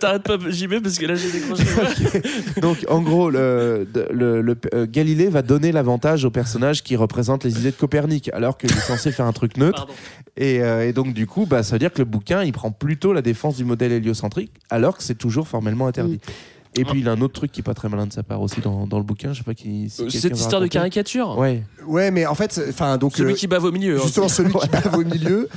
T'arrêtes 0.00 0.22
pas 0.22 0.36
JB 0.48 0.80
parce 0.82 0.98
que 0.98 1.06
là 1.06 1.14
j'ai 1.14 1.30
décroché. 1.30 1.64
Donc, 2.60 2.78
en 2.88 3.00
gros, 3.02 3.30
le, 3.30 3.86
de- 3.92 4.06
le- 4.10 4.40
le- 4.42 4.56
euh, 4.74 4.86
Galilée 4.88 5.28
va 5.28 5.42
donner 5.42 5.72
l'avantage 5.72 6.24
au 6.24 6.30
personnage 6.30 6.82
qui 6.82 6.96
représente 6.96 7.44
les 7.44 7.58
idées 7.58 7.70
de 7.70 7.76
Copernic, 7.76 8.30
alors 8.32 8.58
qu'il 8.58 8.70
est 8.70 8.74
censé 8.80 9.12
faire 9.12 9.26
un 9.26 9.32
truc 9.32 9.56
neutre. 9.56 9.86
Et, 10.36 10.60
euh, 10.62 10.86
et 10.86 10.92
donc, 10.92 11.14
du 11.14 11.26
coup, 11.26 11.46
bah, 11.46 11.62
ça 11.62 11.72
veut 11.74 11.78
dire 11.78 11.92
que 11.92 11.98
le 11.98 12.04
bouquin, 12.04 12.42
il 12.42 12.52
prend 12.52 12.70
plutôt 12.70 13.12
la 13.12 13.22
défense 13.22 13.56
du 13.56 13.64
modèle 13.64 13.92
héliocentrique, 13.92 14.52
alors 14.70 14.96
que 14.96 15.02
c'est 15.02 15.14
toujours 15.14 15.48
formellement 15.48 15.86
interdit. 15.86 16.20
Et 16.78 16.84
puis, 16.84 17.00
il 17.00 17.08
a 17.08 17.12
un 17.12 17.20
autre 17.20 17.32
truc 17.34 17.52
qui 17.52 17.60
est 17.60 17.62
pas 17.62 17.74
très 17.74 17.88
malin 17.88 18.06
de 18.06 18.12
sa 18.12 18.22
part 18.22 18.40
aussi 18.42 18.60
dans, 18.60 18.86
dans 18.86 18.98
le 18.98 19.04
bouquin. 19.04 19.32
Je 19.32 19.38
sais 19.38 19.44
pas 19.44 19.54
qui. 19.54 19.88
si 19.90 20.02
Euh, 20.02 20.04
quelqu'un 20.04 20.20
Cette 20.20 20.32
veut 20.32 20.36
histoire 20.36 20.50
de 20.60 20.66
raconter. 20.66 20.70
caricature. 20.70 21.38
Ouais. 21.38 21.62
Ouais, 21.86 22.10
mais 22.10 22.26
en 22.26 22.34
fait, 22.34 22.60
enfin 22.68 22.98
donc 22.98 23.16
Celui 23.16 23.32
euh, 23.32 23.36
qui 23.36 23.46
bave 23.46 23.64
au 23.64 23.72
milieu. 23.72 23.96
hein. 23.98 24.02
Justement, 24.02 24.28
celui 24.28 24.52
qui 24.52 24.68
bave 24.72 24.94
au 24.94 25.04
milieu. 25.04 25.48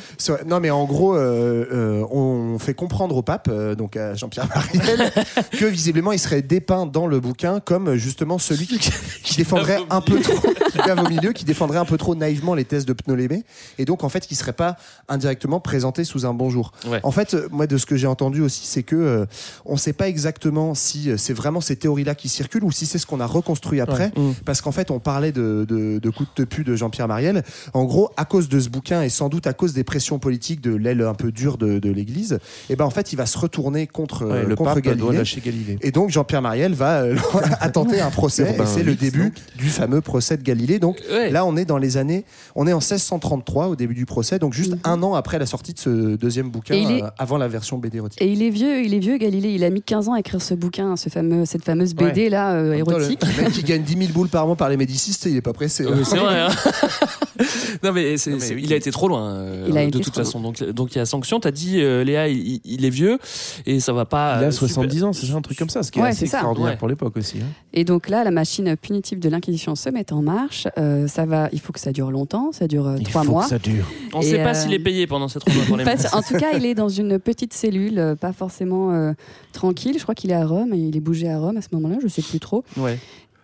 Non, 0.45 0.59
mais 0.59 0.70
en 0.70 0.86
gros, 0.86 1.15
euh, 1.15 1.65
euh, 1.72 2.05
on 2.11 2.57
fait 2.59 2.74
comprendre 2.74 3.15
au 3.17 3.22
pape, 3.22 3.47
euh, 3.51 3.76
donc 3.76 3.97
à 3.97 4.13
Jean-Pierre 4.15 4.47
Mariel, 4.47 5.11
que 5.51 5.65
visiblement, 5.65 6.11
il 6.11 6.20
serait 6.20 6.41
dépeint 6.41 6.86
dans 6.86 7.07
le 7.07 7.20
bouquin 7.20 7.59
comme 7.59 7.89
euh, 7.89 7.95
justement 7.97 8.38
celui 8.38 8.67
qui, 8.67 8.80
qui 9.24 9.38
défendrait 9.38 9.78
bave 9.80 9.88
au 9.89 9.93
un 9.93 10.01
peu 10.01 10.20
trop, 10.20 10.38
qui 10.72 10.78
bave 10.78 11.03
au 11.03 11.09
milieu, 11.09 11.32
qui 11.34 11.45
défendrait 11.45 11.80
un 11.80 11.86
peu 11.86 11.97
trop 11.97 12.15
naïvement 12.15 12.53
les 12.55 12.65
thèses 12.65 12.86
de 12.86 12.93
Ptolémée, 12.93 13.43
et 13.78 13.86
donc 13.86 14.03
en 14.03 14.09
fait, 14.09 14.26
qui 14.28 14.36
serait 14.36 14.53
pas 14.53 14.78
indirectement 15.07 15.59
présenté 15.59 16.03
sous 16.03 16.26
un 16.26 16.34
bon 16.34 16.49
jour. 16.49 16.72
Ouais. 16.88 16.99
En 17.03 17.11
fait, 17.11 17.34
euh, 17.34 17.47
moi, 17.51 17.67
de 17.67 17.78
ce 17.78 17.86
que 17.86 17.95
j'ai 17.95 18.07
entendu 18.07 18.41
aussi, 18.41 18.65
c'est 18.65 18.84
que 18.84 18.95
euh, 18.95 19.26
on 19.65 19.78
sait 19.78 19.93
pas 19.93 20.07
exactement 20.07 20.74
si 20.76 21.09
euh, 21.10 21.18
c'est 21.18 21.34
vraiment 21.34 21.62
ces 21.62 21.76
théories-là 21.76 22.16
qui 22.16 22.30
circulent 22.30 22.64
ou 22.64 22.72
si 22.72 22.86
c'est 22.86 22.97
ce 22.97 23.05
qu'on 23.05 23.20
a 23.20 23.26
reconstruit 23.26 23.82
après, 23.82 24.12
Ouais. 24.16 24.22
Mm. 24.24 24.34
parce 24.45 24.62
qu'en 24.62 24.72
fait, 24.72 24.91
on 24.91 24.99
parlait 24.99 25.32
de, 25.32 25.66
de, 25.68 25.99
de 25.99 26.10
coups 26.10 26.30
de 26.36 26.43
tepu 26.43 26.64
de 26.64 26.76
Jean-Pierre 26.76 27.07
Mariel. 27.07 27.43
En 27.74 27.86
gros, 27.86 28.10
à 28.18 28.26
cause 28.26 28.49
de 28.49 28.60
ce 28.60 28.70
bouquin 28.70 29.01
et 29.01 29.10
sans 29.10 29.30
doute 29.30 29.47
à 29.47 29.53
cause 29.53 29.74
des 29.74 29.84
pressions 29.84 30.20
politiques 30.20 30.62
de 30.62 30.74
l'aile 30.76 31.01
un 31.01 31.14
peu 31.14 31.32
dure 31.32 31.57
de, 31.57 31.80
de 31.80 31.89
l'Église, 31.91 32.39
et 32.70 32.76
ben 32.76 32.86
en 32.86 32.89
fait, 32.89 33.14
il 33.14 33.16
va 33.16 33.26
se 33.26 33.38
retourner 33.38 33.88
contre, 33.88 34.26
Ouais, 34.26 34.32
euh, 34.34 34.45
le 34.45 34.55
contre 34.55 34.74
pape 34.76 34.84
doit 34.84 34.93
Galilée. 34.95 35.18
lâcher 35.18 35.41
Galilée. 35.41 35.78
Et 35.82 35.91
donc 35.91 36.10
Jean-Pierre 36.10 36.41
Mariel 36.41 36.74
va 36.74 37.01
euh, 37.01 37.16
attenter 37.62 37.99
un 38.01 38.10
procès 38.10 38.55
et 38.60 38.66
c'est 38.66 38.84
le 38.84 38.95
début 38.95 39.34
du 39.57 39.70
fameux 39.70 40.01
procès 40.01 40.38
de 40.38 40.43
Galilée. 40.43 40.80
Donc 40.80 40.97
Ouais. 41.12 41.30
là 41.32 41.45
on 41.45 41.55
est 41.57 41.66
dans 41.66 41.78
les 41.78 41.97
années, 41.97 42.26
on 42.55 42.68
est 42.68 42.74
en 42.74 42.78
1633 42.80 43.68
au 43.68 43.76
début 43.76 43.93
du 43.95 44.05
procès, 44.05 44.39
donc 44.39 44.53
juste 44.53 44.76
un 44.84 45.01
an 45.03 45.14
après 45.16 45.39
la 45.39 45.45
sortie 45.45 45.74
de 45.74 45.80
ce 45.80 46.16
deuxième 46.16 46.49
bouquin, 46.49 46.76
est- 46.76 47.03
euh, 47.03 47.07
avant 47.18 47.38
la 47.38 47.47
version 47.47 47.78
BD 47.78 47.97
érotique. 47.97 48.22
Et 48.22 48.32
il 48.32 48.41
est 48.43 48.49
vieux, 48.49 48.84
il 48.84 48.93
est 48.93 48.99
vieux 48.99 49.18
Galilée, 49.18 49.49
il 49.53 49.64
a 49.64 49.70
mis 49.70 49.82
15 49.82 50.10
ans 50.10 50.14
à 50.14 50.20
écrire 50.20 50.41
ce 50.41 50.53
bouquin, 50.53 50.88
ce 50.95 51.09
fameux, 51.09 51.45
cette 51.45 51.63
fameuse 51.63 51.93
BD 51.95 52.23
Ouais. 52.23 52.29
là 52.29 52.53
euh, 52.53 52.79
temps. 52.83 52.97
Le 52.97 53.43
mec 53.43 53.51
qui 53.53 53.63
gagne 53.63 53.83
10 53.83 53.97
000 53.97 54.11
boules 54.13 54.27
par 54.29 54.45
mois 54.47 54.55
par 54.55 54.69
les 54.69 54.77
médicistes, 54.77 55.25
il 55.25 55.35
est 55.37 55.41
pas 55.41 55.53
pressé. 55.53 55.85
C'est 56.03 56.17
vrai. 56.17 56.39
hein. 56.39 56.49
non 57.83 57.91
mais, 57.93 58.17
c'est- 58.17 58.31
Non, 58.31 58.37
mais 58.37 58.41
c'est- 58.43 58.55
oui. 58.55 58.61
il 58.65 58.73
a 58.73 58.75
été 58.75 58.91
trop 58.91 59.07
loin. 59.07 59.29
euh, 59.29 59.65
Il 59.69 59.77
a 59.77 59.83
de 59.83 59.87
été 59.89 59.99
toute 59.99 60.15
façon. 60.15 60.39
Donc 60.39 60.63
donc 60.63 60.93
il 60.95 60.97
y 60.97 61.01
a 61.01 61.05
sanction. 61.05 61.39
T'as 61.39 61.51
dit 61.51 61.81
euh, 61.81 62.03
Léa, 62.03 62.27
il, 62.27 62.59
il 62.65 62.85
est 62.85 62.89
vieux 62.89 63.17
et 63.65 63.79
ça 63.79 63.93
va 63.93 64.05
pas. 64.05 64.37
Il 64.39 64.43
euh, 64.45 64.47
a 64.47 64.51
super- 64.51 64.67
70 64.69 65.03
ans, 65.03 65.13
c'est 65.13 65.25
ça, 65.25 65.33
un 65.35 65.41
truc 65.41 65.57
comme 65.57 65.69
ça, 65.69 65.83
ce 65.83 65.91
qui 65.91 65.99
est 65.99 66.03
assez 66.03 66.25
extraordinaire 66.25 66.71
Ouais. 66.71 66.77
pour 66.77 66.87
l'époque 66.87 67.15
aussi. 67.17 67.37
hein. 67.39 67.45
Et 67.73 67.83
donc 67.85 68.09
là, 68.09 68.23
la 68.23 68.31
machine 68.31 68.75
punitive 68.75 69.19
de 69.19 69.29
l'Inquisition 69.29 69.75
se 69.75 69.89
met 69.89 70.11
en 70.11 70.21
marche. 70.21 70.67
Euh, 70.77 71.07
ça 71.07 71.25
va, 71.25 71.49
il 71.53 71.59
faut 71.59 71.73
que 71.73 71.79
ça 71.79 71.91
dure 71.91 72.11
longtemps, 72.11 72.51
ça 72.51 72.67
dure 72.67 72.87
euh, 72.87 72.95
Il 72.99 73.07
trois 73.07 73.23
faut 73.23 73.31
mois. 73.31 73.43
que 73.43 73.49
ça 73.49 73.59
dure. 73.59 73.85
On 74.13 74.21
Et, 74.21 74.25
sait 74.25 74.43
pas 74.43 74.49
euh, 74.49 74.53
s'il 74.53 74.73
est 74.73 74.79
payé 74.79 75.07
pendant 75.07 75.27
ces 75.27 75.39
trois 75.39 75.53
mois 75.53 75.63
pour 75.65 75.77
les 75.77 75.85
en 76.13 76.21
tout 76.21 76.35
cas, 76.37 76.51
il 76.57 76.65
est 76.65 76.73
dans 76.75 76.89
une 76.89 77.19
petite 77.19 77.53
cellule, 77.53 77.99
euh, 77.99 78.15
pas 78.15 78.33
forcément 78.33 78.91
euh, 78.91 79.13
tranquille. 79.53 79.95
Je 79.97 80.03
crois 80.03 80.15
qu'il 80.15 80.31
est 80.31 80.35
à 80.35 80.45
Rome 80.45 80.73
et 80.80 80.88
il 80.88 80.97
est 80.97 81.01
bougé 81.01 81.30
à 81.30 81.38
Rome 81.39 81.57
à 81.57 81.61
ce 81.61 81.67
moment-là, 81.73 81.97
je 82.01 82.07
sais 82.07 82.21
plus 82.21 82.39
trop. 82.39 82.63
Ouais. 82.77 82.97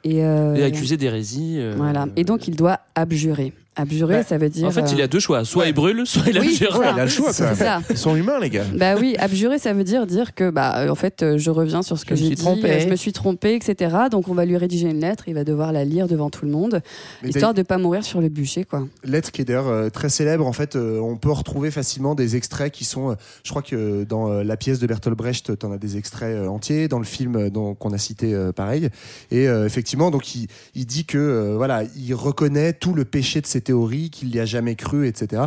Et, 0.04 0.24
euh, 0.24 0.56
Et 0.56 0.64
accusé 0.64 0.98
d'hérésie. 0.98 1.56
euh, 1.58 1.74
Voilà. 1.78 2.08
Et 2.16 2.24
donc, 2.24 2.48
il 2.48 2.56
doit 2.56 2.80
abjurer. 2.96 3.54
Abjurer, 3.76 4.18
Bah, 4.18 4.24
ça 4.24 4.38
veut 4.38 4.50
dire. 4.50 4.68
En 4.68 4.72
fait, 4.72 4.92
il 4.94 5.02
euh, 5.02 5.04
a 5.04 5.08
deux 5.08 5.20
choix. 5.20 5.44
Soit 5.46 5.68
il 5.68 5.74
brûle, 5.74 6.06
soit 6.06 6.24
il 6.28 6.40
Oui, 6.40 6.48
abjure. 6.54 6.76
ça. 6.78 6.92
Il 6.96 7.00
a 7.00 7.04
le 7.04 7.10
choix, 7.10 7.32
même. 7.40 7.56
ça. 7.56 7.82
Ils 7.90 7.98
sont 7.98 8.16
humains, 8.16 8.40
les 8.40 8.50
gars. 8.50 8.64
Bah 8.76 8.96
oui, 9.00 9.16
abjurer, 9.20 9.60
ça 9.60 9.74
veut 9.74 9.84
dire 9.84 10.06
dire 10.08 10.34
que 10.34 10.50
bah 10.50 10.78
euh, 10.78 10.90
en 10.90 10.96
fait 10.96 11.24
euh, 11.24 11.38
je 11.38 11.50
reviens 11.52 11.82
sur 11.82 11.98
ce 11.98 12.06
que 12.06 12.16
Je 12.16 12.22
me 12.24 12.30
j'ai 12.30 12.36
suis 12.36 12.36
dit, 12.36 12.42
trompé. 12.42 12.70
euh, 12.72 12.80
je 12.80 12.88
me 12.88 12.96
suis 12.96 13.12
trompé, 13.14 13.54
etc. 13.56 13.96
Donc 14.12 14.28
on 14.28 14.34
va 14.34 14.46
lui 14.46 14.56
rédiger 14.58 14.90
une 14.90 15.00
lettre, 15.02 15.26
il 15.28 15.34
va 15.34 15.44
devoir 15.44 15.72
la 15.74 15.84
lire 15.86 16.08
devant 16.08 16.30
tout 16.30 16.46
le 16.46 16.52
monde, 16.52 16.82
Mais 17.24 17.30
histoire 17.30 17.54
de 17.54 17.62
pas 17.64 17.78
mourir 17.78 18.04
sur 18.04 18.22
le 18.22 18.30
bûcher, 18.30 18.64
quoi. 18.64 18.88
lettre 19.04 19.32
qui 19.32 19.42
est 19.42 19.46
d'ailleurs 19.46 19.68
euh, 19.68 19.90
très 19.90 20.10
célèbre. 20.10 20.46
En 20.48 20.54
fait, 20.54 20.76
euh, 20.76 21.00
on 21.00 21.18
peut 21.18 21.32
retrouver 21.32 21.72
facilement 21.72 22.16
des 22.16 22.36
extraits 22.36 22.72
qui 22.72 22.86
sont. 22.86 23.12
euh, 23.12 23.16
je 23.44 23.50
crois 23.50 23.62
que 23.62 24.04
dans 24.06 24.30
euh, 24.32 24.44
la 24.44 24.58
pièce 24.58 24.80
de 24.80 24.88
Bertolt 24.88 25.18
Brecht, 25.18 25.58
tu 25.60 25.66
en 25.66 25.72
as 25.72 25.78
des 25.78 25.98
extraits 25.98 26.36
euh, 26.36 26.48
entiers. 26.48 26.88
Dans 26.88 27.00
le 27.00 27.06
film 27.06 27.36
euh, 27.36 27.50
qu'on 27.78 27.92
a 27.94 27.98
cité, 27.98 28.34
euh, 28.34 28.52
pareil. 28.52 28.90
Et 29.32 29.48
euh, 29.48 29.66
effectivement, 29.66 30.12
donc 30.12 30.34
il, 30.36 30.48
il 30.76 30.86
dit 30.86 31.06
que 31.06 31.18
euh, 31.18 31.54
voilà, 31.58 31.84
il 31.98 32.14
reconnaît 32.14 32.74
tout 32.74 32.94
le 32.94 33.06
péché 33.06 33.42
de 33.42 33.48
ses 33.48 33.62
théories, 33.66 34.10
qu'il 34.10 34.30
n'y 34.30 34.40
a 34.40 34.46
jamais 34.46 34.76
cru, 34.76 35.08
etc. 35.08 35.44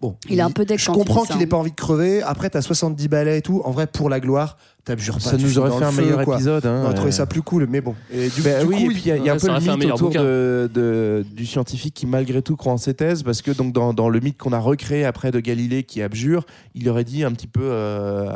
Bon, 0.00 0.16
Il 0.28 0.40
a 0.40 0.46
un 0.46 0.50
peu 0.50 0.66
Je 0.68 0.90
comprends 0.90 1.24
qu'il 1.24 1.36
n'ait 1.36 1.44
hein. 1.44 1.48
pas 1.48 1.56
envie 1.56 1.70
de 1.70 1.76
crever. 1.76 2.22
Après, 2.22 2.50
t'as 2.50 2.60
70 2.60 3.06
balais 3.06 3.38
et 3.38 3.42
tout. 3.42 3.62
En 3.64 3.70
vrai, 3.70 3.86
pour 3.86 4.10
la 4.10 4.18
gloire, 4.18 4.56
t'abjures 4.84 5.14
pas. 5.14 5.20
Ça 5.20 5.36
nous 5.36 5.58
aurait 5.58 5.70
fait 5.78 5.84
un 5.84 5.90
feu, 5.92 6.02
meilleur 6.02 6.24
quoi. 6.24 6.34
épisode. 6.36 6.66
Hein, 6.66 6.80
On 6.82 6.84
aurait 6.86 6.94
trouvé 6.94 7.08
euh. 7.10 7.12
ça 7.12 7.26
plus 7.26 7.42
cool, 7.42 7.66
mais 7.70 7.80
bon. 7.80 7.94
Et 8.12 8.28
du, 8.28 8.42
Ben 8.42 8.62
du 8.62 8.66
oui, 8.68 8.84
coup, 8.84 8.90
et 8.90 8.94
puis 8.94 9.02
il 9.04 9.08
y 9.08 9.12
a, 9.12 9.16
il 9.16 9.24
y 9.24 9.30
a 9.30 9.34
un 9.34 9.36
peu 9.36 9.46
le 9.48 9.60
mythe 9.76 9.92
autour 9.92 10.10
de, 10.10 10.70
de- 10.72 11.24
du 11.34 11.46
scientifique 11.46 11.94
qui 11.94 12.06
malgré 12.06 12.42
tout 12.42 12.56
croit 12.56 12.72
en 12.72 12.76
ses 12.78 12.94
thèses, 12.94 13.22
parce 13.22 13.42
que 13.42 13.50
donc 13.52 13.72
dans, 13.72 13.92
dans 13.94 14.08
le 14.08 14.20
mythe 14.20 14.38
qu'on 14.38 14.52
a 14.52 14.58
recréé 14.58 15.04
après 15.04 15.30
de 15.30 15.40
Galilée 15.40 15.82
qui 15.84 16.02
abjure, 16.02 16.44
il 16.74 16.88
aurait 16.88 17.04
dit 17.04 17.22
un 17.24 17.32
petit 17.32 17.46
peu 17.46 17.60
euh, 17.62 18.30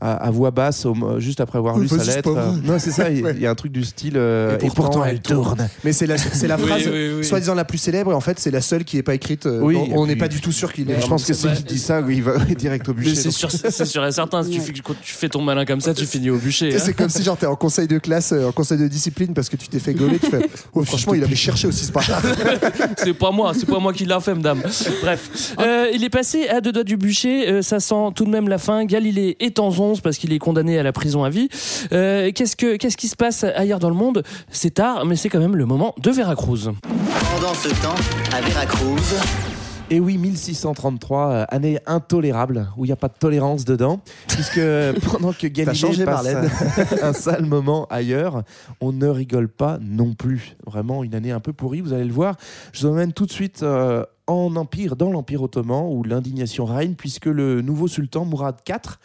à, 0.00 0.12
à 0.14 0.30
voix 0.30 0.50
basse, 0.50 0.86
au- 0.86 1.18
juste 1.20 1.40
après 1.40 1.58
avoir 1.58 1.76
Oui, 1.76 1.82
lu 1.82 1.88
sa 1.88 2.04
lettre. 2.16 2.30
euh, 2.36 2.52
non, 2.64 2.78
c'est 2.78 2.90
ça, 2.92 3.10
il 3.10 3.20
Ouais. 3.24 3.36
y 3.38 3.46
a 3.46 3.50
un 3.50 3.54
truc 3.54 3.72
du 3.72 3.84
style. 3.84 4.14
euh, 4.16 4.56
Et 4.60 4.68
pourtant, 4.70 5.04
elle 5.04 5.20
tourne. 5.20 5.68
Mais 5.84 5.92
c'est 5.92 6.06
la, 6.06 6.16
phrase, 6.58 6.88
oui, 6.90 7.10
oui. 7.18 7.24
soi-disant 7.24 7.54
la 7.54 7.64
plus 7.64 7.78
célèbre, 7.78 8.12
et 8.12 8.14
en 8.14 8.20
fait, 8.20 8.38
c'est 8.38 8.50
la 8.50 8.60
seule 8.62 8.84
qui 8.84 8.96
n'est 8.96 9.02
pas 9.02 9.14
écrite. 9.14 9.46
euh, 9.46 9.60
Oui, 9.60 9.76
on 9.92 10.06
n'est 10.06 10.16
pas 10.16 10.28
du 10.28 10.40
tout 10.40 10.52
sûr 10.52 10.72
qu'il 10.72 10.90
est. 10.90 11.00
Je 11.00 11.06
pense 11.06 11.24
que 11.24 11.34
c'est 11.34 11.52
qui 11.52 11.62
dit 11.64 11.78
ça, 11.78 12.00
il 12.08 12.22
va 12.22 12.38
direct 12.58 12.88
au 12.88 12.94
bûcher. 12.94 13.14
C'est 13.14 13.30
sûr, 13.30 14.04
et 14.06 14.12
certain. 14.12 14.42
Tu 14.44 14.60
fais 15.14 15.28
ton 15.28 15.42
malin 15.42 15.64
comme 15.64 15.80
ça, 15.80 15.89
tu 15.94 16.06
finis 16.06 16.30
au 16.30 16.36
bûcher. 16.38 16.70
Sais, 16.70 16.76
hein. 16.76 16.82
C'est 16.84 16.92
comme 16.94 17.08
si 17.08 17.22
genre 17.22 17.36
t'es 17.36 17.46
en 17.46 17.56
conseil 17.56 17.86
de 17.88 17.98
classe, 17.98 18.32
euh, 18.32 18.48
en 18.48 18.52
conseil 18.52 18.78
de 18.78 18.88
discipline 18.88 19.34
parce 19.34 19.48
que 19.48 19.56
tu 19.56 19.68
t'es 19.68 19.78
fait 19.78 19.94
gauler. 19.94 20.18
Tu 20.18 20.30
fais, 20.30 20.40
oh, 20.74 20.84
franchement, 20.84 21.14
il 21.14 21.22
avait 21.24 21.34
cherché 21.36 21.66
aussi 21.66 21.84
ce 21.84 21.92
bâtard. 21.92 22.22
c'est 22.98 23.14
pas 23.14 23.30
moi, 23.30 23.52
c'est 23.54 23.66
pas 23.68 23.78
moi 23.78 23.92
qui 23.92 24.04
l'a 24.04 24.20
fait, 24.20 24.34
madame. 24.34 24.62
Bref, 25.02 25.54
Euh, 25.60 25.88
il 25.92 26.04
est 26.04 26.10
passé 26.10 26.48
à 26.48 26.60
deux 26.60 26.72
doigts 26.72 26.84
du 26.84 26.96
bûcher. 26.96 27.48
euh, 27.48 27.62
ça 27.62 27.80
sent 27.80 28.10
tout 28.14 28.24
de 28.24 28.30
même 28.30 28.48
la 28.48 28.58
fin. 28.58 28.84
Galilée 28.84 29.36
est 29.40 29.58
en 29.58 29.70
zonze 29.70 30.00
parce 30.00 30.16
qu'il 30.18 30.32
est 30.32 30.38
condamné 30.38 30.78
à 30.78 30.82
la 30.82 30.92
prison 30.92 31.24
à 31.24 31.30
vie. 31.30 31.48
Euh, 31.92 32.30
qu'est-ce 32.34 32.56
que 32.56 32.76
qu'est-ce 32.76 32.96
qui 32.96 33.08
se 33.08 33.16
passe 33.16 33.44
ailleurs 33.44 33.78
dans 33.78 33.90
le 33.90 33.96
monde? 33.96 34.22
C'est 34.50 34.74
tard, 34.74 35.04
mais 35.06 35.16
c'est 35.16 35.28
quand 35.28 35.40
même 35.40 35.56
le 35.56 35.66
moment 35.66 35.94
de 35.98 36.10
Veracruz. 36.10 36.70
Pendant 37.34 37.54
ce 37.54 37.68
temps, 37.82 37.94
à 38.36 38.40
Veracruz, 38.40 38.96
Et 39.92 39.98
oui, 39.98 40.18
1633, 40.18 41.30
euh, 41.30 41.44
année 41.48 41.80
intolérable, 41.84 42.68
où 42.76 42.84
il 42.84 42.88
n'y 42.88 42.92
a 42.92 42.96
pas 42.96 43.08
de 43.08 43.18
tolérance 43.18 43.64
dedans, 43.64 44.00
puisque 44.28 44.60
pendant 45.10 45.32
que 45.32 45.48
Galilée 45.48 45.74
changé, 45.74 46.04
passe 46.04 46.24
Marlène. 46.24 46.50
un 47.02 47.12
sale 47.12 47.44
moment 47.44 47.88
ailleurs, 47.90 48.44
on 48.80 48.92
ne 48.92 49.08
rigole 49.08 49.48
pas 49.48 49.78
non 49.80 50.14
plus. 50.14 50.56
Vraiment 50.64 51.02
une 51.02 51.16
année 51.16 51.32
un 51.32 51.40
peu 51.40 51.52
pourrie, 51.52 51.80
vous 51.80 51.92
allez 51.92 52.04
le 52.04 52.12
voir. 52.12 52.36
Je 52.72 52.86
vous 52.86 52.92
emmène 52.92 53.12
tout 53.12 53.26
de 53.26 53.32
suite 53.32 53.64
euh, 53.64 54.04
en 54.32 54.56
empire, 54.56 54.96
dans 54.96 55.10
l'empire 55.10 55.42
ottoman, 55.42 55.84
où 55.88 56.02
l'indignation 56.04 56.64
règne, 56.64 56.94
puisque 56.94 57.26
le 57.26 57.62
nouveau 57.62 57.88
sultan 57.88 58.24
Mourad 58.24 58.56
IV 58.68 58.98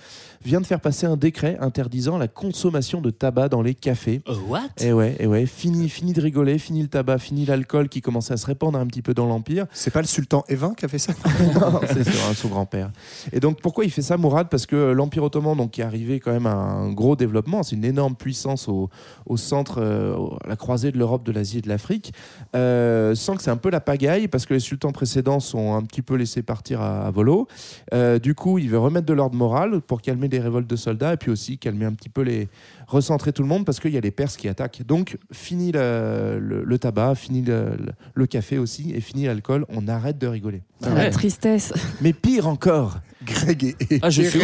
vient 0.43 0.61
de 0.61 0.65
faire 0.65 0.79
passer 0.79 1.05
un 1.07 1.17
décret 1.17 1.57
interdisant 1.59 2.17
la 2.17 2.27
consommation 2.27 3.01
de 3.01 3.09
tabac 3.09 3.49
dans 3.49 3.61
les 3.61 3.73
cafés. 3.73 4.21
what? 4.47 4.61
Et 4.79 4.93
ouais, 4.93 5.15
et 5.19 5.25
ouais, 5.27 5.45
fini, 5.45 5.89
fini 5.89 6.13
de 6.13 6.21
rigoler, 6.21 6.57
fini 6.59 6.81
le 6.83 6.87
tabac, 6.87 7.17
fini 7.17 7.45
l'alcool 7.45 7.89
qui 7.89 8.01
commençait 8.01 8.33
à 8.33 8.37
se 8.37 8.45
répandre 8.45 8.77
un 8.77 8.85
petit 8.85 9.01
peu 9.01 9.13
dans 9.13 9.25
l'empire. 9.25 9.65
C'est 9.73 9.91
pas 9.91 10.01
le 10.01 10.07
sultan 10.07 10.43
Evin 10.47 10.73
qui 10.75 10.85
a 10.85 10.87
fait 10.87 10.99
ça? 10.99 11.13
Non, 11.55 11.79
c'est 11.87 12.03
sur 12.03 12.29
un- 12.29 12.33
son 12.33 12.49
grand-père. 12.49 12.91
Et 13.31 13.39
donc 13.39 13.59
pourquoi 13.61 13.85
il 13.85 13.91
fait 13.91 14.01
ça, 14.03 14.17
Mourad? 14.17 14.49
Parce 14.49 14.65
que 14.65 14.75
l'Empire 14.91 15.23
ottoman, 15.23 15.55
donc, 15.57 15.71
qui 15.71 15.81
est 15.81 15.83
arrivé 15.85 16.19
quand 16.19 16.31
même 16.31 16.45
à 16.47 16.53
un 16.53 16.91
gros 16.91 17.15
développement, 17.15 17.63
c'est 17.63 17.75
une 17.75 17.85
énorme 17.85 18.15
puissance 18.15 18.67
au, 18.67 18.89
au 19.25 19.37
centre, 19.37 19.79
euh, 19.81 20.15
à 20.43 20.49
la 20.49 20.55
croisée 20.55 20.91
de 20.91 20.97
l'Europe, 20.97 21.23
de 21.25 21.31
l'Asie 21.31 21.57
et 21.59 21.61
de 21.61 21.69
l'Afrique, 21.69 22.13
euh, 22.55 23.15
sent 23.15 23.35
que 23.37 23.41
c'est 23.41 23.51
un 23.51 23.57
peu 23.57 23.69
la 23.69 23.79
pagaille 23.81 24.27
parce 24.27 24.45
que 24.45 24.53
les 24.53 24.59
sultans 24.59 24.91
précédents 24.91 25.14
sont 25.39 25.73
un 25.75 25.83
petit 25.83 26.01
peu 26.01 26.15
laissés 26.15 26.41
partir 26.41 26.81
à, 26.81 27.09
volo. 27.11 27.47
Euh, 27.93 28.19
du 28.19 28.35
coup, 28.35 28.57
il 28.59 28.69
veut 28.69 28.79
remettre 28.79 29.05
de 29.05 29.13
l'ordre 29.13 29.35
moral 29.35 29.81
pour 29.81 30.01
calmer 30.01 30.27
les 30.27 30.39
révoltes 30.39 30.67
de 30.67 30.75
soldats 30.75 31.13
et 31.13 31.17
puis 31.17 31.31
aussi 31.31 31.57
calmer 31.57 31.85
un 31.85 31.93
petit 31.93 32.09
peu 32.09 32.21
les 32.21 32.49
recentrer 32.87 33.33
tout 33.33 33.41
le 33.41 33.47
monde 33.47 33.65
parce 33.65 33.79
qu'il 33.79 33.91
y 33.91 33.97
a 33.97 34.01
les 34.01 34.11
Perses 34.11 34.37
qui 34.37 34.47
attaquent. 34.47 34.83
Donc 34.85 35.17
fini 35.31 35.71
le, 35.71 36.37
le- 36.39 36.63
le 36.63 36.79
tabac, 36.79 37.15
fini 37.15 37.41
le, 37.41 37.71
le- 37.77 37.93
le 38.13 38.25
café 38.27 38.57
aussi 38.57 38.91
et 38.93 39.01
fini 39.01 39.25
l'alcool. 39.25 39.65
On 39.69 39.87
arrête 39.87 40.17
de 40.17 40.27
rigoler. 40.27 40.61
La 40.81 41.09
tristesse. 41.09 41.73
Mais 42.01 42.13
pire 42.13 42.47
encore, 42.47 42.97
Greg 43.25 43.75
et, 43.89 43.99
Ah, 44.01 44.09
je 44.09 44.21
et 44.23 44.29
suis 44.29 44.39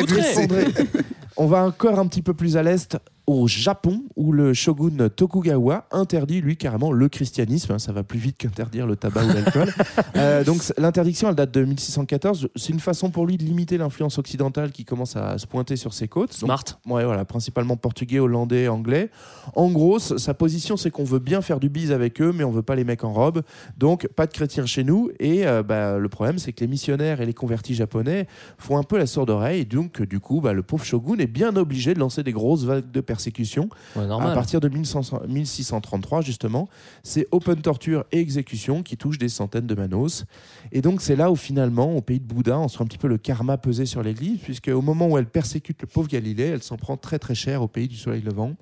on 1.37 1.47
va 1.47 1.63
encore 1.63 1.97
un 1.97 2.07
petit 2.07 2.21
peu 2.21 2.33
plus 2.33 2.57
à 2.57 2.61
l'est, 2.63 2.97
au 3.25 3.47
Japon, 3.47 4.03
où 4.17 4.33
le 4.33 4.53
shogun 4.53 5.07
Tokugawa 5.09 5.87
interdit, 5.91 6.41
lui, 6.41 6.57
carrément 6.57 6.91
le 6.91 7.07
christianisme. 7.07 7.79
Ça 7.79 7.93
va 7.93 8.03
plus 8.03 8.19
vite 8.19 8.35
qu'interdire 8.37 8.85
le 8.85 8.95
tabac 8.97 9.23
ou 9.23 9.27
l'alcool. 9.33 9.73
Euh, 10.17 10.43
donc, 10.43 10.61
l'interdiction, 10.77 11.29
elle 11.29 11.35
date 11.35 11.51
de 11.51 11.63
1614. 11.63 12.49
C'est 12.55 12.73
une 12.73 12.79
façon 12.81 13.09
pour 13.11 13.25
lui 13.25 13.37
de 13.37 13.43
limiter 13.43 13.77
l'influence 13.77 14.17
occidentale 14.19 14.71
qui 14.71 14.83
commence 14.83 15.15
à 15.15 15.37
se 15.37 15.47
pointer 15.47 15.77
sur 15.77 15.93
ses 15.93 16.07
côtes. 16.07 16.31
Donc, 16.41 16.47
Smart. 16.47 16.63
Ouais, 16.85 17.05
voilà, 17.05 17.23
principalement 17.25 17.77
portugais, 17.77 18.19
hollandais, 18.19 18.30
anglais. 18.35 19.09
En 19.55 19.69
gros, 19.71 19.99
sa 19.99 20.33
position, 20.33 20.77
c'est 20.77 20.91
qu'on 20.91 21.03
veut 21.03 21.19
bien 21.19 21.41
faire 21.41 21.59
du 21.59 21.69
bise 21.69 21.91
avec 21.91 22.21
eux, 22.21 22.31
mais 22.33 22.43
on 22.43 22.51
veut 22.51 22.61
pas 22.61 22.75
les 22.75 22.83
mecs 22.83 23.03
en 23.03 23.13
robe. 23.13 23.41
Donc, 23.77 24.07
pas 24.07 24.27
de 24.27 24.31
chrétiens 24.31 24.65
chez 24.65 24.83
nous. 24.83 25.09
Et 25.19 25.47
euh, 25.47 25.63
bah, 25.63 25.97
le 25.97 26.09
problème, 26.09 26.37
c'est 26.37 26.53
que 26.53 26.61
les 26.61 26.67
missionnaires 26.67 27.21
et 27.21 27.25
les 27.25 27.33
convertis 27.33 27.73
japonais 27.73 28.27
font 28.57 28.77
un 28.77 28.83
peu 28.83 28.97
la 28.97 29.07
sourde 29.07 29.29
oreille. 29.29 29.61
Et 29.61 29.65
donc, 29.65 30.01
du 30.01 30.19
coup, 30.19 30.41
bah, 30.41 30.53
le 30.53 30.63
pauvre 30.63 30.85
shogun 30.85 31.17
est 31.17 31.27
bien 31.27 31.55
obligé 31.55 31.93
de 31.93 31.99
lancer 31.99 32.23
des 32.23 32.31
grosses 32.31 32.63
vagues 32.63 32.91
de 32.91 33.01
persécution. 33.01 33.69
Ouais, 33.95 34.03
À 34.09 34.33
partir 34.33 34.59
de 34.59 34.69
1500 34.69 35.21
1633, 35.27 36.21
justement, 36.21 36.69
c'est 37.03 37.27
open 37.31 37.61
torture 37.61 38.05
et 38.11 38.19
exécution 38.19 38.83
qui 38.83 38.97
touchent 38.97 39.17
des 39.17 39.29
centaines 39.29 39.67
de 39.67 39.75
manos. 39.75 40.25
Et 40.71 40.81
donc, 40.81 41.01
c'est 41.01 41.15
là 41.15 41.31
où 41.31 41.35
finalement, 41.35 41.95
au 41.95 42.01
pays 42.01 42.19
de 42.19 42.25
Bouddha, 42.25 42.59
on 42.59 42.67
sent 42.67 42.81
un 42.81 42.85
petit 42.85 42.97
peu 42.97 43.07
le 43.07 43.17
karma 43.17 43.57
peser 43.57 43.85
sur 43.85 44.03
l'église, 44.03 44.39
puisque 44.39 44.69
au 44.69 44.81
moment 44.81 45.07
où 45.07 45.17
elle 45.17 45.25
persécute 45.25 45.81
le 45.81 45.87
pauvre 45.87 46.07
Galilée, 46.07 46.45
elle 46.45 46.63
s'en 46.63 46.77
prend 46.77 46.97
très 46.97 47.19
très 47.19 47.35
cher 47.35 47.61
au 47.61 47.67
pays 47.67 47.87
du 47.87 47.95
soleil 47.95 48.20
levant. 48.21 48.57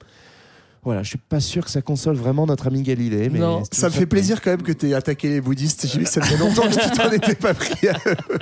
Voilà, 0.84 1.04
je 1.04 1.10
suis 1.10 1.18
pas 1.18 1.40
sûr 1.42 1.66
que 1.66 1.72
ça 1.72 1.82
console 1.82 2.16
vraiment 2.16 2.46
notre 2.46 2.68
ami 2.68 2.82
Galilée. 2.84 3.30
Mais 3.30 3.40
Non. 3.40 3.64
Ça 3.72 3.88
me 3.88 3.94
fait 3.94 4.06
plaisir 4.06 4.42
quand 4.42 4.52
même 4.52 4.62
que 4.64 4.72
tu 4.72 4.90
aies 4.90 4.94
attaqué 4.94 5.28
les 5.30 5.42
bouddhistes. 5.42 5.86
J'ai 5.92 6.00
vu 6.00 6.06
que 6.06 6.10
ça 6.10 6.22
faisait 6.22 6.38
longtemps 6.38 6.64
que 6.70 6.74
tu 6.74 6.90
t'en 6.98 7.12
étais 7.12 7.36
pas 7.36 7.54
pris. 7.54 7.76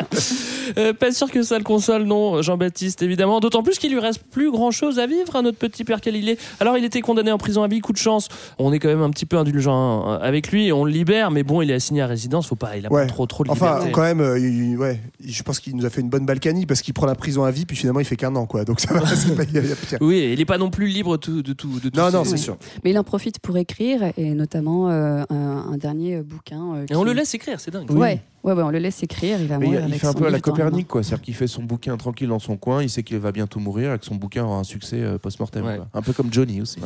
Euh, 0.78 0.92
pas 0.94 1.14
sûr 1.14 1.32
que 1.32 1.44
ça 1.44 1.58
le 1.58 1.64
console, 1.64 2.04
non, 2.04 2.42
Jean-Baptiste, 2.42 3.02
évidemment. 3.02 3.40
D'autant 3.40 3.64
plus 3.64 3.78
qu'il 3.80 3.92
lui 3.94 4.02
reste 4.02 4.22
plus 4.30 4.52
grand-chose 4.52 5.00
à 5.00 5.08
vivre 5.08 5.34
à 5.38 5.42
notre 5.42 5.58
petit 5.58 5.86
père 5.86 6.02
Galilée. 6.02 6.38
Alors, 6.60 6.78
il 6.78 6.84
était 6.84 7.00
condamné 7.00 7.32
en 7.32 7.38
prison 7.38 7.64
à 7.64 7.70
vie, 7.70 7.80
coup 7.80 7.94
de 7.94 7.98
chance. 7.98 8.28
On 8.60 8.74
est 8.74 8.80
quand 8.80 8.90
même 8.90 9.02
un 9.02 9.10
petit 9.10 9.26
peu 9.26 9.38
indulgent 9.38 10.12
euh, 10.12 10.18
avec 10.20 10.52
lui, 10.52 10.74
on 10.74 10.84
le 10.84 10.92
libère, 10.92 11.32
mais 11.32 11.44
bon, 11.44 11.62
il 11.62 11.72
est 11.72 11.74
assigné 11.74 12.02
à 12.02 12.08
résidence, 12.08 12.48
faut 12.48 12.56
pas, 12.56 12.76
il 12.76 12.86
a 12.86 12.92
Ouais. 12.92 13.04
pas 13.04 13.08
trop, 13.08 13.26
trop 13.28 13.46
de 13.46 13.50
Enfin, 13.50 13.76
liberté. 13.76 13.92
quand 13.94 14.02
même, 14.02 14.20
euh, 14.20 14.38
il- 14.38 14.78
ouais, 14.78 15.00
je 15.26 15.42
pense 15.42 15.60
qu'il 15.62 15.74
nous 15.76 15.86
a 15.86 15.90
fait 15.90 16.02
une 16.02 16.10
bonne 16.10 16.26
Balkany 16.26 16.66
parce 16.66 16.82
qu'il 16.82 16.94
prend 16.94 17.06
la 17.08 17.16
prison 17.16 17.46
à 17.46 17.52
vie, 17.52 17.66
puis 17.66 17.78
finalement 17.78 18.02
il 18.02 18.06
fait 18.06 18.18
qu'un 18.18 18.36
an, 18.36 18.46
quoi. 18.46 18.66
Donc 18.66 18.82
ça 18.82 18.94
va, 18.94 19.00
pas- 19.36 19.44
il 19.44 19.54
y 19.56 19.60
a- 19.60 19.62
y. 19.62 19.68
Oui, 20.02 20.32
il 20.34 20.42
est 20.42 20.46
pas 20.46 20.58
non 20.58 20.70
plus 20.70 20.88
libre 20.88 21.12
de 21.18 21.22
tout. 21.22 21.42
De 21.42 21.54
tout 21.54 21.70
Non, 21.96 22.12
non, 22.12 22.26
ses- 22.28 22.38
c'est 22.38 22.44
sûr. 22.44 22.58
Mais 22.84 22.92
il 22.92 23.00
en 23.00 23.04
profite 23.04 23.40
pour 23.40 23.58
écrire, 23.58 24.02
et 24.18 24.32
notamment 24.34 24.90
euh, 24.90 25.24
un, 25.30 25.36
un 25.72 25.78
dernier 25.78 26.22
bouquin. 26.22 26.76
euh, 26.76 26.86
Et 26.90 26.96
on 26.96 27.04
le 27.04 27.14
laisse 27.14 27.34
écrire, 27.34 27.60
c'est 27.60 27.72
dingue. 27.72 27.90
Ouais, 27.92 28.22
ouais, 28.44 28.54
ouais, 28.54 28.64
on 28.64 28.70
le 28.70 28.80
laisse 28.80 29.02
écrire. 29.04 29.40
Il 29.42 29.48
va 29.48 29.56
il, 29.56 29.62
mourir 29.62 29.82
il 29.88 29.94
fait 29.96 30.08
un 30.08 30.12
son 30.12 30.20
peu 30.20 30.28
à 30.28 30.30
la. 30.30 30.40
Copernic, 30.40 30.88
quoi. 30.88 31.04
C'est-à-dire 31.04 31.24
qu'il 31.24 31.34
fait 31.34 31.48
son 31.48 31.64
bouquin 31.64 31.98
tranquille 31.98 32.28
dans 32.28 32.40
son 32.40 32.58
coin, 32.58 32.84
il 32.84 32.90
sait 32.90 33.04
qu'il 33.04 33.18
va 33.18 33.32
bientôt 33.32 33.60
mourir 33.60 33.94
et 33.94 34.00
que 34.00 34.06
son 34.06 34.16
bouquin 34.16 34.44
aura 34.46 34.58
un 34.58 34.64
succès 34.64 35.02
euh, 35.02 35.18
post-mortem. 35.18 35.66
Ouais. 35.66 35.80
Un 35.94 36.02
peu 36.02 36.14
comme 36.14 36.32
Johnny 36.32 36.62
aussi. 36.62 36.80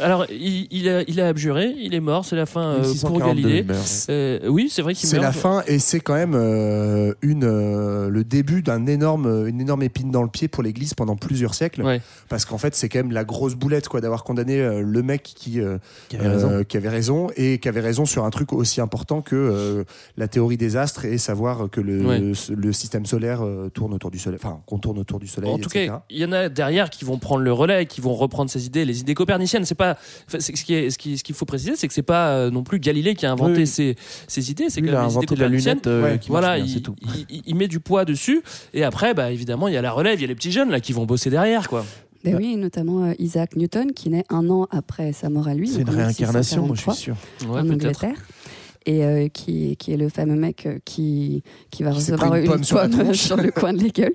Alors, 0.00 0.26
il, 0.30 0.68
il 0.70 0.88
a, 0.88 1.02
il 1.08 1.20
a 1.20 1.28
abjuré, 1.28 1.74
il 1.78 1.94
est 1.94 2.00
mort, 2.00 2.24
c'est 2.24 2.36
la 2.36 2.46
fin 2.46 2.62
euh, 2.62 2.82
pour 2.82 2.88
1642, 2.88 3.42
Galilée. 3.42 3.66
Euh, 4.10 4.48
oui, 4.48 4.68
c'est 4.70 4.82
vrai 4.82 4.94
qu'il 4.94 5.08
C'est 5.08 5.18
la 5.18 5.32
fin 5.32 5.62
et 5.66 5.78
c'est 5.78 6.00
quand 6.00 6.14
même 6.14 6.34
euh, 6.34 7.14
une, 7.22 7.44
euh, 7.44 8.08
le 8.08 8.24
début 8.24 8.62
d'un 8.62 8.86
énorme, 8.86 9.46
une 9.48 9.60
énorme 9.60 9.82
épine 9.82 10.10
dans 10.10 10.22
le 10.22 10.28
pied 10.28 10.48
pour 10.48 10.62
l'Église 10.62 10.94
pendant 10.94 11.16
plusieurs 11.16 11.54
siècles. 11.54 11.82
Ouais. 11.82 12.00
Parce 12.28 12.44
qu'en 12.44 12.58
fait, 12.58 12.74
c'est 12.74 12.88
quand 12.88 12.98
même 12.98 13.12
la 13.12 13.24
grosse 13.24 13.54
boulette 13.54 13.88
quoi, 13.88 14.00
d'avoir 14.00 14.24
condamné 14.24 14.60
euh, 14.60 14.82
le 14.82 15.02
mec 15.02 15.22
qui, 15.22 15.60
euh, 15.60 15.78
Qui 16.08 16.16
avait 16.16 16.28
raison. 16.28 16.64
qui 16.64 16.76
avait 16.76 16.88
raison 16.88 17.26
et 17.36 17.58
qui 17.58 17.68
avait 17.68 17.80
raison 17.80 18.06
sur 18.06 18.24
un 18.24 18.30
truc 18.30 18.52
aussi 18.52 18.80
important 18.80 19.22
que 19.22 19.36
euh, 19.36 19.84
la 20.16 20.28
théorie 20.28 20.56
des 20.56 20.76
astres 20.76 20.97
et 21.04 21.18
savoir 21.18 21.68
que 21.70 21.80
le, 21.80 22.04
Ouais. 22.06 22.20
le 22.56 22.72
système 22.72 23.06
solaire 23.06 23.42
euh, 23.42 23.68
tourne 23.68 23.94
autour 23.94 24.10
du 24.10 24.18
Soleil, 24.18 24.38
enfin 24.42 24.60
qu'on 24.66 24.78
tourne 24.78 24.98
autour 24.98 25.18
du 25.18 25.26
Soleil. 25.26 25.50
En 25.50 25.58
tout 25.58 25.68
etc. 25.70 25.86
cas, 25.86 26.02
il 26.10 26.18
y 26.18 26.24
en 26.24 26.32
a 26.32 26.48
derrière 26.48 26.90
qui 26.90 27.04
vont 27.04 27.18
prendre 27.18 27.42
le 27.42 27.52
relais, 27.52 27.86
qui 27.86 28.00
vont 28.00 28.14
reprendre 28.14 28.50
ces 28.50 28.66
idées, 28.66 28.84
les 28.84 29.00
idées 29.00 29.14
coperniciennes. 29.14 29.64
C'est 29.64 29.74
pas, 29.74 29.96
ce 30.28 30.50
qui 30.52 30.74
est, 30.74 30.90
ce 30.90 30.98
qui, 30.98 31.18
ce 31.18 31.24
qu'il 31.24 31.34
faut 31.34 31.44
préciser, 31.44 31.76
c'est 31.76 31.88
que 31.88 31.94
c'est 31.94 32.02
pas 32.02 32.30
euh, 32.30 32.50
non 32.50 32.62
plus 32.62 32.78
Galilée 32.80 33.14
qui 33.14 33.26
a 33.26 33.32
inventé 33.32 33.58
Oui, 33.60 33.66
ces, 33.66 33.96
ces 34.26 34.50
idées. 34.50 34.66
C'est 34.70 34.80
Lui, 34.80 34.88
que 34.90 34.94
a 34.94 34.98
idées 34.98 35.06
inventé 35.06 35.36
la 35.36 35.48
lunette 35.48 35.86
euh, 35.86 36.02
Ouais. 36.02 36.18
qui 36.18 36.30
marche 36.32 36.42
voilà, 36.44 36.56
bien, 36.56 36.64
il, 36.64 36.70
c'est 36.72 36.80
tout. 36.80 36.94
il- 37.30 37.42
il 37.46 37.54
met 37.54 37.68
du 37.68 37.80
poids 37.80 38.04
dessus. 38.04 38.42
Et 38.74 38.84
après, 38.84 39.14
bah, 39.14 39.30
évidemment, 39.30 39.68
il 39.68 39.74
y 39.74 39.76
a 39.76 39.82
la 39.82 39.92
relève, 39.92 40.18
il 40.18 40.22
y 40.22 40.24
a 40.24 40.28
les 40.28 40.34
petits 40.34 40.52
jeunes 40.52 40.70
là 40.70 40.80
qui 40.80 40.92
vont 40.92 41.04
bosser 41.06 41.30
derrière, 41.30 41.68
quoi. 41.68 41.84
Ben 42.24 42.34
oui, 42.36 42.56
notamment 42.56 43.12
Isaac 43.20 43.54
Newton, 43.54 43.92
qui 43.92 44.10
naît 44.10 44.24
un 44.28 44.50
an 44.50 44.66
après 44.72 45.12
sa 45.12 45.30
mort 45.30 45.46
à 45.46 45.54
lui. 45.54 45.68
C'est 45.68 45.82
une 45.82 45.88
réincarnation, 45.90 46.66
moi 46.66 46.74
je 46.76 46.82
1643, 46.82 46.94
suis 46.94 47.02
sûr. 47.04 47.16
Ouais, 47.48 47.60
en. 47.60 47.70
Angleterre. 47.70 48.14
Et 48.90 49.04
euh, 49.04 49.28
qui, 49.28 49.76
qui 49.76 49.92
est 49.92 49.98
le 49.98 50.08
fameux 50.08 50.34
mec 50.34 50.64
euh, 50.64 50.78
qui, 50.86 51.42
qui 51.70 51.82
va 51.82 51.90
Qui 51.90 51.96
recevoir 51.96 52.34
une 52.36 52.44
une 52.44 52.50
pomme 52.50 52.64
sur 52.64 52.88
tronche. 52.88 53.16
sur 53.28 53.36
le 53.36 53.50
coin 53.50 53.74
de 53.74 53.82
la 53.82 53.88
gueule. 53.90 54.12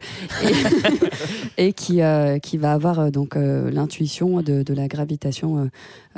Et, 1.57 1.67
et 1.67 1.73
qui, 1.73 2.01
euh, 2.01 2.39
qui 2.39 2.57
va 2.57 2.73
avoir 2.73 3.11
donc 3.11 3.35
euh, 3.35 3.69
l'intuition 3.69 4.41
de, 4.41 4.63
de 4.63 4.73
la 4.73 4.87
gravitation 4.87 5.69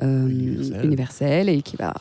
Universelle. 0.01 0.85
universelle 0.85 1.49
et 1.49 1.61
qui 1.61 1.75
va, 1.75 1.93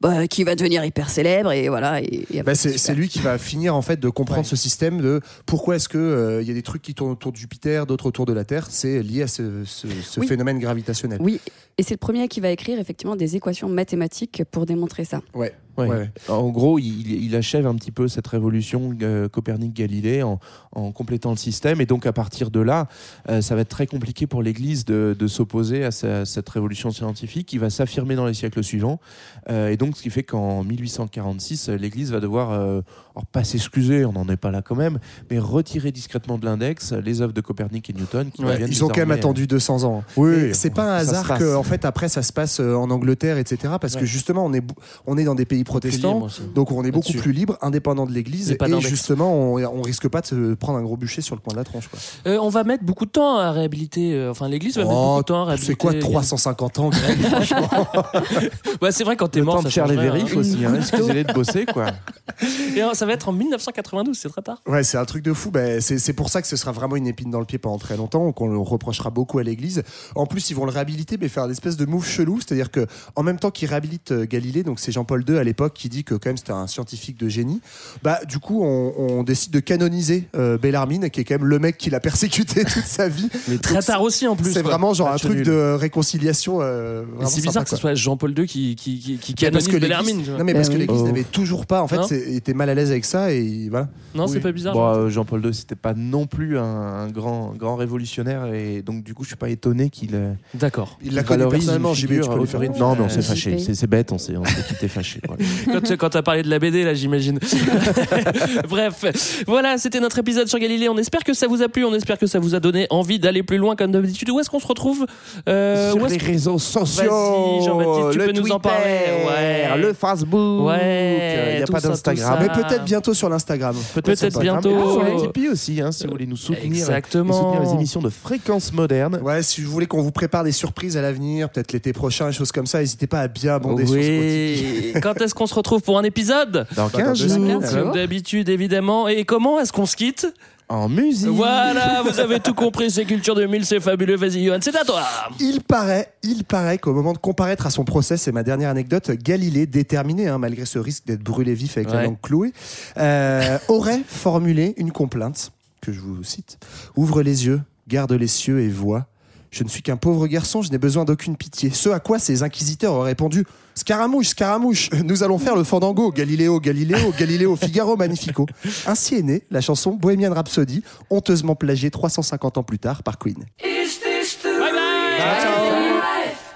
bah, 0.00 0.26
qui 0.26 0.44
va 0.44 0.54
devenir 0.54 0.84
hyper 0.84 1.10
célèbre. 1.10 1.52
Et 1.52 1.68
voilà. 1.68 2.00
Et, 2.00 2.26
et 2.32 2.42
Bah, 2.42 2.54
c'est 2.54 2.94
lui 2.94 3.08
qui 3.08 3.18
va 3.20 3.36
finir 3.38 3.76
en 3.76 3.82
fait 3.82 4.00
de 4.00 4.08
comprendre 4.08 4.40
Ouais. 4.40 4.44
ce 4.48 4.56
système 4.56 5.00
de 5.00 5.20
pourquoi 5.46 5.76
est-ce 5.76 5.88
que 5.88 5.98
euh, 5.98 6.42
il 6.42 6.48
y 6.48 6.50
a 6.50 6.54
des 6.54 6.62
trucs 6.62 6.82
qui 6.82 6.94
tournent 6.94 7.12
autour 7.12 7.32
de 7.32 7.36
Jupiter, 7.36 7.86
d'autres 7.86 8.06
autour 8.06 8.24
de 8.26 8.32
la 8.32 8.44
Terre. 8.44 8.66
C'est 8.70 9.02
lié 9.02 9.22
à 9.22 9.26
ce, 9.26 9.64
ce- 9.66 9.86
ce 9.88 10.20
Oui. 10.20 10.26
phénomène 10.26 10.58
gravitationnel. 10.58 11.18
Oui, 11.20 11.40
et 11.78 11.82
c'est 11.82 11.94
le 11.94 11.98
premier 11.98 12.28
qui 12.28 12.40
va 12.40 12.50
écrire 12.50 12.78
effectivement 12.78 13.16
des 13.16 13.36
équations 13.36 13.68
mathématiques 13.68 14.42
pour 14.50 14.66
démontrer 14.66 15.04
ça. 15.04 15.20
Ouais. 15.34 15.52
Ouais. 15.78 15.88
Ouais. 15.88 16.10
En 16.28 16.50
gros, 16.50 16.78
il, 16.78 17.10
il 17.24 17.34
achève 17.34 17.66
un 17.66 17.74
petit 17.74 17.92
peu 17.92 18.06
cette 18.06 18.26
révolution 18.26 18.94
euh, 19.00 19.26
Copernic-Galilée 19.30 20.22
en, 20.22 20.38
en 20.72 20.92
complétant 20.92 21.30
le 21.30 21.38
système. 21.38 21.80
Et 21.80 21.86
donc, 21.86 22.04
à 22.04 22.12
partir 22.12 22.50
de 22.50 22.60
là, 22.60 22.88
euh, 23.30 23.40
ça 23.40 23.54
va 23.54 23.62
être 23.62 23.70
très 23.70 23.86
compliqué 23.86 24.26
pour 24.26 24.42
l'Église 24.42 24.84
de, 24.84 25.16
de 25.18 25.26
s'opposer 25.26 25.82
à, 25.82 25.90
sa- 25.90 26.26
cette 26.26 26.46
révolution 26.50 26.90
scientifique 26.90 27.46
qui 27.48 27.56
va 27.56 27.70
s'affirmer 27.70 28.16
dans 28.16 28.26
les 28.26 28.34
siècles 28.34 28.62
suivants. 28.62 29.00
Euh, 29.48 29.70
et 29.70 29.78
donc, 29.78 29.96
ce 29.96 30.02
qui 30.02 30.10
fait 30.10 30.24
qu'en 30.24 30.62
1846, 30.62 31.70
euh, 31.70 31.76
l'Église 31.76 32.12
va 32.12 32.20
devoir, 32.20 32.50
euh, 32.52 32.82
alors 33.16 33.24
pas 33.24 33.42
s'excuser, 33.42 34.04
on 34.04 34.12
n'en 34.12 34.28
est 34.28 34.36
pas 34.36 34.50
là 34.50 34.60
quand 34.60 34.76
même, 34.76 34.98
mais 35.30 35.38
retirer 35.38 35.90
discrètement 35.90 36.36
de 36.36 36.44
l'index 36.44 36.92
les 36.92 37.22
œuvres 37.22 37.32
de 37.32 37.40
Copernic 37.40 37.88
et 37.88 37.94
Newton. 37.94 38.30
Qui 38.30 38.44
Ouais, 38.44 38.58
ils 38.68 38.84
ont 38.84 38.88
quand 38.88 38.96
même 38.96 39.06
désormais, 39.08 39.14
attendu 39.14 39.46
200 39.46 39.84
ans. 39.84 40.04
Oui, 40.18 40.54
c'est 40.54 40.68
pas 40.68 40.96
un 40.96 40.96
hasard 40.98 41.26
passe. 41.26 41.38
Que, 41.62 41.66
en 41.66 41.70
fait, 41.70 41.84
après, 41.84 42.08
ça 42.08 42.22
se 42.22 42.32
passe 42.32 42.60
euh, 42.60 42.74
en 42.74 42.90
Angleterre, 42.90 43.38
etc. 43.38 43.74
Parce 43.80 43.94
que 43.94 44.00
Ouais. 44.00 44.06
justement, 44.06 44.44
on 44.44 44.52
est, 44.52 44.62
on 45.06 45.16
est 45.18 45.24
dans 45.24 45.34
des 45.34 45.44
pays 45.44 45.64
protestants, 45.64 46.14
libre 46.14 46.30
donc 46.54 46.70
on 46.72 46.84
est 46.84 46.90
beaucoup 46.90 47.12
plus 47.12 47.32
libre, 47.32 47.56
indépendant 47.62 48.06
de 48.06 48.12
l'Église, 48.12 48.50
Et 48.50 48.56
justement, 48.80 49.34
on, 49.34 49.62
on 49.64 49.82
risque 49.82 50.08
pas 50.08 50.20
de 50.20 50.26
se 50.26 50.54
prendre 50.54 50.78
un 50.78 50.82
gros 50.82 50.96
bûcher 50.96 51.20
sur 51.22 51.34
le 51.34 51.40
coin 51.40 51.52
de 51.52 51.58
la 51.58 51.64
tronche. 51.64 51.88
Quoi. 51.88 51.98
Euh, 52.26 52.38
on 52.40 52.48
va 52.48 52.64
mettre 52.64 52.84
beaucoup 52.84 53.06
de 53.06 53.10
temps 53.10 53.36
à 53.38 53.50
réhabiliter. 53.52 54.12
euh, 54.14 54.30
enfin, 54.30 54.48
l'Église 54.48 54.76
va 54.76 54.82
mettre 54.84 54.94
Oh, 54.94 55.04
beaucoup 55.10 55.20
de 55.22 55.26
temps 55.26 55.42
à 55.42 55.44
réhabiliter. 55.46 55.72
C'est 55.72 55.76
quoi 55.78 55.94
350 55.94 56.78
ans 56.78 56.90
Greg 56.90 57.18
Ouais, 58.82 58.92
c'est 58.92 59.04
vrai 59.04 59.16
quand 59.16 59.28
t'es 59.28 59.40
mort. 59.42 59.56
temps 59.56 59.62
ça 59.62 59.68
de 59.68 59.72
faire 59.72 59.86
les 59.86 59.96
vérifs 59.96 60.34
hein. 60.36 60.40
aussi. 60.40 60.64
Hein. 60.64 60.74
Excusez-les 60.76 61.24
de 61.24 61.32
bosser, 61.32 61.66
quoi? 61.66 61.86
Et 62.76 62.82
euh, 62.82 62.94
ça 62.94 63.06
va 63.06 63.12
être 63.12 63.28
en 63.28 63.32
1992, 63.32 64.16
c'est 64.16 64.28
très 64.28 64.42
tard. 64.42 64.60
Ouais, 64.66 64.82
c'est 64.82 64.98
un 64.98 65.04
truc 65.04 65.22
de 65.24 65.32
fou. 65.32 65.50
C'est 65.80 65.98
c'est 65.98 66.12
pour 66.12 66.28
ça 66.28 66.40
que 66.42 66.48
ce 66.48 66.56
sera 66.56 66.72
vraiment 66.72 66.96
une 66.96 67.06
épine 67.06 67.30
dans 67.30 67.40
le 67.40 67.44
pied 67.46 67.58
pendant 67.58 67.78
très 67.78 67.96
longtemps, 67.96 68.32
qu'on 68.32 68.48
le 68.48 68.58
reprochera 68.58 69.10
beaucoup 69.10 69.38
à 69.38 69.42
l'Église. 69.42 69.82
En 70.14 70.26
plus, 70.26 70.50
ils 70.50 70.54
vont 70.54 70.64
le 70.64 70.70
réhabiliter, 70.72 71.16
mais 71.20 71.28
faire 71.28 71.46
espèce 71.52 71.76
de 71.76 71.84
move 71.86 72.06
chelou, 72.06 72.40
c'est-à-dire 72.40 72.70
que 72.70 72.86
en 73.16 73.22
même 73.22 73.38
temps 73.38 73.50
qu'ils 73.50 73.68
réhabilitent 73.68 74.12
euh, 74.12 74.26
Galilée, 74.26 74.62
donc 74.62 74.80
c'est 74.80 74.92
Jean-Paul 74.92 75.24
II 75.28 75.36
à 75.38 75.44
l'époque 75.44 75.74
qui 75.74 75.88
dit 75.88 76.04
que 76.04 76.14
quand 76.14 76.30
même 76.30 76.36
c'était 76.36 76.52
un 76.52 76.66
scientifique 76.66 77.18
de 77.18 77.28
génie. 77.28 77.60
Bah, 78.02 78.20
du 78.28 78.38
coup, 78.38 78.62
on, 78.64 78.92
on 78.98 79.22
décide 79.22 79.52
de 79.52 79.60
canoniser 79.60 80.28
euh, 80.36 80.58
Bellarmine, 80.58 81.10
qui 81.10 81.20
est 81.20 81.24
quand 81.24 81.34
même 81.34 81.44
le 81.46 81.58
mec 81.58 81.78
qui 81.78 81.90
l'a 81.90 82.00
persécuté 82.12 82.64
toute 82.64 82.84
sa 82.84 83.08
vie. 83.08 83.28
Mais 83.48 83.58
très 83.58 83.74
Donc, 83.74 83.84
tard 83.84 84.02
aussi 84.02 84.26
en 84.26 84.36
plus. 84.36 84.52
C'est 84.52 84.62
vraiment 84.62 84.94
genre 84.94 85.08
un 85.08 85.12
Match 85.12 85.22
truc 85.22 85.36
nul. 85.38 85.46
de 85.46 85.76
réconciliation. 85.78 86.58
euh, 86.62 87.04
C'est 87.26 87.36
bizarre 87.36 87.52
sympa, 87.52 87.64
que 87.64 87.70
ce 87.70 87.76
soit 87.76 87.94
Jean-Paul 87.94 88.36
II 88.38 88.46
qui, 88.46 88.74
qui, 88.76 88.98
qui, 88.98 89.18
qui 89.18 89.34
Mais 89.44 89.50
parce 89.50 89.64
canonise 89.64 89.68
que 89.68 89.76
Bellarmine. 89.78 90.22
non 90.38 90.44
mais 90.44 90.54
parce 90.54 90.68
Ben 90.68 90.74
que 90.74 90.78
l'Église 90.80 91.00
Oh. 91.02 91.06
n'avait 91.06 91.24
toujours 91.24 91.66
pas 91.66 91.82
en 91.82 91.88
fait 91.88 92.12
était 92.12 92.54
mal 92.54 92.68
à 92.70 92.74
l'aise 92.74 92.90
avec 92.90 93.04
ça 93.04 93.32
et 93.32 93.68
voilà 93.70 93.88
Non, 94.14 94.26
c'est 94.26 94.40
pas 94.40 94.52
bizarre. 94.52 94.74
Bon, 94.74 94.86
euh, 94.86 95.08
Jean-Paul 95.08 95.44
II, 95.44 95.52
c'était 95.54 95.74
pas 95.74 95.94
non 95.94 96.26
plus 96.26 96.58
un, 96.58 96.62
un 96.64 97.08
grand, 97.08 97.54
grand 97.56 97.76
révolutionnaire, 97.76 98.46
et 98.52 98.82
donc 98.82 99.02
du 99.04 99.14
coup, 99.14 99.22
je 99.24 99.28
suis 99.28 99.36
pas 99.36 99.48
étonné 99.50 99.90
qu'il 99.90 100.36
D'accord. 100.54 100.98
il 101.02 101.14
l'a 101.14 101.22
qu'il 101.22 101.28
connu 101.28 101.41
valorise 101.44 101.60
personnellement 101.60 101.94
JB 101.94 102.00
tu 102.00 102.08
figure 102.14 102.28
peux 102.34 102.40
lui 102.40 102.46
faire 102.46 102.60
autoritaire. 102.60 102.76
une- 102.76 102.88
Non, 102.90 102.96
mais 102.96 103.04
on 103.04 103.08
s'est 103.08 103.22
fâché. 103.22 103.58
C'est 103.74 103.86
bête, 103.86 104.12
on 104.12 104.18
s'est 104.18 104.36
on 104.36 104.44
s'est 104.44 104.62
quitté 104.68 104.88
fâché. 104.88 105.20
quand, 105.66 105.96
quand 105.96 106.10
t'as 106.10 106.22
parlé 106.22 106.42
de 106.42 106.50
la 106.50 106.58
BD, 106.58 106.84
là, 106.84 106.94
j'imagine. 106.94 107.38
Bref, 108.68 109.42
voilà, 109.46 109.78
c'était 109.78 110.00
notre 110.00 110.18
épisode 110.18 110.48
sur 110.48 110.58
Galilée. 110.58 110.88
On 110.88 110.98
espère 110.98 111.24
que 111.24 111.34
ça 111.34 111.46
vous 111.46 111.62
a 111.62 111.68
plu, 111.68 111.84
on 111.84 111.94
espère 111.94 112.18
que 112.18 112.26
ça 112.26 112.38
vous 112.38 112.54
a 112.54 112.60
donné 112.60 112.86
envie 112.90 113.18
d'aller 113.18 113.42
plus 113.42 113.58
loin 113.58 113.76
comme 113.76 113.92
d'habitude. 113.92 114.30
Où 114.30 114.40
est-ce 114.40 114.50
qu'on 114.50 114.60
se 114.60 114.66
retrouve 114.66 115.06
Euh, 115.48 115.92
Sur 115.92 116.06
les 116.06 116.16
réseaux 116.16 116.58
sociaux, 116.58 117.60
Jean-Baptiste, 117.64 118.10
tu 118.12 118.18
le 118.18 118.26
peux 118.26 118.32
nous 118.32 118.52
en 118.52 118.58
Twitter, 118.58 118.68
parler. 118.68 119.74
Ouais. 119.76 119.78
le 119.80 119.92
Facebook, 119.92 120.66
Ouais, 120.66 121.52
il 121.54 121.56
n'y 121.58 121.62
a 121.62 121.66
pas 121.66 121.80
d'Instagram. 121.80 122.38
mais 122.40 122.48
peut-être 122.48 122.84
bientôt 122.84 123.14
sur 123.14 123.28
l'Instagram 123.28 123.74
Peut-être 123.94 124.38
bientôt. 124.40 124.70
Ah, 124.74 124.92
sur 124.92 125.02
le 125.02 125.20
Tipeee 125.22 125.48
aussi, 125.48 125.80
hein, 125.80 125.92
si 125.92 126.04
vous 126.04 126.10
voulez 126.12 126.26
nous 126.26 126.36
soutenir, 126.36 126.64
Exactement. 126.64 127.32
et 127.34 127.36
soutenir 127.36 127.62
les 127.62 127.72
émissions 127.76 128.00
de 128.00 128.10
fréquence 128.10 128.72
moderne. 128.72 129.20
ouais 129.22 129.42
si 129.42 129.60
vous 129.62 129.70
voulez 129.72 129.86
qu'on 129.86 130.02
vous 130.02 130.12
prépare 130.12 130.44
des 130.44 130.52
surprises 130.52 130.96
à 130.96 131.02
l'avenir 131.02 131.22
peut-être 131.50 131.72
l'été 131.72 131.92
prochain 131.92 132.26
des 132.26 132.32
choses 132.32 132.52
comme 132.52 132.66
ça 132.66 132.80
n'hésitez 132.80 133.06
pas 133.06 133.20
à 133.20 133.28
bien 133.28 133.54
abonder 133.56 133.86
sur 133.86 133.94
ce. 133.94 133.98
Oui. 133.98 134.92
Quand 135.02 135.20
est-ce 135.20 135.34
qu'on 135.34 135.46
se 135.46 135.54
retrouve 135.54 135.82
pour 135.82 135.98
un 135.98 136.04
épisode? 136.04 136.66
Dans 136.76 136.86
Bah, 136.86 136.90
dans 136.92 136.98
15 137.14 137.18
deux 137.20 137.28
jours. 137.28 137.62
Comme 137.70 137.92
d'habitude, 137.92 138.48
évidemment. 138.48 139.08
Et 139.08 139.24
comment 139.24 139.58
est-ce 139.60 139.72
qu'on 139.72 139.86
se 139.86 139.96
quitte? 139.96 140.26
En 140.68 140.88
musique. 140.88 141.28
Voilà, 141.28 142.02
vous 142.02 142.18
avez 142.18 142.40
tout 142.40 142.54
compris. 142.54 142.90
C'est 142.90 143.04
Culture 143.04 143.34
2000, 143.34 143.66
c'est 143.66 143.80
fabuleux. 143.80 144.16
Vas-y, 144.16 144.46
Johan, 144.46 144.58
c'est 144.62 144.74
à 144.74 144.84
toi. 144.84 145.02
Il 145.38 145.60
paraît, 145.60 146.14
il 146.22 146.44
paraît 146.44 146.78
qu'au 146.78 146.94
moment 146.94 147.12
de 147.12 147.18
comparaître 147.18 147.66
à 147.66 147.70
son 147.70 147.84
procès, 147.84 148.16
c'est 148.16 148.32
ma 148.32 148.42
dernière 148.42 148.70
anecdote, 148.70 149.10
Galilée, 149.10 149.66
déterminé, 149.66 150.28
hein, 150.28 150.38
malgré 150.38 150.64
ce 150.64 150.78
risque 150.78 151.04
d'être 151.06 151.20
brûlé 151.22 151.52
vif 151.52 151.76
avec 151.76 151.90
la 151.90 151.96
Ouais. 151.98 152.04
langue 152.04 152.20
clouée, 152.22 152.52
euh, 152.96 153.58
aurait 153.68 154.00
formulé 154.06 154.72
une 154.78 154.92
complainte, 154.92 155.52
que 155.82 155.92
je 155.92 156.00
vous 156.00 156.24
cite. 156.24 156.58
Ouvre 156.96 157.22
les 157.22 157.44
yeux, 157.44 157.60
garde 157.88 158.12
les 158.12 158.28
cieux 158.28 158.60
et 158.60 158.68
vois. 158.68 159.06
Je 159.52 159.62
ne 159.64 159.68
suis 159.68 159.82
qu'un 159.82 159.98
pauvre 159.98 160.26
garçon, 160.26 160.62
je 160.62 160.70
n'ai 160.70 160.78
besoin 160.78 161.04
d'aucune 161.04 161.36
pitié. 161.36 161.68
Ce 161.70 161.90
à 161.90 162.00
quoi 162.00 162.18
ces 162.18 162.42
inquisiteurs 162.42 162.94
auraient 162.94 163.10
répondu 163.10 163.44
Scaramouche, 163.74 164.28
Scaramouche, 164.28 164.88
nous 165.04 165.22
allons 165.22 165.38
faire 165.38 165.54
le 165.56 165.64
fandango, 165.64 166.10
Galiléo, 166.10 166.58
Galiléo, 166.58 167.12
Galiléo, 167.18 167.54
Figaro, 167.56 167.94
Magnifico. 167.96 168.46
Ainsi 168.86 169.16
est 169.16 169.22
née 169.22 169.42
la 169.50 169.60
chanson 169.60 169.90
Bohemian 169.92 170.32
Rhapsody, 170.32 170.82
honteusement 171.10 171.54
plagiée 171.54 171.90
350 171.90 172.56
ans 172.58 172.62
plus 172.62 172.78
tard 172.78 173.02
par 173.02 173.18
Queen. 173.18 173.44
Is 173.62 173.98
this 174.00 174.38
the 174.42 174.58
Bye 174.58 174.72
bye. 174.72 176.00
life? 176.00 176.54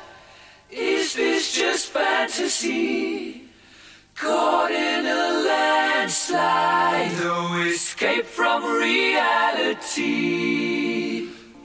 Is 0.72 1.14
this 1.14 1.52
just 1.54 1.92
fantasy? 1.92 3.42
Caught 4.18 4.70
in 4.70 5.04
a 5.06 5.44
landslide, 6.00 7.12
no 7.22 7.62
escape 7.66 8.24
from 8.24 8.62
reality. 8.80 10.16